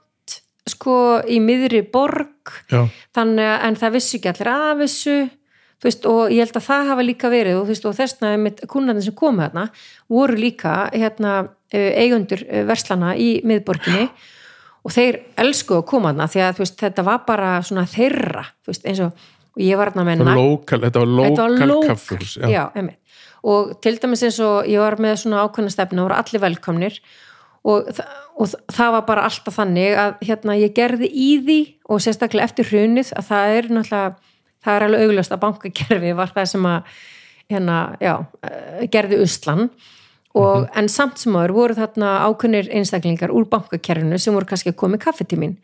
sko 0.68 0.96
í 1.26 1.40
miðri 1.42 1.82
borg 1.90 2.52
þannig 2.70 3.48
en 3.66 3.78
það 3.78 3.94
vissi 3.96 4.18
ekki 4.18 4.30
allir 4.30 4.50
af 4.52 4.82
þessu 4.84 5.16
veist, 5.82 6.06
og 6.06 6.30
ég 6.32 6.44
held 6.44 6.58
að 6.58 6.66
það 6.68 6.92
hafa 6.92 7.06
líka 7.06 7.30
verið 7.32 7.58
og, 7.60 7.66
veist, 7.70 7.86
og 7.88 7.96
þessna 7.96 8.34
kunnarnir 8.70 9.06
sem 9.06 9.16
komu 9.18 9.44
þarna 9.44 9.66
voru 10.12 10.38
líka 10.38 10.76
hérna, 10.94 11.34
eh, 11.72 11.90
eigundur 12.04 12.44
eh, 12.46 12.64
verslana 12.68 13.16
í 13.18 13.34
miðborginni 13.48 14.06
og 14.82 14.94
þeir 14.94 15.20
elsku 15.42 15.80
að 15.80 15.86
koma 15.90 16.12
þarna 16.12 16.30
því 16.32 16.44
að 16.46 16.62
veist, 16.62 16.80
þetta 16.82 17.06
var 17.06 17.22
bara 17.26 17.52
svona 17.66 17.86
þeirra 17.90 18.46
eins 18.70 19.02
og, 19.04 19.26
og 19.56 19.64
ég 19.64 19.80
var 19.80 19.92
þarna 19.92 20.06
með 20.08 20.24
lokal, 20.38 20.82
þetta 20.86 21.04
var 21.04 21.14
lokal 21.18 21.50
lókal, 21.58 21.88
kaffurs 21.90 22.36
já. 22.38 22.50
já. 22.52 22.68
Og 23.42 23.76
til 23.82 23.96
dæmis 24.02 24.22
eins 24.26 24.40
og 24.44 24.68
ég 24.70 24.82
var 24.82 24.98
með 25.02 25.22
svona 25.24 25.44
ákveðna 25.46 25.74
stefna 25.74 26.04
voru 26.06 26.18
allir 26.18 26.42
velkomnir. 26.42 26.98
Og, 27.62 27.88
og 28.38 28.52
það 28.74 28.92
var 28.96 29.06
bara 29.06 29.24
alltaf 29.28 29.54
þannig 29.60 29.96
að 29.98 30.22
hérna 30.26 30.58
ég 30.58 30.74
gerði 30.74 31.08
í 31.10 31.30
því 31.42 31.58
og 31.86 32.02
sérstaklega 32.02 32.48
eftir 32.48 32.70
hrunið 32.70 33.12
að 33.14 33.28
það 33.28 33.56
er 33.56 33.68
náttúrulega 33.70 34.32
það 34.62 34.76
er 34.76 34.86
alveg 34.86 35.06
augljóst 35.06 35.34
að 35.34 35.42
bankakerfi 35.42 36.14
var 36.18 36.32
það 36.34 36.48
sem 36.52 36.68
að 36.70 36.94
hérna, 37.52 37.78
já, 38.02 38.14
eh, 38.46 38.84
gerði 38.90 39.22
uslan. 39.22 39.68
Og, 40.32 40.68
en 40.74 40.88
samt 40.88 41.20
sem 41.20 41.34
áður 41.36 41.52
voru 41.52 41.74
þarna 41.76 42.12
ákveðnir 42.24 42.70
einstaklingar 42.72 43.34
úr 43.36 43.44
bankakerfinu 43.52 44.16
sem 44.18 44.32
voru 44.32 44.48
kannski 44.48 44.72
að 44.72 44.78
koma 44.80 44.96
í 44.96 45.02
kaffetímin 45.02 45.58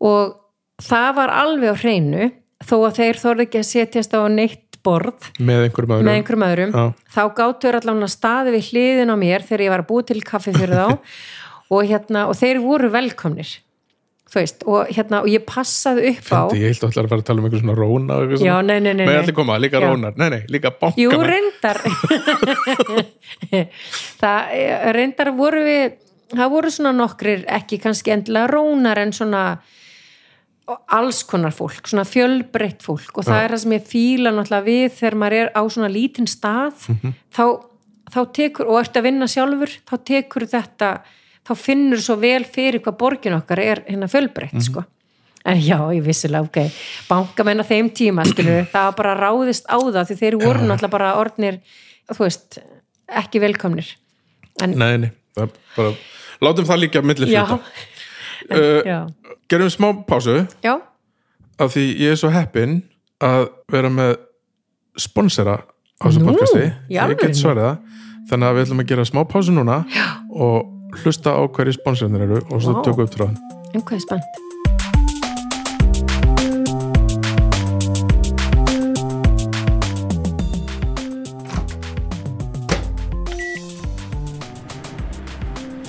og 0.00 0.36
það 0.78 1.08
var 1.16 1.32
alveg 1.34 1.74
á 1.74 1.80
hreinu 1.82 2.28
þó 2.62 2.76
að 2.86 3.00
þeir 3.00 3.20
þorði 3.24 3.46
ekki 3.48 3.58
að 3.58 3.66
setjast 3.66 4.14
á 4.14 4.20
neitt 4.30 4.69
borð 4.86 5.30
með 5.38 5.66
einhverjum 5.68 5.96
öðrum. 5.96 6.08
Með 6.10 6.18
einhverjum 6.20 6.46
öðrum. 6.48 6.76
Þá 7.14 7.22
gáttur 7.40 7.78
allavega 7.80 8.10
staði 8.12 8.54
við 8.56 8.70
hliðin 8.70 9.14
á 9.14 9.16
mér 9.20 9.46
þegar 9.46 9.66
ég 9.66 9.74
var 9.74 9.84
að 9.84 9.90
búa 9.90 10.06
til 10.10 10.20
kaffi 10.26 10.54
fyrir 10.56 10.76
þá. 10.80 10.98
Og, 11.70 11.84
hérna, 11.86 12.24
og 12.26 12.34
þeir 12.34 12.58
voru 12.64 12.88
velkomnir 12.90 13.60
veist, 14.34 14.62
og, 14.66 14.88
hérna, 14.94 15.20
og 15.24 15.30
ég 15.30 15.42
passaði 15.46 16.12
upp 16.12 16.28
á 16.30 16.42
Fyndi, 16.50 16.62
ég 16.62 16.74
held 16.74 16.84
að 16.86 17.08
fara 17.10 17.18
að 17.18 17.24
tala 17.26 17.42
um 17.42 17.46
einhver 17.48 17.62
svona 17.62 17.76
róna 17.78 18.18
já, 18.38 18.52
nei, 18.62 18.76
nei, 18.78 18.92
nei, 18.92 19.04
Nei, 19.04 19.08
nei. 19.08 19.18
allir 19.22 19.36
koma, 19.36 19.56
líka 19.62 19.80
rónar, 19.82 20.14
nei, 20.20 20.28
nei, 20.34 20.40
líka 20.50 20.70
bankamenn 20.70 21.02
Jú, 21.02 21.22
reyndar. 21.26 21.80
Það 24.20 24.54
eh, 24.54 24.86
reyndar 24.94 25.32
voru 25.38 25.62
við 25.66 25.96
það 26.30 26.52
voru 26.52 26.70
svona 26.70 26.92
nokkrir 26.94 27.42
ekki 27.50 27.80
kannski 27.82 28.14
endilega 28.14 28.52
rónar 28.52 29.00
en 29.02 29.14
svona 29.16 29.44
alls 30.96 31.22
konar 31.28 31.54
fólk, 31.54 31.88
svona 31.88 32.06
fjölbreytt 32.08 32.84
fólk. 32.84 33.12
Og 33.14 33.26
það 33.26 33.38
Já. 33.38 33.44
er 33.44 33.54
það 33.54 33.62
sem 33.64 33.74
ég 33.76 33.88
fíla 33.88 34.34
náttúrulega 34.34 34.66
við 34.68 34.86
þegar 34.98 35.18
maður 35.22 35.38
er 35.40 35.50
á 35.56 35.62
svona 35.66 35.90
lítinn 35.92 36.30
stað 36.30 36.86
þá, 37.34 37.44
þá 38.12 38.20
tekur 38.36 38.70
og 38.70 38.80
ert 38.82 39.00
að 39.00 39.08
vinna 39.08 39.30
sjálfur, 39.30 39.74
þá 39.88 39.96
tekur 40.12 40.46
þetta 40.50 40.92
þá 41.46 41.52
finnur 41.58 42.02
svo 42.02 42.16
vel 42.20 42.42
fyrir 42.46 42.82
hvað 42.84 42.98
borgin 43.00 43.36
okkar 43.38 43.62
er 43.62 43.84
hérna 43.88 44.08
fjölbreytt 44.10 44.60
sko. 44.62 44.84
en 45.44 45.56
já, 45.56 45.78
ég 45.96 46.04
vissilega, 46.04 46.44
ok 46.44 46.58
bankamenn 47.08 47.64
á 47.64 47.66
þeim 47.66 47.88
tíma, 47.96 48.26
skilur 48.28 48.66
það 48.74 48.90
bara 48.98 49.16
ráðist 49.18 49.66
á 49.66 49.78
það 49.80 50.10
því 50.10 50.18
þeir 50.20 50.38
voru 50.42 50.66
náttúrulega 50.66 50.92
bara 50.92 51.14
orðnir, 51.20 51.60
þú 52.12 52.26
veist 52.26 52.60
ekki 53.10 53.40
velkomnir. 53.42 53.88
En, 54.62 54.76
nei, 54.78 54.98
nei, 55.06 55.10
það 55.34 55.48
er 55.48 55.54
bara 55.76 55.94
látum 56.44 56.68
það 56.68 56.82
líka 56.84 57.02
hluta. 57.02 57.40
en, 57.40 57.64
Uh, 58.48 58.80
já, 58.86 58.98
gerum 59.52 59.70
smá 59.72 59.90
pásu. 60.08 60.46
Já. 60.64 60.78
Af 61.60 61.74
því 61.74 61.84
ég 62.00 62.14
er 62.14 62.20
svo 62.20 62.30
heppinn 62.32 62.80
að 63.20 63.50
vera 63.68 63.90
með 63.92 64.16
sponsora 64.96 65.58
á 65.60 66.04
þessu 66.08 66.24
podcasti. 66.24 66.66
ég 66.88 67.16
get 67.20 67.36
svarið 67.36 67.66
það. 67.68 67.80
Þannig 68.30 68.46
að 68.48 68.54
við 68.56 68.64
ætlum 68.66 68.82
að 68.84 68.90
gera 68.92 69.04
smá 69.08 69.24
pásu 69.26 69.52
núna 69.54 69.80
Já. 69.90 70.06
og 70.30 71.00
hlusta 71.02 71.34
á 71.34 71.42
hverju 71.50 71.74
sponsorinn 71.76 72.20
eru 72.22 72.40
og 72.46 72.62
svo 72.62 72.76
Vá. 72.78 72.84
tökum 72.86 73.02
við 73.02 73.08
upp 73.10 73.16
tráðan 73.16 73.38
en 73.74 73.82
hvað 73.82 73.98
er 73.98 74.04
spennt. 74.06 74.46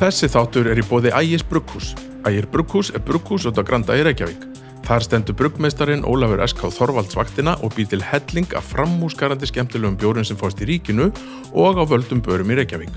Þessi 0.01 0.31
þáttur 0.33 0.71
er 0.71 0.79
í 0.81 0.85
bóði 0.87 1.11
Ægis 1.13 1.43
Brugghús. 1.45 1.91
Ægir 2.27 2.45
Brugghús 2.53 2.91
er 2.93 3.01
brugghús 3.01 3.47
út 3.49 3.57
á 3.57 3.63
Granda 3.65 3.95
í 3.97 4.03
Reykjavík. 4.05 4.43
Þar 4.85 5.05
stendur 5.05 5.37
bruggmeistarinn 5.37 6.03
Ólafur 6.05 6.41
S.K. 6.43 6.69
Þorvalds 6.73 7.17
vaktina 7.17 7.55
og 7.65 7.73
býr 7.77 7.87
til 7.91 8.03
helling 8.05 8.53
af 8.57 8.67
framúsgarandi 8.73 9.49
skemmtilegum 9.49 9.97
bjórum 9.97 10.25
sem 10.27 10.37
fórst 10.37 10.61
í 10.61 10.67
ríkinu 10.69 11.09
og 11.53 11.81
á 11.81 11.83
völdum 11.85 12.21
börum 12.21 12.53
í 12.53 12.59
Reykjavík. 12.59 12.93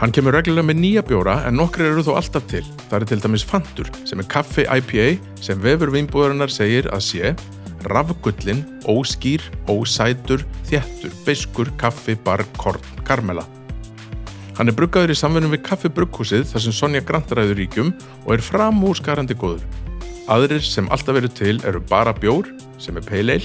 Hann 0.00 0.14
kemur 0.16 0.32
reglulega 0.32 0.64
með 0.64 0.80
nýja 0.80 1.04
bjóra 1.04 1.36
en 1.44 1.58
nokkri 1.60 1.84
eru 1.90 2.02
þó 2.06 2.14
alltaf 2.16 2.46
til. 2.48 2.64
Það 2.88 2.98
er 2.98 3.08
til 3.10 3.22
dæmis 3.26 3.46
Fantur 3.46 3.90
sem 4.08 4.22
er 4.22 4.30
kaffi 4.32 4.64
IPA 4.64 5.08
sem 5.44 5.60
vefur 5.60 5.92
vínbúðarinnar 5.92 6.54
segir 6.54 6.88
að 6.94 7.04
sé 7.10 7.34
rafgullin, 7.90 8.64
óskýr, 8.88 9.44
ósætur, 9.68 10.44
þéttur, 10.68 11.14
beiskur, 11.26 11.70
kaffi, 11.80 12.16
bar, 12.24 12.44
korn, 12.58 12.84
karmela. 13.04 13.46
Hann 14.58 14.68
er 14.68 14.76
bruggaður 14.76 15.14
í 15.14 15.18
samfunum 15.18 15.54
við 15.54 15.62
kaffi 15.68 15.90
brugghúsið 15.94 16.48
þar 16.50 16.64
sem 16.64 16.74
Sonja 16.74 17.04
Grant 17.06 17.30
ræður 17.36 17.60
ríkjum 17.60 17.92
og 18.24 18.34
er 18.34 18.44
framúrskarandi 18.44 19.36
góður. 19.38 19.62
Aðrir 20.30 20.62
sem 20.64 20.90
alltaf 20.94 21.18
eru 21.20 21.30
til 21.30 21.56
eru 21.66 21.80
bara 21.90 22.12
bjór, 22.14 22.50
sem 22.78 22.98
er 22.98 23.06
ale, 23.18 23.40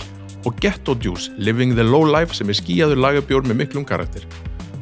og 0.46 0.60
Ghetto 0.62 0.96
Juice, 1.02 1.32
Living 1.38 1.74
the 1.76 1.84
Low 1.84 2.06
Life 2.06 2.36
sem 2.38 2.50
er 2.50 2.58
skíjaður 2.58 3.02
lagabjór 3.02 3.48
með 3.48 3.64
miklum 3.64 3.88
karakter. 3.88 4.26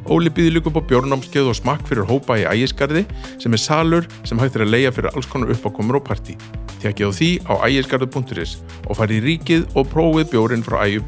Óli 0.04 0.28
býður 0.28 0.58
líka 0.58 0.68
upp 0.68 0.82
á 0.84 0.88
bjórnámskeið 0.90 1.48
og 1.48 1.56
smakk 1.56 1.86
fyrir 1.88 2.08
hópa 2.08 2.36
í 2.36 2.44
ægisgarði 2.44 3.06
sem 3.40 3.56
er 3.56 3.62
salur 3.62 4.08
sem 4.28 4.40
hægt 4.40 4.58
er 4.58 4.66
að 4.66 4.74
leia 4.74 4.92
fyrir 4.92 5.14
alls 5.14 5.28
konar 5.30 5.54
uppákomur 5.54 6.02
og 6.02 6.08
partí. 6.10 6.36
Tekið 6.84 7.08
á 7.08 7.12
því 7.16 7.30
á 7.48 7.54
ægisgarðu.is 7.70 8.58
og 8.84 8.98
farið 9.00 9.20
í 9.20 9.26
ríkið 9.30 9.68
og 9.72 9.88
prófið 9.94 10.34
bjórin 10.34 10.66
frá 10.66 10.82
æju 10.84 11.06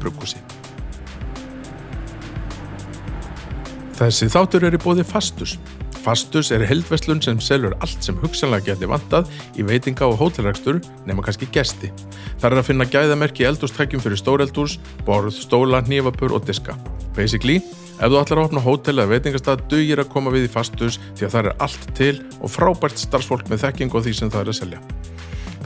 Þessi 3.97 4.27
þáttur 4.29 4.67
er 4.67 4.75
í 4.77 4.79
bóði 4.81 5.01
Fastus. 5.07 5.55
Fastus 6.03 6.51
er 6.53 6.61
heldverslun 6.69 7.17
sem 7.25 7.39
selur 7.41 7.73
allt 7.81 8.05
sem 8.05 8.17
hugsanlega 8.21 8.75
geti 8.75 8.89
vantað 8.89 9.31
í 9.57 9.65
veitinga 9.65 10.05
og 10.05 10.19
hótelrækstur 10.19 10.77
nema 11.07 11.25
kannski 11.25 11.47
gesti. 11.49 11.89
Það 12.37 12.51
er 12.51 12.61
að 12.61 12.67
finna 12.67 12.85
gæðamerki 12.85 13.41
í 13.41 13.47
eldústækjum 13.49 14.03
fyrir 14.03 14.21
stóreldús, 14.21 14.77
borð, 15.07 15.33
stóla, 15.33 15.81
hnífapur 15.81 16.37
og 16.37 16.45
diska. 16.45 16.77
Basically, 17.17 17.57
ef 17.97 18.05
þú 18.05 18.21
ætlar 18.21 18.43
að 18.43 18.51
opna 18.51 18.65
hótel 18.67 18.99
eða 18.99 19.15
veitingastað 19.15 19.65
dugir 19.73 20.03
að 20.03 20.13
koma 20.13 20.35
við 20.35 20.45
í 20.45 20.53
Fastus 20.53 20.99
því 21.17 21.25
að 21.25 21.33
það 21.33 21.41
er 21.41 21.65
allt 21.65 21.91
til 21.97 22.13
og 22.37 22.53
frábært 22.53 23.01
starfsfólk 23.01 23.49
með 23.49 23.65
þekking 23.65 23.97
og 23.97 24.05
því 24.05 24.17
sem 24.21 24.29
það 24.29 24.45
er 24.45 24.53
að 24.53 24.59
selja. 24.61 24.83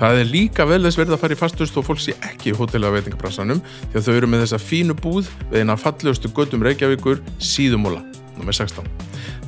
Það 0.02 0.18
er 0.18 0.32
líka 0.32 0.66
vel 0.66 0.80
þess 0.82 0.98
verið 0.98 1.14
að 1.14 1.22
fara 1.22 1.36
í 1.36 1.38
fastust 1.38 1.76
og 1.78 1.84
fólk 1.86 2.00
sé 2.02 2.16
ekki 2.26 2.50
í 2.50 2.56
hótel 2.58 2.80
eða 2.80 2.96
veitingabransanum 2.96 3.60
því 3.92 4.00
að 4.00 4.08
þau 4.08 4.16
eru 4.16 4.32
með 4.32 4.42
þessa 4.48 4.60
fínu 4.64 4.96
búð 4.98 5.30
við 5.52 5.62
eina 5.62 5.76
fallegustu 5.78 6.32
göttum 6.34 6.66
Reykjavíkur 6.66 7.22
síðumóla, 7.38 8.02
nr. 8.42 8.58
16. 8.58 8.90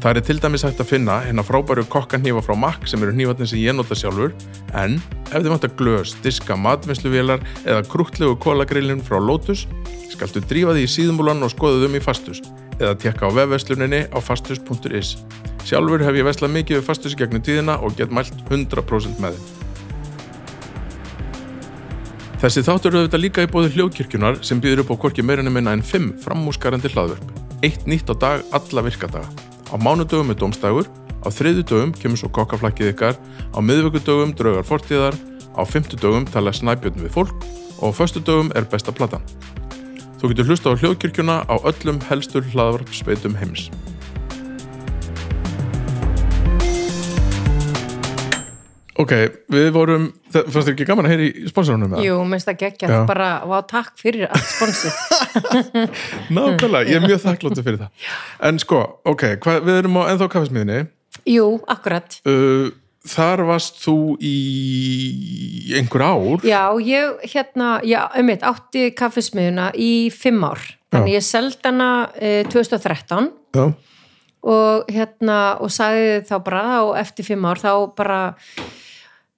Það 0.03 0.19
er 0.19 0.25
til 0.27 0.39
dæmis 0.43 0.65
hægt 0.65 0.81
að 0.83 0.91
finna 0.93 1.19
hérna 1.25 1.45
frábæru 1.45 1.85
kokkanhnífa 1.89 2.43
frá 2.45 2.57
Mack 2.59 2.87
sem 2.89 3.03
eru 3.03 3.15
hnífatinn 3.15 3.49
sem 3.49 3.61
ég 3.61 3.75
nota 3.77 3.97
sjálfur 3.97 4.33
en 4.79 4.99
ef 5.31 5.39
þið 5.39 5.51
vantar 5.55 5.73
glös, 5.79 6.15
diska, 6.23 6.57
matvinnsluvélar 6.59 7.43
eða 7.63 7.85
krútlegu 7.89 8.37
kólagrillin 8.43 9.03
frá 9.05 9.19
Lotus 9.21 9.67
skaltu 10.13 10.43
drífa 10.45 10.75
því 10.75 10.85
í 10.85 10.91
síðumólan 10.91 11.43
og 11.45 11.51
skoða 11.53 11.81
þum 11.83 11.97
í 11.97 12.03
fastus 12.03 12.43
eða 12.79 12.95
tekka 13.01 13.29
á 13.29 13.35
vefversluninni 13.35 14.05
á 14.09 14.17
fastus.is. 14.21 15.17
Sjálfur 15.63 16.03
hef 16.03 16.17
ég 16.19 16.27
veslað 16.27 16.55
mikið 16.57 16.79
við 16.79 16.87
fastus 16.87 17.17
gegnum 17.17 17.43
tíðina 17.43 17.79
og 17.79 17.97
get 17.99 18.13
mælt 18.13 18.35
100% 18.49 19.21
með 19.23 19.37
þeim. 19.37 19.62
Þessi 22.43 22.59
þáttur 22.67 22.91
eru 22.91 22.99
auðvitað 22.99 23.21
líka 23.23 23.43
í 23.45 23.47
bóði 23.47 23.69
hljóðkirkjunar 23.71 24.41
sem 24.43 24.59
býður 24.59 24.81
upp 24.81 24.89
á 24.91 24.95
hvorki 24.99 25.23
meirinu 25.23 25.51
minna 25.55 25.71
en 25.77 25.79
5 25.79 26.09
framúskarandi 26.25 26.89
hlaðvörp. 26.91 27.29
Eitt 27.63 27.85
nýtt 27.87 28.11
á 28.11 28.19
dag 28.19 28.43
alla 28.51 28.83
virkadaga. 28.83 29.29
Á 29.71 29.79
mánudögum 29.79 30.33
er 30.33 30.35
domstægur, 30.41 30.89
á 31.23 31.27
þriðu 31.31 31.63
dögum 31.69 31.93
kemur 31.95 32.19
svo 32.19 32.27
kokkaflakkið 32.35 32.89
ykkar, 32.91 33.15
á 33.15 33.59
miðvöggudögum 33.63 34.35
draugar 34.35 34.67
fortíðar, 34.67 35.15
á 35.55 35.63
fymtudögum 35.63 36.27
tala 36.27 36.51
snæbjörn 36.51 36.99
við 37.05 37.15
fólk 37.15 37.47
og 37.79 37.95
á 37.95 37.97
föstudögum 38.01 38.51
er 38.59 38.67
besta 38.67 38.91
platan. 38.91 39.23
Þú 40.19 40.33
getur 40.33 40.51
hlusta 40.51 40.75
á 40.75 40.79
hljóðkirkjuna 40.83 41.47
á 41.47 41.55
öllum 41.63 42.03
helstur 42.11 42.43
hlaðvarpspeitum 42.51 43.39
heims. 43.39 43.69
Ok, 49.01 49.11
við 49.49 49.67
vorum, 49.73 50.03
það 50.29 50.49
fannst 50.53 50.67
þér 50.67 50.73
ekki 50.75 50.85
gaman 50.85 51.07
að 51.07 51.13
heyra 51.15 51.25
í 51.25 51.47
sponsorunum 51.49 51.89
með 51.89 51.97
það? 51.97 52.05
Jú, 52.05 52.17
minnst 52.29 52.49
það 52.49 52.59
geggja 52.59 52.89
Já. 52.91 52.97
bara, 53.09 53.29
vá, 53.49 53.55
takk 53.65 53.95
fyrir 53.97 54.27
allt 54.27 54.51
sponsið 54.51 54.99
Nákvæmlega, 56.37 56.91
ég 56.91 56.99
er 56.99 57.07
mjög 57.07 57.23
þakkláttur 57.23 57.65
fyrir 57.65 57.79
það. 57.81 58.11
En 58.49 58.61
sko, 58.61 58.83
ok, 59.09 59.25
hva, 59.41 59.57
við 59.65 59.79
erum 59.81 59.97
á 59.97 60.03
ennþá 60.11 60.29
kaffesmiðinni 60.35 60.83
Jú, 61.29 61.47
akkurat. 61.71 62.19
Uh, 62.27 62.69
Þar 63.03 63.41
varst 63.49 63.81
þú 63.83 64.13
í 64.23 65.73
einhver 65.75 66.05
ár. 66.07 66.45
Já, 66.47 66.71
ég 66.79 67.25
hérna, 67.33 67.73
já, 67.83 68.05
um 68.15 68.29
mitt 68.29 68.45
átti 68.47 68.85
kaffismiðuna 68.95 69.73
í 69.75 70.07
fimm 70.13 70.45
ár. 70.47 70.61
Þannig 70.93 71.17
ég 71.17 71.25
seldi 71.25 71.59
hana 71.67 71.89
eh, 72.15 72.45
2013 72.47 73.27
Já, 73.57 73.65
og 74.43 74.87
hérna, 74.91 75.57
og 75.63 75.71
sagði 75.73 76.21
þá 76.29 76.33
bara 76.45 76.63
og 76.85 76.93
eftir 76.99 77.27
fimm 77.27 77.43
ár 77.49 77.59
þá 77.59 77.71
bara 77.97 78.21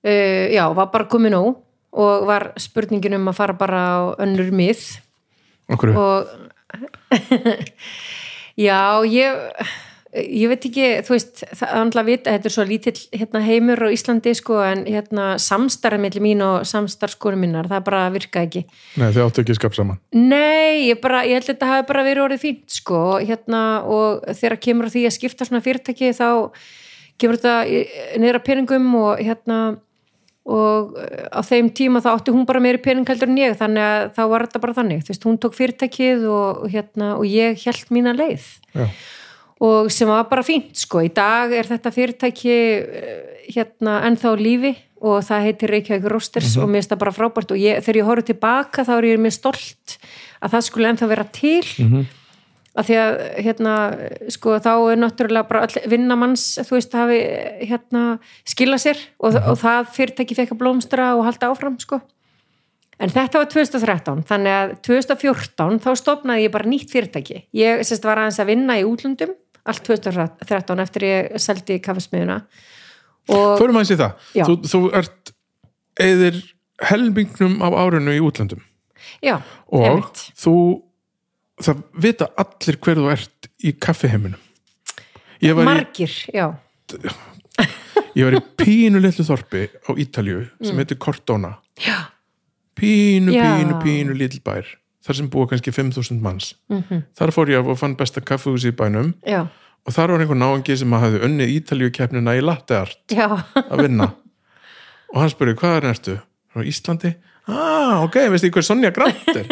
uh, 0.06 0.46
já, 0.54 0.64
var 0.78 0.92
bara 0.94 1.10
komið 1.12 1.36
nóg 1.36 1.50
og 1.96 2.28
var 2.28 2.50
spurningin 2.60 3.18
um 3.18 3.32
að 3.32 3.40
fara 3.40 3.56
bara 3.58 3.82
á 3.82 4.00
önnur 4.24 4.52
mið. 4.56 4.84
Okkur 5.72 5.96
og 5.96 6.28
já, 8.68 8.80
ég 9.08 9.66
ég 10.16 10.50
veit 10.50 10.66
ekki, 10.68 10.86
þú 11.06 11.14
veist 11.16 11.42
það 11.44 11.66
er 11.68 11.80
alltaf 11.82 12.08
vita, 12.08 12.34
þetta 12.34 12.50
er 12.50 12.54
svo 12.54 12.66
lítill 12.68 12.96
hérna, 13.20 13.42
heimur 13.44 13.82
á 13.84 13.88
Íslandi 13.92 14.34
sko, 14.38 14.60
en 14.64 14.84
hérna 14.88 15.28
samstarra 15.42 16.00
milli 16.02 16.22
mín 16.24 16.44
og 16.46 16.68
samstarfskonu 16.70 17.40
minnar 17.40 17.70
það 17.72 17.86
bara 17.90 18.04
virka 18.14 18.46
ekki. 18.46 18.64
Nei, 19.02 19.10
þið 19.10 19.22
áttu 19.26 19.44
ekki 19.44 19.58
skap 19.58 19.78
saman? 19.78 20.00
Nei, 20.16 20.88
ég, 20.88 21.00
bara, 21.04 21.26
ég 21.28 21.40
held 21.40 21.50
að 21.50 21.52
þetta 21.54 21.72
hafi 21.72 21.88
bara 21.92 22.06
verið 22.08 22.28
orðið 22.28 22.44
fínt 22.46 22.78
sko, 22.78 23.02
hérna, 23.22 23.64
og 23.84 24.24
þegar 24.32 24.60
kemur 24.68 24.92
því 24.94 25.08
að 25.10 25.18
skipta 25.18 25.50
svona 25.50 25.64
fyrirtæki 25.66 26.14
þá 26.16 26.30
kemur 27.22 27.40
þetta 27.40 28.30
að 28.32 28.44
peningum 28.48 28.88
og 29.02 29.24
hérna 29.24 29.60
og 30.46 30.96
eh, 31.02 31.26
á 31.34 31.42
þeim 31.46 31.72
tíma 31.74 32.02
þá 32.06 32.12
átti 32.14 32.34
hún 32.36 32.46
bara 32.48 32.62
meiri 32.64 32.82
pening 32.82 33.08
heldur 33.10 33.32
en 33.32 33.42
ég, 33.42 33.58
þannig 33.58 33.86
að 33.86 34.08
þá 34.18 34.24
var 34.32 34.46
þetta 34.46 34.64
bara 34.64 34.78
þannig, 34.80 35.06
veist, 35.10 35.28
hún 35.28 35.38
tók 35.42 35.58
fyrirtækið 35.58 36.26
og, 36.30 36.66
hérna, 36.74 37.14
og 37.18 37.30
ég 37.30 37.62
held 37.66 37.94
mína 37.96 38.16
leið. 38.18 38.50
Já, 38.76 38.90
og 39.66 39.88
sem 39.94 40.10
var 40.12 40.28
bara 40.30 40.44
fínt 40.46 40.76
sko, 40.78 41.02
í 41.06 41.10
dag 41.16 41.54
er 41.56 41.70
þetta 41.70 41.94
fyrirtæki 41.96 42.56
eh, 42.56 43.16
hérna 43.56 44.02
ennþá 44.10 44.36
lífi 44.40 44.76
og 45.06 45.22
það 45.26 45.48
heitir 45.48 45.72
Reykjavík 45.74 46.06
Rosters 46.10 46.56
og 46.58 46.70
mér 46.70 46.82
finnst 46.82 46.94
það 46.94 47.02
bara 47.04 47.14
frábært. 47.14 47.52
Og 47.54 47.62
ég, 47.62 47.82
þegar 47.86 48.00
ég 48.00 48.08
horfði 48.08 48.30
tilbaka 48.32 48.86
þá 48.88 48.94
er 48.96 49.08
ég 49.12 49.22
mér 49.22 49.36
stolt 49.36 49.98
að 50.42 50.56
það 50.56 50.64
skulle 50.70 50.94
ennþá 50.94 51.10
vera 51.12 51.28
til. 51.36 51.66
Mm 51.84 52.06
að 52.76 52.90
því 52.90 52.98
að 53.02 53.14
hérna 53.46 53.76
sko 54.36 54.58
þá 54.64 54.72
er 54.74 55.00
náttúrulega 55.00 55.50
bara 55.50 55.64
all 55.68 55.86
vinnamanns 55.92 56.44
þú 56.68 56.76
veist 56.78 56.98
hafi 56.98 57.22
hérna 57.70 58.04
skila 58.48 58.80
sér 58.82 59.00
og, 59.20 59.38
og 59.40 59.56
það 59.62 59.94
fyrirtæki 59.96 60.38
fekk 60.42 60.54
að 60.56 60.62
blómstra 60.64 61.14
og 61.16 61.26
halda 61.30 61.54
áfram 61.54 61.80
sko. 61.82 62.02
En 62.96 63.12
þetta 63.12 63.42
var 63.42 63.50
2013, 63.52 64.22
þannig 64.30 64.54
að 64.56 64.70
2014 64.88 65.82
þá 65.84 65.90
stopnaði 66.00 66.46
ég 66.46 66.54
bara 66.54 66.70
nýtt 66.72 66.94
fyrirtæki. 66.94 67.42
Ég 67.56 67.82
sérst 67.84 68.08
var 68.08 68.22
aðeins 68.22 68.40
að 68.40 68.54
vinna 68.54 68.78
í 68.80 68.86
útlöndum 68.88 69.34
allt 69.66 69.84
2013 69.88 70.84
eftir 70.84 71.08
ég 71.10 71.36
seldi 71.42 71.82
kaffesmiðuna 71.84 72.44
Förum 73.26 73.80
aðeins 73.80 73.94
í 73.96 74.00
það. 74.00 74.26
Þú, 74.36 74.56
þú 74.70 74.82
ert 75.00 75.32
eðir 76.06 76.40
helmingnum 76.86 77.58
af 77.66 77.78
árinu 77.86 78.14
í 78.14 78.22
útlöndum. 78.24 78.62
Já, 79.24 79.40
og 79.74 80.10
þú, 80.38 80.56
það 81.62 81.84
vita 82.04 82.28
allir 82.42 82.78
hver 82.84 83.00
þú 83.00 83.12
ert 83.14 83.50
í 83.64 83.72
kaffiheiminum. 83.80 84.40
Var 85.46 85.62
í, 85.62 85.66
margir, 85.68 86.14
já 86.34 86.48
ég 88.16 88.24
var 88.28 88.36
í 88.38 88.42
pínu 88.60 89.00
litlu 89.04 89.26
þorpi 89.28 89.66
á 89.88 89.92
Ítalju 90.00 90.46
sem 90.64 90.78
heitir 90.80 90.98
Cortona. 91.02 91.56
Mm. 91.58 91.86
já, 91.86 91.98
Pínu, 92.76 93.32
Já. 93.32 93.44
pínu, 93.56 93.76
pínu 93.84 94.14
lítil 94.20 94.42
bær. 94.44 94.66
Þar 95.06 95.16
sem 95.16 95.28
búa 95.32 95.48
kannski 95.48 95.72
5.000 95.72 96.20
manns. 96.20 96.56
Mhm. 96.68 97.04
Þar 97.16 97.32
fór 97.32 97.48
ég 97.54 97.68
og 97.70 97.78
fann 97.80 97.96
besta 97.96 98.20
kaffihúsi 98.22 98.72
í 98.74 98.76
bænum 98.76 99.14
já, 99.24 99.46
og 99.86 99.94
þar 99.94 100.12
var 100.12 100.20
einhver 100.26 100.36
náungi 100.40 100.76
sem 100.78 100.92
hafði 100.92 101.22
unnið 101.24 101.54
Ítalju 101.60 101.92
keppnina 101.94 102.34
í 102.36 102.42
latte 102.44 102.76
art. 102.82 102.98
já 103.12 103.28
að 103.56 103.82
vinna 103.86 104.10
og 105.14 105.22
hann 105.22 105.30
spurði 105.30 105.56
hvað 105.56 105.78
er 105.78 105.88
næstu 105.88 106.18
Íslandi 106.66 107.14
ah 107.52 108.04
ok, 108.06 108.18
veistu 108.34 108.52
hver 108.54 108.66
Sonja 108.66 108.92
Grant 108.96 109.32
er? 109.36 109.46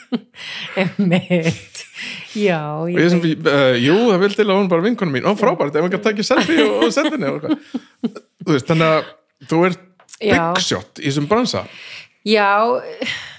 Einmitt. 0.80 1.84
Já, 2.32 2.60
ég 2.88 2.96
ég 2.96 3.10
sem, 3.12 3.22
uh, 3.22 3.76
jú 3.76 3.96
það 4.06 4.20
vil 4.24 4.34
til 4.38 4.46
að 4.48 4.56
hún 4.56 4.70
bara 4.70 4.86
vinkonu 4.86 5.14
mín. 5.14 5.28
Og 5.28 5.38
frábært, 5.40 5.76
ef 5.76 5.88
kan 5.92 6.04
taka 6.08 6.26
selfie 6.26 6.64
og, 6.64 6.86
og 6.86 6.90
og 6.90 7.16
eitthvað. 7.20 7.56
þú 8.46 8.54
veist, 8.54 8.68
þannig 8.70 8.90
að 8.90 9.10
þú 9.50 9.64
ert 9.68 9.88
big 10.20 10.62
shot 10.64 11.00
í 11.00 11.08
þessum 11.08 11.28
bransa. 11.30 11.66
Já, 12.28 12.60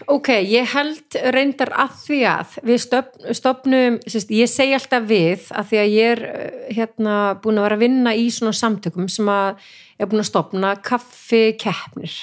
ok, 0.10 0.30
ég 0.42 0.72
held 0.74 1.18
reyndar 1.36 1.70
að 1.84 2.00
því 2.02 2.20
að 2.32 2.56
við 2.66 2.80
stofn, 2.82 3.28
stofnum, 3.38 4.00
sérst, 4.10 4.32
ég 4.34 4.50
segi 4.50 4.74
alltaf 4.74 5.06
við 5.06 5.52
að 5.54 5.68
því 5.70 5.82
að 5.84 5.94
ég 5.94 6.14
er 6.16 6.22
eh, 6.26 6.56
hérna 6.80 7.18
búin 7.44 7.62
að 7.62 7.68
vera 7.68 7.78
að 7.78 7.84
vinna 7.86 8.16
í 8.18 8.26
svona 8.34 8.58
samtökum 8.58 9.06
sem 9.12 9.30
að 9.30 9.62
er 10.02 10.10
búin 10.10 10.24
að 10.24 10.32
stofna 10.32 10.74
kaffikeppnir 10.82 12.16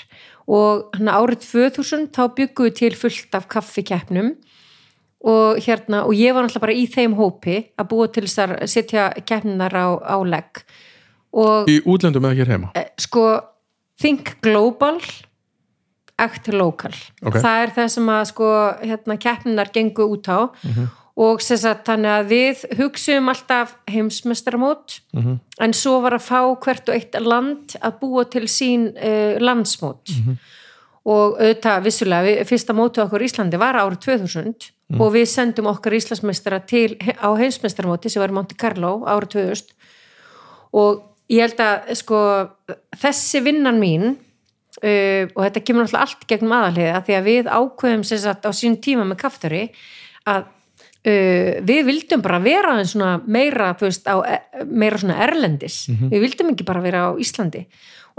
og 0.49 0.89
hérna 0.97 1.17
árið 1.21 1.45
2000 1.45 2.09
þá 2.17 2.23
byggum 2.37 2.69
við 2.69 2.77
til 2.81 2.95
fullt 2.97 3.37
af 3.37 3.49
kaffikeppnum. 3.53 4.33
Og 5.29 5.59
hérna 5.65 6.05
og 6.07 6.15
ég 6.15 6.35
var 6.35 6.47
náttúrulega 6.47 6.63
bara 6.63 6.79
í 6.79 6.87
þeim 6.89 7.17
hópi 7.19 7.57
að 7.77 7.89
búa 7.91 8.07
til 8.15 8.25
þess 8.25 8.43
að 8.45 8.53
setja 8.71 9.09
keppninar 9.27 9.75
á, 9.75 9.87
á 9.99 10.17
legg. 10.23 10.63
Og 11.35 11.69
í 11.69 11.81
útlöndum 11.83 12.25
eða 12.25 12.39
hér 12.39 12.53
heima? 12.55 12.71
Eh, 12.79 12.89
sko 13.03 13.25
think 14.01 14.39
global 14.41 15.01
act 16.19 16.49
local. 16.55 16.95
Ok. 17.23 17.39
það 17.39 17.65
er 17.65 17.75
það 17.77 17.91
sem 17.95 18.09
að 18.15 18.25
sko 18.33 18.49
hérna 18.81 19.19
keppninar 19.23 19.73
gengu 19.75 20.09
út 20.15 20.31
á 20.31 20.41
og 21.19 21.43
sem 21.43 21.59
sagt 21.59 21.89
þannig 21.89 22.13
að 22.15 22.29
við 22.31 22.61
hugsaum 22.79 23.31
alltaf 23.33 23.75
heimsmestaramót 23.91 25.01
en 25.65 25.75
svo 25.75 25.97
var 26.05 26.15
að 26.15 26.27
fá 26.29 26.41
hvert 26.63 26.89
og 26.89 26.95
eitt 26.95 27.19
land 27.19 27.75
að 27.83 27.99
búa 28.01 28.25
til 28.31 28.47
sín 28.47 28.93
uh, 28.95 29.35
landsmót. 29.43 30.15
Og 31.09 31.39
auðvitað 31.41 31.85
vissulega, 31.87 32.23
við, 32.27 32.43
fyrsta 32.47 32.75
mótið 32.77 33.05
okkur 33.07 33.23
í 33.25 33.29
Íslandi 33.31 33.59
var 33.59 33.79
árið 33.81 34.03
2000 34.05 34.69
og 34.99 35.13
við 35.13 35.27
sendum 35.29 35.67
okkar 35.67 35.97
Íslandsmeistara 35.97 36.61
til 36.65 36.97
á 37.01 37.29
heimsmestaramóti 37.37 38.09
sem 38.09 38.23
var 38.23 38.33
Monte 38.33 38.55
Carlo 38.55 39.05
árið 39.05 39.35
2000 39.35 39.75
og 40.79 41.03
ég 41.33 41.45
held 41.45 41.61
að 41.61 41.95
sko 41.99 42.21
þessi 42.97 43.43
vinnan 43.45 43.81
mín 43.81 44.07
uh, 44.13 45.25
og 45.35 45.41
þetta 45.45 45.65
kemur 45.65 45.85
náttúrulega 45.85 46.05
allt 46.07 46.29
gegnum 46.31 46.55
aðalhiða 46.57 47.03
því 47.07 47.19
að 47.19 47.29
við 47.33 47.51
ákveðum 47.51 48.07
sem 48.07 48.23
sagt 48.23 48.47
á 48.49 48.51
sín 48.53 48.79
tíma 48.81 49.05
með 49.09 49.21
kaftari 49.25 49.65
að 50.29 50.47
uh, 51.07 51.53
við 51.69 51.85
vildum 51.89 52.25
bara 52.25 52.41
vera 52.43 52.75
meira, 53.27 53.75
veist, 53.81 54.09
á, 54.09 54.17
meira 54.67 54.99
svona 54.99 55.21
erlendis, 55.27 55.87
við 55.89 56.27
vildum 56.27 56.53
ekki 56.55 56.67
bara 56.69 56.85
vera 56.85 57.09
á 57.09 57.11
Íslandi. 57.21 57.67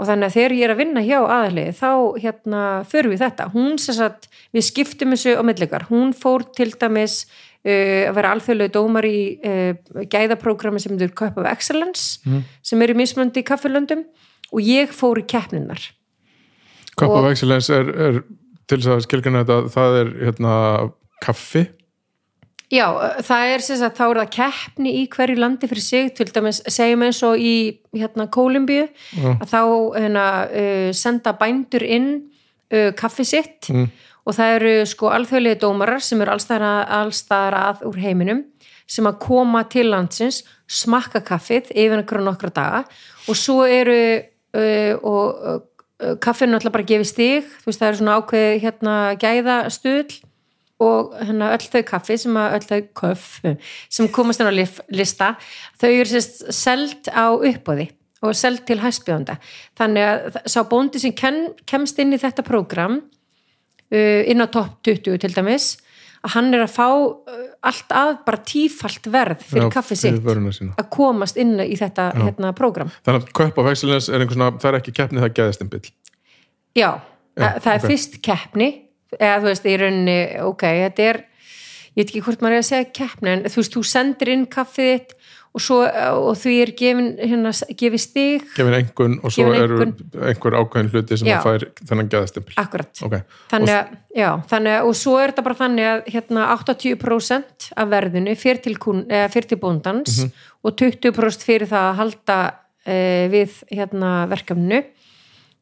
Og 0.00 0.08
þannig 0.08 0.30
að 0.30 0.36
þegar 0.38 0.52
ég 0.56 0.64
er 0.64 0.72
að 0.72 0.78
vinna 0.80 1.00
hjá 1.04 1.18
aðalhiði 1.20 1.72
þá 1.76 1.90
hérna 2.22 2.60
förum 2.88 3.12
við 3.12 3.20
þetta, 3.20 3.48
hún 3.52 3.76
sem 3.76 3.96
sagt 3.98 4.30
við 4.56 4.64
skiptum 4.64 5.12
þessu 5.12 5.34
á 5.36 5.42
millikar, 5.44 5.84
hún 5.90 6.14
fór 6.16 6.46
til 6.56 6.70
dæmis 6.72 7.26
uh, 7.26 8.08
að 8.08 8.16
vera 8.16 8.32
alþjóðlega 8.32 8.74
dómar 8.78 9.04
í 9.04 9.20
uh, 9.44 9.74
gæðaprógrami 10.08 10.80
sem 10.80 10.96
þurr 10.96 11.12
Cup 11.20 11.36
of 11.36 11.48
Excellence 11.50 12.24
sem 12.64 12.80
er 12.80 12.94
í 12.94 12.96
mismöndi 12.96 13.44
í 13.44 13.46
kaffilöndum. 13.46 14.06
Og 14.50 14.64
ég 14.66 14.90
fór 14.90 15.20
í 15.20 15.28
keppninnar 15.30 15.84
Cup 16.98 17.12
of 17.14 17.28
Excellence 17.30 17.72
er, 17.72 17.90
er 17.90 18.22
til 18.68 18.80
þess 18.80 18.94
að 18.94 19.04
skilgjana 19.06 19.44
þetta 19.44 19.74
það 19.74 19.98
er 20.00 20.10
hérna 20.24 20.54
kaffi 21.22 21.66
Já, 22.70 22.86
það 23.26 23.48
er 23.50 23.62
sem 23.66 23.78
sagt, 23.80 23.96
þá 23.98 24.04
er 24.04 24.18
það 24.20 24.28
keppni 24.36 24.90
í 25.00 25.06
hverju 25.10 25.40
landi 25.42 25.66
fyrir 25.66 25.82
sig, 25.82 26.10
til 26.14 26.28
dæmis 26.30 26.60
segjum 26.70 27.02
eins 27.02 27.18
og 27.26 27.40
í 27.42 27.54
hérna 27.96 28.28
Kólumbíu 28.30 28.84
að 29.32 29.48
þá 29.50 29.62
hérna, 29.96 30.26
uh, 30.46 30.90
senda 30.94 31.32
bændur 31.40 31.82
inn 31.82 32.12
uh, 32.70 32.92
kaffi 32.94 33.26
sitt 33.26 33.72
og 34.22 34.36
það 34.36 34.54
eru 34.60 34.74
sko 34.86 35.10
alþjóðlega 35.10 35.60
dómarar 35.64 36.04
sem 36.04 36.22
eru 36.22 36.36
allstaðar 36.36 37.58
að 37.58 37.82
úr 37.90 37.98
heiminum 38.04 38.44
sem 38.90 39.06
að 39.06 39.18
koma 39.22 39.64
til 39.70 39.88
landsins, 39.90 40.44
smakka 40.70 41.24
kaffið 41.26 41.72
yfir 41.74 42.22
nokkra 42.22 42.54
daga 42.54 42.84
og 43.26 43.34
svo 43.34 43.64
eru 43.66 43.98
uh, 44.54 44.94
og 45.02 45.42
uh, 45.42 46.14
kaffinu 46.22 46.54
alltaf 46.54 46.72
bara 46.72 46.86
gefið 46.86 47.10
stig, 47.10 47.54
þú 47.60 47.66
veist 47.66 47.82
það 47.82 47.88
eru 47.88 47.98
svona 48.04 48.18
ákveði 48.20 48.58
hérna 48.62 48.96
gæðastuðl 49.18 50.20
og 50.80 51.14
hérna 51.20 51.52
öll 51.54 51.66
þau 51.74 51.82
kaffi 51.92 52.16
sem 52.20 52.36
að 52.40 52.56
öll 52.58 52.66
þau 52.70 52.80
köff 53.02 53.24
sem 53.92 54.08
komast 54.12 54.40
inn 54.40 54.48
á 54.48 54.54
lista 54.54 55.34
þau 55.80 55.90
eru 55.90 56.08
sérst 56.10 56.46
seld 56.56 57.10
á 57.12 57.28
uppbóði 57.36 57.90
og 58.24 58.36
seld 58.36 58.64
til 58.68 58.80
hæstbjóðanda 58.82 59.36
þannig 59.78 60.08
að 60.08 60.40
sá 60.48 60.60
bóndi 60.68 61.00
sem 61.02 61.14
ken, 61.16 61.50
kemst 61.68 62.00
inn 62.02 62.12
í 62.16 62.20
þetta 62.20 62.44
prógram 62.46 63.00
uh, 63.00 64.20
inn 64.28 64.44
á 64.44 64.46
topp 64.52 64.80
20 64.88 65.20
til 65.22 65.32
dæmis 65.36 65.70
að 66.20 66.34
hann 66.34 66.50
er 66.52 66.66
að 66.66 66.74
fá 66.74 66.88
uh, 66.90 67.46
allt 67.64 67.94
að 67.96 68.12
bara 68.26 68.42
tífalt 68.44 69.08
verð 69.12 69.44
fyrir 69.46 69.68
Já, 69.68 69.72
kaffi 69.76 69.96
fyrir 69.96 70.20
sitt 70.20 70.58
sína. 70.60 70.74
að 70.76 70.90
komast 70.92 71.40
inn 71.40 71.56
í 71.64 71.76
þetta 71.80 72.10
hérna, 72.18 72.52
prógram 72.56 72.92
þannig 73.00 73.24
að 73.24 73.32
Cup 73.40 73.62
of 73.62 73.72
Excellence 73.72 74.12
er 74.12 74.20
einhvern 74.20 74.36
svona 74.36 74.60
það 74.60 74.72
er 74.72 74.80
ekki 74.82 74.96
keppni 75.00 75.24
það 75.24 75.34
geðist 75.40 75.64
einn 75.64 75.72
byll 75.72 75.88
Já, 76.76 76.90
Já, 77.40 77.48
það 77.60 77.72
er 77.72 77.80
ok. 77.80 77.88
fyrst 77.88 78.20
keppni 78.24 78.70
eða 79.18 79.40
þú 79.40 79.50
veist, 79.50 79.66
í 79.66 79.76
rauninni, 79.80 80.18
ok, 80.46 80.66
þetta 80.84 81.08
er 81.08 81.24
ég 81.90 82.04
veit 82.04 82.10
ekki 82.12 82.22
hvort 82.24 82.44
maður 82.44 82.58
er 82.58 82.64
að 82.64 82.68
segja 82.70 82.90
keppni 83.00 83.32
en 83.32 83.46
þú 83.48 83.62
veist, 83.62 83.74
þú 83.74 83.82
sendir 83.90 84.32
inn 84.34 84.46
kaffið 84.50 84.90
þitt 84.90 85.16
og, 85.50 85.62
svo, 85.62 85.78
og 85.82 86.36
því 86.38 86.52
er 86.62 86.72
gefin 86.78 87.08
hérna, 87.18 87.52
gefið 87.78 88.02
stig, 88.04 88.44
gefin 88.54 88.76
einhvern 88.76 89.16
og 89.26 89.34
svo 89.34 89.48
eru 89.56 89.80
einhver 89.82 90.56
ákveðin 90.60 90.90
hluti 90.92 91.18
sem 91.18 91.30
Já. 91.30 91.40
að 91.40 91.48
fær 91.48 91.66
þennan 91.90 92.10
byll 92.12 92.60
akkurat. 92.62 93.02
Ok, 93.06 93.16
þannig 93.50 93.74
að, 93.74 93.96
já, 94.14 94.28
þannig 94.52 94.76
að 94.76 94.90
og 94.90 94.96
svo 95.00 95.16
er 95.18 95.32
þetta 95.32 95.46
bara 95.48 95.60
þannig 95.64 95.90
að 95.90 96.12
hérna 96.14 96.46
80% 96.54 97.68
af 97.82 97.90
verðinu 97.90 98.36
fyrir 98.38 98.62
til, 98.62 98.76
til 99.50 99.60
bóndans 99.64 100.22
og 100.62 100.78
20% 100.78 101.46
fyrir 101.48 101.70
það 101.70 101.88
að 101.88 102.00
halda 102.04 102.40
e, 102.86 102.96
við 103.34 103.58
hérna 103.74 104.14
verkefninu 104.30 104.84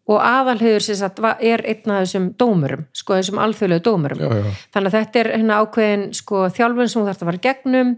og 0.09 0.23
aðalhauður 0.25 0.85
sem 0.87 0.97
sagt 0.97 1.21
er 1.21 1.63
einn 1.69 1.93
af 1.93 2.03
þessum 2.07 2.31
dómurum, 2.41 2.87
sko 2.97 3.19
þessum 3.19 3.41
alþjóðlegu 3.45 3.85
dómurum. 3.85 4.25
Já, 4.25 4.41
já, 4.41 4.65
þannig 4.75 4.91
að 4.91 4.99
þetta 4.99 5.21
er 5.21 5.31
hérna 5.35 5.61
ákveðin 5.63 6.05
sko 6.17 6.43
þjálfun 6.57 6.89
sem 6.89 7.01
þú 7.01 7.07
þarfst 7.11 7.25
að 7.25 7.31
fara 7.31 7.43
gegnum 7.49 7.95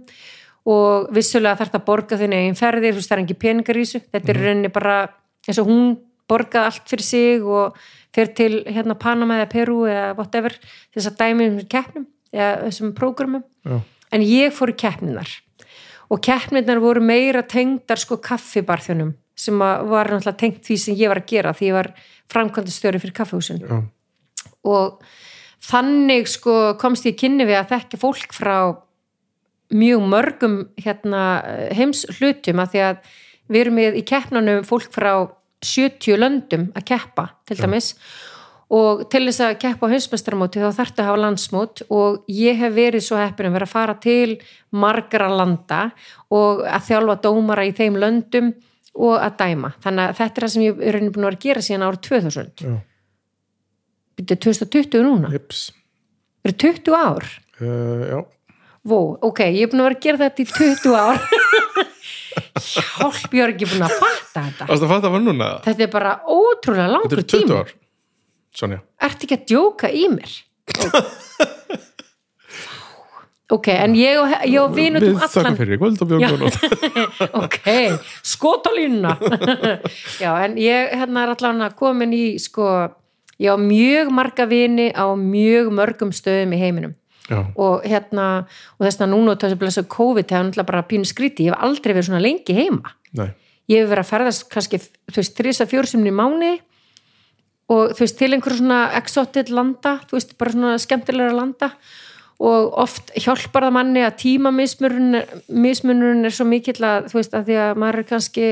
og 0.70 1.10
vissulega 1.14 1.60
þarfst 1.60 1.78
að 1.78 1.86
borga 1.86 2.18
þinn 2.20 2.36
eigin 2.36 2.58
ferðir, 2.58 2.96
þú 2.96 3.00
veist 3.00 3.12
það 3.12 3.18
er 3.18 3.24
ekki 3.24 3.38
peningar 3.46 3.78
í 3.78 3.84
þessu. 3.86 4.02
Þetta 4.10 4.32
er 4.32 4.40
mm 4.40 4.48
rauninni 4.48 4.72
bara 4.74 4.96
eins 5.46 5.60
og 5.62 5.70
hún 5.70 5.94
borgað 6.30 6.68
allt 6.68 6.90
fyrir 6.90 7.06
sig 7.06 7.46
og 7.46 7.78
fyrir 8.14 8.34
til 8.38 8.52
hérna 8.66 8.98
Panama 8.98 9.38
eða 9.38 9.50
Peru 9.50 9.78
eða 9.90 10.10
whatever 10.18 10.56
þess 10.94 11.10
að 11.10 11.18
dæmi 11.22 11.48
um 11.50 11.60
keppnum 11.70 12.06
eða 12.34 12.52
þessum 12.66 12.92
prógramum. 12.98 13.46
Já. 13.66 13.80
en 14.10 14.22
ég 14.26 14.54
fór 14.54 14.72
í 14.72 14.76
keppninar 14.78 15.30
og 16.10 16.22
keppninar 16.24 16.80
voru 16.82 17.02
meira 17.04 17.42
tengdar 17.46 18.00
sko 18.00 18.18
kaffibarþjónum 18.22 19.14
sem 19.40 19.56
var 19.60 20.12
náttúrulega 20.12 20.36
tengt 20.40 20.62
því 20.66 20.76
sem 20.84 21.00
ég 21.00 21.12
var 21.12 21.22
að 21.22 21.32
gera 21.32 21.54
því 21.56 21.70
ég 21.70 21.78
var 21.78 21.90
framkvæmdastjóri 22.30 23.00
fyrir 23.02 23.16
kaffihúsin 23.16 23.64
já. 23.64 23.80
og 24.68 25.00
þannig 25.70 26.28
sko 26.30 26.76
komst 26.80 27.08
ég 27.08 27.18
kynni 27.20 27.48
við 27.48 27.60
að 27.62 27.74
þekka 27.74 28.00
fólk 28.00 28.36
frá 28.36 28.54
mjög 29.70 30.06
mörgum 30.12 30.56
hérna 30.80 31.24
heims 31.76 32.04
hlutum 32.18 32.62
að 32.62 32.72
því 32.74 32.86
að 32.86 33.04
við 33.50 33.64
erum 33.64 33.78
með 33.78 34.00
í 34.00 34.06
keppnanum 34.06 34.66
fólk 34.66 34.90
frá 34.94 35.12
70 35.60 36.18
löndum 36.20 36.68
að 36.76 36.86
keppa 36.94 37.30
til 37.48 37.58
dæmis. 37.60 37.94
Og 38.70 39.02
til 39.10 39.24
þess 39.26 39.42
að 39.42 39.56
keppa 39.64 39.88
á 39.90 39.92
heimsmestaramóti 39.92 40.60
þá 40.62 40.76
þarftu 40.76 41.02
að 41.02 41.08
hafa 41.08 41.22
landsmót 41.24 41.80
og 41.90 42.20
ég 42.30 42.58
hef 42.60 42.74
verið 42.76 43.02
svo 43.02 43.18
heppin 43.18 43.48
að 43.48 43.56
vera 43.56 43.66
að 43.66 43.72
fara 43.72 43.96
til 43.98 44.36
margra 44.70 45.26
landa 45.32 45.80
og 46.30 46.62
að 46.62 46.84
þjálfa 46.86 47.16
dómara 47.24 47.66
í 47.66 47.74
þeim 47.74 47.98
löndum 47.98 48.52
og 48.94 49.14
að 49.18 49.36
dæma. 49.42 49.72
Þannig 49.84 50.06
að 50.06 50.16
þetta 50.20 50.40
er 50.40 50.46
það 50.46 50.54
sem 50.54 50.64
ég 50.64 50.80
er 50.82 50.96
raunin 50.96 51.12
búin 51.14 51.26
að 51.26 51.30
vera 51.30 51.38
að 51.40 51.46
gera 51.46 51.66
síðan 51.66 51.86
árið 51.86 52.02
2000. 52.08 52.64
Já. 52.64 52.74
Byrju 54.20 54.40
2020 54.48 55.06
núna? 55.06 55.30
Jips. 55.34 55.62
Er 56.44 56.56
20 56.56 56.96
ár? 56.96 57.26
Uh, 57.60 58.04
já, 58.08 58.20
Vó, 58.80 58.96
ok, 59.20 59.42
ég 59.52 59.66
er 59.66 59.68
búin 59.68 59.82
að 59.82 59.90
vera 59.90 59.98
að 59.98 60.04
gera 60.06 60.20
þetta 60.22 60.40
í 60.40 60.46
20 60.48 60.94
ár 60.96 61.18
hjálp, 62.64 63.34
ég 63.36 63.42
er 63.44 63.52
ekki 63.52 63.68
búin 63.68 63.84
að 63.84 63.96
fatta 64.00 64.44
þetta 64.46 64.68
að 64.70 64.84
fatta 64.88 65.10
þetta 65.66 65.84
er 65.84 65.90
bara 65.92 66.14
ótrúlega 66.24 66.86
Þetta 66.86 66.94
langur 66.94 67.18
eru 67.18 67.26
20 67.28 67.34
tími 67.34 67.58
ár 67.58 67.74
Sonja 68.56 68.78
ertu 69.06 69.28
ekki 69.28 69.36
að 69.36 69.44
djóka 69.52 69.90
í 69.92 70.06
mér 70.14 70.32
ok, 70.72 70.96
en 73.50 73.94
ég 73.98 74.18
og, 74.20 74.30
ég 74.46 74.60
og 74.62 74.74
vinut 74.76 75.02
Við 75.02 75.14
um 75.14 75.18
þakka 75.18 75.42
allan 75.42 75.58
fyrir 75.58 75.80
kvöld 75.80 76.02
og 76.04 76.10
bjóðum 76.10 76.44
góða 76.44 76.90
ok, 77.42 77.66
skot 78.26 78.68
á 78.68 78.72
línuna. 78.76 79.16
Já, 80.22 80.30
en 80.44 80.54
ég 80.60 80.92
hérna 80.94 81.24
er 81.24 81.32
allavega 81.34 81.70
komin 81.78 82.14
í 82.14 82.24
sko, 82.42 82.68
ég 83.42 83.50
á 83.50 83.58
mjög 83.58 84.12
marga 84.14 84.46
vini 84.50 84.90
á 84.94 85.06
mjög 85.18 85.72
mörgum 85.74 86.12
stöðum 86.14 86.54
í 86.54 86.60
heiminum. 86.62 86.94
Já, 87.30 87.40
og 87.54 87.86
hérna, 87.86 88.26
og 88.78 88.86
þess 88.86 89.02
að 89.02 89.12
núna 89.12 89.36
þessi 89.38 89.58
blessa 89.58 89.84
COVID 89.86 90.30
hefur 90.30 90.48
náttúrulega 90.48 90.70
bara 90.70 90.86
pínu 90.86 91.06
skríti 91.06 91.46
ég 91.46 91.54
hef 91.54 91.66
aldrei 91.66 91.94
verið 91.94 92.08
svona 92.08 92.22
lengi 92.22 92.56
heima. 92.56 92.94
Nei. 93.18 93.28
Ég 93.70 93.82
hef 93.82 93.90
verið 93.90 94.04
að 94.04 94.10
ferðast 94.10 94.46
kannski 94.50 94.80
þú 94.82 95.18
veist, 95.18 95.36
þrýsa 95.38 95.66
fjórsumni 95.70 96.10
í 96.10 96.14
mánu 96.14 96.52
og 97.70 97.94
þú 97.94 98.02
veist, 98.02 98.18
til 98.18 98.30
einhverju 98.34 98.62
svona 98.62 98.80
exotic 98.98 99.50
landa, 99.54 99.96
þú 100.10 100.18
veist, 100.18 100.34
bara 100.38 100.54
svona 100.54 100.78
skemmtilega 100.82 101.34
landa. 101.34 101.70
og 101.70 102.09
oft 102.40 103.10
hjálpar 103.20 103.66
það 103.66 103.74
manni 103.76 104.00
að 104.00 104.14
tímamismunurinn 104.22 106.24
er 106.24 106.32
svo 106.32 106.46
mikill 106.48 106.80
að 106.80 107.10
þú 107.12 107.18
veist, 107.18 107.34
að 107.36 107.44
því 107.50 107.56
að 107.60 107.80
maður 107.82 107.98
er 108.00 108.06
kannski 108.08 108.46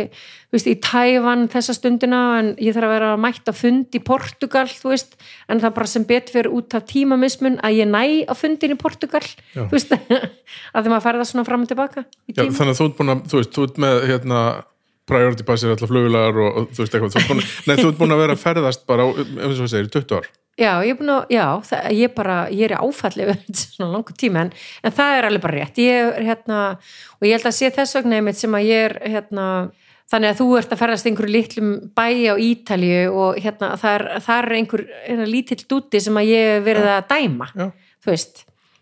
veist, 0.52 0.68
í 0.68 0.76
Tævan 0.84 1.46
þessa 1.52 1.74
stundina 1.76 2.20
en 2.42 2.48
ég 2.60 2.76
þarf 2.76 2.88
að 2.88 2.94
vera 2.94 3.08
að 3.16 3.52
fund 3.56 3.88
í 3.96 4.00
Portugal, 4.04 4.68
þú 4.68 4.88
veist, 4.92 5.10
en 5.48 5.60
það 5.64 5.76
bara 5.80 5.92
sem 5.94 6.04
betur 6.08 6.32
fyrir 6.36 6.54
út 6.58 6.70
af 6.76 6.82
tímamismun 6.90 7.60
að 7.64 7.78
ég 7.80 7.88
næ 7.88 8.04
á 8.28 8.34
fundin 8.36 8.76
í 8.76 8.80
Portugal, 8.80 9.24
Já. 9.56 9.64
þú 9.64 9.72
veist 9.72 9.90
að 9.96 10.80
því 10.82 10.88
maður 10.92 11.06
ferða 11.08 11.28
svona 11.32 11.48
fram 11.48 11.64
og 11.64 11.68
tilbaka 11.72 12.00
Já, 12.28 12.44
þannig 12.44 12.72
að 12.74 12.80
þú 12.80 12.84
ert 12.90 12.98
búin 13.00 13.14
að, 13.14 13.18
þú 13.24 13.34
veist, 13.40 13.52
þú 13.56 13.60
ert 13.70 13.78
með 13.86 13.94
hérna 14.12 14.38
priority 15.08 15.44
passir 15.46 15.72
allar 15.72 15.90
flugulegar 15.90 16.36
og, 16.44 16.58
og 16.60 16.68
þú 16.74 16.84
veist 16.84 16.94
eitthvað, 16.98 17.14
þú 17.14 17.18
ert 17.22 17.30
búin, 17.32 17.42
nei, 17.68 17.74
þú 17.78 17.88
ert 17.88 17.98
búin 18.02 18.14
að 18.14 18.22
vera 18.22 18.34
að 18.36 18.44
ferðast 18.44 18.82
bara, 18.88 19.02
á, 19.04 19.06
ef 19.16 19.48
þú 19.58 19.64
segir, 19.72 19.90
20 19.96 20.16
ár. 20.18 20.26
Já, 20.58 20.72
ég 20.82 20.90
er 20.90 20.96
búin 20.98 21.12
að, 21.14 21.28
já, 21.30 21.44
það, 21.68 21.84
ég 21.94 22.14
bara, 22.16 22.36
ég 22.50 22.64
er 22.66 22.72
í 22.74 22.78
áfalli 22.82 23.26
við 23.28 23.36
þetta 23.44 23.60
svona 23.62 23.92
langur 23.94 24.14
tíma 24.18 24.38
en, 24.42 24.48
en 24.82 24.92
það 24.96 25.10
er 25.18 25.24
alveg 25.28 25.42
bara 25.44 25.58
rétt, 25.60 25.76
ég 25.84 25.94
er 26.08 26.24
hérna, 26.26 26.56
og 27.18 27.22
ég 27.28 27.34
held 27.36 27.46
að 27.46 27.58
sé 27.60 27.66
þess 27.76 27.96
vegna 27.98 28.18
einmitt 28.18 28.40
sem 28.40 28.56
að 28.58 28.66
ég 28.66 28.78
er 28.88 28.94
hérna, 29.14 29.44
þannig 30.10 30.28
að 30.32 30.40
þú 30.40 30.46
ert 30.58 30.70
að 30.74 30.80
ferðast 30.82 31.06
einhverju 31.06 31.36
litlum 31.36 31.70
bæi 31.94 32.18
á 32.26 32.34
Ítalju 32.42 33.02
og 33.12 33.30
hérna, 33.44 33.66
það 33.78 33.92
er, 34.00 34.04
það 34.26 34.38
er 34.42 34.48
einhver 34.58 34.82
hérna, 35.04 35.26
lítill 35.30 35.62
dúti 35.70 35.98
sem 36.02 36.18
að 36.18 36.30
ég 36.32 36.46
verið 36.66 36.86
að 36.96 37.06
dæma, 37.14 37.46
Já. 37.54 37.66
þú 38.02 38.08
veist. 38.16 38.34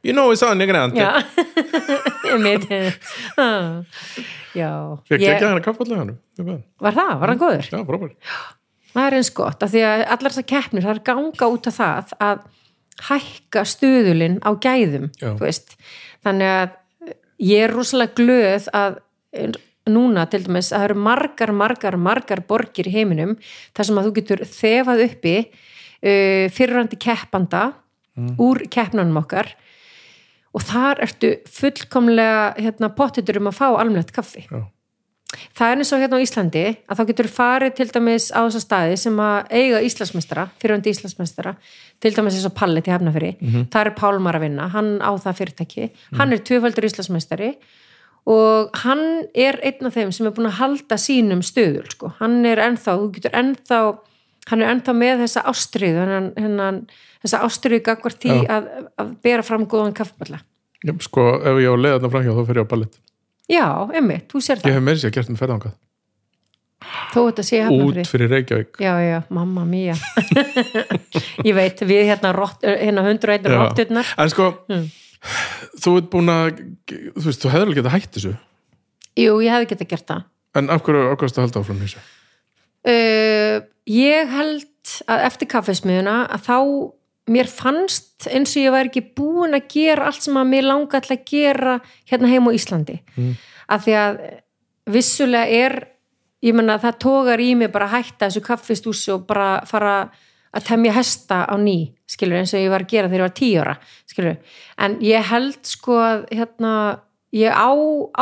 You 0.07 0.15
know 0.17 0.33
it's 0.33 0.45
on, 0.47 0.57
Já, 4.57 4.71
ég, 5.11 5.17
ekki 5.17 5.45
að 5.45 5.51
hana 5.51 5.65
kaffallega 5.65 6.05
hann 6.05 6.15
var 6.81 6.97
það, 6.97 7.13
var 7.21 7.33
hann 7.33 7.43
góður? 7.43 7.69
Já, 7.69 7.81
frábær 7.89 8.15
það 8.97 9.07
er 9.07 9.19
eins 9.19 9.33
gott 9.37 9.65
af 9.65 9.73
því 9.73 9.85
að 9.85 10.05
allar 10.15 10.33
þessar 10.33 10.49
keppnir 10.53 10.87
það 10.87 10.95
er 10.95 11.03
ganga 11.11 11.51
út 11.53 11.69
af 11.71 11.77
það 11.77 12.15
að 12.27 12.45
hækka 13.07 13.65
stuðulinn 13.69 14.39
á 14.41 14.51
gæðum 14.57 15.11
Já. 15.21 15.31
þú 15.37 15.43
veist. 15.45 15.77
þannig 16.25 16.53
að 16.55 16.77
ég 17.45 17.67
er 17.67 17.75
rosalega 17.77 18.17
glöð 18.17 18.69
að 18.73 19.01
núna 19.87 20.25
til 20.31 20.43
dæmis 20.47 20.73
að 20.73 20.79
það 20.79 20.87
eru 20.89 20.99
margar, 21.05 21.53
margar, 21.55 21.97
margar 22.01 22.43
borgir 22.49 22.89
í 22.89 22.95
heiminum 22.97 23.37
þar 23.77 23.89
sem 23.89 24.01
að 24.01 24.09
þú 24.09 24.15
getur 24.17 24.45
þefað 24.49 25.03
uppi 25.07 25.37
uh, 25.45 26.47
fyrirrandi 26.57 26.99
keppanda 26.99 27.67
úr 28.41 28.63
keppnunum 28.73 29.21
okkar 29.21 29.53
og 30.57 30.65
þar 30.65 31.03
ertu 31.05 31.35
fullkomlega 31.53 32.49
hérna, 32.57 32.91
pottitur 32.97 33.41
um 33.41 33.51
að 33.51 33.59
fá 33.59 33.67
almennlegt 33.69 34.15
kaffi 34.17 34.47
Já. 34.47 34.65
það 35.59 35.73
er 35.73 35.83
eins 35.83 35.93
og 35.93 36.03
hérna 36.03 36.21
á 36.21 36.25
Íslandi 36.25 36.65
að 36.73 37.01
þá 37.01 37.05
getur 37.11 37.31
farið 37.37 37.75
til 37.79 37.89
dæmis 37.93 38.29
á 38.33 38.41
þessa 38.41 38.63
staði 38.65 39.01
sem 39.03 39.21
að 39.21 39.53
eiga 39.53 39.83
Íslandsmeistara, 39.89 40.47
fyrirhundi 40.63 40.95
Íslandsmeistara 40.95 41.57
til 42.01 42.15
dæmis 42.17 42.39
eins 42.39 42.49
og 42.49 42.57
Palli 42.57 42.83
til 42.83 42.95
Hefnafyrir 42.95 43.37
mm 43.41 43.49
-hmm. 43.49 43.67
það 43.73 43.87
er 43.87 43.99
Pálmar 44.01 44.39
að 44.39 44.47
vinna, 44.47 44.69
hann 44.69 45.01
á 45.03 45.11
það 45.19 45.39
fyrirtæki 45.41 45.91
hann 46.17 46.33
er 46.33 46.39
tvöfaldur 46.39 46.89
Íslandsmeistari 46.89 47.57
og 48.27 48.71
hann 48.83 49.27
er 49.35 49.61
einn 49.63 49.87
af 49.87 49.95
þeim 49.95 50.13
sem 50.13 50.27
er 50.27 50.33
búin 50.33 50.51
að 50.51 50.59
halda 50.59 50.97
sínum 50.97 51.43
stöðul 51.43 51.91
sko. 51.91 52.13
hann 52.19 52.45
er 52.47 52.59
ennþá, 52.59 52.99
þú 52.99 53.13
getur 53.13 53.31
ennþá 53.33 53.99
hann 54.51 54.63
er 54.63 54.73
ennþá 54.75 54.95
með 54.95 55.23
þessa 55.25 55.45
ástriðu 55.51 56.05
hennan, 56.37 56.87
hennan, 57.17 57.23
þessa 57.25 57.41
ástriðu 57.47 57.83
gagvart 57.89 58.21
því 58.23 58.37
að, 58.53 58.69
að 59.01 59.11
bera 59.25 59.43
fram 59.47 59.67
góðan 59.67 59.95
kaffballa 59.97 60.43
Já, 60.85 60.93
sko, 61.01 61.23
ef 61.41 61.57
ég 61.63 61.67
á 61.67 61.75
að 61.75 61.83
leiða 61.83 61.97
þarna 61.99 62.11
framhjá 62.13 62.33
þá 62.37 62.47
fer 62.47 62.59
ég 62.61 62.67
á 62.69 62.71
ballett. 62.71 62.97
Já, 63.49 63.67
emmi, 63.97 64.17
þú 64.31 64.41
sér 64.45 64.57
Ég 64.61 64.63
það. 64.67 64.75
hef 64.77 64.83
meiri 64.87 65.01
sér 65.03 65.15
gert 65.17 65.31
með 65.33 65.41
ferðangað 65.41 65.75
þó 67.15 67.21
þetta 67.31 67.43
sé 67.49 67.61
Hafnarfirði. 67.65 68.03
Út 68.05 68.11
fyrir 68.13 68.29
Reykjavík. 68.31 68.77
Já, 68.85 68.93
já, 69.01 69.17
mamma 69.33 69.65
mía. 69.67 69.95
Ég 71.47 71.55
veit, 71.57 71.81
við 71.89 72.03
hérna, 72.11 72.33
hérna 72.63 73.05
101 73.09 73.49
Já. 73.49 73.57
rotturnar. 73.57 74.11
En 74.21 74.31
sko, 74.31 74.51
Mm. 74.69 74.85
þú 75.83 75.95
ert 75.99 76.11
búin 76.13 76.29
að 76.31 76.61
þú 77.17 77.25
veist, 77.25 77.41
þú 77.43 77.51
hefur 77.51 77.65
alveg 77.67 77.79
getað 77.81 77.97
hætt 77.97 78.13
þessu. 78.19 78.35
Jú, 79.17 79.33
ég 79.43 79.51
hefði 79.57 79.71
getað 79.73 79.89
gert 79.95 80.07
það. 80.13 80.25
En 80.61 80.71
af 80.71 80.83
hverju 80.85 81.09
ákvæmst 81.17 81.39
að 81.41 81.47
halda 81.47 81.61
áfram 81.65 81.81
þessu? 81.81 81.99
uh, 82.87 83.61
Ég 83.87 84.29
held 84.37 84.95
að 85.09 85.25
eftir 85.31 85.49
kaffesmiðuna 85.49 86.17
að 86.29 86.45
þá 86.47 86.57
mér 87.27 87.49
fannst 87.51 88.29
eins 88.31 88.55
og 88.57 88.63
ég 88.63 88.75
væri 88.75 88.91
ekki 88.93 89.05
búin 89.17 89.57
að 89.57 89.69
gera 89.73 90.07
allt 90.07 90.23
sem 90.23 90.37
að 90.39 90.51
mér 90.53 90.67
langa 90.69 91.01
alltaf 91.01 91.17
að 91.17 91.25
gera 91.31 91.81
hérna 92.11 92.31
heim 92.31 92.47
á 92.47 92.51
Íslandi 92.55 93.01
Mm. 93.17 93.35
af 93.69 93.85
því 93.85 93.95
að 93.99 94.21
vissulega 94.87 95.47
er 95.51 95.89
ég 96.43 96.55
menna 96.55 96.79
það 96.79 96.99
tógar 97.03 97.41
í 97.43 97.55
mig 97.59 97.73
bara 97.73 97.89
að 97.89 97.97
hætta 97.97 98.29
þessu 98.29 98.43
kaffistúsi 98.47 99.13
og 99.15 99.27
bara 99.27 99.65
fara 99.67 100.11
að 100.57 100.65
temja 100.69 100.93
hesta 100.93 101.45
á 101.51 101.55
ný 101.59 101.93
skilur 102.07 102.39
eins 102.39 102.55
og 102.55 102.61
ég 102.63 102.71
var 102.71 102.85
að 102.85 102.93
gera 102.93 103.09
þegar 103.09 103.19
ég 103.19 103.27
var 103.27 103.37
tíu 103.41 103.61
ára 103.61 103.77
skilur, 104.07 104.37
en 104.79 104.99
ég 105.03 105.27
held 105.33 105.59
sko 105.67 105.99
að 105.99 106.23
hérna, 106.31 106.73
ég 107.35 107.51
á 107.51 107.71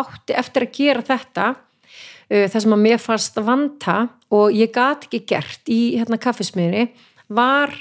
átti 0.00 0.34
eftir 0.34 0.66
að 0.66 0.72
gera 0.78 1.02
þetta 1.04 1.48
uh, 1.54 2.46
það 2.48 2.60
sem 2.64 2.76
að 2.76 2.84
mér 2.86 3.02
fannst 3.02 3.38
að 3.38 3.48
vanta 3.50 3.96
og 4.34 4.54
ég 4.56 4.72
gat 4.72 5.04
ekki 5.06 5.24
gert 5.28 5.68
í 5.68 5.98
hérna 5.98 6.18
kaffismiðinni 6.18 6.88
var 7.28 7.74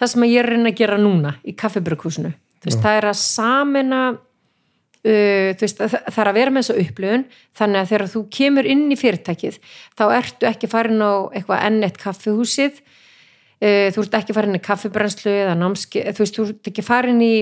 það 0.00 0.12
sem 0.14 0.26
ég 0.30 0.40
er 0.42 0.50
reyna 0.54 0.72
að 0.72 0.80
gera 0.80 0.98
núna 1.00 1.36
í 1.44 1.54
kaffibrukhúsinu 1.58 2.32
það 2.64 2.96
er 2.96 3.08
að 3.10 3.18
samena 3.20 4.00
uh, 4.10 5.50
veist, 5.60 5.80
það, 5.80 5.98
er 6.12 6.30
að 6.30 6.38
vera 6.40 6.54
með 6.54 6.66
þessu 6.66 6.86
upplöfun 6.86 7.26
þannig 7.60 7.82
að 7.82 7.92
þegar 7.92 8.06
þú 8.14 8.24
kemur 8.38 8.70
inn 8.74 8.86
í 8.90 8.98
fyrirtækið 9.00 9.60
þá 9.98 10.04
ertu 10.18 10.50
ekki 10.50 10.70
farin 10.70 11.04
á 11.04 11.12
eitthvað 11.30 11.64
ennett 11.68 12.00
kaffihúsið 12.00 12.80
uh, 12.80 13.88
þú 13.94 14.04
ert 14.04 14.18
ekki 14.20 14.36
farin 14.36 14.58
í 14.58 14.64
kaffibrennslu 14.64 15.32
eða 15.46 15.56
námski, 15.58 16.04
þú 16.10 16.24
veist, 16.24 16.36
þú 16.40 16.48
ert 16.48 16.72
ekki 16.72 16.86
farin 16.86 17.24
í 17.24 17.34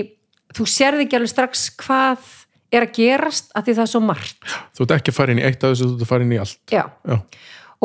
þú 0.55 0.69
sérði 0.69 1.05
ekki 1.05 1.19
alveg 1.19 1.33
strax 1.33 1.67
hvað 1.83 2.31
er 2.73 2.85
að 2.85 2.95
gerast 2.99 3.53
að 3.57 3.67
því 3.67 3.75
það 3.77 3.83
er 3.85 3.91
svo 3.91 4.01
margt 4.05 4.49
Þú 4.77 4.85
ert 4.85 4.95
ekki 4.99 5.13
inn 5.33 5.41
í 5.41 5.45
eitt 5.45 5.63
af 5.63 5.73
þessu, 5.73 5.91
þú 5.97 6.07
ert 6.07 6.25
inn 6.25 6.33
í 6.35 6.41
allt 6.41 6.73
Já. 6.73 6.83
Já. 7.09 7.17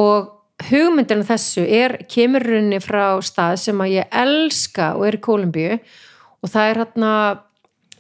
og 0.01 0.33
hugmyndinu 0.63 1.25
þessu 1.27 1.65
er 1.67 1.97
kemurunni 2.11 2.79
frá 2.83 3.19
stað 3.27 3.57
sem 3.65 3.81
að 3.83 3.97
ég 3.97 4.15
elska 4.23 4.93
og 4.99 5.09
er 5.09 5.19
í 5.19 5.23
Kólumbíu. 5.25 5.81
Og 6.45 6.53
það 6.53 6.71
er 6.71 6.81
hérna 6.83 7.11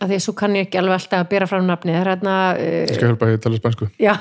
að 0.02 0.10
því 0.10 0.16
að 0.18 0.24
svo 0.24 0.34
kann 0.38 0.56
ég 0.58 0.66
ekki 0.66 0.78
alveg 0.80 0.96
alltaf 0.98 1.22
að 1.24 1.28
bera 1.32 1.48
fram 1.48 1.66
nafni 1.68 1.94
það 1.94 2.00
er 2.00 2.10
hérna 2.12 2.36
Ég 2.60 2.94
skal 2.94 3.10
hjálpa 3.10 3.26
að 3.26 3.34
ég 3.34 3.44
tala 3.44 3.60
spænsku. 3.60 3.90
Já, 4.02 4.14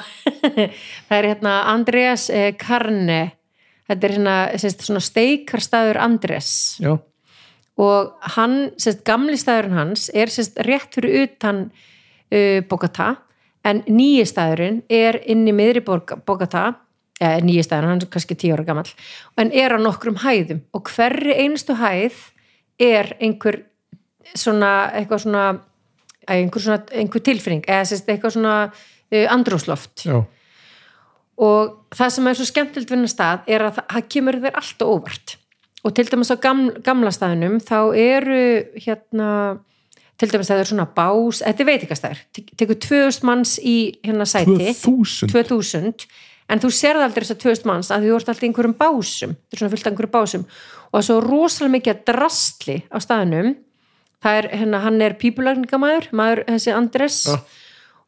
það 1.08 1.18
er 1.18 1.30
hérna 1.32 1.56
Andreas 1.74 2.28
eh, 2.34 2.52
Carne 2.60 3.22
þetta 3.90 4.08
er 4.08 4.16
hérna 4.16 4.36
sérst, 4.62 4.86
svona 4.86 5.02
steikarstaður 5.04 6.00
Andres. 6.04 6.52
Já, 6.82 6.94
og 7.82 8.30
hann, 8.36 8.58
sérst, 8.78 9.02
gamli 9.08 9.38
staðurinn 9.40 9.78
hans 9.80 10.08
er 10.14 10.32
sérst 10.32 10.60
rétt 10.66 10.94
fyrir 10.94 11.26
utan 11.28 11.66
uh, 11.74 12.60
Bogotá. 12.70 13.16
En 13.66 13.82
nýji 13.88 14.26
staðurinn 14.28 14.82
er 14.92 15.22
inn 15.32 15.46
í 15.48 15.54
miðri 15.56 15.84
Bog- 15.86 16.18
Bogotá 16.28 16.74
eða 17.24 17.44
nýji 17.48 17.66
staðurinn, 17.66 17.94
hann 17.94 18.04
er 18.04 18.12
kannski 18.14 18.38
tíu 18.40 18.56
ára 18.56 18.68
gamall. 18.68 18.92
En 19.40 19.52
er 19.56 19.76
á 19.76 19.80
nokkrum 19.80 20.20
hæðum. 20.24 20.64
Og 20.76 20.92
hverri 20.92 21.38
einustu 21.40 21.78
hæð 21.80 22.20
er 22.84 23.14
einhver 23.24 23.64
svona 24.36 24.74
eitthvað 24.94 25.26
svona 25.26 25.44
eh, 26.28 26.38
einhver, 26.42 26.64
svona, 26.64 26.84
einhver 26.92 27.24
tilfinning. 27.24 27.66
Eða 27.68 27.90
sérst, 27.92 28.10
eitthvað 28.10 28.38
svona 28.38 28.56
uh, 28.68 29.26
andrúsloft 29.34 30.06
já, 30.08 30.22
og 31.42 31.96
það 31.96 32.12
sem 32.16 32.28
er 32.30 32.38
svo 32.38 32.48
skemmtilt 32.48 32.90
við 32.90 32.98
hennar 32.98 33.12
stað 33.12 33.48
er 33.50 33.66
að 33.66 33.80
það, 33.80 34.08
kemur 34.16 34.40
þér 34.44 34.58
alltaf 34.62 34.92
óvart. 34.96 35.38
Og 35.84 35.96
til 35.98 36.06
dæmis 36.08 36.32
á 36.32 36.38
gamla, 36.40 36.80
gamla 36.86 37.12
staðinum 37.12 37.58
þá 37.64 37.78
eru 38.00 38.44
hérna 38.80 39.30
til 40.22 40.30
dæmis 40.32 40.52
það 40.52 40.62
er 40.62 40.70
svona 40.70 40.86
bás, 40.96 41.42
þetta 41.42 41.64
er 41.64 41.70
veitingastæður. 41.72 42.22
Tekur 42.62 42.78
2000 42.86 43.28
manns 43.28 43.56
í 43.60 43.78
hérna 44.06 44.28
sæti. 44.30 44.76
2000 44.80 45.34
2000 45.34 46.06
en 46.50 46.60
þú 46.64 46.72
sérð 46.76 47.06
aldrei 47.06 47.24
þess 47.26 47.36
að 47.38 47.44
2000 47.46 47.70
manns 47.70 47.92
að 47.94 48.08
þú 48.08 48.16
ert 48.18 48.32
alltaf 48.34 48.48
einhverjum 48.48 48.78
básum. 48.80 49.36
Þetta 49.36 49.56
er 49.56 49.62
svona 49.64 49.74
fyllt 49.74 49.88
af 49.88 49.92
einhverjum 49.94 50.16
básum. 50.18 50.48
Og 50.90 50.96
það 50.96 51.02
er 51.04 51.08
svo 51.10 51.20
rosalega 51.24 51.76
mikið 51.78 52.02
drastli 52.10 52.78
á 52.92 52.98
staðinum 53.04 53.54
það 54.24 54.40
er, 54.40 54.48
hérna, 54.62 54.80
hann 54.86 55.02
er 55.04 55.18
pípulagningamæður 55.20 56.10
maður, 56.16 56.44
þessi 56.48 56.74
Andres 56.76 57.20
Já. 57.28 57.36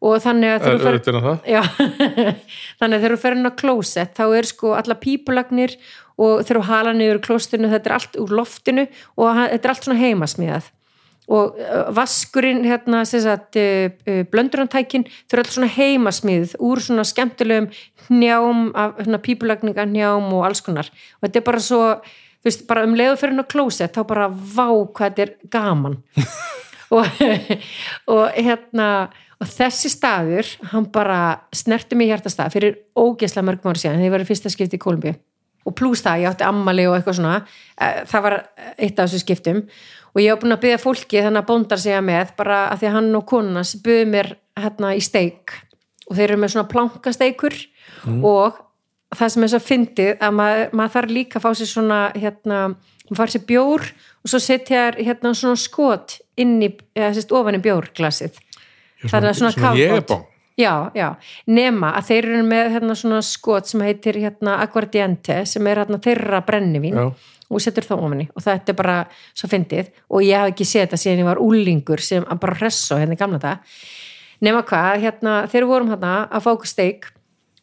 og 0.06 0.22
þannig 0.24 0.54
að 0.54 0.64
þegar 0.66 0.80
þú 0.80 0.86
fer- 0.86 0.96
er 0.96 1.02
þannig 2.80 2.98
að 2.98 3.04
þegar 3.06 3.16
þú 3.16 3.20
fer 3.26 3.38
inn 3.38 3.50
á 3.52 3.60
klósett 3.60 4.16
þá 4.16 4.26
er 4.40 4.50
sko 4.52 4.74
alla 4.78 4.98
pípulagnir 5.02 5.76
og 6.16 6.46
þegar 6.46 6.62
þú 6.62 6.66
hala 6.70 6.94
niður 6.96 7.20
klóstinu 7.26 7.72
þetta 7.74 7.92
er 7.92 7.98
allt 7.98 8.16
úr 8.24 8.36
loftinu 8.40 8.88
og 9.20 9.42
þetta 9.42 9.60
er 9.68 9.74
allt 9.74 9.88
svona 9.90 10.00
heimasmíðað 10.00 10.72
og 11.32 11.58
vaskurinn 11.98 12.64
hérna 12.68 13.02
sagt 13.06 13.58
blöndurantækin 14.32 15.08
þau 15.26 15.38
eru 15.38 15.44
allt 15.44 15.56
svona 15.56 15.72
heimasmíð 15.74 16.54
úr 16.62 16.84
svona 16.84 17.06
skemmtilegum 17.08 17.72
hnjám 18.10 18.70
af 18.78 19.00
hérna, 19.00 19.18
pípulagninga 19.18 19.88
hnjám 19.88 20.30
og 20.34 20.46
alls 20.46 20.62
konar. 20.62 20.92
Og 21.18 21.28
þetta 21.28 21.42
er 21.42 21.48
bara 21.50 21.64
svo 21.64 21.82
þú 22.46 22.50
veist, 22.52 22.68
bara 22.70 22.86
um 22.86 22.94
leiðu 22.94 23.18
fyrir 23.18 23.34
inn 23.34 23.42
á 23.42 23.52
klósett 23.52 23.98
þá 23.98 24.04
bara 24.06 24.30
vá 24.30 24.70
hvað 24.70 25.10
þetta 25.10 25.26
er 25.26 25.36
gaman. 25.50 26.02
Og, 26.94 27.02
og 28.14 28.36
hérna 28.38 29.10
og 29.42 29.48
þessi 29.50 29.90
staður, 29.90 30.52
hann 30.70 30.86
bara 30.94 31.48
snerti 31.50 31.98
mig 31.98 32.12
hjartastað 32.12 32.54
fyrir 32.54 32.76
ógeðslega 32.94 33.48
mörgum 33.50 33.72
ára 33.74 33.82
síðan, 33.82 33.98
þegar 33.98 34.06
ég 34.06 34.14
var 34.14 34.24
í 34.24 34.28
fyrsta 34.30 34.52
skipti 34.54 34.78
í 34.78 34.84
Kolumbíu 34.84 35.16
og 35.66 35.74
pluss 35.78 36.04
það, 36.06 36.22
ég 36.22 36.30
átti 36.30 36.46
ammali 36.46 36.86
og 36.86 36.96
eitthvað 36.98 37.18
svona 37.20 37.40
það 38.06 38.26
var 38.28 38.38
eitt 38.78 39.00
af 39.00 39.10
þessu 39.10 39.24
skiptum 39.24 39.64
og 40.16 40.22
ég 40.24 40.32
var 40.32 40.42
búin 40.42 40.56
að 40.56 40.64
byggja 40.64 40.82
fólki 40.82 41.22
þannig 41.22 41.44
að 41.44 41.50
bóndar 41.50 41.82
segja 41.82 42.02
með 42.06 42.34
bara 42.40 42.60
að 42.72 42.82
því 42.82 42.90
að 42.90 42.96
hann 42.96 43.16
og 43.20 43.26
konunas 43.30 43.74
byggðu 43.84 44.10
mér 44.14 44.30
hérna 44.56 44.92
í 44.96 45.02
steik. 45.04 45.56
Og 46.08 46.16
þeir 46.16 46.30
eru 46.30 46.42
með 46.42 46.54
svona 46.54 46.70
plankasteikur 46.72 47.58
og 48.24 48.62
það 49.16 49.34
sem 49.34 49.46
er 49.46 49.52
svo 49.52 49.62
fyndið 49.64 50.12
að 50.24 50.38
maður, 50.40 50.70
maður 50.72 50.94
þarf 50.96 51.16
líka 51.18 51.40
að 51.40 51.46
fá 51.46 51.50
sér 51.60 51.72
svona 51.72 52.00
hérna, 52.16 52.60
maður 53.10 53.22
fær 53.22 53.34
sér 53.34 53.46
bjór 53.50 53.90
og 54.24 54.32
svo 54.32 54.42
setja 54.44 54.86
hérna 55.00 55.34
svona 55.36 55.60
skot 55.60 56.20
inn 56.40 56.56
í, 56.64 56.72
eða 56.96 57.12
sérst 57.18 57.36
ofan 57.36 57.60
í 57.60 57.64
bjórglasið. 57.66 58.40
Það 59.06 59.30
er 59.30 59.38
svona 59.38 59.54
kafbót 59.58 59.82
jegabóng 59.82 60.26
já, 60.60 60.92
já, 60.96 61.10
nema 61.52 61.92
að 62.00 62.10
þeir 62.10 62.28
eru 62.30 62.44
með 62.48 62.70
hérna 62.76 62.96
svona 62.98 63.22
skot 63.26 63.70
sem 63.70 63.84
heitir 63.84 64.20
hérna 64.24 64.60
aguardiente 64.64 65.42
sem 65.50 65.68
er 65.68 65.84
hérna 65.84 66.00
þeirra 66.04 66.42
brennivín. 66.48 66.96
Já. 66.96 67.34
Og 67.50 67.62
setur 67.62 67.86
það 67.86 68.08
ofan 68.08 68.24
í. 68.26 68.28
Og 68.34 68.46
þetta 68.46 68.74
er 68.74 68.80
bara 68.80 68.98
svo 69.34 69.50
fyndið. 69.52 69.92
Og 70.10 70.26
ég 70.26 70.42
hef 70.42 70.54
ekki 70.54 70.68
séð 70.68 70.88
þetta 70.88 71.02
síðan 71.04 71.24
ég 71.24 71.30
var 71.30 71.42
úlingur 71.44 72.04
sem 72.04 72.26
bara 72.42 72.58
hressa 72.58 73.00
hérna 73.02 73.18
í 73.18 73.22
gamla 73.22 73.42
það 73.44 73.80
nema 74.44 74.64
hvað, 74.68 75.04
hérna, 75.04 75.36
þeir 75.52 75.68
vorum 75.70 75.92
hérna 75.94 76.16
að 76.28 76.44
fá 76.46 76.50
okkur 76.54 76.70
steik 76.70 77.08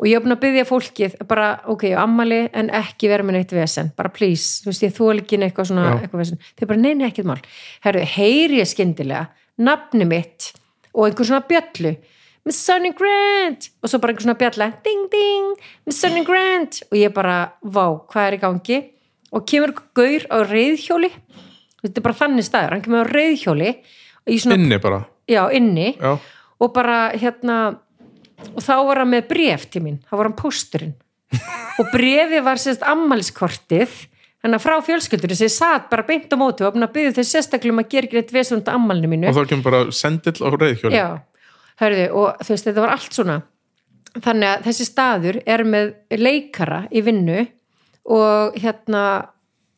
og 0.01 0.09
ég 0.09 0.17
hef 0.17 0.25
búin 0.25 0.35
að 0.35 0.41
byggja 0.43 0.65
fólkið 0.67 1.19
bara, 1.31 1.51
ok, 1.71 1.85
ammali 2.01 2.41
en 2.59 2.73
ekki 2.75 3.11
vera 3.13 3.27
með 3.27 3.39
neitt 3.39 3.53
vesen, 3.55 3.93
bara 3.99 4.11
please 4.15 4.65
þú 4.65 4.73
veist, 4.73 4.87
ég 4.87 4.97
þól 4.97 5.13
ekki 5.21 5.39
eitthvað 5.39 5.69
svona 5.71 5.85
eitthvað 6.01 6.25
vesen. 6.25 6.41
Þeir 6.59 6.71
bara, 6.73 6.83
nei, 6.83 6.95
nei, 6.99 7.05
ekkert 7.11 7.29
mál. 7.29 7.37
Herru, 7.85 8.03
heyri 8.17 8.59
ég 8.59 8.71
skyndilega, 8.71 9.29
nafni 9.63 10.09
mitt 10.09 10.51
og 10.93 11.07
einhver 11.07 11.29
svona 11.29 11.47
bjöllu 11.47 11.95
Miss 12.43 12.59
Sonny 12.67 12.91
Grant. 12.99 13.69
Og 13.79 13.91
svo 13.93 14.01
bara 14.03 14.11
einhver 14.11 14.27
svona 14.27 14.41
bjalla 14.41 14.73
ding 14.83 15.07
ding, 15.13 15.53
Miss 15.87 16.03
Sonny 16.03 16.25
Grant. 16.27 16.81
Og 16.91 16.99
ég 16.99 17.15
bara, 17.15 17.53
vá, 17.63 17.85
hvað 18.11 18.27
er 18.27 18.37
í 18.41 18.43
gangi 18.43 18.81
og 19.33 19.47
kemur 19.49 19.75
gaur 19.97 20.27
á 20.29 20.37
reyðhjóli 20.45 21.11
þetta 21.83 21.99
er 21.99 22.05
bara 22.05 22.21
þannig 22.21 22.47
staður, 22.47 22.77
hann 22.77 22.85
kemur 22.85 23.09
á 23.09 23.13
reyðhjóli 23.13 23.73
svona, 24.39 24.59
inni 24.59 24.79
bara? 24.83 25.03
Já, 25.31 25.43
inni. 25.55 25.93
Já, 25.99 26.17
og 26.63 26.75
bara 26.75 27.11
hérna 27.19 27.59
og 28.51 28.63
þá 28.63 28.75
var 28.89 29.03
hann 29.03 29.13
með 29.13 29.29
bref 29.31 29.67
til 29.71 29.83
mín. 29.85 30.01
Þá 30.07 30.15
var 30.19 30.29
hann 30.29 30.39
pósturinn. 30.39 30.97
Og 31.81 31.89
brefið 31.89 32.43
var 32.45 32.61
sérst 32.61 32.83
ammæliskortið 32.85 33.93
þannig 34.43 34.59
að 34.59 34.65
frá 34.65 34.75
fjölskyldurinn 34.85 35.39
sem 35.39 35.53
satt 35.53 35.87
bara 35.89 36.05
beint 36.05 36.33
á 36.35 36.37
móti 36.37 36.67
og 36.67 36.75
byggja 36.77 37.15
þau 37.17 37.25
sérstaklega 37.25 37.73
um 37.73 37.81
að 37.81 37.93
gera 37.95 38.09
ekki 38.09 38.19
reitt 38.19 38.35
vesund 38.35 38.69
ammælinu 38.69 39.09
mínu. 39.13 39.31
Og 39.31 39.39
þá 39.39 39.53
kemur 39.53 39.69
bara 39.71 39.81
sendill 39.95 40.35
á 40.43 40.49
reyðhjóli 40.51 40.99
Já, 40.99 41.07
hörðu, 41.81 42.07
og 42.19 42.43
þú 42.43 42.53
veist, 42.53 42.69
þetta 42.69 42.85
var 42.85 42.95
allt 42.97 43.17
svona. 43.17 43.39
Þannig 44.13 44.49
að 44.51 44.67
þessi 44.67 44.89
staður 44.91 45.39
er 45.55 45.65
með 45.65 45.95
leikara 46.21 46.83
í 46.93 47.05
vinnu 47.07 47.47
og 48.09 48.59
hérna 48.59 49.05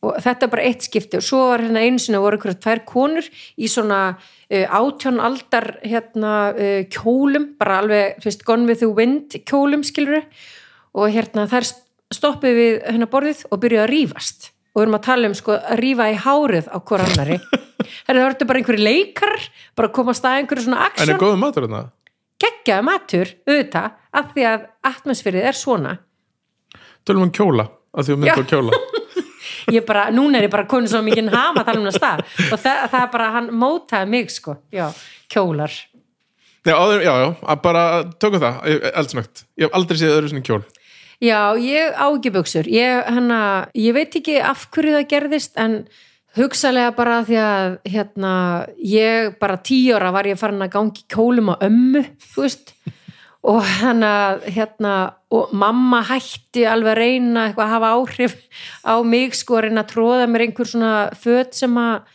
og 0.05 0.19
þetta 0.21 0.45
er 0.45 0.51
bara 0.51 0.65
eitt 0.67 0.85
skipti. 0.85 1.17
Og 1.17 1.25
svo 1.25 1.41
var 1.49 1.63
hérna 1.65 1.81
einu 1.81 2.01
sinni 2.01 2.21
voru 2.21 2.37
ykkur 2.39 2.57
tvær 2.61 2.83
konur 2.87 3.25
í 3.57 3.69
svona 3.71 4.01
uh, 4.13 4.65
átján 4.79 5.21
aldar 5.23 5.79
hérna 5.85 6.33
uh, 6.53 6.81
kjólum, 6.93 7.53
bara 7.59 7.79
alveg 7.81 8.19
þú 8.21 8.29
veist, 8.29 8.45
gone 8.45 8.69
with 8.69 8.83
the 8.83 8.91
wind 8.91 9.37
kjólum 9.49 9.85
skilur 9.87 10.25
og 10.95 11.11
hérna 11.11 11.47
þær 11.51 11.71
stoppuð 12.13 12.59
við 12.59 12.75
hérna 12.85 13.09
borðið 13.11 13.45
og 13.49 13.63
byrjuðu 13.63 13.85
að 13.85 13.93
rífast. 13.93 14.51
Og 14.75 14.81
við 14.81 14.85
erum 14.85 14.97
að 14.99 15.05
tala 15.07 15.29
um 15.31 15.37
sko 15.37 15.55
að 15.55 15.79
rífa 15.81 16.11
í 16.11 16.17
hárið 16.19 16.65
á 16.69 16.77
hver 16.83 17.05
annari 17.05 17.39
það 18.05 18.21
ertu 18.25 18.47
bara 18.47 18.61
einhverju 18.61 18.83
leikar 18.83 19.35
bara 19.75 19.89
að 19.89 19.95
koma 19.95 20.15
að 20.15 20.39
einhverju 20.39 20.65
svona 20.65 20.81
en 20.81 20.89
aksjón 20.89 21.13
er 21.13 21.21
góðu 21.21 21.39
matur 21.41 21.67
þarna? 21.67 21.81
Geggjaði 22.43 22.83
matur, 22.83 23.31
auðvitað 23.47 23.91
af 24.19 24.31
því 24.33 24.45
að 24.49 24.65
atmosfærið 24.89 25.47
er 25.47 25.57
svona. 25.57 25.93
Tölum 27.07 27.27
um 27.27 27.31
kjóla, 27.31 27.67
að 28.03 28.21
mynda 28.21 28.35
Já. 28.35 28.43
á 28.43 28.49
kjóla. 28.51 28.79
Ég 29.75 29.85
bara, 29.87 30.05
núna 30.13 30.37
er 30.37 30.45
ég 30.45 30.51
bara 30.53 30.67
konið 30.69 30.91
svo 30.91 30.99
mikið 31.01 31.31
hama 31.33 31.63
að 31.63 31.69
tala 31.71 31.79
um 31.79 31.85
það 31.87 31.95
stað. 31.95 32.19
Og 32.53 32.59
það, 32.61 32.81
það 32.91 32.99
er 32.99 33.11
bara, 33.15 33.29
hann 33.33 33.47
mótaði 33.57 34.09
mig 34.11 34.27
sko, 34.29 34.53
já, 34.69 34.83
kjólar. 35.33 35.73
Já, 36.65 36.73
áður, 36.75 37.01
já, 37.01 37.13
já, 37.23 37.27
að 37.49 37.61
bara 37.63 37.85
tökum 38.21 38.43
það 38.43 38.67
eldsnögt, 38.91 39.45
ég 39.57 39.65
hef 39.65 39.77
aldrei 39.79 39.97
séð 40.01 40.13
öðru 40.19 40.29
sinni 40.29 40.45
kjól. 40.45 40.61
Já, 41.23 41.55
ég 41.61 41.95
á 41.95 42.05
ekki 42.11 42.31
buksur 42.35 42.67
ég, 42.67 43.05
hana, 43.07 43.39
ég 43.77 43.95
veit 43.95 44.15
ekki 44.19 44.35
af 44.43 44.67
hverju 44.75 44.97
það 44.97 45.07
gerðist 45.13 45.55
en 45.61 45.77
hugsalega 46.35 46.91
bara 46.97 47.21
því 47.27 47.37
að 47.39 47.75
hérna, 47.87 48.31
ég 48.83 49.37
bara 49.39 49.55
tíu 49.63 49.95
ára 49.95 50.11
var 50.11 50.27
ég 50.27 50.39
farin 50.39 50.65
að 50.65 50.73
gangi 50.75 51.05
kjólum 51.11 51.53
á 51.55 51.63
ömmu, 51.63 52.03
þú 52.33 52.43
veist 52.43 52.73
og 53.45 53.61
hann 53.79 54.01
að 54.05 54.45
hérna, 54.55 54.93
og 55.29 55.51
mamma 55.53 56.01
hætti 56.07 56.63
alveg 56.69 56.95
að 56.95 57.01
reyna 57.01 57.47
eitthvað 57.47 57.65
að 57.67 57.73
hafa 57.75 57.91
áhrif 57.99 58.37
á 58.81 58.95
mig 59.05 59.35
sko 59.37 59.59
að 59.59 59.67
reyna 59.67 59.83
að 59.83 59.91
tróða 59.91 60.29
mér 60.31 60.47
einhver 60.47 60.69
svona 60.69 60.93
föt 61.19 61.57
sem 61.57 61.75
að 61.77 62.07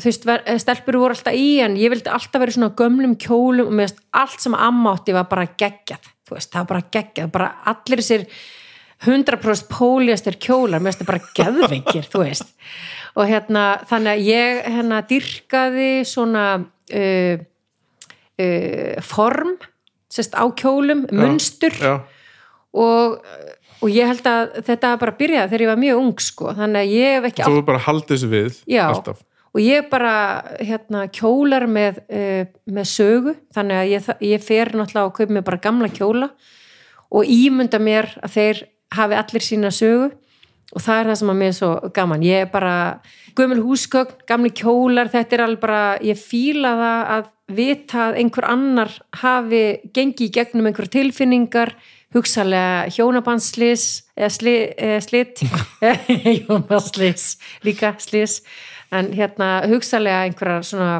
þú 0.00 0.06
veist, 0.08 0.24
ver- 0.24 0.46
stelpur 0.62 0.96
voru 1.02 1.16
alltaf 1.16 1.36
í 1.36 1.50
en 1.60 1.76
ég 1.76 1.92
vildi 1.92 2.08
alltaf 2.08 2.40
vera 2.40 2.54
í 2.54 2.56
svona 2.56 2.72
gömlum 2.78 3.18
kjólum 3.20 3.68
og 3.68 3.82
veist 3.82 4.00
allt 4.16 4.40
sem 4.40 4.56
amma 4.56 4.94
átti 4.96 5.12
var 5.16 5.28
bara 5.28 5.44
geggjað 5.50 6.08
þú 6.30 6.38
veist, 6.38 6.52
það 6.54 6.62
var 6.62 6.70
bara 6.70 6.88
geggjað, 6.96 7.30
bara 7.34 7.50
allir 7.72 8.00
þessir 8.00 8.26
100% 9.00 9.70
póliastir 9.72 10.36
kjólar 10.40 10.82
það 10.84 11.06
bara 11.08 11.22
geðveikir, 11.36 12.08
þú 12.12 12.24
veist. 12.24 12.50
Og 13.16 13.26
hérna, 13.26 13.80
þannig 13.88 14.12
að 14.12 14.26
ég 14.28 14.60
hérna 14.76 15.00
dyrkaði 15.08 15.90
svona 16.06 16.44
uh, 16.60 17.40
uh, 18.38 19.00
form 19.02 19.56
sérst 20.10 20.36
á 20.36 20.44
kjólum, 20.58 21.06
munstur. 21.14 21.74
Og, 22.70 23.18
og 23.80 23.88
ég 23.90 24.10
held 24.10 24.26
að 24.30 24.60
þetta 24.68 24.92
bara 25.00 25.16
byrjaði 25.18 25.50
þegar 25.50 25.64
ég 25.64 25.72
var 25.72 25.82
mjög 25.82 26.04
ung 26.04 26.22
sko, 26.22 26.54
þannig 26.58 26.84
að 26.84 26.94
ég 26.94 27.16
hef 27.16 27.28
ekki 27.30 27.48
þú 27.48 27.66
bara 27.66 27.82
haldið 27.86 28.14
þessu 28.14 28.30
við 28.30 28.62
Já. 28.70 28.84
alltaf. 28.90 29.24
Og 29.50 29.62
ég 29.64 29.88
bara 29.90 30.14
hérna 30.62 31.08
kjólar 31.10 31.66
með, 31.66 31.96
uh, 32.06 32.44
með 32.70 32.86
sögu. 32.86 33.32
Þannig 33.50 33.80
að 33.80 33.88
ég, 33.90 34.10
ég 34.28 34.44
fer 34.46 34.70
náttúrulega 34.78 35.08
að 35.08 35.16
kaupa 35.16 35.34
mér 35.34 35.46
bara 35.48 35.62
gamla 35.64 35.88
kjóla 35.90 36.28
og 37.10 37.26
ímynda 37.26 37.80
mér 37.82 38.12
að 38.22 38.36
þeir 38.36 38.60
hafi 38.94 39.18
allir 39.18 39.42
sína 39.42 39.72
sögu 39.74 40.12
og 40.70 40.84
það 40.84 41.00
er 41.00 41.10
það 41.10 41.18
sem 41.20 41.32
að 41.32 41.38
mér 41.40 41.50
er 41.50 41.56
svo 41.58 41.70
gaman. 41.96 42.24
Ég 42.26 42.44
er 42.44 42.50
bara 42.52 42.74
gömul 43.38 43.60
húsgögn, 43.64 44.24
gamli 44.28 44.52
kjólar. 44.54 45.10
Þetta 45.12 45.36
er 45.36 45.44
alveg 45.46 45.62
bara, 45.62 45.84
ég 46.04 46.18
fíla 46.18 46.74
það 46.80 47.14
að 47.16 47.30
vita 47.50 48.02
að 48.06 48.18
einhver 48.22 48.46
annar 48.46 48.92
hafi 49.22 49.64
gengið 49.96 50.28
í 50.28 50.34
gegnum 50.36 50.70
einhver 50.70 50.90
tilfinningar 50.90 51.74
hugsalega 52.14 52.90
hjónabandslis 52.90 53.86
eða, 54.18 54.30
sli, 54.34 54.56
eða 54.74 55.00
slit. 55.06 55.42
Hjónabandslis 56.40 57.26
líka 57.66 57.94
slis 58.02 58.40
en 58.94 59.12
hérna 59.14 59.60
hugsalega 59.70 60.26
einhverjar 60.26 60.66
svona 60.66 60.92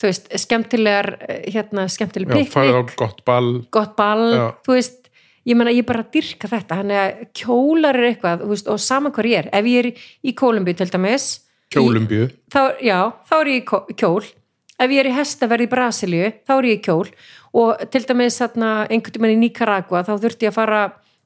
þú 0.00 0.10
veist, 0.10 0.28
skemmtilegar 0.44 1.10
eh, 1.22 1.46
hérna, 1.54 1.86
skemmtileg 1.92 2.28
á 2.28 2.36
piknik, 2.36 2.94
gott 2.98 3.24
ball. 3.24 3.50
Gott 3.72 3.94
ball 3.96 4.26
þú 4.66 4.76
veist, 4.76 5.03
ég 5.44 5.58
menna 5.58 5.72
ég 5.74 5.86
bara 5.86 6.04
dyrka 6.12 6.48
þetta 6.50 6.78
hann 6.80 6.92
er 6.92 7.02
að 7.02 7.26
kjólar 7.36 7.98
er 7.98 8.10
eitthvað 8.12 8.46
veist, 8.48 8.70
og 8.70 8.80
sama 8.80 9.12
hvar 9.14 9.28
ég 9.28 9.44
er, 9.44 9.50
ef 9.52 9.68
ég 9.68 9.82
er 9.82 9.90
í, 9.92 10.32
Kólumbíu 10.36 10.76
til 10.78 10.90
dæmis 10.92 11.28
kjólumbíu, 11.74 12.26
í, 12.28 12.34
þá, 12.52 12.60
já, 12.84 12.98
þá 13.28 13.36
er 13.40 13.52
ég 13.52 13.62
í 13.62 13.96
kjól. 13.98 14.26
Ef 14.74 14.90
ég 14.90 15.00
er 15.04 15.08
í 15.08 15.14
hestaverð 15.14 15.66
í 15.66 15.70
Brasilíu 15.70 16.28
þá 16.46 16.52
er 16.56 16.68
ég 16.68 16.80
í 16.80 16.84
kjól. 16.84 17.08
Og 17.54 17.84
til 17.94 18.02
dæmis 18.08 18.40
þarna, 18.40 18.70
einhvern 18.90 19.14
tímann 19.14 19.34
í 19.36 19.40
Nicaragua 19.44 20.02
þá 20.06 20.16
þurfti 20.16 20.48
ég 20.48 20.54
að 20.54 20.58
fara 20.58 20.84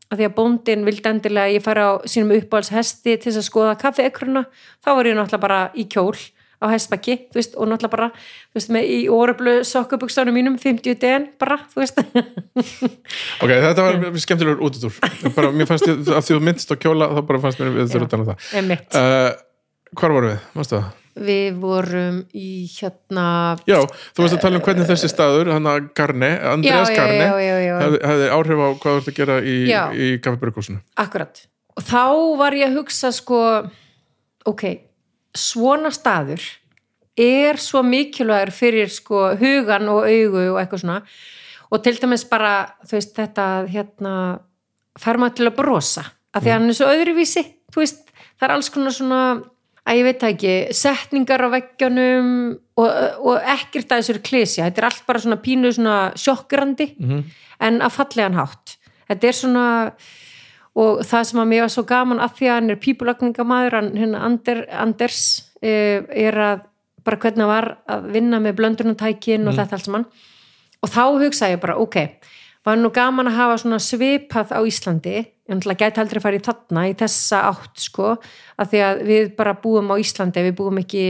að 0.08 0.20
því 0.20 0.26
að 0.28 0.34
bóndin 0.36 0.86
vildi 0.86 1.10
endilega 1.10 1.52
ég 1.52 1.64
fara 1.64 1.84
á 1.84 1.92
sínum 2.08 2.34
uppáhalds 2.38 2.72
hesti 2.72 3.16
til 3.16 3.28
þess 3.28 3.42
að 3.42 3.48
skoða 3.48 3.78
kaffeekruna 3.80 4.44
þá 4.84 4.90
var 4.96 5.08
ég 5.08 5.18
náttúrulega 5.18 5.44
bara 5.44 5.60
í 5.76 5.84
kjól 5.92 6.16
á 6.58 6.66
hestbakki, 6.72 7.16
þú 7.30 7.38
veist, 7.38 7.56
og 7.56 7.70
náttúrulega 7.70 7.92
bara 7.92 8.08
þú 8.14 8.58
veist, 8.58 8.70
með 8.74 8.90
í 8.90 8.98
orublu 9.14 9.56
sokkabukstánum 9.68 10.34
mínum 10.34 10.58
50 10.58 10.98
den, 11.02 11.28
bara, 11.38 11.60
þú 11.72 11.82
veist. 11.84 12.00
Ok, 13.42 13.50
þetta 13.52 13.84
var 13.84 13.98
skemmtilegur 14.24 14.62
útutúr 14.66 14.94
bara, 15.36 15.52
mér 15.54 15.68
fannst 15.70 15.86
ég, 15.86 16.00
að 16.10 16.24
því 16.26 16.34
þú 16.34 16.40
myndist 16.48 16.72
á 16.74 16.76
kjóla 16.82 17.10
þá 17.14 17.20
bara 17.28 17.42
fannst 17.44 17.62
mér 17.62 17.76
við 17.76 17.92
þurfum 17.92 18.08
að 18.08 18.14
tala 18.14 18.24
um 18.24 18.30
það 18.32 18.56
emitt, 18.62 18.98
uh, 18.98 19.92
hvar 19.98 20.16
vorum 20.16 20.34
við, 20.34 20.48
mástu 20.58 20.78
það? 20.78 20.88
við 21.18 21.58
vorum 21.58 22.18
í 22.36 22.48
hérna 22.70 23.26
Já, 23.68 23.78
þú 24.14 24.24
veist 24.24 24.36
að 24.36 24.42
tala 24.44 24.58
um 24.60 24.64
hvernig 24.66 24.88
þessi 24.88 25.10
staður 25.10 25.52
hann 25.54 25.70
að 25.70 25.88
Garne, 25.98 26.32
Andreas 26.52 26.90
Já, 26.90 26.94
já, 26.94 26.98
Garne 27.00 27.24
já, 27.24 27.38
já, 27.42 27.56
já. 27.64 27.76
hefði, 28.12 28.28
áhrif 28.36 28.62
á 28.62 28.68
hvað 28.68 28.82
þú 28.82 28.98
ert 29.00 29.10
að 29.12 29.18
gera 29.18 29.38
í, 29.42 29.56
í 29.68 30.10
kaffebrökkúsinu 30.24 30.82
Akkurat. 30.98 31.42
Og 31.78 31.86
þá 31.86 32.04
var 32.40 32.56
ég 32.58 32.70
að 32.70 32.80
hugsa 32.80 33.10
sko, 33.14 33.40
ok, 34.50 34.64
svona 35.36 35.90
staður 35.94 36.42
er 37.18 37.58
svo 37.60 37.82
mikilvægur 37.82 38.52
fyrir 38.54 38.88
sko 38.92 39.34
hugan 39.40 39.88
og 39.90 40.06
augu 40.06 40.44
og 40.54 40.60
eitthvað 40.62 40.84
svona 40.84 41.00
og 41.68 41.82
til 41.84 41.98
dæmis 42.00 42.24
bara, 42.30 42.52
þú 42.88 42.94
veist, 42.96 43.10
þetta 43.18 43.46
hérna, 43.68 44.12
fær 44.98 45.18
maður 45.20 45.34
til 45.36 45.48
að 45.50 45.56
brosa 45.58 46.04
af 46.32 46.42
því 46.44 46.48
að 46.52 46.54
hann 46.56 46.68
er 46.70 46.76
svo 46.78 46.86
öðruvísi, 46.94 47.42
þú 47.74 47.82
veist, 47.82 48.04
það 48.38 48.46
er 48.48 48.54
alls 48.54 48.70
konar 48.72 48.94
svona 48.96 49.18
að 49.88 49.98
ég 49.98 50.04
veit 50.06 50.24
ekki, 50.28 50.54
setningar 50.76 51.44
á 51.44 51.48
veggjónum 51.52 52.30
og, 52.78 52.88
og 53.24 53.36
ekkert 53.56 53.92
að 53.92 54.00
þessu 54.02 54.14
er 54.14 54.22
klesja, 54.24 54.64
þetta 54.68 54.82
er 54.82 54.88
allt 54.90 55.04
bara 55.08 55.22
svona 55.24 55.38
pínu 55.44 55.72
svona 55.74 55.98
sjokkrandi 56.16 56.88
Mhm. 57.00 57.22
en 57.60 57.80
að 57.82 57.90
fallegan 57.96 58.36
hátt. 58.38 58.76
Þetta 59.08 59.28
er 59.28 59.32
svona 59.34 59.64
og 60.76 61.04
það 61.06 61.28
sem 61.30 61.42
að 61.42 61.50
mér 61.52 61.64
var 61.64 61.74
svo 61.74 61.84
gaman 61.88 62.22
að 62.24 62.34
því 62.38 62.48
að 62.48 62.58
hann 62.58 62.72
er 62.74 62.80
pípulagningamæður, 62.84 63.78
hann 63.78 64.16
Ander, 64.18 64.64
Anders 64.70 65.20
eh, 65.62 66.02
er 66.08 66.40
að 66.42 66.66
bara 67.06 67.20
hvernig 67.22 67.44
hann 67.44 67.52
var 67.54 67.70
að 67.88 68.10
vinna 68.12 68.42
með 68.42 68.58
blöndunatækin 68.58 69.48
og 69.48 69.56
þetta 69.56 69.78
allt 69.78 69.88
saman. 69.88 70.10
Og 70.84 70.90
þá 70.92 71.04
hugsaði 71.22 71.56
ég 71.56 71.62
bara, 71.62 71.78
ok 71.80 71.96
var 72.68 72.78
nú 72.78 72.90
gaman 72.94 73.30
að 73.30 73.38
hafa 73.38 73.60
svona 73.62 73.78
svipað 73.82 74.52
á 74.52 74.60
Íslandi, 74.66 75.14
ég 75.22 75.54
náttúrulega 75.54 75.86
gæti 75.86 76.02
aldrei 76.02 76.22
farið 76.22 76.48
þarna 76.48 76.84
í 76.90 76.96
þessa 76.98 77.44
átt 77.48 77.80
sko 77.80 78.10
að 78.58 78.72
því 78.72 78.82
að 78.88 79.00
við 79.08 79.30
bara 79.38 79.56
búum 79.62 79.92
á 79.92 79.96
Íslandi 80.00 80.44
við 80.48 80.58
búum 80.58 80.82
ekki 80.82 81.06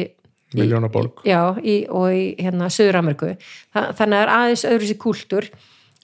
Miljónaborg 0.57 1.25
já, 1.29 1.59
í, 1.61 1.83
og 1.93 2.13
í 2.15 2.23
hérna 2.41 2.71
Suður-Ameriku 2.73 3.35
Þa, 3.37 3.91
þannig 3.99 3.99
að 3.99 4.07
það 4.07 4.21
er 4.23 4.35
aðeins 4.37 4.65
öðru 4.69 4.89
sér 4.89 5.01
kúltúr 5.03 5.49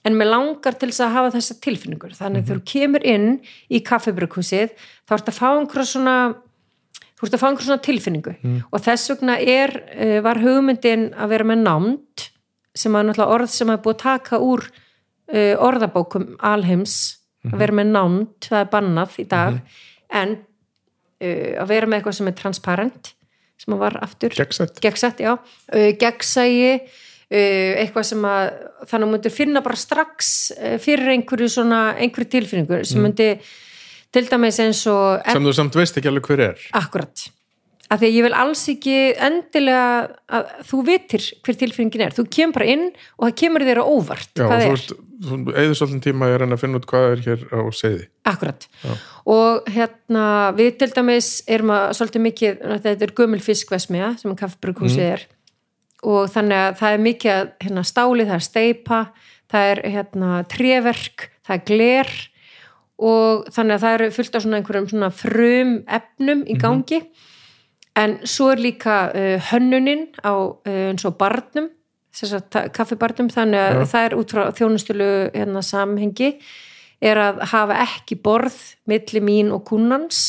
en 0.05 0.17
mér 0.17 0.29
langar 0.29 0.77
til 0.77 0.91
þess 0.91 1.03
að 1.05 1.15
hafa 1.15 1.35
þessa 1.35 1.59
tilfinningur 1.65 2.15
þannig 2.17 2.43
að 2.43 2.49
þegar 2.49 2.59
þú 2.61 2.71
kemur 2.71 3.05
inn 3.09 3.29
í 3.73 3.81
kaffebrukúsið 3.85 4.75
þá 4.77 5.15
ert 5.17 5.31
að 5.31 5.39
fá 5.39 5.47
einhverja 5.49 5.91
svona 5.95 6.17
þú 7.15 7.27
ert 7.27 7.35
að 7.37 7.41
fá 7.41 7.47
einhverja 7.49 7.69
svona 7.69 7.85
tilfinningu. 7.85 8.33
Og 8.69 8.81
þess 8.83 9.11
vegna 9.13 9.37
er, 9.39 9.75
eh, 9.95 10.21
var 10.21 10.41
hugmyndin 10.43 11.13
að 11.13 11.29
vera 11.29 11.47
með 11.47 11.63
námt 11.63 12.29
sem 12.75 12.95
er 12.95 13.03
náttúrulega 13.07 13.35
orð 13.37 13.49
sem 13.49 13.69
er 13.69 13.77
búið 13.77 13.95
að 13.95 14.03
taka 14.03 14.39
úr 14.43 14.65
uh, 15.31 15.55
orðabókum 15.63 16.35
alheims. 16.43 17.17
Að 17.45 17.59
vera 17.61 17.77
með 17.77 17.91
námt, 17.93 18.49
það 18.49 18.59
er 18.59 18.69
bannað 18.73 19.19
í 19.21 19.25
dag. 19.29 19.59
En 20.11 20.31
uh, 21.21 21.51
að 21.61 21.67
vera 21.71 21.87
með 21.87 22.01
eitthvað 22.01 22.17
sem 22.17 22.27
er 22.27 22.37
transparent 22.41 23.13
sem 23.55 23.73
að 23.73 23.79
var 23.85 23.95
aftur 24.03 24.33
Gegnsætt. 24.35 24.81
gegnsætt, 24.83 25.21
já, 25.23 25.37
gegnsægi 25.71 26.81
eitthvað 27.29 28.09
sem 28.11 28.25
að 28.29 28.49
þannig 28.85 29.07
að 29.07 29.13
myndir 29.13 29.33
finna 29.33 29.63
bara 29.65 29.79
strax 29.79 30.33
uh, 30.55 30.75
fyrir 30.81 31.13
einhverju 31.15 31.49
svona, 31.57 31.85
einhverju 31.97 32.31
tilfinningu 32.35 32.83
sem 32.85 33.01
myndi 33.01 33.31
til 34.15 34.27
dæmis 34.29 34.61
eins 34.63 34.83
og 34.91 35.25
sem 35.25 35.47
þú 35.49 35.55
samt 35.57 35.79
veist 35.79 35.97
ekki 35.99 36.11
alveg 36.11 36.29
hver 36.29 36.45
er. 36.51 36.67
Akkurat 36.77 37.29
af 37.85 37.99
því 38.01 38.07
að 38.07 38.15
ég 38.15 38.25
vil 38.25 38.33
alls 38.33 38.61
ekki 38.71 38.93
endilega 39.21 39.89
að 40.33 40.53
þú 40.65 40.79
vitir 40.87 41.25
hver 41.45 41.57
tilfinningin 41.59 42.05
er. 42.07 42.15
Þú 42.17 42.25
kemur 42.33 42.57
bara 42.57 42.69
inn 42.73 42.85
og 42.89 43.27
það 43.27 43.35
kemur 43.41 43.65
þér 43.67 43.81
á 43.81 43.85
óvart 43.85 44.31
Já, 44.33 44.45
hvað 44.45 44.63
þú 44.65 44.71
er, 44.73 45.59
eður 45.63 45.77
svolítið 45.79 46.01
tíma 46.07 46.29
að 46.29 46.37
reyna 46.41 46.57
að 46.57 46.63
finna 46.63 46.79
út 46.81 46.87
hvað 46.89 47.07
er 47.11 47.23
hér 47.25 47.45
á 47.53 47.61
seiði 47.75 48.07
akkurat 48.27 48.67
og 49.35 49.69
hérna 49.75 50.25
við 50.57 50.73
til 50.81 50.89
dæmis 50.95 51.29
erum 51.51 51.73
að 51.75 51.85
svolítið 51.99 52.25
mikið, 52.25 52.65
þetta 52.83 53.07
er 53.07 53.13
gömul 53.21 53.41
fiskvesmiða 53.45 54.11
sem 54.21 54.33
að 54.33 54.41
kaffebrugghúsið 54.43 55.07
er 55.07 55.25
og 56.05 56.29
þannig 56.29 56.61
að 56.61 56.75
það 56.79 56.95
er 56.95 57.05
mikið 57.09 57.31
að, 57.35 57.47
hérna, 57.65 57.83
stáli, 57.89 58.27
það 58.29 58.37
er 58.37 58.45
steipa 58.45 58.99
það 59.51 59.71
er 59.71 59.81
hérna, 59.93 60.31
tréverk 60.51 61.29
það 61.45 61.55
er 61.57 61.63
gler. 61.69 62.11
Og 62.95 63.47
þannig 63.51 63.75
að 63.75 63.83
það 63.83 63.95
eru 63.97 64.11
fullt 64.15 64.35
af 64.37 64.43
svona 64.45 64.59
einhverjum 64.61 64.91
svona 64.91 65.09
frum 65.11 65.73
efnum 65.97 66.43
í 66.47 66.57
gangi. 66.59 67.01
En 67.99 68.17
svo 68.27 68.51
er 68.53 68.61
líka 68.63 68.99
uh, 69.11 69.49
hönnunin 69.51 70.07
á 70.23 70.33
uh, 70.35 70.77
eins 70.91 71.07
og 71.07 71.17
barnum 71.19 71.71
kaffibarnum. 72.75 73.27
Þannig 73.31 73.59
að 73.59 73.81
Já. 73.81 73.85
það 73.91 74.05
er 74.07 74.15
út 74.15 74.31
frá 74.31 74.43
þjónustulu 74.55 75.09
hérna, 75.33 75.63
samhengi 75.65 76.29
er 77.03 77.19
að 77.19 77.41
hafa 77.51 77.81
ekki 77.83 78.15
borð 78.23 78.55
milli 78.87 79.21
mín 79.23 79.51
og 79.51 79.65
kunnans. 79.67 80.21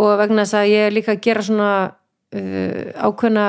Og 0.00 0.18
vegna 0.20 0.44
þess 0.44 0.58
að 0.60 0.72
ég 0.74 0.86
er 0.86 0.94
líka 0.96 1.16
að 1.16 1.24
gera 1.24 1.44
svona 1.44 1.72
uh, 1.88 2.84
ákveðna 3.08 3.46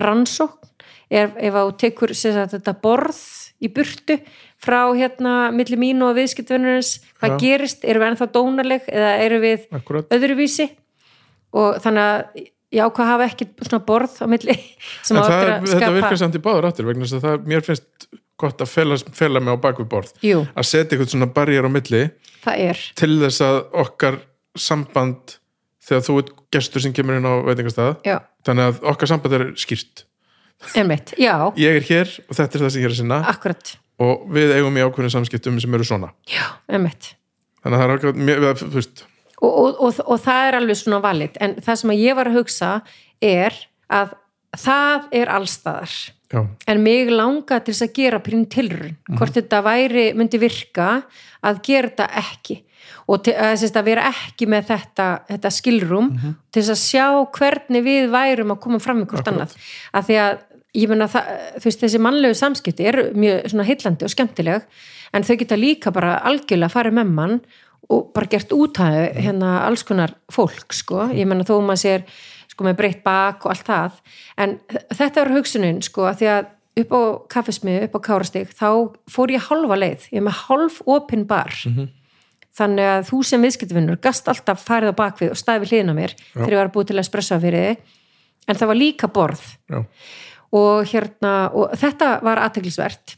rannsókn 0.00 0.75
ef, 1.10 1.36
ef 1.36 1.54
á 1.54 1.62
tekur 1.78 2.12
sagt, 2.16 2.54
þetta 2.56 2.74
borð 2.82 3.20
í 3.64 3.70
burtu 3.72 4.18
frá 4.60 4.80
hérna 4.96 5.50
milli 5.54 5.76
mín 5.80 6.02
og 6.04 6.16
viðskiptvinnurins 6.18 6.96
hvað 7.20 7.34
Já. 7.34 7.38
gerist, 7.44 7.84
erum 7.84 8.02
við 8.04 8.10
ennþá 8.12 8.28
dónaleg 8.34 8.90
eða 8.92 9.14
erum 9.24 9.42
við 9.44 9.64
Akkurat, 9.78 10.10
öðruvísi? 10.16 10.68
Og 11.56 11.78
þannig 11.84 12.02
að 12.10 12.44
ég 12.76 12.82
ákvað 12.84 13.04
að 13.06 13.10
hafa 13.12 13.26
ekki 13.30 13.46
svona 13.68 13.84
borð 13.86 14.16
á 14.20 14.26
milli 14.28 14.56
sem 15.06 15.16
en 15.16 15.22
á 15.22 15.24
það, 15.24 15.32
eftir 15.32 15.48
er- 15.48 15.54
að 15.56 15.66
þetta 15.66 15.80
skapa 15.80 15.96
virkar 16.00 16.20
samt 16.24 16.38
í 16.38 16.42
báður 16.44 16.68
áttir 16.70 16.88
vegna 16.90 17.06
þess 17.06 17.18
að 17.20 17.26
það, 17.28 17.46
mér 17.52 17.66
finnst 17.70 18.08
gott 18.36 18.60
að 18.60 18.68
fela, 18.68 18.96
fela 19.16 19.40
mig 19.40 19.56
á 19.56 19.64
bakvið 19.64 19.86
borð. 19.88 20.10
Jú, 20.26 20.42
að 20.52 20.66
setja 20.68 20.90
eitthvað 20.92 21.12
svona 21.14 21.28
barjér 21.32 21.68
á 21.68 21.70
milli 21.72 22.02
er. 22.52 22.82
til 23.00 23.14
þess 23.22 23.40
að 23.46 23.60
okkar 23.84 24.18
samband 24.60 25.38
þegar 25.86 26.04
þú 26.08 26.18
ert 26.20 26.34
gestur 26.52 26.84
sem 26.84 26.92
kemur 26.96 27.16
inn 27.20 27.28
á 27.28 27.34
veitingastað 27.46 27.94
Já, 28.04 28.18
þannig 28.46 28.68
að 28.72 28.84
okkar 28.92 29.10
samband 29.12 29.36
er 29.38 29.46
skýrt 29.60 30.05
einmitt, 30.74 31.14
ég 31.18 31.80
er 31.80 31.86
hér 31.90 32.14
og 32.26 32.38
þetta 32.38 32.58
er 32.58 32.64
það 32.64 32.72
sem 32.74 32.82
ég 32.82 32.88
er 32.88 32.94
að 32.94 33.00
sinna. 33.02 33.20
Akkurat. 33.32 33.74
Og 34.06 34.26
við 34.36 34.54
eigum 34.58 34.76
í 34.76 34.84
ákveðin 34.84 35.14
samskiptum 35.14 35.60
sem 35.62 35.76
eru 35.78 35.86
svona. 35.88 36.12
Já, 36.28 36.44
þannig 36.68 37.14
að 37.66 37.80
það 37.80 37.94
er 38.50 38.60
þú 38.60 38.72
veist. 38.74 39.06
Og, 39.36 39.52
og, 39.52 39.80
og, 39.84 39.98
og 40.06 40.20
það 40.24 40.48
er 40.48 40.56
alveg 40.60 40.78
svona 40.80 41.00
valid 41.04 41.34
en 41.44 41.58
það 41.64 41.80
sem 41.82 41.96
ég 41.98 42.16
var 42.16 42.30
að 42.30 42.38
hugsa 42.38 42.70
er 43.24 43.56
að 43.92 44.14
það 44.56 45.08
er 45.18 45.32
allstaðar 45.34 45.96
já, 46.32 46.40
en 46.72 46.80
mig 46.84 47.10
langa 47.12 47.58
til 47.60 47.74
þess 47.74 47.84
að 47.84 47.98
gera 47.98 48.20
prín 48.24 48.46
tilrun 48.48 48.94
hvort 49.18 49.36
þetta 49.36 49.60
væri, 49.66 50.06
myndi 50.16 50.40
virka 50.40 51.02
að 51.44 51.60
gera 51.66 51.92
þetta 51.92 52.08
ekki. 52.22 52.62
Og 53.06 53.20
til, 53.22 53.36
að, 53.38 53.52
sérst, 53.60 53.76
að 53.78 53.86
vera 53.86 54.08
ekki 54.08 54.48
með 54.50 54.70
þetta, 54.72 55.06
þetta 55.28 55.50
skilrum 55.54 56.08
til 56.50 56.62
þess 56.62 56.72
að 56.72 56.80
sjá 56.80 57.06
hvernig 57.36 57.84
við 57.86 58.08
værum 58.10 58.54
að 58.54 58.60
koma 58.64 58.80
fram 58.82 59.02
með 59.02 59.12
hvort 59.12 59.28
Akkurat. 59.28 59.52
annað. 59.52 59.70
Að 59.92 60.08
því 60.08 60.16
að 60.24 60.40
ég 60.76 60.90
menna 60.90 61.08
þessi 61.08 62.00
mannlegu 62.02 62.36
samskipti 62.36 62.86
eru 62.86 63.08
mjög 63.16 63.50
svona 63.52 63.66
heillandi 63.68 64.06
og 64.06 64.12
skemmtileg 64.12 64.66
en 65.16 65.26
þau 65.26 65.36
geta 65.40 65.58
líka 65.58 65.92
bara 65.94 66.18
algjörlega 66.28 66.68
að 66.68 66.76
fara 66.76 66.94
með 66.94 67.14
mann 67.16 67.38
og 67.92 68.10
bara 68.14 68.28
gert 68.30 68.54
útæðu 68.54 69.04
hérna 69.22 69.60
alls 69.66 69.84
konar 69.86 70.16
fólk 70.32 70.74
sko, 70.74 71.06
ég 71.14 71.28
menna 71.28 71.46
þó 71.46 71.60
maður 71.62 71.82
sér 71.84 72.06
sko 72.50 72.66
með 72.66 72.78
breytt 72.80 73.02
bak 73.04 73.44
og 73.44 73.52
allt 73.52 73.68
það. 73.68 73.98
En 74.42 74.56
þetta 74.90 75.22
var 75.22 75.34
hugsunin 75.36 75.82
sko 75.84 76.08
að 76.10 76.22
því 76.22 76.30
að 76.32 76.52
upp 76.82 76.92
á 76.92 77.00
kaffesmiðu, 77.36 77.86
upp 77.86 77.96
á 77.96 78.00
kárastig 78.08 78.50
þá 78.52 78.70
fór 79.12 79.32
ég 79.32 79.46
halva 79.48 79.78
leið, 79.78 80.08
ég 80.12 80.24
með 80.24 80.42
halv 80.48 80.80
opin 80.92 81.24
bar. 81.28 81.54
Þannig 82.56 82.88
að 82.88 83.06
þú 83.10 83.22
sem 83.28 83.42
viðskiptvinnur 83.44 84.00
gast 84.00 84.28
alltaf 84.32 84.64
farið 84.64 84.94
á 84.96 85.00
bakvið 85.00 85.34
og 85.34 85.40
staði 85.40 85.64
við 85.64 85.72
hliðina 85.72 85.92
á 85.92 85.98
mér 86.00 86.16
þegar 86.32 86.54
ég 86.54 86.62
var 86.62 86.72
búið 86.72 86.90
til 86.90 86.96
að 86.96 87.04
espressa 87.04 87.40
fyrir 87.40 87.66
þig 87.66 87.94
en 88.46 88.60
það 88.60 88.70
var 88.70 88.80
líka 88.80 89.10
borð. 89.12 89.44
Já, 89.68 89.80
og 90.54 90.86
hérna, 90.86 91.34
og 91.54 91.74
þetta 91.78 92.18
var 92.26 92.42
aðteglisvert 92.44 93.16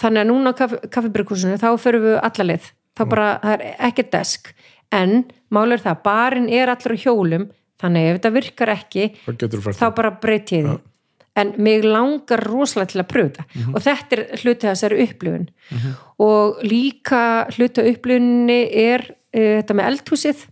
þannig 0.00 0.22
að 0.22 0.30
núna 0.30 0.52
á 0.52 0.58
kaffi, 0.58 0.80
kaffibryggkursinu 0.92 1.60
þá 1.60 1.68
förum 1.80 2.04
við 2.06 2.18
alla 2.28 2.48
leið. 2.50 2.72
Þá 2.96 3.02
bara, 3.12 3.28
það 3.42 3.54
er 3.54 3.78
ekkert 3.90 4.10
desk. 4.14 4.50
En 4.94 5.14
mál 5.52 5.68
er 5.74 5.82
það, 5.82 6.02
barinn 6.04 6.50
er 6.52 6.72
allir 6.72 6.96
á 6.96 7.02
hjólum 7.02 7.48
þannig 7.80 8.08
ef 8.08 8.18
þetta 8.18 8.32
virkar 8.32 8.72
ekki 8.72 9.08
þá 9.76 9.86
bara 9.96 10.14
breyti 10.22 10.60
ég 10.60 10.68
því. 10.68 10.76
En 11.36 11.52
mig 11.60 11.84
langar 11.84 12.40
rosalega 12.48 12.94
til 12.94 13.00
að 13.02 13.08
pröfa 13.10 13.28
þetta. 13.28 13.64
Og 13.74 13.82
þetta 13.84 14.16
er 14.16 14.40
hluti 14.40 14.68
þessari 14.70 15.00
upplifun. 15.04 15.48
Og 16.24 16.62
líka 16.64 17.22
hluti 17.52 17.82
af 17.82 17.90
upplifunni 17.90 18.60
er 18.72 19.04
uh, 19.04 19.58
þetta 19.60 19.76
með 19.76 19.90
eldhúsið. 19.90 20.46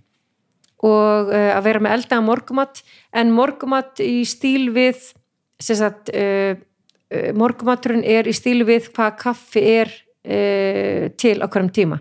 Og 0.85 1.32
uh, 1.32 1.52
að 1.56 1.64
vera 1.64 1.81
með 1.81 1.97
eldaða 1.97 2.26
morgumat 2.26 2.82
en 3.16 3.32
morgumat 3.32 4.05
í 4.05 4.26
stíl 4.28 4.74
við 4.76 5.14
sagt 5.62 6.10
uh, 6.14 6.55
uh, 6.56 7.28
morgumaturinn 7.39 8.05
er 8.05 8.26
í 8.31 8.35
stíl 8.36 8.64
við 8.66 8.90
hvað 8.94 9.14
kaffi 9.22 9.62
er 9.81 9.93
uh, 9.93 11.06
til 11.20 11.36
á 11.43 11.47
hverjum 11.47 11.70
tíma. 11.74 12.01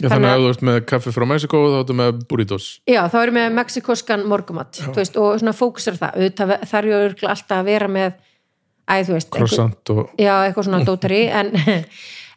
Já, 0.00 0.08
þannig 0.08 0.12
þannig 0.14 0.30
að 0.30 0.38
ef 0.38 0.40
þú 0.46 0.50
ert 0.54 0.62
með 0.64 0.76
kaffi 0.88 1.12
frá 1.12 1.24
Mexiko 1.28 1.58
þá 1.60 1.78
ertu 1.82 1.94
með 1.98 2.20
burritos. 2.30 2.66
Já, 2.88 3.02
þá 3.12 3.16
erum 3.20 3.36
við 3.36 3.42
með 3.44 3.56
mexikoskan 3.58 4.22
morgumat 4.30 4.78
veist, 4.96 5.18
og 5.20 5.34
svona 5.42 5.52
fókusar 5.52 5.98
það. 6.00 6.14
Auðvitað 6.16 6.52
þarf 6.70 6.88
ég 6.88 7.04
örugglega 7.04 7.34
alltaf 7.34 7.58
að 7.58 7.68
vera 7.68 7.88
með 7.92 8.14
æ, 8.88 8.94
þú 9.04 9.12
veist, 9.18 9.28
einhver- 9.28 9.36
croissant 9.36 9.92
og 9.92 10.00
já, 10.16 10.32
eitthvað 10.46 10.68
svona 10.70 10.80
dótari 10.88 11.20
en, 11.28 11.52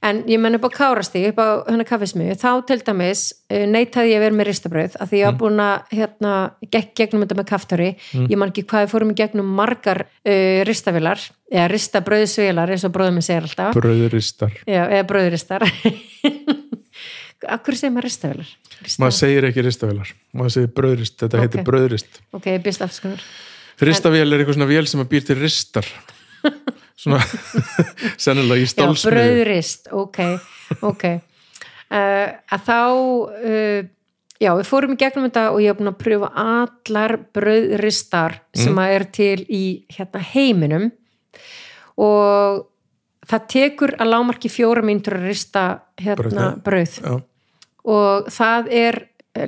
en 0.04 0.20
ég 0.28 0.40
menn 0.44 0.58
upp 0.58 0.66
á 0.68 0.72
kárasti 0.76 1.22
upp 1.30 1.40
á 1.40 1.48
hennar 1.70 1.88
kaffismiðu, 1.88 2.36
þá 2.42 2.50
til 2.68 2.80
dæmis 2.84 3.22
uh, 3.52 3.64
neitaði 3.72 4.12
ég 4.14 4.20
að 4.20 4.26
vera 4.26 4.38
með 4.40 4.50
ristabröð 4.50 4.98
af 5.00 5.12
því 5.12 5.22
ég 5.22 5.30
var 5.30 5.38
búin 5.40 5.62
að 5.64 5.94
hérna, 5.98 6.34
gekk 6.76 6.92
gegnum 7.00 7.24
þetta 7.24 7.38
með 7.40 7.48
kaftöri, 7.54 7.90
ég 8.20 8.36
man 8.42 8.52
ekki 8.52 8.66
hvað 8.68 8.86
ég 8.88 8.92
fórum 8.94 9.14
gegnum 9.18 9.54
margar 9.60 10.04
uh, 10.06 10.60
ristavilar 10.68 11.24
eða 11.54 11.70
ristabröðsvilar 11.72 12.74
eins 12.76 12.84
og 12.88 12.94
bróðum 12.96 13.20
minn 13.20 13.26
segir 13.26 13.48
alltaf, 13.48 13.78
bröðuristar 13.80 14.56
Já, 14.68 14.82
eða 14.90 15.08
bröðuristar 15.12 15.68
Akkur 17.54 17.76
segir 17.80 17.94
maður 17.96 18.08
ristavilar? 18.10 18.52
maður 19.00 19.16
segir 19.16 19.46
ekki 19.48 19.64
ristavélar, 19.64 20.10
maður 20.36 20.56
segir 20.58 20.72
bröðrist 20.76 21.20
þetta 21.22 21.38
Ok. 21.40 21.44
heitir 21.46 21.66
bröðrist 21.68 22.18
Ok, 22.36 22.48
ég 22.52 22.64
byrst 22.66 22.84
afskunar 22.84 23.24
ristavél 23.84 24.28
er 24.28 24.42
eitthvað 24.44 24.58
svona 24.60 24.70
vél 24.70 24.86
sem 24.90 25.02
að 25.04 25.12
býr 25.14 25.24
til 25.30 25.38
ristar 25.40 25.88
svona 27.00 27.22
sennilega 28.24 28.62
í 28.62 28.68
Já, 28.68 28.72
stálsmiðu 28.74 29.16
bröðurist, 29.16 29.90
ok, 29.92 30.20
ok. 30.86 31.06
Uh, 31.94 32.28
að 32.56 32.68
þá, 32.68 32.80
uh, 33.52 33.80
já, 34.42 34.52
við 34.60 34.68
fórum 34.70 34.96
í 34.96 35.00
gegnum 35.02 35.28
þetta 35.28 35.46
og 35.54 35.64
ég 35.64 35.74
hef 35.74 35.80
búin 35.80 35.94
að 35.94 36.02
pröfa 36.04 36.30
allar 36.44 37.16
bröðristar 37.36 38.38
sem 38.58 38.84
að 38.84 38.98
er 38.98 39.08
til 39.20 39.40
í 39.48 39.64
hérna, 39.94 40.24
heiminum. 40.34 40.92
Og 42.04 42.64
það 43.30 43.50
tekur 43.54 43.96
að 44.02 44.10
lámarki 44.10 44.52
fjóra 44.52 44.84
mínútur 44.86 45.20
að 45.20 45.28
rista 45.30 45.66
hérna, 46.02 46.54
bröð 46.64 46.98
Já, 47.00 47.18
og 47.84 48.32
það 48.32 48.72
er 48.74 49.00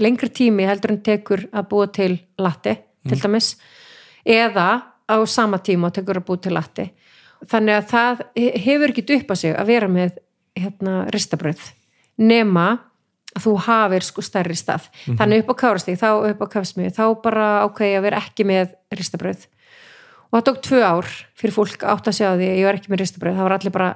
lengri 0.01 0.29
tími 0.33 0.65
heldur 0.67 0.95
en 0.95 1.01
tekur 1.05 1.45
að 1.53 1.67
búa 1.71 1.87
til 1.93 2.11
latti, 2.41 2.73
til 3.05 3.17
dæmis. 3.21 3.55
Eða 4.25 4.69
á 5.05 5.17
sama 5.29 5.59
tíma 5.61 5.91
tekur 5.93 6.19
að 6.19 6.27
búa 6.27 6.41
til 6.41 6.55
latti 6.55 6.85
þannig 7.51 7.79
að 7.79 7.87
það 7.91 8.25
hefur 8.65 8.93
ekki 8.93 9.05
upp 9.19 9.33
á 9.33 9.35
sig 9.35 9.55
að 9.55 9.71
vera 9.71 9.89
með 9.91 10.19
hérna, 10.55 10.97
ristabröð 11.13 11.63
nema 12.21 12.67
að 13.35 13.43
þú 13.43 13.53
hafir 13.65 14.05
sko 14.07 14.23
stærri 14.23 14.55
stað. 14.55 14.87
Þannig 15.19 15.43
upp 15.43 15.51
á 15.51 15.55
kárastík, 15.59 15.99
þá 15.99 16.09
upp 16.31 16.43
á 16.45 16.47
kafsmið 16.53 16.93
þá 16.95 17.05
bara 17.23 17.47
ákveði 17.65 17.97
að 17.97 18.05
vera 18.07 18.21
ekki 18.23 18.45
með 18.47 18.75
ristabröð 18.95 19.47
og 20.29 20.37
það 20.37 20.45
tók 20.47 20.61
tvö 20.65 20.81
ár 20.83 21.09
fyrir 21.37 21.55
fólk 21.55 21.83
átt 21.83 22.07
að 22.09 22.19
því 22.19 22.27
að 22.29 22.43
ég 22.45 22.65
var 22.67 22.79
ekki 22.79 22.91
með 22.91 23.01
ristabröð 23.03 23.35
það 23.35 23.47
var 23.47 23.55
allir 23.57 23.75
bara, 23.75 23.89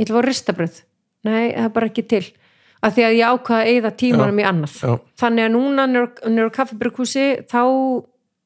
ég 0.00 0.08
að 0.08 0.16
vera 0.16 0.30
ristabröð 0.30 0.80
nei, 1.28 1.44
það 1.52 1.66
er 1.66 1.74
bara 1.76 1.90
ekki 1.90 2.06
til. 2.08 2.24
Að 2.80 2.94
því 2.96 3.04
að 3.04 3.16
ég 3.18 3.34
ákvaða 3.34 3.60
að 3.60 3.70
eyða 3.70 3.90
tímanum 4.00 4.40
í 4.40 4.44
annað. 4.48 4.76
já, 4.80 4.92
þannig 5.20 5.44
að 5.44 5.52
núna 5.52 5.84
nýr 5.92 6.48
á 6.48 6.56
kaffebrukúsi 6.56 7.24
þá 7.50 7.62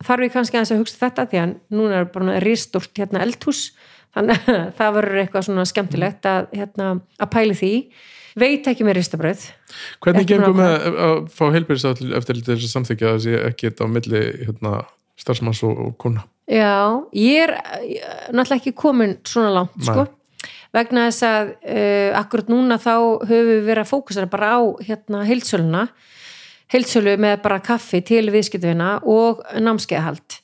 þarf 0.04 0.26
ég 0.26 0.34
kannski 0.34 0.58
aðeins 0.58 0.72
að 0.74 0.80
hugsa 0.82 1.02
þetta 1.04 1.26
því 1.30 1.40
að 1.44 1.52
núna 1.78 2.00
er 2.00 2.08
bara 2.10 2.40
ristort 2.42 2.98
hérna 2.98 3.22
eldhús 3.22 3.68
þannig 4.16 4.50
að 4.50 4.66
það 4.80 4.98
verður 4.98 5.22
eitthvað 5.22 5.46
svona 5.48 5.68
skemmtilegt 5.70 6.28
að, 6.30 6.50
hérna, 6.56 6.90
að 7.18 7.32
pæli 7.34 7.56
því. 7.60 7.72
Veit 8.34 8.66
ekki 8.66 8.82
með 8.86 8.96
ristabröð 8.98 9.42
hvernig 10.02 10.26
búin 10.26 10.56
með 10.58 10.86
að 10.90 11.18
fá 11.30 11.44
heilbyrðis 11.54 11.84
eftir 12.18 12.40
þess 12.42 12.66
að 12.66 12.72
samþykja 12.72 13.12
að 13.12 13.20
sé 13.22 13.34
ekki 13.46 13.68
þetta 13.68 13.86
á 13.86 13.88
milli 13.94 14.22
hérna, 14.40 14.72
starfsmanns 15.20 15.62
og, 15.66 15.78
og 15.84 15.92
kuna 16.02 16.24
Já, 16.50 17.06
ég 17.16 17.44
er 17.46 17.54
ég 17.86 18.02
er 18.02 18.34
náttúrulega 18.34 18.58
ekki 18.58 18.74
komin 18.76 19.14
svona 19.24 19.52
langt 19.54 19.86
sko, 19.86 20.08
vegna 20.74 21.06
þess 21.06 21.26
að 21.28 21.52
uh, 21.54 22.10
akkurat 22.18 22.50
núna 22.52 22.80
þá 22.82 22.96
höfum 23.22 23.52
við 23.52 23.62
verið 23.70 23.84
að 23.84 23.92
fókusera 23.92 24.32
bara 24.34 24.50
á 24.58 24.60
hérna 24.82 25.22
heilsöluna 25.28 25.86
heilsölu 26.74 27.14
með 27.20 27.38
bara 27.44 27.62
kaffi 27.62 28.02
til 28.04 28.26
viðskiptuvina 28.34 28.96
og 29.06 29.44
námskeiðahald 29.62 30.40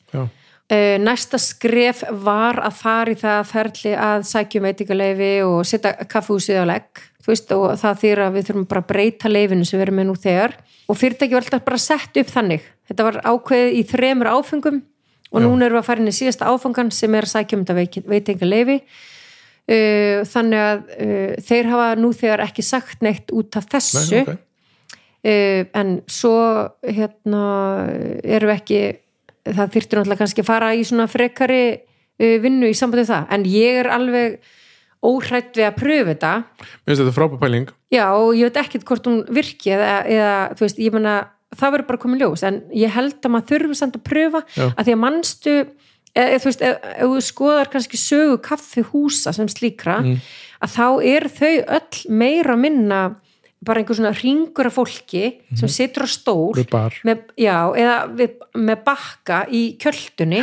næsta 0.70 1.38
skref 1.42 2.04
var 2.22 2.60
að 2.62 2.76
fara 2.78 3.10
í 3.10 3.16
það 3.18 3.40
ferli 3.48 3.94
að 3.98 4.26
sækjum 4.28 4.68
veitingaleifi 4.68 5.30
og 5.42 5.64
setja 5.66 5.96
kaffihúsið 6.06 6.60
á 6.62 6.64
legg 6.70 7.00
veist, 7.26 7.50
og 7.52 7.74
það 7.80 7.98
þýr 8.02 8.22
að 8.24 8.36
við 8.36 8.46
þurfum 8.48 8.68
bara 8.70 8.82
að 8.84 8.90
breyta 8.90 9.30
leifinu 9.30 9.66
sem 9.66 9.78
við 9.78 9.86
erum 9.86 9.98
með 10.00 10.08
nú 10.08 10.16
þegar 10.20 10.56
og 10.90 10.98
fyrirtæki 10.98 11.36
var 11.36 11.46
alltaf 11.46 11.66
bara 11.66 11.80
sett 11.82 12.20
upp 12.22 12.30
þannig 12.30 12.66
þetta 12.90 13.06
var 13.06 13.20
ákveðið 13.26 13.78
í 13.78 13.82
þremur 13.90 14.30
áfengum 14.30 14.80
og 15.30 15.38
Já. 15.38 15.46
núna 15.46 15.66
erum 15.66 15.78
við 15.78 15.82
að 15.82 15.88
fara 15.88 16.02
inn 16.02 16.10
í 16.10 16.16
síðasta 16.16 16.50
áfangan 16.50 16.92
sem 16.94 17.14
er 17.14 17.28
um 17.28 17.64
þetta 17.64 18.06
veitingaleifi 18.10 18.78
uh, 18.80 20.22
þannig 20.32 20.64
að 20.64 20.80
uh, 20.96 21.34
þeir 21.50 21.70
hafa 21.74 21.90
nú 22.00 22.12
þegar 22.16 22.44
ekki 22.46 22.66
sagt 22.66 23.04
neitt 23.06 23.30
út 23.34 23.60
af 23.60 23.68
þessu 23.70 24.24
Nei, 24.24 24.24
ok. 24.24 24.32
uh, 25.30 25.62
en 25.82 25.94
svo 26.10 26.36
hérna 26.86 27.44
erum 28.24 28.50
við 28.50 28.56
ekki 28.56 28.82
það 29.48 29.72
þyrftir 29.76 29.98
náttúrulega 30.00 30.20
kannski 30.24 30.42
að 30.44 30.50
fara 30.50 30.72
í 30.76 30.82
svona 30.84 31.06
frekari 31.10 31.62
uh, 31.80 32.36
vinnu 32.44 32.70
í 32.70 32.76
sambandi 32.76 33.04
við 33.06 33.12
það 33.14 33.34
en 33.36 33.44
ég 33.50 33.80
er 33.82 33.90
alveg 33.96 34.40
óhrætt 35.00 35.56
við 35.56 35.64
að 35.70 35.76
pröfu 35.80 36.08
þetta 36.10 36.30
Mér 36.60 36.90
finnst 36.90 37.00
þetta 37.02 37.16
frábæð 37.16 37.40
pæling 37.40 37.68
já 37.94 38.04
og 38.12 38.34
ég 38.36 38.50
veit 38.50 38.58
ekkert 38.64 38.84
hvort 38.90 39.06
hún 39.08 39.22
virki 39.32 39.72
eða, 39.72 39.92
eða 40.04 40.32
þú 40.58 40.66
veist, 40.66 40.80
ég 40.84 40.92
menna 40.96 41.14
það 41.56 41.72
verður 41.74 41.88
bara 41.88 42.02
komið 42.04 42.20
ljós 42.24 42.44
en 42.46 42.58
ég 42.76 42.92
held 42.94 43.16
að 43.24 43.32
maður 43.34 43.48
þurfi 43.54 43.78
samt 43.80 43.96
að 43.96 44.04
pröfa 44.06 44.42
Já. 44.54 44.66
að 44.76 44.84
því 44.86 44.92
að 44.94 45.00
mannstu 45.06 45.54
eða, 46.10 46.36
þú 46.42 46.50
veist, 46.50 46.62
ef, 46.68 46.84
þú 47.00 47.22
skoðar 47.30 47.70
kannski 47.72 47.98
sögu 47.98 48.36
kaffihúsa 48.44 49.32
sem 49.34 49.48
slíkra 49.50 49.96
Mm. 50.04 50.20
að 50.60 50.76
þá 50.76 50.86
er 51.14 51.26
þau 51.32 51.54
öll 51.80 51.98
meira 52.20 52.56
minna 52.60 53.00
bara 53.64 53.80
einhver 53.82 53.98
svona 53.98 54.14
ringur 54.16 54.70
af 54.70 54.76
fólki 54.78 55.24
sem 55.58 55.68
situr 55.68 56.06
á 56.06 56.08
stól 56.08 56.54
með, 57.04 57.26
já, 57.36 57.56
eða 57.76 57.96
við, 58.16 58.36
með 58.56 58.82
bakka 58.86 59.42
í 59.52 59.62
kjöldunni 59.80 60.40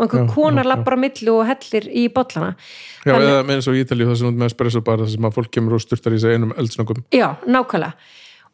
og 0.00 0.06
einhver 0.06 0.22
Já, 0.22 0.30
konar 0.32 0.68
lappar 0.70 0.96
á 0.96 0.98
milli 1.02 1.28
og 1.28 1.42
hellir 1.48 1.88
í 1.92 2.06
bollana. 2.14 2.54
Já, 3.04 3.12
Þannig- 3.12 3.28
eða 3.34 3.42
með 3.44 3.58
eins 3.58 3.68
og 3.68 3.76
Ítalíu 3.76 4.06
það 4.08 4.16
sem 4.22 4.38
með 4.38 4.48
espresso 4.48 4.80
bar 4.86 5.02
þar 5.02 5.10
sem 5.12 5.26
að 5.28 5.34
fólk 5.36 5.50
kemur 5.52 5.74
og 5.76 5.82
styrtar 5.84 6.14
í 6.16 6.20
sig 6.22 6.32
einum 6.38 6.54
eldsnöggum 6.56 7.02
já, 7.12 7.28
nákvæmlega. 7.44 7.92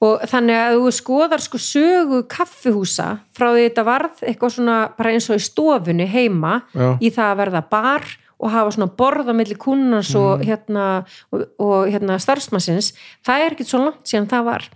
Og 0.04 0.20
þannig 0.28 0.56
að 0.60 0.74
þú 0.76 0.90
skoðar 0.92 1.40
sko 1.40 1.58
sögu 1.62 2.18
kaffihúsa 2.28 3.06
frá 3.32 3.46
því 3.54 3.62
þetta 3.68 3.84
varð 3.86 4.24
eitthvað 4.28 4.52
svona 4.52 4.74
bara 4.96 5.12
eins 5.14 5.28
og 5.30 5.38
í 5.38 5.44
stofunni 5.46 6.04
heima 6.10 6.58
Já. 6.74 6.98
í 7.00 7.08
það 7.14 7.30
að 7.30 7.38
verða 7.40 7.62
bar 7.70 8.04
og 8.40 8.50
hafa 8.52 8.70
svona 8.74 8.90
borð 8.96 9.30
á 9.30 9.34
milli 9.34 9.54
kunnans 9.56 10.14
og 10.14 10.40
Mhm. 10.40 10.46
hérna, 10.48 11.04
og, 11.32 11.46
og 11.58 11.86
hérna 11.88 12.18
starfsmannsins, 12.20 12.92
það 13.24 13.40
er 13.46 13.50
ekkert 13.54 13.70
svo 13.72 13.78
langt 13.84 14.04
síðan 14.04 14.28
það 14.28 14.44
var. 14.44 14.68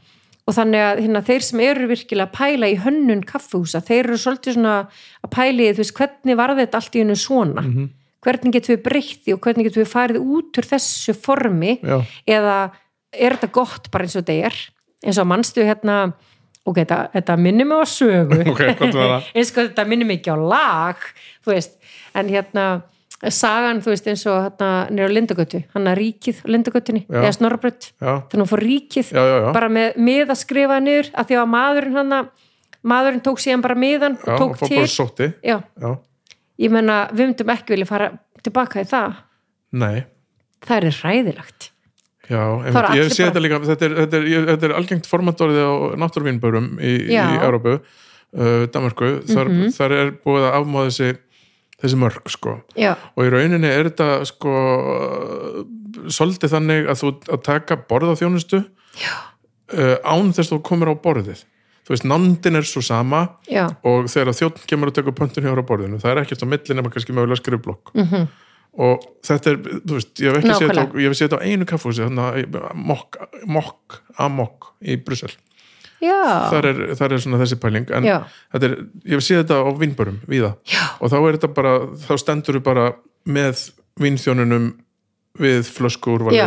Og 0.49 0.55
þannig 0.57 0.81
að 0.82 1.01
hérna, 1.05 1.20
þeir 1.23 1.43
sem 1.43 1.61
eru 1.61 1.87
virkilega 1.87 2.27
að 2.31 2.32
pæla 2.39 2.66
í 2.73 2.78
hönnun 2.81 3.20
kaffihúsa, 3.24 3.82
þeir 3.85 4.05
eru 4.09 4.16
svolítið 4.19 4.55
svona 4.57 4.89
að 5.23 5.31
pæla 5.31 5.61
í 5.69 5.73
þú 5.77 5.82
veist, 5.85 5.95
hvernig 5.95 6.37
var 6.37 6.49
þetta 6.57 6.74
allt 6.81 6.95
í 6.97 7.03
hennu 7.05 7.16
svona? 7.16 7.62
Mhm. 7.62 7.89
hvernig 8.20 8.53
getum 8.53 8.77
við 8.77 8.82
breytti 8.85 9.32
og 9.32 9.41
hvernig 9.41 9.65
getum 9.65 9.82
við 9.82 9.93
farið 9.95 10.16
út 10.20 10.53
úr 10.61 10.66
þessu 10.69 11.15
formi? 11.16 11.81
Já, 11.81 12.03
eða 12.28 12.70
er 13.15 13.32
þetta 13.32 13.53
gott 13.53 13.91
bara 13.91 14.05
eins 14.05 14.15
og 14.16 14.24
þetta 14.27 14.45
er? 14.45 14.55
Eins 15.07 15.16
og 15.19 15.27
mannstu 15.27 15.62
hérna 15.65 16.12
ok, 16.66 16.77
þetta, 16.85 16.99
þetta 17.15 17.37
minnir 17.41 17.65
mig 17.66 17.78
á 17.81 17.87
sögu. 17.89 18.41
Ok, 18.51 18.59
hvað 18.77 18.93
var 18.93 19.09
það? 19.09 19.31
eins 19.35 19.51
og 19.57 19.62
þetta 19.70 19.87
minnir 19.89 20.07
mig 20.07 20.20
ekki 20.20 20.32
á 20.32 20.37
lag 20.37 20.97
þú 21.47 21.55
veist, 21.55 21.73
en 22.15 22.28
hérna 22.28 22.82
sagan, 23.29 23.81
þú 23.85 23.91
veist, 23.93 24.07
eins 24.09 24.23
og 24.27 24.39
hérna 24.47 24.69
nýra 24.91 25.09
Lindagötu, 25.13 25.59
hann 25.75 25.89
að 25.91 25.99
ríkið 26.01 26.39
Lindagötunni 26.49 27.03
eða 27.11 27.33
Snorrabrödd, 27.37 27.91
Já, 28.01 28.13
þannig 28.31 28.33
að 28.33 28.41
hún 28.41 28.49
fór 28.49 28.63
ríkið 28.65 29.11
já, 29.13 29.21
já, 29.21 29.35
já. 29.45 29.51
bara 29.53 29.69
með 29.69 29.99
mið 30.01 30.31
að 30.33 30.39
skrifa 30.41 30.79
niður 30.81 31.11
af 31.21 31.27
því 31.29 31.37
að 31.43 31.51
maðurinn 31.53 31.99
hann 32.01 32.15
maðurinn 32.83 33.21
tók 33.27 33.43
síðan 33.45 33.61
bara 33.67 33.77
miðan 33.77 34.17
og 34.25 34.41
tók 34.41 34.57
og 34.57 34.63
til 34.65 34.87
ég 36.61 36.73
menna, 36.73 37.09
við 37.13 37.27
myndum 37.31 37.53
ekki 37.55 37.73
vilja 37.75 37.89
fara 37.89 38.11
tilbaka 38.45 38.81
í 38.81 38.89
það, 38.89 39.15
nei. 39.73 40.05
Það 40.65 40.77
er 40.91 40.99
ræðilegt 41.05 41.71
Já, 42.31 42.41
einmitt, 42.63 42.93
ég 42.95 43.09
sé 43.11 43.25
bara- 43.25 43.31
þetta 43.33 43.41
líka 43.43 43.61
þetta 43.67 43.85
er, 43.87 43.95
þetta 44.05 44.17
er, 44.21 44.45
þetta 44.53 44.67
er 44.69 44.75
algengt 44.77 45.07
formatorðið 45.11 45.65
á 45.67 45.73
náttúruvínbörum 45.99 46.67
í, 46.79 46.93
í. 47.11 47.17
Európu 47.43 47.73
uh, 47.81 48.67
Danmarku, 48.71 49.09
þar, 49.27 49.49
Mhm. 49.51 49.73
þar 49.75 49.93
er 49.97 50.11
búið 50.25 50.45
að 50.47 50.57
afmáða 50.61 50.91
þessi 50.91 51.09
þessi 51.81 52.01
mörg 52.01 52.32
sko. 52.32 52.59
Já, 52.78 52.94
og 53.16 53.27
í 53.27 53.32
rauninni 53.32 53.70
er 53.70 53.90
þetta 53.90 54.24
sko 54.28 54.55
svolítið 56.11 56.55
þannig 56.55 56.90
að 56.90 57.01
þú 57.01 57.12
að 57.35 57.40
taka 57.47 57.78
borð 57.90 58.12
á 58.12 58.20
þjónustu 58.20 58.61
uh, 58.61 59.97
án 60.05 60.35
þess 60.35 60.51
að 60.51 60.55
þú 60.55 60.61
komir 60.70 60.93
á 60.93 60.94
borðið. 61.02 61.43
Þú 61.86 61.94
veist, 61.94 62.07
nándin 62.07 62.61
er 62.61 62.66
svo 62.69 62.82
sama 62.85 63.24
já, 63.51 63.65
og 63.86 64.07
þegar 64.12 64.36
þjótt 64.36 64.62
kemur 64.70 64.93
að 64.93 65.01
taka 65.01 65.16
pöntun 65.16 65.47
hjá 65.48 65.65
borðinu, 65.66 65.98
það 66.02 66.12
er 66.12 66.23
ekkert 66.23 66.44
á 66.47 66.52
milli 66.52 66.77
nema 66.77 66.93
kannski 66.93 67.16
mögulega 67.16 67.40
skrifblokk. 67.40 67.93
Mhm. 67.97 68.31
Og 68.81 69.02
þetta 69.27 69.51
er, 69.51 69.57
þú 69.82 69.97
veist, 69.97 70.12
ég 70.23 70.31
hef 70.31 70.44
ekki 70.44 70.52
séð 70.55 71.24
þetta 71.24 71.40
á, 71.43 71.47
einu 71.48 71.66
kaffhúsi 71.66 72.05
þannig 72.07 72.55
að 72.55 72.77
mokk, 72.78 73.16
mokk, 73.51 73.97
amokk 74.23 74.69
í 74.78 74.94
Brussel, 75.02 75.32
þar 76.01 76.71
er, 76.71 76.83
þar 76.99 77.15
er 77.17 77.25
svona 77.25 77.41
þessi 77.43 77.61
pæling 77.61 77.91
en 77.97 78.11
er, 78.11 78.77
ég 79.09 79.25
séð 79.25 79.43
þetta 79.45 79.61
á 79.61 79.71
vínbörum 79.77 80.21
víða, 80.31 80.55
já, 80.69 80.85
og 80.99 81.13
þá 81.13 81.19
er 81.21 81.39
þetta 81.39 81.53
bara 81.57 81.75
þá 82.07 82.15
stendur 82.23 82.61
þú 82.61 82.65
bara 82.71 82.87
með 83.29 83.67
vínþjónunum 84.01 84.71
við 85.41 85.69
flösku 85.71 86.17
úrvalið 86.17 86.41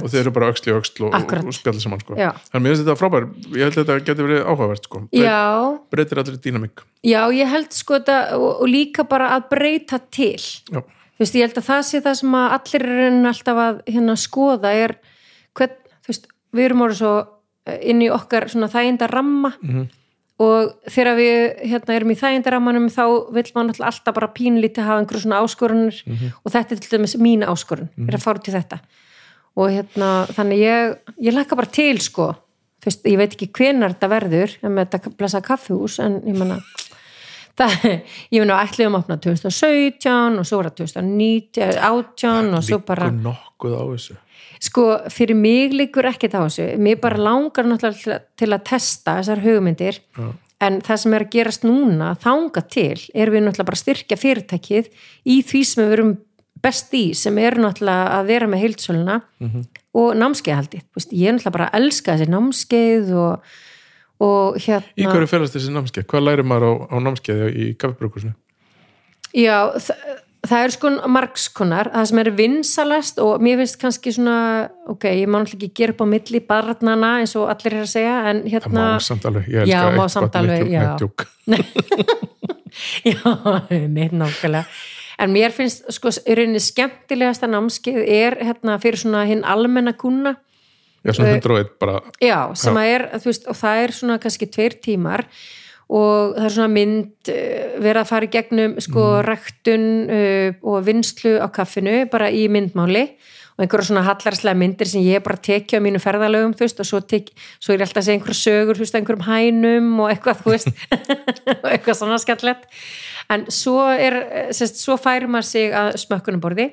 og 0.00 0.08
þeir 0.10 0.20
eru 0.24 0.32
bara 0.34 0.48
öxli 0.50 0.72
og 0.74 0.80
öxl 0.82 1.06
og, 1.06 1.14
og, 1.14 1.52
spjalla 1.54 1.82
saman 1.82 2.02
sko. 2.02 2.16
Þannig 2.16 2.56
að 2.58 2.64
mér 2.64 2.72
finnst 2.72 2.82
þetta 2.82 2.96
frábær, 2.98 3.26
ég 3.54 3.62
held 3.62 3.76
að 3.76 3.78
þetta 3.78 3.96
getur 4.08 4.28
verið 4.28 4.42
áhugavert 4.42 4.88
sko. 4.88 5.02
Breyt, 5.12 5.84
breytir 5.94 6.20
allir 6.22 6.40
dýnamík. 6.42 6.82
Já, 7.06 7.20
ég 7.36 7.52
held 7.52 7.76
sko 7.76 8.00
þetta 8.00 8.18
og, 8.36 8.48
og 8.64 8.70
líka 8.72 9.06
bara 9.08 9.30
að 9.36 9.46
breyta 9.54 10.00
til. 10.10 10.42
Já, 10.42 10.80
þú 10.82 11.22
veist, 11.22 11.38
ég 11.38 11.46
held 11.46 11.60
að 11.62 11.68
það 11.70 11.84
sé 11.88 12.02
það 12.08 12.18
sem 12.20 12.36
að 12.40 12.56
allir 12.58 12.88
er 12.96 13.18
alltaf 13.30 13.62
að 13.62 13.80
hérna 13.94 14.18
skoða 14.20 14.74
er 14.82 14.96
hvern, 15.56 15.78
þú 16.02 16.12
veist, 16.12 16.30
við 16.56 16.68
erum 16.68 16.86
orðið 16.88 17.02
svo 17.04 17.14
inn 17.82 18.02
í 18.02 18.10
okkar 18.12 18.48
svona 18.52 18.68
þæginda 18.70 19.08
ramma 19.10 19.52
Mhm. 19.62 19.86
og 20.38 20.72
þegar 20.92 21.16
við 21.16 21.62
hérna, 21.70 21.94
erum 21.96 22.10
í 22.12 22.18
þæginda 22.20 22.50
rammanum 22.52 22.88
þá 22.92 23.32
vill 23.32 23.52
maður 23.56 23.80
alltaf 23.88 24.14
bara 24.14 24.28
pínlítið 24.36 24.84
hafa 24.84 25.00
einhverju 25.00 25.22
svona 25.24 25.40
áskorunir 25.42 26.02
Mhm. 26.06 26.32
og 26.44 26.52
þetta 26.52 26.72
er 26.72 26.76
til 26.84 26.98
dæmis 26.98 27.16
mín 27.16 27.42
áskorun 27.46 27.88
er 28.08 28.14
að 28.14 28.22
fara 28.22 28.38
út 28.38 28.48
í 28.48 28.52
þetta. 28.52 28.78
Og 29.56 29.70
hérna, 29.70 30.26
þannig 30.36 30.58
ég, 30.60 30.96
ég 31.22 31.32
lakka 31.32 31.56
bara 31.56 31.66
til 31.72 31.98
sko, 31.98 32.36
veist, 32.84 33.02
ég 33.04 33.16
veit 33.16 33.32
ekki 33.34 33.48
hvenar 33.50 33.94
þetta 33.96 34.08
verður, 34.10 34.56
en 34.62 34.74
með 34.76 34.90
þetta 34.90 35.16
blessa 35.16 35.40
kaffihús 35.40 35.98
en 35.98 36.20
ég 36.26 36.36
menna 36.36 36.60
það, 37.58 38.02
ég 38.30 38.40
meina 38.44 38.60
ætliðum 38.62 38.94
að 38.98 39.00
opna 39.00 39.16
2017 39.16 40.38
og 40.38 40.44
svo 40.44 40.58
var 40.60 40.68
það 40.70 40.76
2019 40.82 41.78
18 41.80 42.54
og 42.54 42.62
svo 42.62 42.78
bara 42.84 43.08
nokkuð 43.10 43.72
á 43.72 43.82
þessu 43.96 44.16
sko, 44.66 44.84
fyrir 45.12 45.38
mig 45.38 45.72
liggur 45.76 46.08
ekkert 46.10 46.34
á 46.36 46.40
þessu 46.46 46.66
mér 46.82 46.98
bara 47.02 47.20
langar 47.22 47.68
náttúrulega 47.68 48.20
til 48.38 48.50
að, 48.52 48.62
testa 48.68 49.18
þessar 49.20 49.42
hugmyndir 49.44 50.00
Já. 50.16 50.28
en 50.66 50.80
það 50.86 51.00
sem 51.02 51.14
er 51.18 51.24
að 51.26 51.32
gerast 51.36 51.66
núna 51.68 52.12
þanga 52.22 52.62
til, 52.72 52.98
erum 53.14 53.36
við 53.36 53.44
náttúrulega 53.46 53.68
bara 53.70 53.78
að 53.80 53.84
styrkja 53.84 54.18
fyrirtækið 54.22 54.90
í 55.26 55.36
því 55.46 55.62
sem 55.70 55.84
við 55.84 55.92
verum 55.94 56.14
best 56.66 56.94
í, 56.96 57.04
sem 57.14 57.36
er 57.38 57.58
náttúrulega 57.60 58.16
að 58.18 58.30
vera 58.32 58.46
með 58.50 58.62
heildsöluna 58.64 59.20
Mhm. 59.44 59.66
og 59.96 60.14
námskeiðhaldið, 60.16 60.82
Þú 60.92 60.98
veist, 61.00 61.12
ég 61.12 61.28
er 61.28 61.36
náttúrulega 61.36 61.56
bara 61.58 61.68
að 61.70 61.80
elska 61.82 62.16
þessi 62.16 62.28
námskeið 62.32 63.12
og, 63.16 63.50
og 64.26 64.56
hérna 64.64 64.96
Í 64.96 65.04
hverju 65.06 65.28
felast 65.28 65.54
þessi 65.56 65.72
námskeið? 65.76 66.06
Hvað 66.10 66.24
lærir 66.26 66.44
maður 66.48 66.66
á, 66.68 66.72
á 66.92 66.96
námskeiði 67.04 67.48
í 67.54 67.68
kaffibrukusinu? 67.80 68.34
Já, 69.36 69.56
það, 69.76 69.96
það 70.50 70.64
er 70.66 70.74
sko 70.74 70.90
margskonar, 71.16 71.90
það 71.94 72.08
sem 72.10 72.20
er 72.22 72.30
vinsalast 72.38 73.18
og 73.24 73.42
mér 73.44 73.60
finnst 73.62 73.78
kannski 73.80 74.12
svona 74.16 74.36
ok, 74.92 75.04
ég 75.22 75.28
má 75.30 75.38
náttúrulega 75.42 75.66
ekki 75.66 75.76
gera 75.80 75.94
upp 75.96 76.02
á 76.04 76.06
milli 76.12 76.40
barnana 76.48 77.10
eins 77.22 77.36
og 77.38 77.48
allir 77.52 77.76
er 77.78 77.84
að 77.86 77.92
segja 77.94 78.16
en 78.32 78.42
hérna, 78.50 78.86
má 78.96 79.00
samt 79.04 79.24
alveg, 79.30 79.48
ég 79.52 79.70
Já, 79.70 79.80
elska 79.82 79.96
má 79.96 80.04
eitt 80.06 80.14
samt 80.16 80.26
gott 80.26 80.40
alveg, 80.42 80.60
mitt- 80.64 80.72
já. 80.76 80.86
já, 83.12 83.18
neitt 83.88 84.12
nákvæmlega. 84.12 84.64
En 85.18 85.32
mér 85.32 85.52
finnst 85.56 85.86
sko 85.96 86.10
í 86.12 86.34
rauninni 86.36 86.60
skemmtilegasta 86.60 87.48
námskeið 87.48 88.02
er 88.04 88.34
hérna 88.44 88.74
fyrir 88.82 89.00
svona 89.00 89.22
hinn 89.28 89.44
almenna 89.48 89.94
kuna 89.96 90.34
Já, 91.06 91.12
svona 91.14 91.36
101 91.38 91.70
bara. 91.80 92.00
já, 92.20 92.36
sem 92.58 92.76
að 92.76 92.88
er, 92.90 93.04
þú 93.22 93.30
veist, 93.30 93.44
og 93.48 93.56
það 93.56 93.82
er 93.84 93.92
svona 93.94 94.16
kannski 94.20 94.48
tveir 94.50 94.74
tímar 94.82 95.22
og 95.86 96.34
það 96.34 96.48
er 96.48 96.54
svona 96.56 96.74
mynd 96.74 97.30
uh, 97.32 97.78
verið 97.78 98.02
að 98.02 98.10
fara 98.10 98.26
í 98.26 98.34
gegnum 98.34 98.76
sko 98.82 99.06
ræktun 99.26 99.88
uh, 100.10 100.60
og 100.66 100.84
vinslu 100.86 101.36
á 101.38 101.46
kaffinu 101.54 102.04
bara 102.12 102.30
í 102.32 102.46
myndmáli. 102.52 103.08
Og 103.56 103.62
einhverja 103.64 103.88
svona 103.88 104.02
hallarslega 104.04 104.52
myndir 104.60 104.88
sem 104.90 105.00
ég 105.00 105.22
bara 105.24 105.40
tekja 105.40 105.78
á 105.80 105.84
mínu 105.84 105.96
ferðalögum, 105.96 106.52
þú 106.52 106.66
veist, 106.66 106.80
og 106.82 106.88
svo, 106.90 106.98
tek, 107.00 107.30
svo 107.56 107.72
er 107.72 107.80
ég 107.80 107.86
alltaf 107.86 108.02
að 108.02 108.04
segja 108.04 108.18
einhverja 108.18 108.40
sögur, 108.42 108.76
þú 108.76 108.84
veist, 108.84 108.98
einhverjum 108.98 109.24
hænum 109.24 109.86
og 110.04 110.10
eitthvað, 110.12 110.42
þú 110.42 110.52
veist 110.52 110.68
og 111.62 111.70
eitthvað 111.70 111.96
svona 112.02 112.18
skallett 112.20 112.66
en 113.32 113.46
svo 113.52 113.80
er, 113.90 114.18
eh, 114.30 114.50
sérst, 114.54 114.80
svo 114.82 114.98
færir 115.00 115.30
maður 115.30 115.48
sig 115.50 115.72
að 115.74 115.96
smökkunumborði 116.04 116.68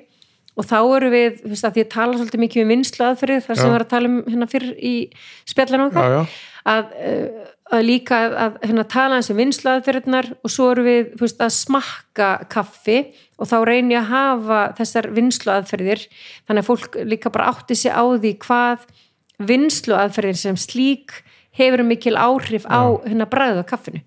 og 0.54 0.68
þá 0.70 0.78
eru 0.82 1.10
við, 1.14 1.40
þú 1.42 1.52
veist, 1.54 1.66
að 1.66 1.78
því 1.78 1.86
að 1.86 1.94
tala 1.96 2.18
svolítið 2.20 2.44
mikið 2.44 2.64
um 2.64 2.74
vinslu 2.74 3.06
aðferðið, 3.08 3.46
þar 3.48 3.58
sem 3.58 3.70
við 3.70 3.78
erum 3.78 3.88
að 3.88 3.94
tala 3.94 4.12
um 4.12 4.20
hérna 4.28 4.50
fyrir 4.52 4.76
í 4.78 4.94
okkar 5.88 6.04
Já, 6.04 6.14
já, 6.14 6.22
að, 6.74 6.94
uh, 6.94 7.53
að 7.74 7.86
líka 7.88 8.20
að, 8.30 8.58
hérna, 8.64 8.86
tala 8.90 9.18
eins 9.20 9.30
um 9.34 9.40
vinslaðferðnar 9.40 10.30
og 10.44 10.52
svo 10.52 10.70
eru 10.74 10.86
við 10.86 11.12
veist, 11.20 11.42
að 11.42 11.54
smakka 11.56 12.30
kaffi 12.52 13.00
og 13.42 13.50
þá 13.50 13.58
reynir 13.68 13.98
ég 13.98 14.04
að 14.04 14.12
hafa 14.12 14.62
þessar 14.80 15.10
vinslaðferðir 15.16 16.06
þannig 16.48 16.64
að 16.64 16.70
fólk 16.70 16.98
líka 17.10 17.34
bara 17.34 17.50
átti 17.52 17.78
sig 17.80 17.94
á 17.94 18.04
því 18.04 18.34
hvað 18.46 18.88
vinslaðferðir 19.44 20.40
sem 20.40 20.60
slík 20.60 21.20
hefur 21.58 21.86
mikil 21.86 22.16
áhrif 22.18 22.66
á 22.70 22.98
hérna 23.04 23.30
bræðið 23.30 23.62
á 23.62 23.72
kaffinu. 23.74 24.02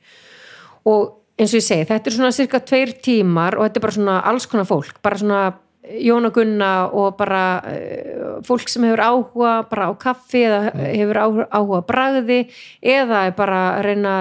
Og 0.87 1.15
eins 1.37 1.53
og 1.53 1.61
ég 1.61 1.67
segi, 1.67 1.87
þetta 1.89 2.11
er 2.11 2.17
svona 2.17 2.35
cirka 2.35 2.63
tveir 2.65 2.95
tímar 3.05 3.59
og 3.59 3.67
þetta 3.67 3.81
er 3.81 3.85
bara 3.85 3.97
svona 3.99 4.17
alls 4.31 4.47
konar 4.51 4.69
fólk 4.69 5.01
bara 5.05 5.21
svona 5.21 5.41
Jóna 5.87 6.33
Gunna 6.35 6.71
og 6.91 7.17
bara 7.19 7.43
uh, 7.63 8.39
fólk 8.47 8.71
sem 8.71 8.87
hefur 8.89 9.03
áhuga 9.05 9.53
bara 9.71 9.91
á 9.91 9.93
kaffi 10.01 10.43
eða 10.49 10.73
hefur 10.75 11.21
áhuga, 11.23 11.47
áhuga 11.55 11.83
bragði 11.87 12.41
eða 12.83 13.27
er 13.29 13.37
bara 13.39 13.61
að 13.77 13.85
reyna 13.87 14.15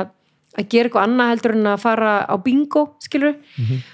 að 0.56 0.70
gera 0.72 0.88
eitthvað 0.88 1.08
annað 1.10 1.32
heldur 1.34 1.56
en 1.58 1.70
að 1.72 1.82
fara 1.84 2.12
á 2.32 2.36
bingo, 2.44 2.84
skilur 3.04 3.34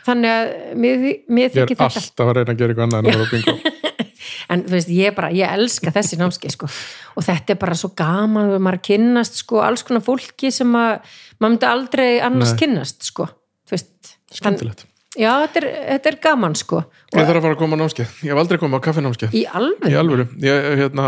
þannig 0.05 0.33
að 0.33 0.51
mér, 0.83 1.05
mér 1.25 1.47
ég 1.47 1.47
er 1.47 1.55
þykir 1.55 1.71
þetta 1.79 1.87
alltaf 1.87 2.27
að 2.27 2.37
reyna 2.37 2.53
að 2.53 2.59
gera 2.59 2.75
eitthvað 2.75 2.85
annað 2.85 2.99
en 2.99 3.07
að 3.07 3.11
vera 3.11 3.25
á 3.25 3.31
bingo. 3.35 3.77
En 4.51 4.65
þú 4.67 4.75
veist, 4.75 4.91
ég 4.91 5.15
bara, 5.15 5.31
ég 5.31 5.55
elska 5.55 5.93
þessi 5.95 6.19
námskeið 6.19 6.53
sko, 6.57 6.69
og 7.15 7.25
þetta 7.25 7.55
er 7.55 7.59
bara 7.61 7.77
svo 7.79 7.93
gaman 7.97 8.51
við 8.51 8.63
maður 8.67 8.83
kynnast, 8.89 9.41
sko, 9.41 9.61
alls 9.63 9.85
konar 9.87 10.03
fólki 10.05 10.51
sem 10.53 10.75
að, 10.75 11.15
maður 11.39 11.55
myndi 11.55 11.69
aldrei 11.71 12.09
annars 12.19 12.53
Nei. 12.53 12.61
kynnast, 12.65 13.01
sko, 13.07 13.29
þú 13.65 13.77
veist 13.77 14.15
Skemmtilegt 14.31 14.85
já, 15.17 15.31
þetta 15.45 15.61
er, 15.61 15.69
þetta 15.95 16.11
er 16.11 16.19
gaman, 16.23 16.57
sko. 16.59 16.83
Ég 17.11 17.25
þarf 17.25 17.39
að 17.39 17.47
fara 17.47 17.55
að 17.55 17.61
koma 17.63 17.79
á 17.79 17.81
námskeið. 17.81 18.13
Ég 18.25 18.33
hef 18.33 18.43
aldrei 18.43 18.61
komið 18.61 18.79
á 18.79 18.85
kaffinámskeið. 18.87 19.33
Í 19.35 19.41
alveg, 19.59 19.89
Í 19.91 19.97
alvöru, 19.99 20.27
ég 20.45 20.69
hérna, 20.81 21.07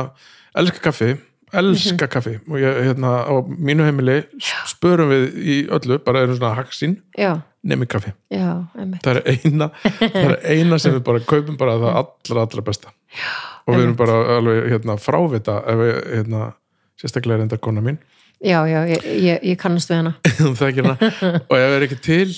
elska 0.59 0.83
kaffi. 0.89 1.13
Elska 1.53 2.07
kaffi. 2.09 2.35
Og 2.49 2.57
ég, 2.61 2.79
hérna, 2.89 3.13
á 3.29 3.33
mínu 3.45 3.85
heimili 3.85 4.19
spörum 4.69 5.11
við 5.13 5.25
í 5.37 5.57
öllu, 5.73 5.99
bara 6.03 6.23
erum 6.25 6.39
svona 6.39 6.55
haksín 6.57 6.95
já, 7.17 7.35
nemi 7.63 7.85
kaffi, 7.87 8.11
já, 8.33 8.63
það 9.05 9.19
er 9.19 9.27
eina 9.35 9.67
það 10.01 10.17
er 10.23 10.33
eina 10.49 10.79
sem 10.81 10.95
við 10.97 11.03
bara 11.05 11.21
kaupum 11.29 11.59
bara 11.59 11.77
það 11.77 11.99
allra, 12.01 12.45
allra 12.47 12.65
besta. 12.65 12.95
Og 13.67 13.77
við 13.77 13.85
erum 13.85 13.99
bara 13.99 14.17
alveg 14.39 14.65
hérna, 14.73 14.97
frávita 14.99 15.59
ef 15.69 15.77
við, 15.79 15.93
hérna, 16.17 16.47
sérstaklega 16.99 17.37
er 17.39 17.45
enda 17.45 17.61
kona 17.61 17.85
mín. 17.85 18.01
Já, 18.43 18.57
já, 18.67 18.81
ég, 18.89 19.05
ég, 19.23 19.45
ég 19.53 19.59
kannast 19.61 19.93
við 19.93 20.01
hana. 20.01 20.15
Hún 20.41 20.57
þekkir 20.59 20.89
hana. 20.89 21.11
Og 21.45 21.53
ef 21.55 21.75
er 21.77 21.85
ekki 21.85 21.99
til 22.03 22.33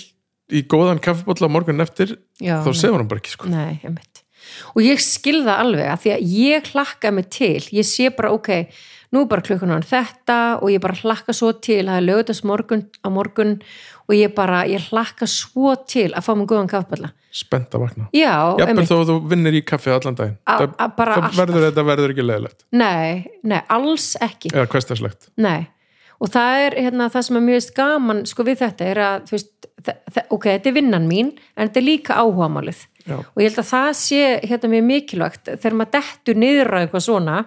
í 0.54 0.62
góðan 0.70 1.00
kaffibólla 1.02 1.50
morgun 1.50 1.82
eftir 1.82 2.18
já, 2.42 2.60
þá 2.66 2.70
segir 2.74 2.98
hún 3.00 3.08
bara 3.10 3.22
ekki 3.24 3.34
sko. 3.34 3.50
Nei, 3.50 3.80
einmitt. 3.84 4.22
Og 4.78 4.84
ég 4.86 5.00
skil 5.02 5.40
það 5.46 5.62
alveg 5.64 5.88
að 5.90 6.04
því 6.04 6.12
að 6.16 6.28
ég 6.36 6.68
hlakka 6.76 7.12
mig 7.16 7.30
til, 7.34 7.64
ég 7.74 7.88
sé 7.90 8.12
bara 8.14 8.30
ok, 8.36 8.52
nú 9.16 9.24
er 9.24 9.30
bara 9.32 9.42
klukkan 9.42 9.74
á 9.74 9.82
þetta 9.82 10.38
og 10.62 10.70
ég 10.70 10.84
bara 10.84 10.94
hlakka 11.00 11.34
svo 11.34 11.50
til 11.58 11.82
að 11.82 11.90
það 11.96 11.98
er 12.02 12.06
lögðast 12.12 12.46
morgun 12.46 12.84
á 13.02 13.08
morgun 13.10 13.56
og 14.06 14.14
ég 14.14 14.36
bara, 14.38 14.60
ég 14.70 14.86
hlakka 14.92 15.26
svo 15.26 15.74
til 15.90 16.12
að 16.14 16.28
fá 16.28 16.32
mig 16.38 16.46
góðan 16.52 16.70
kaffballa. 16.70 17.10
spennt 17.34 17.74
að 17.74 17.82
vakna 17.88 18.06
Já, 18.14 18.54
einmitt. 18.62 18.88
þó 18.88 19.00
að 19.02 19.10
þú 19.10 19.16
vinnir 19.34 19.58
í 19.58 19.64
kaffi 19.66 19.90
allan 19.92 20.16
daginn 20.16 20.38
það, 20.46 21.34
verður, 21.36 21.66
verður 21.90 22.14
ekki 22.14 22.24
leðilegt 22.30 22.62
Nei, 22.72 23.26
nei, 23.44 23.60
alls 23.68 24.12
ekki. 24.22 24.54
eða 24.54 24.70
hverstarslegt 24.72 25.32
Nei, 25.42 25.66
og 26.20 26.32
það 26.32 26.64
er 26.66 26.78
hérna, 26.86 27.12
það 27.14 27.28
sem 27.28 27.40
er 27.40 27.46
mjög 27.50 27.70
gaman 27.78 28.26
sko 28.30 28.48
við 28.48 28.62
þetta 28.64 28.90
er 28.92 29.04
að, 29.04 29.30
veist, 29.34 29.70
ok, 30.30 30.50
þetta 30.50 30.72
er 30.72 30.78
vinnan 30.80 31.08
mín 31.10 31.32
en 31.56 31.68
þetta 31.68 31.82
er 31.82 31.88
líka 31.90 32.20
áhugamálið 32.22 32.84
Já. 33.06 33.20
og 33.22 33.42
ég 33.42 33.52
held 33.52 33.62
að 33.62 33.70
það 33.70 33.92
sé 34.02 34.22
hérna 34.50 34.74
mjög 34.74 34.86
mikilvægt 34.90 35.50
þegar 35.54 35.80
maður 35.80 35.96
dettur 36.00 36.40
niður 36.42 36.74
á 36.74 36.78
eitthvað 36.82 37.06
svona 37.06 37.38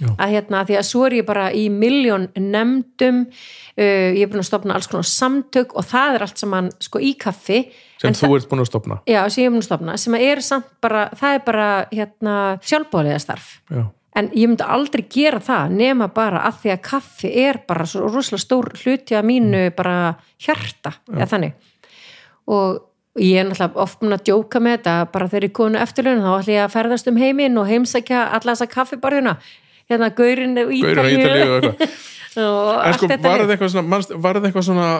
Já. 0.00 0.08
að 0.14 0.32
hérna, 0.32 0.62
því 0.68 0.76
að 0.80 0.86
svo 0.88 1.02
er 1.04 1.16
ég 1.18 1.26
bara 1.28 1.46
í 1.52 1.66
miljón 1.72 2.28
nefndum 2.38 3.24
uh, 3.26 4.10
ég 4.16 4.22
er 4.22 4.30
búin 4.30 4.40
að 4.40 4.48
stopna 4.48 4.76
alls 4.78 4.88
konar 4.88 5.08
samtök 5.08 5.74
og 5.76 5.88
það 5.90 6.16
er 6.16 6.24
allt 6.24 6.40
saman 6.40 6.70
sko 6.80 7.02
í 7.04 7.12
kaffi 7.20 7.64
sem 8.00 8.16
þú 8.16 8.38
ert 8.38 8.48
búin 8.48 8.64
að 8.64 8.70
stopna 8.70 9.00
já, 9.04 9.20
sem 9.28 9.42
ég 9.42 9.50
er 9.50 9.54
búin 9.56 9.64
að 9.64 9.68
stopna, 9.68 9.96
sem 10.00 10.16
er 10.20 10.44
samt 10.46 10.70
bara 10.80 11.08
það 11.20 11.36
er 11.36 11.44
bara 11.50 11.68
hérna 11.90 12.36
sjálfbóðlega 12.64 13.20
starf 13.20 13.56
Já. 13.68 13.84
En 14.18 14.28
ég 14.34 14.50
myndi 14.50 14.66
aldrei 14.66 15.04
gera 15.10 15.40
það 15.44 15.74
nema 15.78 16.10
bara 16.14 16.42
að 16.48 16.62
því 16.64 16.72
að 16.74 16.84
kaffi 16.88 17.32
er 17.44 17.60
bara 17.68 17.86
svo 17.86 18.08
rosalega 18.08 18.42
stór 18.42 18.70
hluti 18.80 19.16
af 19.18 19.26
mínu 19.26 19.64
bara 19.76 19.96
hjarta, 20.42 20.96
eða 21.12 21.28
þannig. 21.30 21.54
Og 22.50 22.80
ég 23.20 23.40
er 23.40 23.48
náttúrulega 23.48 23.82
oft 23.84 24.02
mun 24.02 24.16
að 24.16 24.24
djóka 24.28 24.62
með 24.62 24.78
þetta 24.78 24.94
bara 25.14 25.30
þegar 25.30 25.46
ég 25.46 25.56
konu 25.60 25.80
eftirlaun 25.82 26.22
þá 26.24 26.30
ætlum 26.32 26.54
ég 26.54 26.64
að 26.64 26.74
ferðast 26.74 27.10
um 27.10 27.20
heiminn 27.20 27.58
og 27.60 27.70
heimsækja 27.70 28.26
alla 28.38 28.54
þessa 28.54 28.70
kaffibarðina 28.70 29.36
hérna 29.90 30.10
gaurin 30.14 30.58
og 30.62 30.74
Ítalíu. 30.74 31.72
Og 32.38 32.68
allt 32.86 33.00
sko, 33.00 33.10
þetta 33.10 33.26
var 33.26 33.42
það 33.44 33.54
eitthvað 33.56 33.72
svona, 33.74 34.02
var 34.22 34.38
það 34.38 34.50
eitthvað 34.50 34.68
svona 34.68 34.90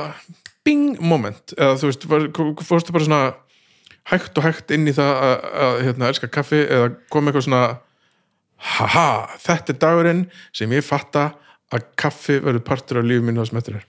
bing 0.66 0.98
moment? 1.02 1.54
Eða 1.56 1.76
þú 1.80 1.90
veist, 1.90 2.08
fórstu 2.66 2.94
bara 2.94 3.06
svona 3.06 3.22
hægt 4.10 4.38
og 4.38 4.46
hægt 4.46 4.74
inn 4.74 4.88
í 4.90 4.94
það 4.96 5.12
að, 5.14 5.36
að 5.66 5.78
hérna, 5.86 6.10
elska 6.10 6.30
kaffi 6.32 6.64
eða 6.64 6.90
kom 7.12 7.30
eitthvað 7.30 7.46
svona 7.46 7.62
haha, 8.60 9.36
þetta 9.40 9.74
er 9.74 9.78
dagurinn 9.80 10.26
sem 10.56 10.72
ég 10.74 10.84
fatta 10.84 11.30
að 11.70 11.86
kaffi 12.00 12.40
verður 12.42 12.66
partur 12.66 13.00
af 13.00 13.08
lífið 13.08 13.26
mínu 13.28 13.42
það 13.42 13.50
sem 13.50 13.60
eftir 13.62 13.78
er. 13.80 13.86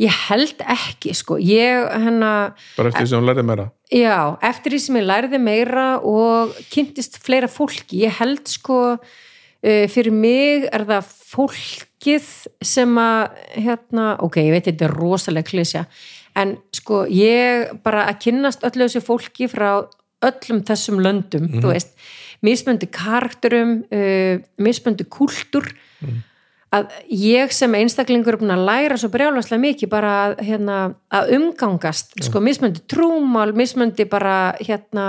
Ég 0.00 0.14
held 0.28 0.62
ekki 0.72 1.12
sko. 1.14 1.36
Ég 1.38 1.84
hérna 1.92 2.30
bara 2.78 2.90
eftir 2.90 3.04
því 3.04 3.10
sem 3.10 3.20
hún 3.20 3.28
lærði 3.28 3.44
meira. 3.46 3.66
Já, 3.92 4.16
eftir 4.48 4.74
því 4.74 4.80
sem 4.86 4.98
ég 4.98 5.06
lærði 5.06 5.40
meira 5.42 5.86
og 6.08 6.56
kynntist 6.72 7.20
fleira 7.22 7.50
fólki, 7.52 8.00
ég 8.06 8.16
held 8.18 8.42
sko 8.50 8.78
uh, 8.96 9.86
fyrir 9.92 10.14
mig 10.16 10.66
er 10.72 10.86
það 10.88 11.12
fólkið 11.32 12.30
sem 12.64 12.98
að 12.98 13.38
hérna, 13.54 14.08
ok, 14.24 14.40
ég 14.42 14.56
veit 14.56 14.70
þetta 14.70 14.88
er 14.88 14.96
rosalega 14.96 15.50
klísja, 15.52 15.84
en 16.40 16.56
sko 16.74 17.04
ég 17.12 17.76
bara 17.84 18.08
að 18.08 18.22
kynnast 18.26 18.64
öllu 18.66 18.88
þessu 18.88 19.04
fólki 19.04 19.48
frá 19.52 19.84
öllum 20.22 20.62
þessum 20.66 21.00
löndum, 21.04 21.50
þú 21.60 21.72
veist 21.74 21.94
mismöndi 22.42 22.88
karakterum 22.90 23.80
uh, 23.92 24.42
mismöndi 24.62 25.06
kúltur 25.08 25.70
að 26.72 26.88
ég 27.12 27.52
sem 27.52 27.74
einstaklingur 27.76 28.34
er 28.36 28.40
búin 28.40 28.54
að 28.54 28.64
læra 28.64 28.96
svo 28.96 29.10
brjálvarslega 29.12 29.60
mikið 29.60 29.90
bara 29.92 30.12
hérna, 30.40 30.78
að 31.12 31.34
umgangast 31.36 32.16
sko, 32.24 32.40
mismöndi 32.40 32.80
trúmál, 32.88 33.52
mismöndi 33.56 34.06
bara 34.08 34.54
hérna 34.60 35.06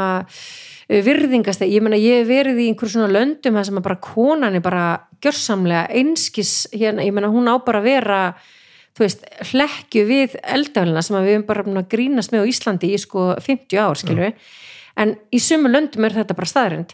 virðingast, 0.89 1.63
ég 1.63 1.83
meina 1.83 1.99
ég 1.99 2.21
hef 2.21 2.27
verið 2.27 2.59
í 2.59 2.67
einhver 2.71 2.91
svona 2.91 3.07
löndum 3.11 3.55
þar 3.55 3.69
sem 3.69 3.79
að 3.79 3.85
bara 3.87 4.01
konan 4.03 4.57
er 4.59 4.65
bara 4.65 4.83
gjörsamlega 5.23 5.85
einskis 5.95 6.67
hérna, 6.75 7.05
ég 7.07 7.15
meina 7.15 7.31
hún 7.31 7.47
á 7.47 7.55
bara 7.63 7.79
að 7.79 7.87
vera 7.87 8.19
þú 8.93 9.05
veist, 9.05 9.23
hlekju 9.53 10.03
við 10.09 10.35
eldaflina 10.43 11.01
sem 11.01 11.17
að 11.17 11.29
við 11.29 11.37
erum 11.37 11.47
bara 11.47 11.85
grínast 11.95 12.35
með 12.35 12.43
á 12.45 12.49
Íslandi 12.51 12.91
í 12.91 12.99
sko 13.01 13.31
50 13.39 13.79
ár, 13.79 13.97
skilju 13.97 14.33
en 14.99 15.15
í 15.33 15.39
sumu 15.41 15.71
löndum 15.71 16.05
er 16.05 16.19
þetta 16.19 16.35
bara 16.37 16.51
staðrind 16.51 16.93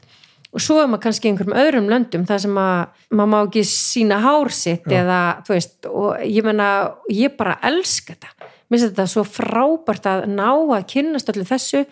og 0.50 0.64
svo 0.64 0.80
er 0.82 0.88
maður 0.90 1.04
kannski 1.06 1.28
í 1.28 1.32
einhverjum 1.32 1.58
öðrum 1.62 1.90
löndum 1.92 2.26
þar 2.28 2.42
sem 2.42 2.56
að 2.58 3.10
maður 3.14 3.32
má 3.32 3.40
ekki 3.40 3.64
sína 3.70 4.18
hársitt 4.24 4.88
eða, 4.90 5.20
þú 5.46 5.56
veist, 5.56 5.76
og 5.90 6.24
ég 6.26 6.46
meina, 6.48 6.70
ég 7.14 7.36
bara 7.38 7.60
elska 7.70 8.16
þetta. 8.16 8.50
Mér 8.70 8.80
finnst 8.80 8.88
þetta 8.88 9.10
svo 9.12 9.26
frábært 9.30 10.08
að 10.10 10.24
ná 10.34 10.48
að 10.50 10.88
kynnast 10.90 11.30
allir 11.30 11.50
þessu 11.50 11.84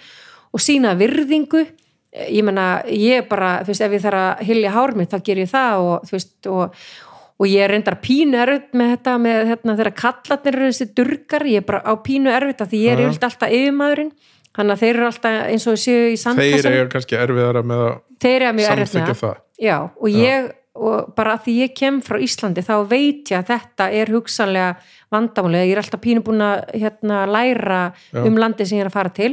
og 0.53 0.63
sína 0.63 0.95
virðingu. 0.97 1.67
Ég 2.17 2.45
meina, 2.45 2.81
ég 2.89 3.27
bara, 3.29 3.59
þú 3.61 3.73
veist, 3.73 3.85
ef 3.85 3.93
ég 3.93 4.05
þarf 4.07 4.23
að 4.23 4.47
hilja 4.49 4.73
hár 4.73 4.95
mitt, 4.97 5.13
þá 5.13 5.27
ger 5.27 5.43
ég 5.43 5.51
það 5.51 5.83
og 5.83 6.07
þú 6.07 6.15
veist, 6.15 6.33
og, 6.49 6.81
og 7.37 7.51
ég 7.51 7.69
reyndar 7.69 7.99
pínu 8.01 8.39
erfitt 8.41 8.73
með 8.73 8.93
þetta, 8.95 9.17
með 9.21 9.43
hérna 9.51 9.77
þegar 9.77 9.97
kallatnir 10.01 10.57
eru 10.57 10.71
þessi 10.71 10.89
durgar, 10.97 11.45
ég 11.45 11.61
er 11.61 11.67
bara 11.67 11.83
á 11.85 11.93
pínu 12.01 12.33
erfitt 12.33 12.65
að 12.65 12.73
því 12.73 12.81
ég 12.87 12.95
er 12.95 13.03
yfirleitt 13.05 13.27
alltaf 13.29 13.53
yfirmaðurinn 13.53 14.11
þannig 14.57 14.75
að 14.75 14.83
þeir 14.83 14.93
eru 14.95 15.07
alltaf 15.07 15.39
eins 15.47 15.67
og 15.69 15.81
séu 15.81 16.05
í 16.07 16.13
þeir 16.13 16.21
sandkassan 16.23 16.77
eru 16.77 16.93
kannski 16.93 17.17
erfiðara 17.19 17.63
með 17.67 17.83
að 17.87 17.97
þeir 18.23 18.47
samþykja 18.65 19.17
það. 19.21 19.35
Já, 19.61 19.75
og 19.89 20.13
ég, 20.13 20.49
og 20.77 21.11
bara 21.17 21.35
að 21.37 21.45
því 21.45 21.55
ég 21.63 21.75
kem 21.77 21.99
frá 22.05 22.19
Íslandi, 22.21 22.63
þá 22.65 22.75
veit 22.89 23.31
ég 23.31 23.39
að 23.39 23.51
þetta 23.53 23.89
er 23.99 24.11
hugsanlega 24.13 24.71
vandamálega, 25.13 25.69
ég 25.69 25.77
er 25.77 25.81
alltaf 25.81 26.03
pínu 26.03 26.23
búin 26.25 26.43
að 26.45 26.65
hérna, 26.75 27.23
læra 27.29 27.81
Já. 28.11 28.21
um 28.23 28.37
landið 28.37 28.69
sem 28.69 28.79
ég 28.79 28.85
er 28.85 28.91
að 28.91 28.97
fara 28.97 29.13
til. 29.17 29.31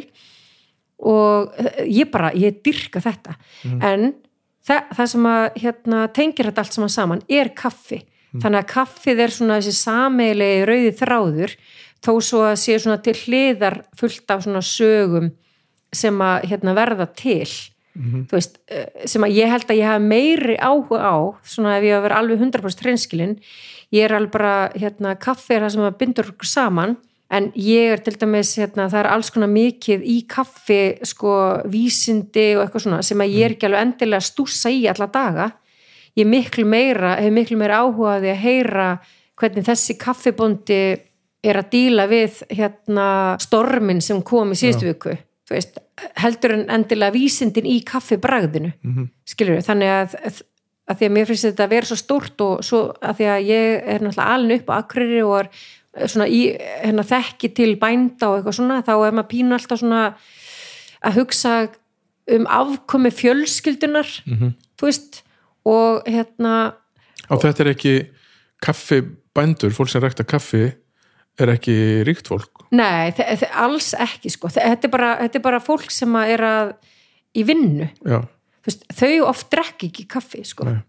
Og 1.04 1.56
eh, 1.60 1.84
ég 1.90 2.08
bara, 2.12 2.30
ég 2.38 2.60
dyrka 2.64 3.02
þetta. 3.04 3.36
En 3.84 4.12
það, 4.64 4.90
það 4.96 5.12
sem 5.12 5.30
að 5.30 5.46
hérna, 5.64 6.02
tengir 6.16 6.50
þetta 6.50 6.64
allt 6.64 6.78
saman 6.78 6.94
saman 6.94 7.24
er 7.28 7.52
kaffi, 7.56 8.00
þannig 8.34 8.62
að 8.62 8.70
kaffið 8.72 9.24
er 9.24 9.34
svona 9.34 9.58
þessi 9.60 9.76
sameilegi 9.78 10.68
rauði 10.70 10.94
þráður 10.98 11.56
þó 12.04 12.12
svo 12.22 12.42
að 12.50 12.58
sé 12.60 12.76
svona 12.78 13.00
til 13.02 13.16
hliðar 13.16 13.80
fullt 13.98 14.30
af 14.34 14.44
svona 14.44 14.62
sögum 14.64 15.30
sem 15.94 16.20
að 16.24 16.48
hérna, 16.50 16.74
verða 16.76 17.06
til. 17.16 17.46
Þú 17.94 18.34
veist, 18.34 18.58
eh, 18.66 19.06
sem 19.06 19.22
að 19.22 19.36
ég 19.38 19.50
held 19.52 19.68
að 19.70 19.78
ég 19.78 19.86
hef 19.86 20.02
meiri 20.02 20.56
áhuga 20.58 20.98
á 20.98 21.14
svona 21.46 21.76
ef 21.78 21.84
ég 21.86 21.94
hef 21.94 22.02
verið 22.02 22.18
alveg 22.18 22.40
100% 22.42 22.82
hreinskilin 22.82 23.36
ég 23.94 24.04
er 24.04 24.14
alveg 24.16 24.32
bara, 24.34 24.54
hérna, 24.74 25.14
kaffi 25.14 25.54
er 25.54 25.62
það 25.62 25.74
sem 25.76 25.86
að 25.86 25.98
bindur 26.00 26.30
okkur 26.32 26.50
saman 26.50 26.96
en 27.30 27.52
ég 27.54 27.94
er 27.94 28.02
til 28.04 28.16
dæmis, 28.18 28.52
hérna, 28.58 28.88
það 28.90 29.00
er 29.00 29.10
alls 29.10 29.30
konar 29.30 29.50
mikið 29.50 30.02
í 30.02 30.16
kaffi, 30.30 30.98
sko 31.06 31.62
vísindi 31.70 32.56
og 32.56 32.64
eitthvað 32.64 32.84
svona 32.86 33.02
sem 33.06 33.22
að 33.22 33.34
ég 33.34 33.46
er 33.46 33.54
ekki 33.54 33.68
alveg 33.68 33.86
endilega 33.86 34.20
að 34.20 34.28
stússa 34.28 34.70
í 34.70 34.84
alla 34.90 35.06
daga. 35.06 35.48
Ég 36.18 36.28
miklu 36.30 36.66
meira, 36.66 37.16
hef 37.18 37.32
miklu 37.34 37.58
meira 37.58 37.80
áhuga 37.82 38.18
á 38.18 38.22
því 38.22 38.30
að 38.34 38.42
heyra 38.44 38.88
hvernig 39.40 39.66
þessi 39.66 39.96
kaffibóndi 39.98 40.82
er 41.44 41.60
að 41.60 41.70
díla 41.74 42.08
við 42.10 42.40
hérna 42.50 43.06
stormin 43.42 44.00
sem 44.04 44.22
kom 44.26 44.54
í 44.54 44.58
síðustu 44.58 44.88
viku 44.88 45.16
veist, 45.50 45.78
heldur 46.16 46.56
en 46.56 46.66
endilega 46.72 47.14
vísindin 47.14 47.68
í 47.68 47.78
kaffibragðinu 47.86 48.72
mm. 48.72 48.92
-hmm. 48.94 49.08
skilur 49.28 49.58
við, 49.58 49.66
þannig 49.68 49.92
að, 49.92 50.14
að, 50.24 50.42
því 50.98 51.08
að 51.08 51.14
mér 51.16 51.30
finnst 51.30 51.48
þetta 51.48 51.66
að 51.66 51.74
vera 51.74 51.90
svo 51.90 51.98
stórt 52.00 52.44
og 52.44 52.64
svo 52.64 52.82
að 53.00 53.16
því 53.20 53.30
að 53.34 53.48
ég 53.50 53.88
er 53.94 54.04
náttúrulega 54.04 54.34
alin 54.34 54.56
upp 54.58 54.70
á 54.70 54.74
akriri 54.78 55.22
og 55.22 55.38
er 55.44 56.10
svona 56.10 56.28
í 56.28 56.40
hérna, 56.82 57.04
þekki 57.06 57.52
til 57.54 57.76
bænda 57.78 58.30
og 58.30 58.38
eitthvað 58.38 58.58
svona, 58.58 58.82
þá 58.82 58.94
er 58.96 59.12
maður 59.14 59.30
pínu 59.30 59.54
alltaf 59.58 59.78
svona 59.78 60.04
að 61.04 61.18
hugsa 61.20 61.52
um 62.34 62.46
afkomi 62.48 63.10
fjölskyldunar 63.12 64.08
Mhm. 64.26 64.54
þú 64.80 64.88
veist 64.88 65.22
og 65.64 66.02
hérna 66.08 66.74
og 67.30 67.40
þetta 67.40 67.60
er 67.60 67.70
ekki 67.74 67.94
kaffibændur, 68.64 69.72
fólk 69.72 69.88
sem 69.88 70.02
rækta 70.02 70.24
kaffi 70.24 70.72
er 71.40 71.52
ekki 71.56 71.74
ríkt 72.06 72.28
fólk 72.30 72.50
Nei, 72.74 73.12
alls 73.54 73.92
ekki 73.94 74.30
sko. 74.34 74.48
Þe- 74.50 74.64
Þetta 74.72 74.88
er, 74.88 74.90
bara, 74.90 75.10
þetta 75.20 75.38
er 75.38 75.42
bara 75.44 75.60
fólk 75.62 75.90
sem 75.94 76.10
að 76.18 76.30
er 76.34 76.42
að 76.48 76.72
í 77.38 77.44
vinnu. 77.46 77.86
Veist, 78.66 78.82
þau 78.98 79.28
oft 79.28 79.46
drekki 79.52 79.90
ekki 79.92 80.06
kaffi 80.10 80.40
sko. 80.48 80.64
Nei. 80.66 80.80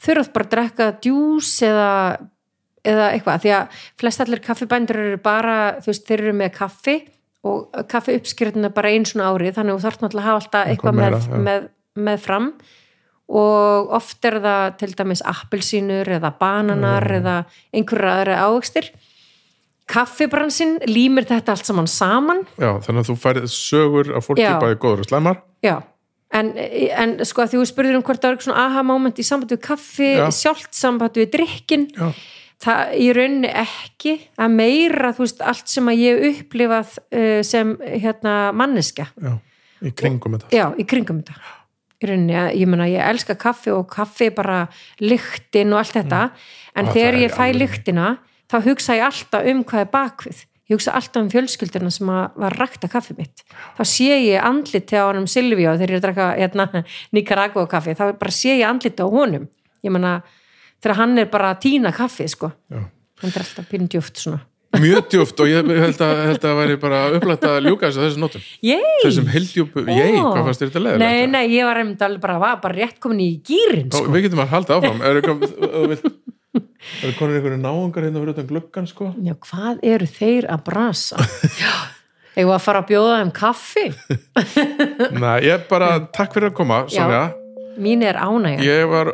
Þau 0.00 0.10
eru 0.12 0.20
oft 0.26 0.32
bara 0.34 0.44
að 0.44 0.50
drekka 0.56 0.88
djús 1.00 1.52
eða, 1.64 1.86
eða 2.84 3.06
eitthvað. 3.14 3.40
Því 3.46 3.52
að 3.56 3.78
flest 4.02 4.20
allir 4.20 4.42
kaffibændur 4.44 5.00
eru 5.00 5.20
bara, 5.24 5.56
þú 5.80 5.92
veist, 5.94 6.04
þeir 6.10 6.24
eru 6.26 6.34
með 6.42 6.52
kaffi 6.58 6.96
og 7.48 7.80
kaffi 7.88 8.18
uppskriðin 8.20 8.68
er 8.68 8.74
bara 8.76 8.90
einn 8.92 9.06
svona 9.08 9.30
árið 9.32 9.54
þannig 9.56 9.72
að 9.72 9.78
þú 9.80 9.84
þarf 9.86 10.00
náttúrulega 10.02 10.26
að 10.26 10.28
hafa 10.28 10.40
alltaf 10.42 10.72
Eitthvað 10.74 10.98
meira, 10.98 11.20
með, 11.24 11.44
með, 11.48 11.68
með 12.10 12.18
fram 12.26 12.50
og 13.30 13.92
oft 13.96 14.24
er 14.28 14.36
það 14.44 14.64
til 14.82 14.90
dæmis 14.98 15.22
appelsínur 15.24 16.10
eða 16.18 16.34
bananar 16.40 17.06
eða 17.20 17.36
einhverja 17.72 18.16
aðra 18.18 18.40
ávöxtir 18.44 18.90
kaffibransin 19.90 20.76
límir 20.88 21.26
þetta 21.28 21.54
allt 21.56 21.68
saman 21.68 21.88
saman. 21.90 22.44
Já, 22.60 22.70
þannig 22.86 23.02
að 23.04 23.08
þú 23.10 23.16
færið 23.24 23.46
sögur 23.54 24.12
af 24.18 24.26
fólki 24.28 24.44
Já. 24.46 24.54
bæði 24.62 24.78
góður 24.82 25.02
og 25.04 25.08
slæmar. 25.10 25.40
Já, 25.66 25.76
en, 26.40 26.52
en 26.56 27.14
sko 27.28 27.42
að 27.44 27.52
því 27.54 27.60
þú 27.62 27.68
spurður 27.72 27.98
um 28.00 28.04
hvort 28.06 28.22
það 28.22 28.28
var 28.30 28.36
eitthvað 28.38 28.48
svona 28.50 28.66
aha 28.68 28.84
moment 28.86 29.18
í 29.22 29.26
sambandi 29.26 29.56
við 29.58 29.64
kaffi 29.66 30.10
Já. 30.14 30.26
sjálft 30.38 30.76
sambandi 30.78 31.24
við 31.24 31.32
drikkin 31.34 31.86
já, 31.96 32.10
það 32.64 32.94
í 33.02 33.08
rauninni 33.18 33.52
ekki. 33.64 34.14
Að 34.40 34.56
meira 34.60 35.12
þú 35.16 35.26
veist 35.26 35.42
allt 35.52 35.72
sem 35.74 35.90
að 35.90 36.02
ég 36.04 36.26
upplifað 36.30 36.96
uh, 37.02 37.40
sem 37.46 37.74
hérna 37.82 38.36
manneska 38.56 39.10
já, 39.18 39.34
í 39.82 39.92
kringum 39.96 40.38
þetta. 40.38 40.52
Já, 40.54 40.66
í 40.78 40.86
kringum 40.88 41.22
þetta. 41.24 41.56
Í 42.00 42.08
rauninni, 42.08 42.32
að, 42.40 42.54
ég 42.56 42.68
meina 42.72 42.86
ég 42.88 43.02
elska 43.10 43.34
kaffi 43.36 43.74
og 43.76 43.82
kaffi 43.92 44.30
er 44.30 44.34
bara 44.38 44.60
lyktin 45.04 45.74
og 45.74 45.82
allt 45.82 45.98
þetta. 45.98 46.20
En 46.78 46.86
Ah, 46.88 46.92
þegar 46.94 47.16
er 47.18 47.24
ég 47.26 47.34
fæ 47.36 47.50
lyktina 47.52 48.06
þá 48.50 48.56
hugsa 48.66 48.96
ég 48.98 49.06
alltaf 49.06 49.50
um 49.52 49.62
hvað 49.64 49.84
er 49.84 49.92
bakvið 49.94 50.42
ég 50.70 50.76
hugsa 50.78 50.94
alltaf 50.98 51.22
um 51.24 51.30
fjölskylduna 51.32 51.90
sem 51.94 52.10
var 52.10 52.58
rakta 52.58 52.90
kaffi 52.90 53.16
mitt 53.18 53.42
þá 53.78 53.82
sé 53.88 54.10
ég 54.12 54.42
andlit 54.42 54.92
á 54.94 55.06
honum 55.08 55.26
Silvíu 55.30 55.72
þegar 55.72 55.94
ég 55.94 55.96
er 55.96 56.00
að 56.00 56.06
draka 56.08 56.28
hérna, 56.38 56.84
Nicaragua 57.16 57.66
kaffi 57.70 57.96
þá 57.98 58.04
bara 58.20 58.34
sé 58.34 58.58
ég 58.60 58.68
andlit 58.68 59.02
á 59.02 59.06
honum 59.06 59.48
ég 59.82 59.94
meina 59.94 60.20
þegar 60.80 61.00
hann 61.02 61.18
er 61.18 61.32
bara 61.32 61.54
að 61.54 61.64
tína 61.66 61.94
kaffi 61.96 62.28
sko 62.30 62.52
Já. 62.70 62.86
hann 63.22 63.34
er 63.34 63.42
alltaf 63.44 63.68
pindjúft 63.70 64.22
svona 64.22 64.44
mjög 64.78 65.08
djúft 65.10 65.40
og 65.42 65.48
ég 65.50 65.66
held 65.66 66.02
að, 66.04 66.20
held 66.28 66.44
að 66.46 66.58
væri 66.60 66.76
bara 66.78 66.98
upplætt 67.16 67.46
að 67.48 67.56
ljúka 67.66 67.88
þessu 67.88 68.04
þessu 68.04 68.20
nótum 68.22 68.44
Yey! 68.62 69.00
þessum 69.02 69.30
heldjúpu, 69.32 69.82
Ó. 69.82 69.90
hvað 69.90 70.44
fannst 70.46 70.62
þér 70.62 70.70
þetta 70.70 70.82
leðilegt? 70.84 71.02
Nei, 71.02 71.26
nei, 71.32 71.56
ég 71.56 71.66
var 71.66 71.80
einmitt 71.82 72.04
alveg 72.06 72.22
bara, 72.22 72.36
var 72.38 72.60
bara 72.62 72.78
rétt 72.78 73.00
komin 73.02 73.24
í 73.24 73.30
gýrin 73.42 73.90
sko. 73.90 74.06
við 74.14 74.28
getum 74.28 74.44
að 74.44 74.52
halda 74.54 74.78
áfram 74.78 75.02
er 75.02 75.18
það 76.54 77.12
konur 77.18 77.36
einhverju 77.38 77.58
náungar 77.62 78.06
hérna 78.06 78.22
fyrir 78.22 78.34
utan 78.34 78.48
gluggan 78.50 78.88
sko 78.90 79.10
Já, 79.22 79.34
hvað 79.46 79.82
eru 79.92 80.08
þeir 80.10 80.48
að 80.50 80.64
brasa? 80.66 81.20
Já, 81.60 81.74
við 82.40 82.54
að 82.56 82.64
fara 82.64 82.82
að 82.82 82.88
bjóða 82.90 83.18
þeim 83.20 83.32
kaffi? 83.36 83.86
Nei, 85.20 85.36
ég 85.46 85.68
bara, 85.70 85.92
takk 86.14 86.34
fyrir 86.36 86.50
að 86.50 86.56
koma 86.62 86.82
Já. 86.88 86.96
Sonja, 87.04 87.22
Mín 87.80 88.02
er 88.04 88.18
ánægja. 88.18 88.64
ég 88.66 88.90
var 88.90 89.12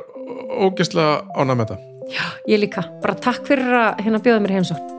ógeðslega 0.67 1.21
ánægð 1.37 1.61
með 1.61 1.67
þetta 1.67 1.93
Já, 2.07 2.23
ég 2.47 2.61
líka. 2.63 2.85
Bara 3.03 3.17
takk 3.19 3.43
fyrir 3.49 3.73
að 3.75 4.05
hérna 4.07 4.21
bjóða 4.23 4.43
mér 4.45 4.53
heimsókn. 4.61 4.93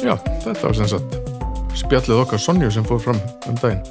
Já, 0.00 0.14
þetta 0.44 0.62
var 0.64 0.76
sem 0.78 0.88
sagt 0.90 1.18
spjallið 1.80 2.22
okkar 2.24 2.40
Sonju 2.42 2.70
sem 2.72 2.86
fór 2.88 3.02
fram 3.04 3.20
um 3.50 3.58
daginn. 3.60 3.82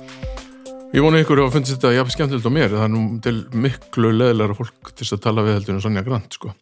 Ég 0.89 1.03
vonu 1.05 1.19
ykkur 1.21 1.43
að 1.43 1.53
fundist 1.53 1.77
þetta 1.77 1.93
jafn 1.93 2.13
skemmtilegt 2.15 2.49
á 2.49 2.53
mér, 2.53 2.71
það 2.73 2.87
er 2.87 2.91
nú 2.95 3.03
til 3.21 3.35
miklu 3.53 4.09
leðilega 4.15 4.57
fólk 4.57 4.89
til 4.97 5.05
að 5.13 5.21
tala 5.21 5.45
við 5.45 5.57
heldur 5.59 5.75
en 5.75 5.83
Sonja 5.83 6.03
Grant, 6.07 6.33
sko. 6.33 6.53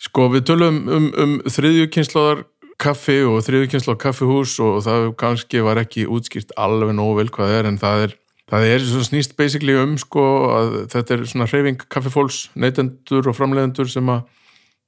Sko, 0.00 0.28
við 0.30 0.44
tölum 0.52 0.78
um, 0.86 1.08
um 1.18 1.32
þriðjukynnslóðar 1.50 2.44
kaffi 2.80 3.18
og 3.26 3.42
þriðjukynnslóðar 3.44 4.00
kaffihús 4.06 4.54
og 4.64 4.78
það 4.86 5.08
kannski 5.20 5.64
var 5.66 5.82
ekki 5.82 6.06
útskýrt 6.06 6.54
alveg 6.54 6.94
nógu 6.96 7.18
vel 7.18 7.32
hvað 7.34 7.50
það 7.50 7.58
er, 7.58 7.70
en 7.72 7.80
það 7.82 8.06
er 8.06 8.16
Það 8.50 8.64
er 8.66 8.84
snýst 9.06 9.36
basically 9.38 9.76
um 9.78 9.92
sko 10.00 10.22
að 10.50 10.72
þetta 10.90 11.14
er 11.14 11.20
svona 11.30 11.46
hreyfing 11.46 11.84
kaffifólks, 11.86 12.38
neytendur 12.58 13.28
og 13.30 13.36
framleiðendur 13.38 13.86
sem 13.86 14.08
að 14.10 14.24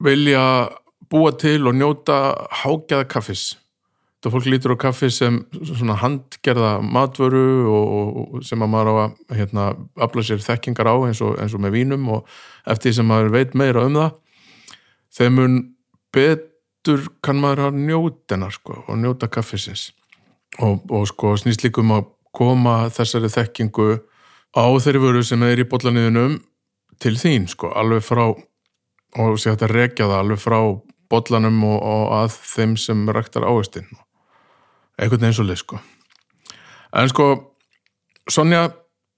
vilja 0.03 0.43
búa 1.13 1.31
til 1.39 1.61
og 1.71 1.77
njóta 1.79 2.17
hágjaða 2.65 3.07
kaffis. 3.13 3.45
Það 4.23 4.35
fólk 4.37 4.45
lítur 4.47 4.75
á 4.79 4.83
kaffi 4.85 5.09
sem 5.11 5.41
svona 5.67 5.97
handgerða 5.99 6.77
matvöru 6.87 7.47
og, 7.67 7.95
og 8.39 8.45
sem 8.47 8.63
að 8.63 8.71
maður 8.71 8.91
á 8.91 8.95
að 9.03 9.39
hérna, 9.41 9.65
afla 9.99 10.23
sér 10.23 10.45
þekkingar 10.45 10.91
á 10.91 10.97
eins 11.09 11.23
og, 11.27 11.35
eins 11.43 11.57
og 11.57 11.63
með 11.65 11.75
vínum 11.75 12.05
og 12.15 12.29
eftir 12.63 12.93
því 12.93 12.99
sem 13.01 13.11
maður 13.11 13.33
veit 13.35 13.57
meira 13.59 13.83
um 13.89 13.99
það 13.99 14.13
þeim 15.19 15.35
mun 15.41 15.57
betur 16.15 17.09
kann 17.25 17.43
maður 17.43 17.67
að 17.67 17.81
njóta 17.89 18.37
hennar 18.37 18.55
sko 18.55 18.79
og 18.87 19.01
njóta 19.01 19.27
kaffisins. 19.33 19.91
Og, 20.61 20.85
og 20.93 21.09
sko 21.11 21.35
snýst 21.41 21.67
líka 21.67 21.83
um 21.83 21.97
að 21.97 22.07
koma 22.37 22.77
þessari 22.93 23.31
þekkingu 23.33 23.91
á 24.55 24.65
þeirri 24.85 25.03
vöru 25.03 25.25
sem 25.27 25.43
er 25.49 25.65
í 25.65 25.69
bollaniðunum 25.69 26.39
til 27.03 27.17
þín 27.19 27.49
sko, 27.51 27.73
alveg 27.75 28.05
frá 28.07 28.29
og 28.31 29.37
sé 29.41 29.51
hægt 29.51 29.67
að 29.67 29.75
rekja 29.77 30.07
það 30.07 30.19
alveg 30.21 30.41
frá 30.41 30.59
bollanum 31.13 31.59
og, 31.69 31.79
og 31.83 32.17
að 32.23 32.39
þeim 32.55 32.79
sem 32.81 33.05
ræktar 33.13 33.49
áherstin 33.49 33.89
eitthvað 34.99 35.27
eins 35.29 35.41
og 35.43 35.49
leið 35.49 35.63
sko. 35.63 35.81
En 36.93 37.11
sko 37.11 37.29
Sonja 38.31 38.69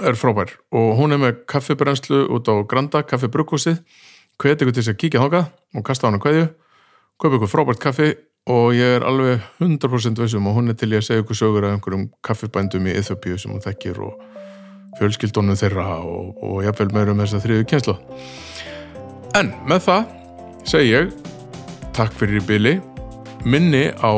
er 0.03 0.17
frábær 0.19 0.55
og 0.75 0.95
hún 0.99 1.15
er 1.15 1.21
með 1.23 1.45
kaffibrennslu 1.51 2.25
út 2.35 2.49
á 2.51 2.55
Granda, 2.67 3.03
kaffibrukkúsið 3.07 3.81
hveti 4.41 4.65
ykkur 4.65 4.75
til 4.75 4.83
þess 4.83 4.93
að 4.95 5.01
kíkja 5.03 5.25
þáka 5.25 5.43
og 5.79 5.85
kasta 5.87 6.07
á 6.07 6.11
hana 6.11 6.23
hverju, 6.23 6.47
kaupa 7.21 7.39
ykkur 7.39 7.53
frábært 7.53 7.83
kaffi 7.83 8.15
og 8.51 8.75
ég 8.77 8.99
er 8.99 9.05
alveg 9.07 9.45
100% 9.63 10.21
vissum 10.21 10.49
og 10.51 10.59
hún 10.59 10.73
er 10.73 10.79
til 10.79 10.91
ég 10.93 11.01
að 11.01 11.09
segja 11.09 11.25
ykkur 11.25 11.39
sögur 11.39 11.69
af 11.69 11.77
einhverjum 11.77 12.09
kaffibændum 12.27 12.89
í 12.91 12.97
Íþjóppíu 12.99 13.39
sem 13.41 13.55
hún 13.55 13.63
þekkir 13.65 14.01
og 14.05 14.19
fjölskyldónum 14.99 15.59
þeirra 15.59 15.87
og, 16.03 16.35
og 16.43 16.59
jafnvel 16.67 16.91
meirum 16.95 17.23
þess 17.23 17.39
að 17.39 17.47
þriðu 17.47 17.69
kjenslu 17.71 17.97
en 19.39 19.55
með 19.69 19.87
það 19.87 20.11
segi 20.69 20.93
ég 20.93 21.15
takk 21.97 22.15
fyrir 22.19 22.43
í 22.43 22.45
byli 22.49 22.75
minni 23.45 23.87
á 24.03 24.13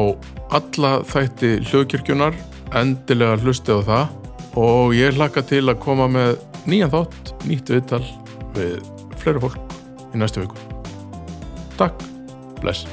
alla 0.54 1.00
þætti 1.06 1.56
hljóðkirkjunar 1.66 2.36
endilega 2.76 3.40
hlustið 3.42 3.82
á 3.82 3.86
það 3.90 4.60
og 4.62 4.94
ég 4.96 5.16
hlakka 5.18 5.44
til 5.46 5.64
að 5.68 5.80
koma 5.82 6.08
með 6.10 6.36
nýjan 6.66 6.92
þátt, 6.94 7.34
nýtt 7.46 7.72
viðtal 7.74 8.04
við 8.56 8.78
fleiri 9.20 9.42
fólk 9.42 9.58
í 10.12 10.22
næstu 10.22 10.46
viku. 10.46 10.56
Takk, 11.76 12.06
bless. 12.62 12.86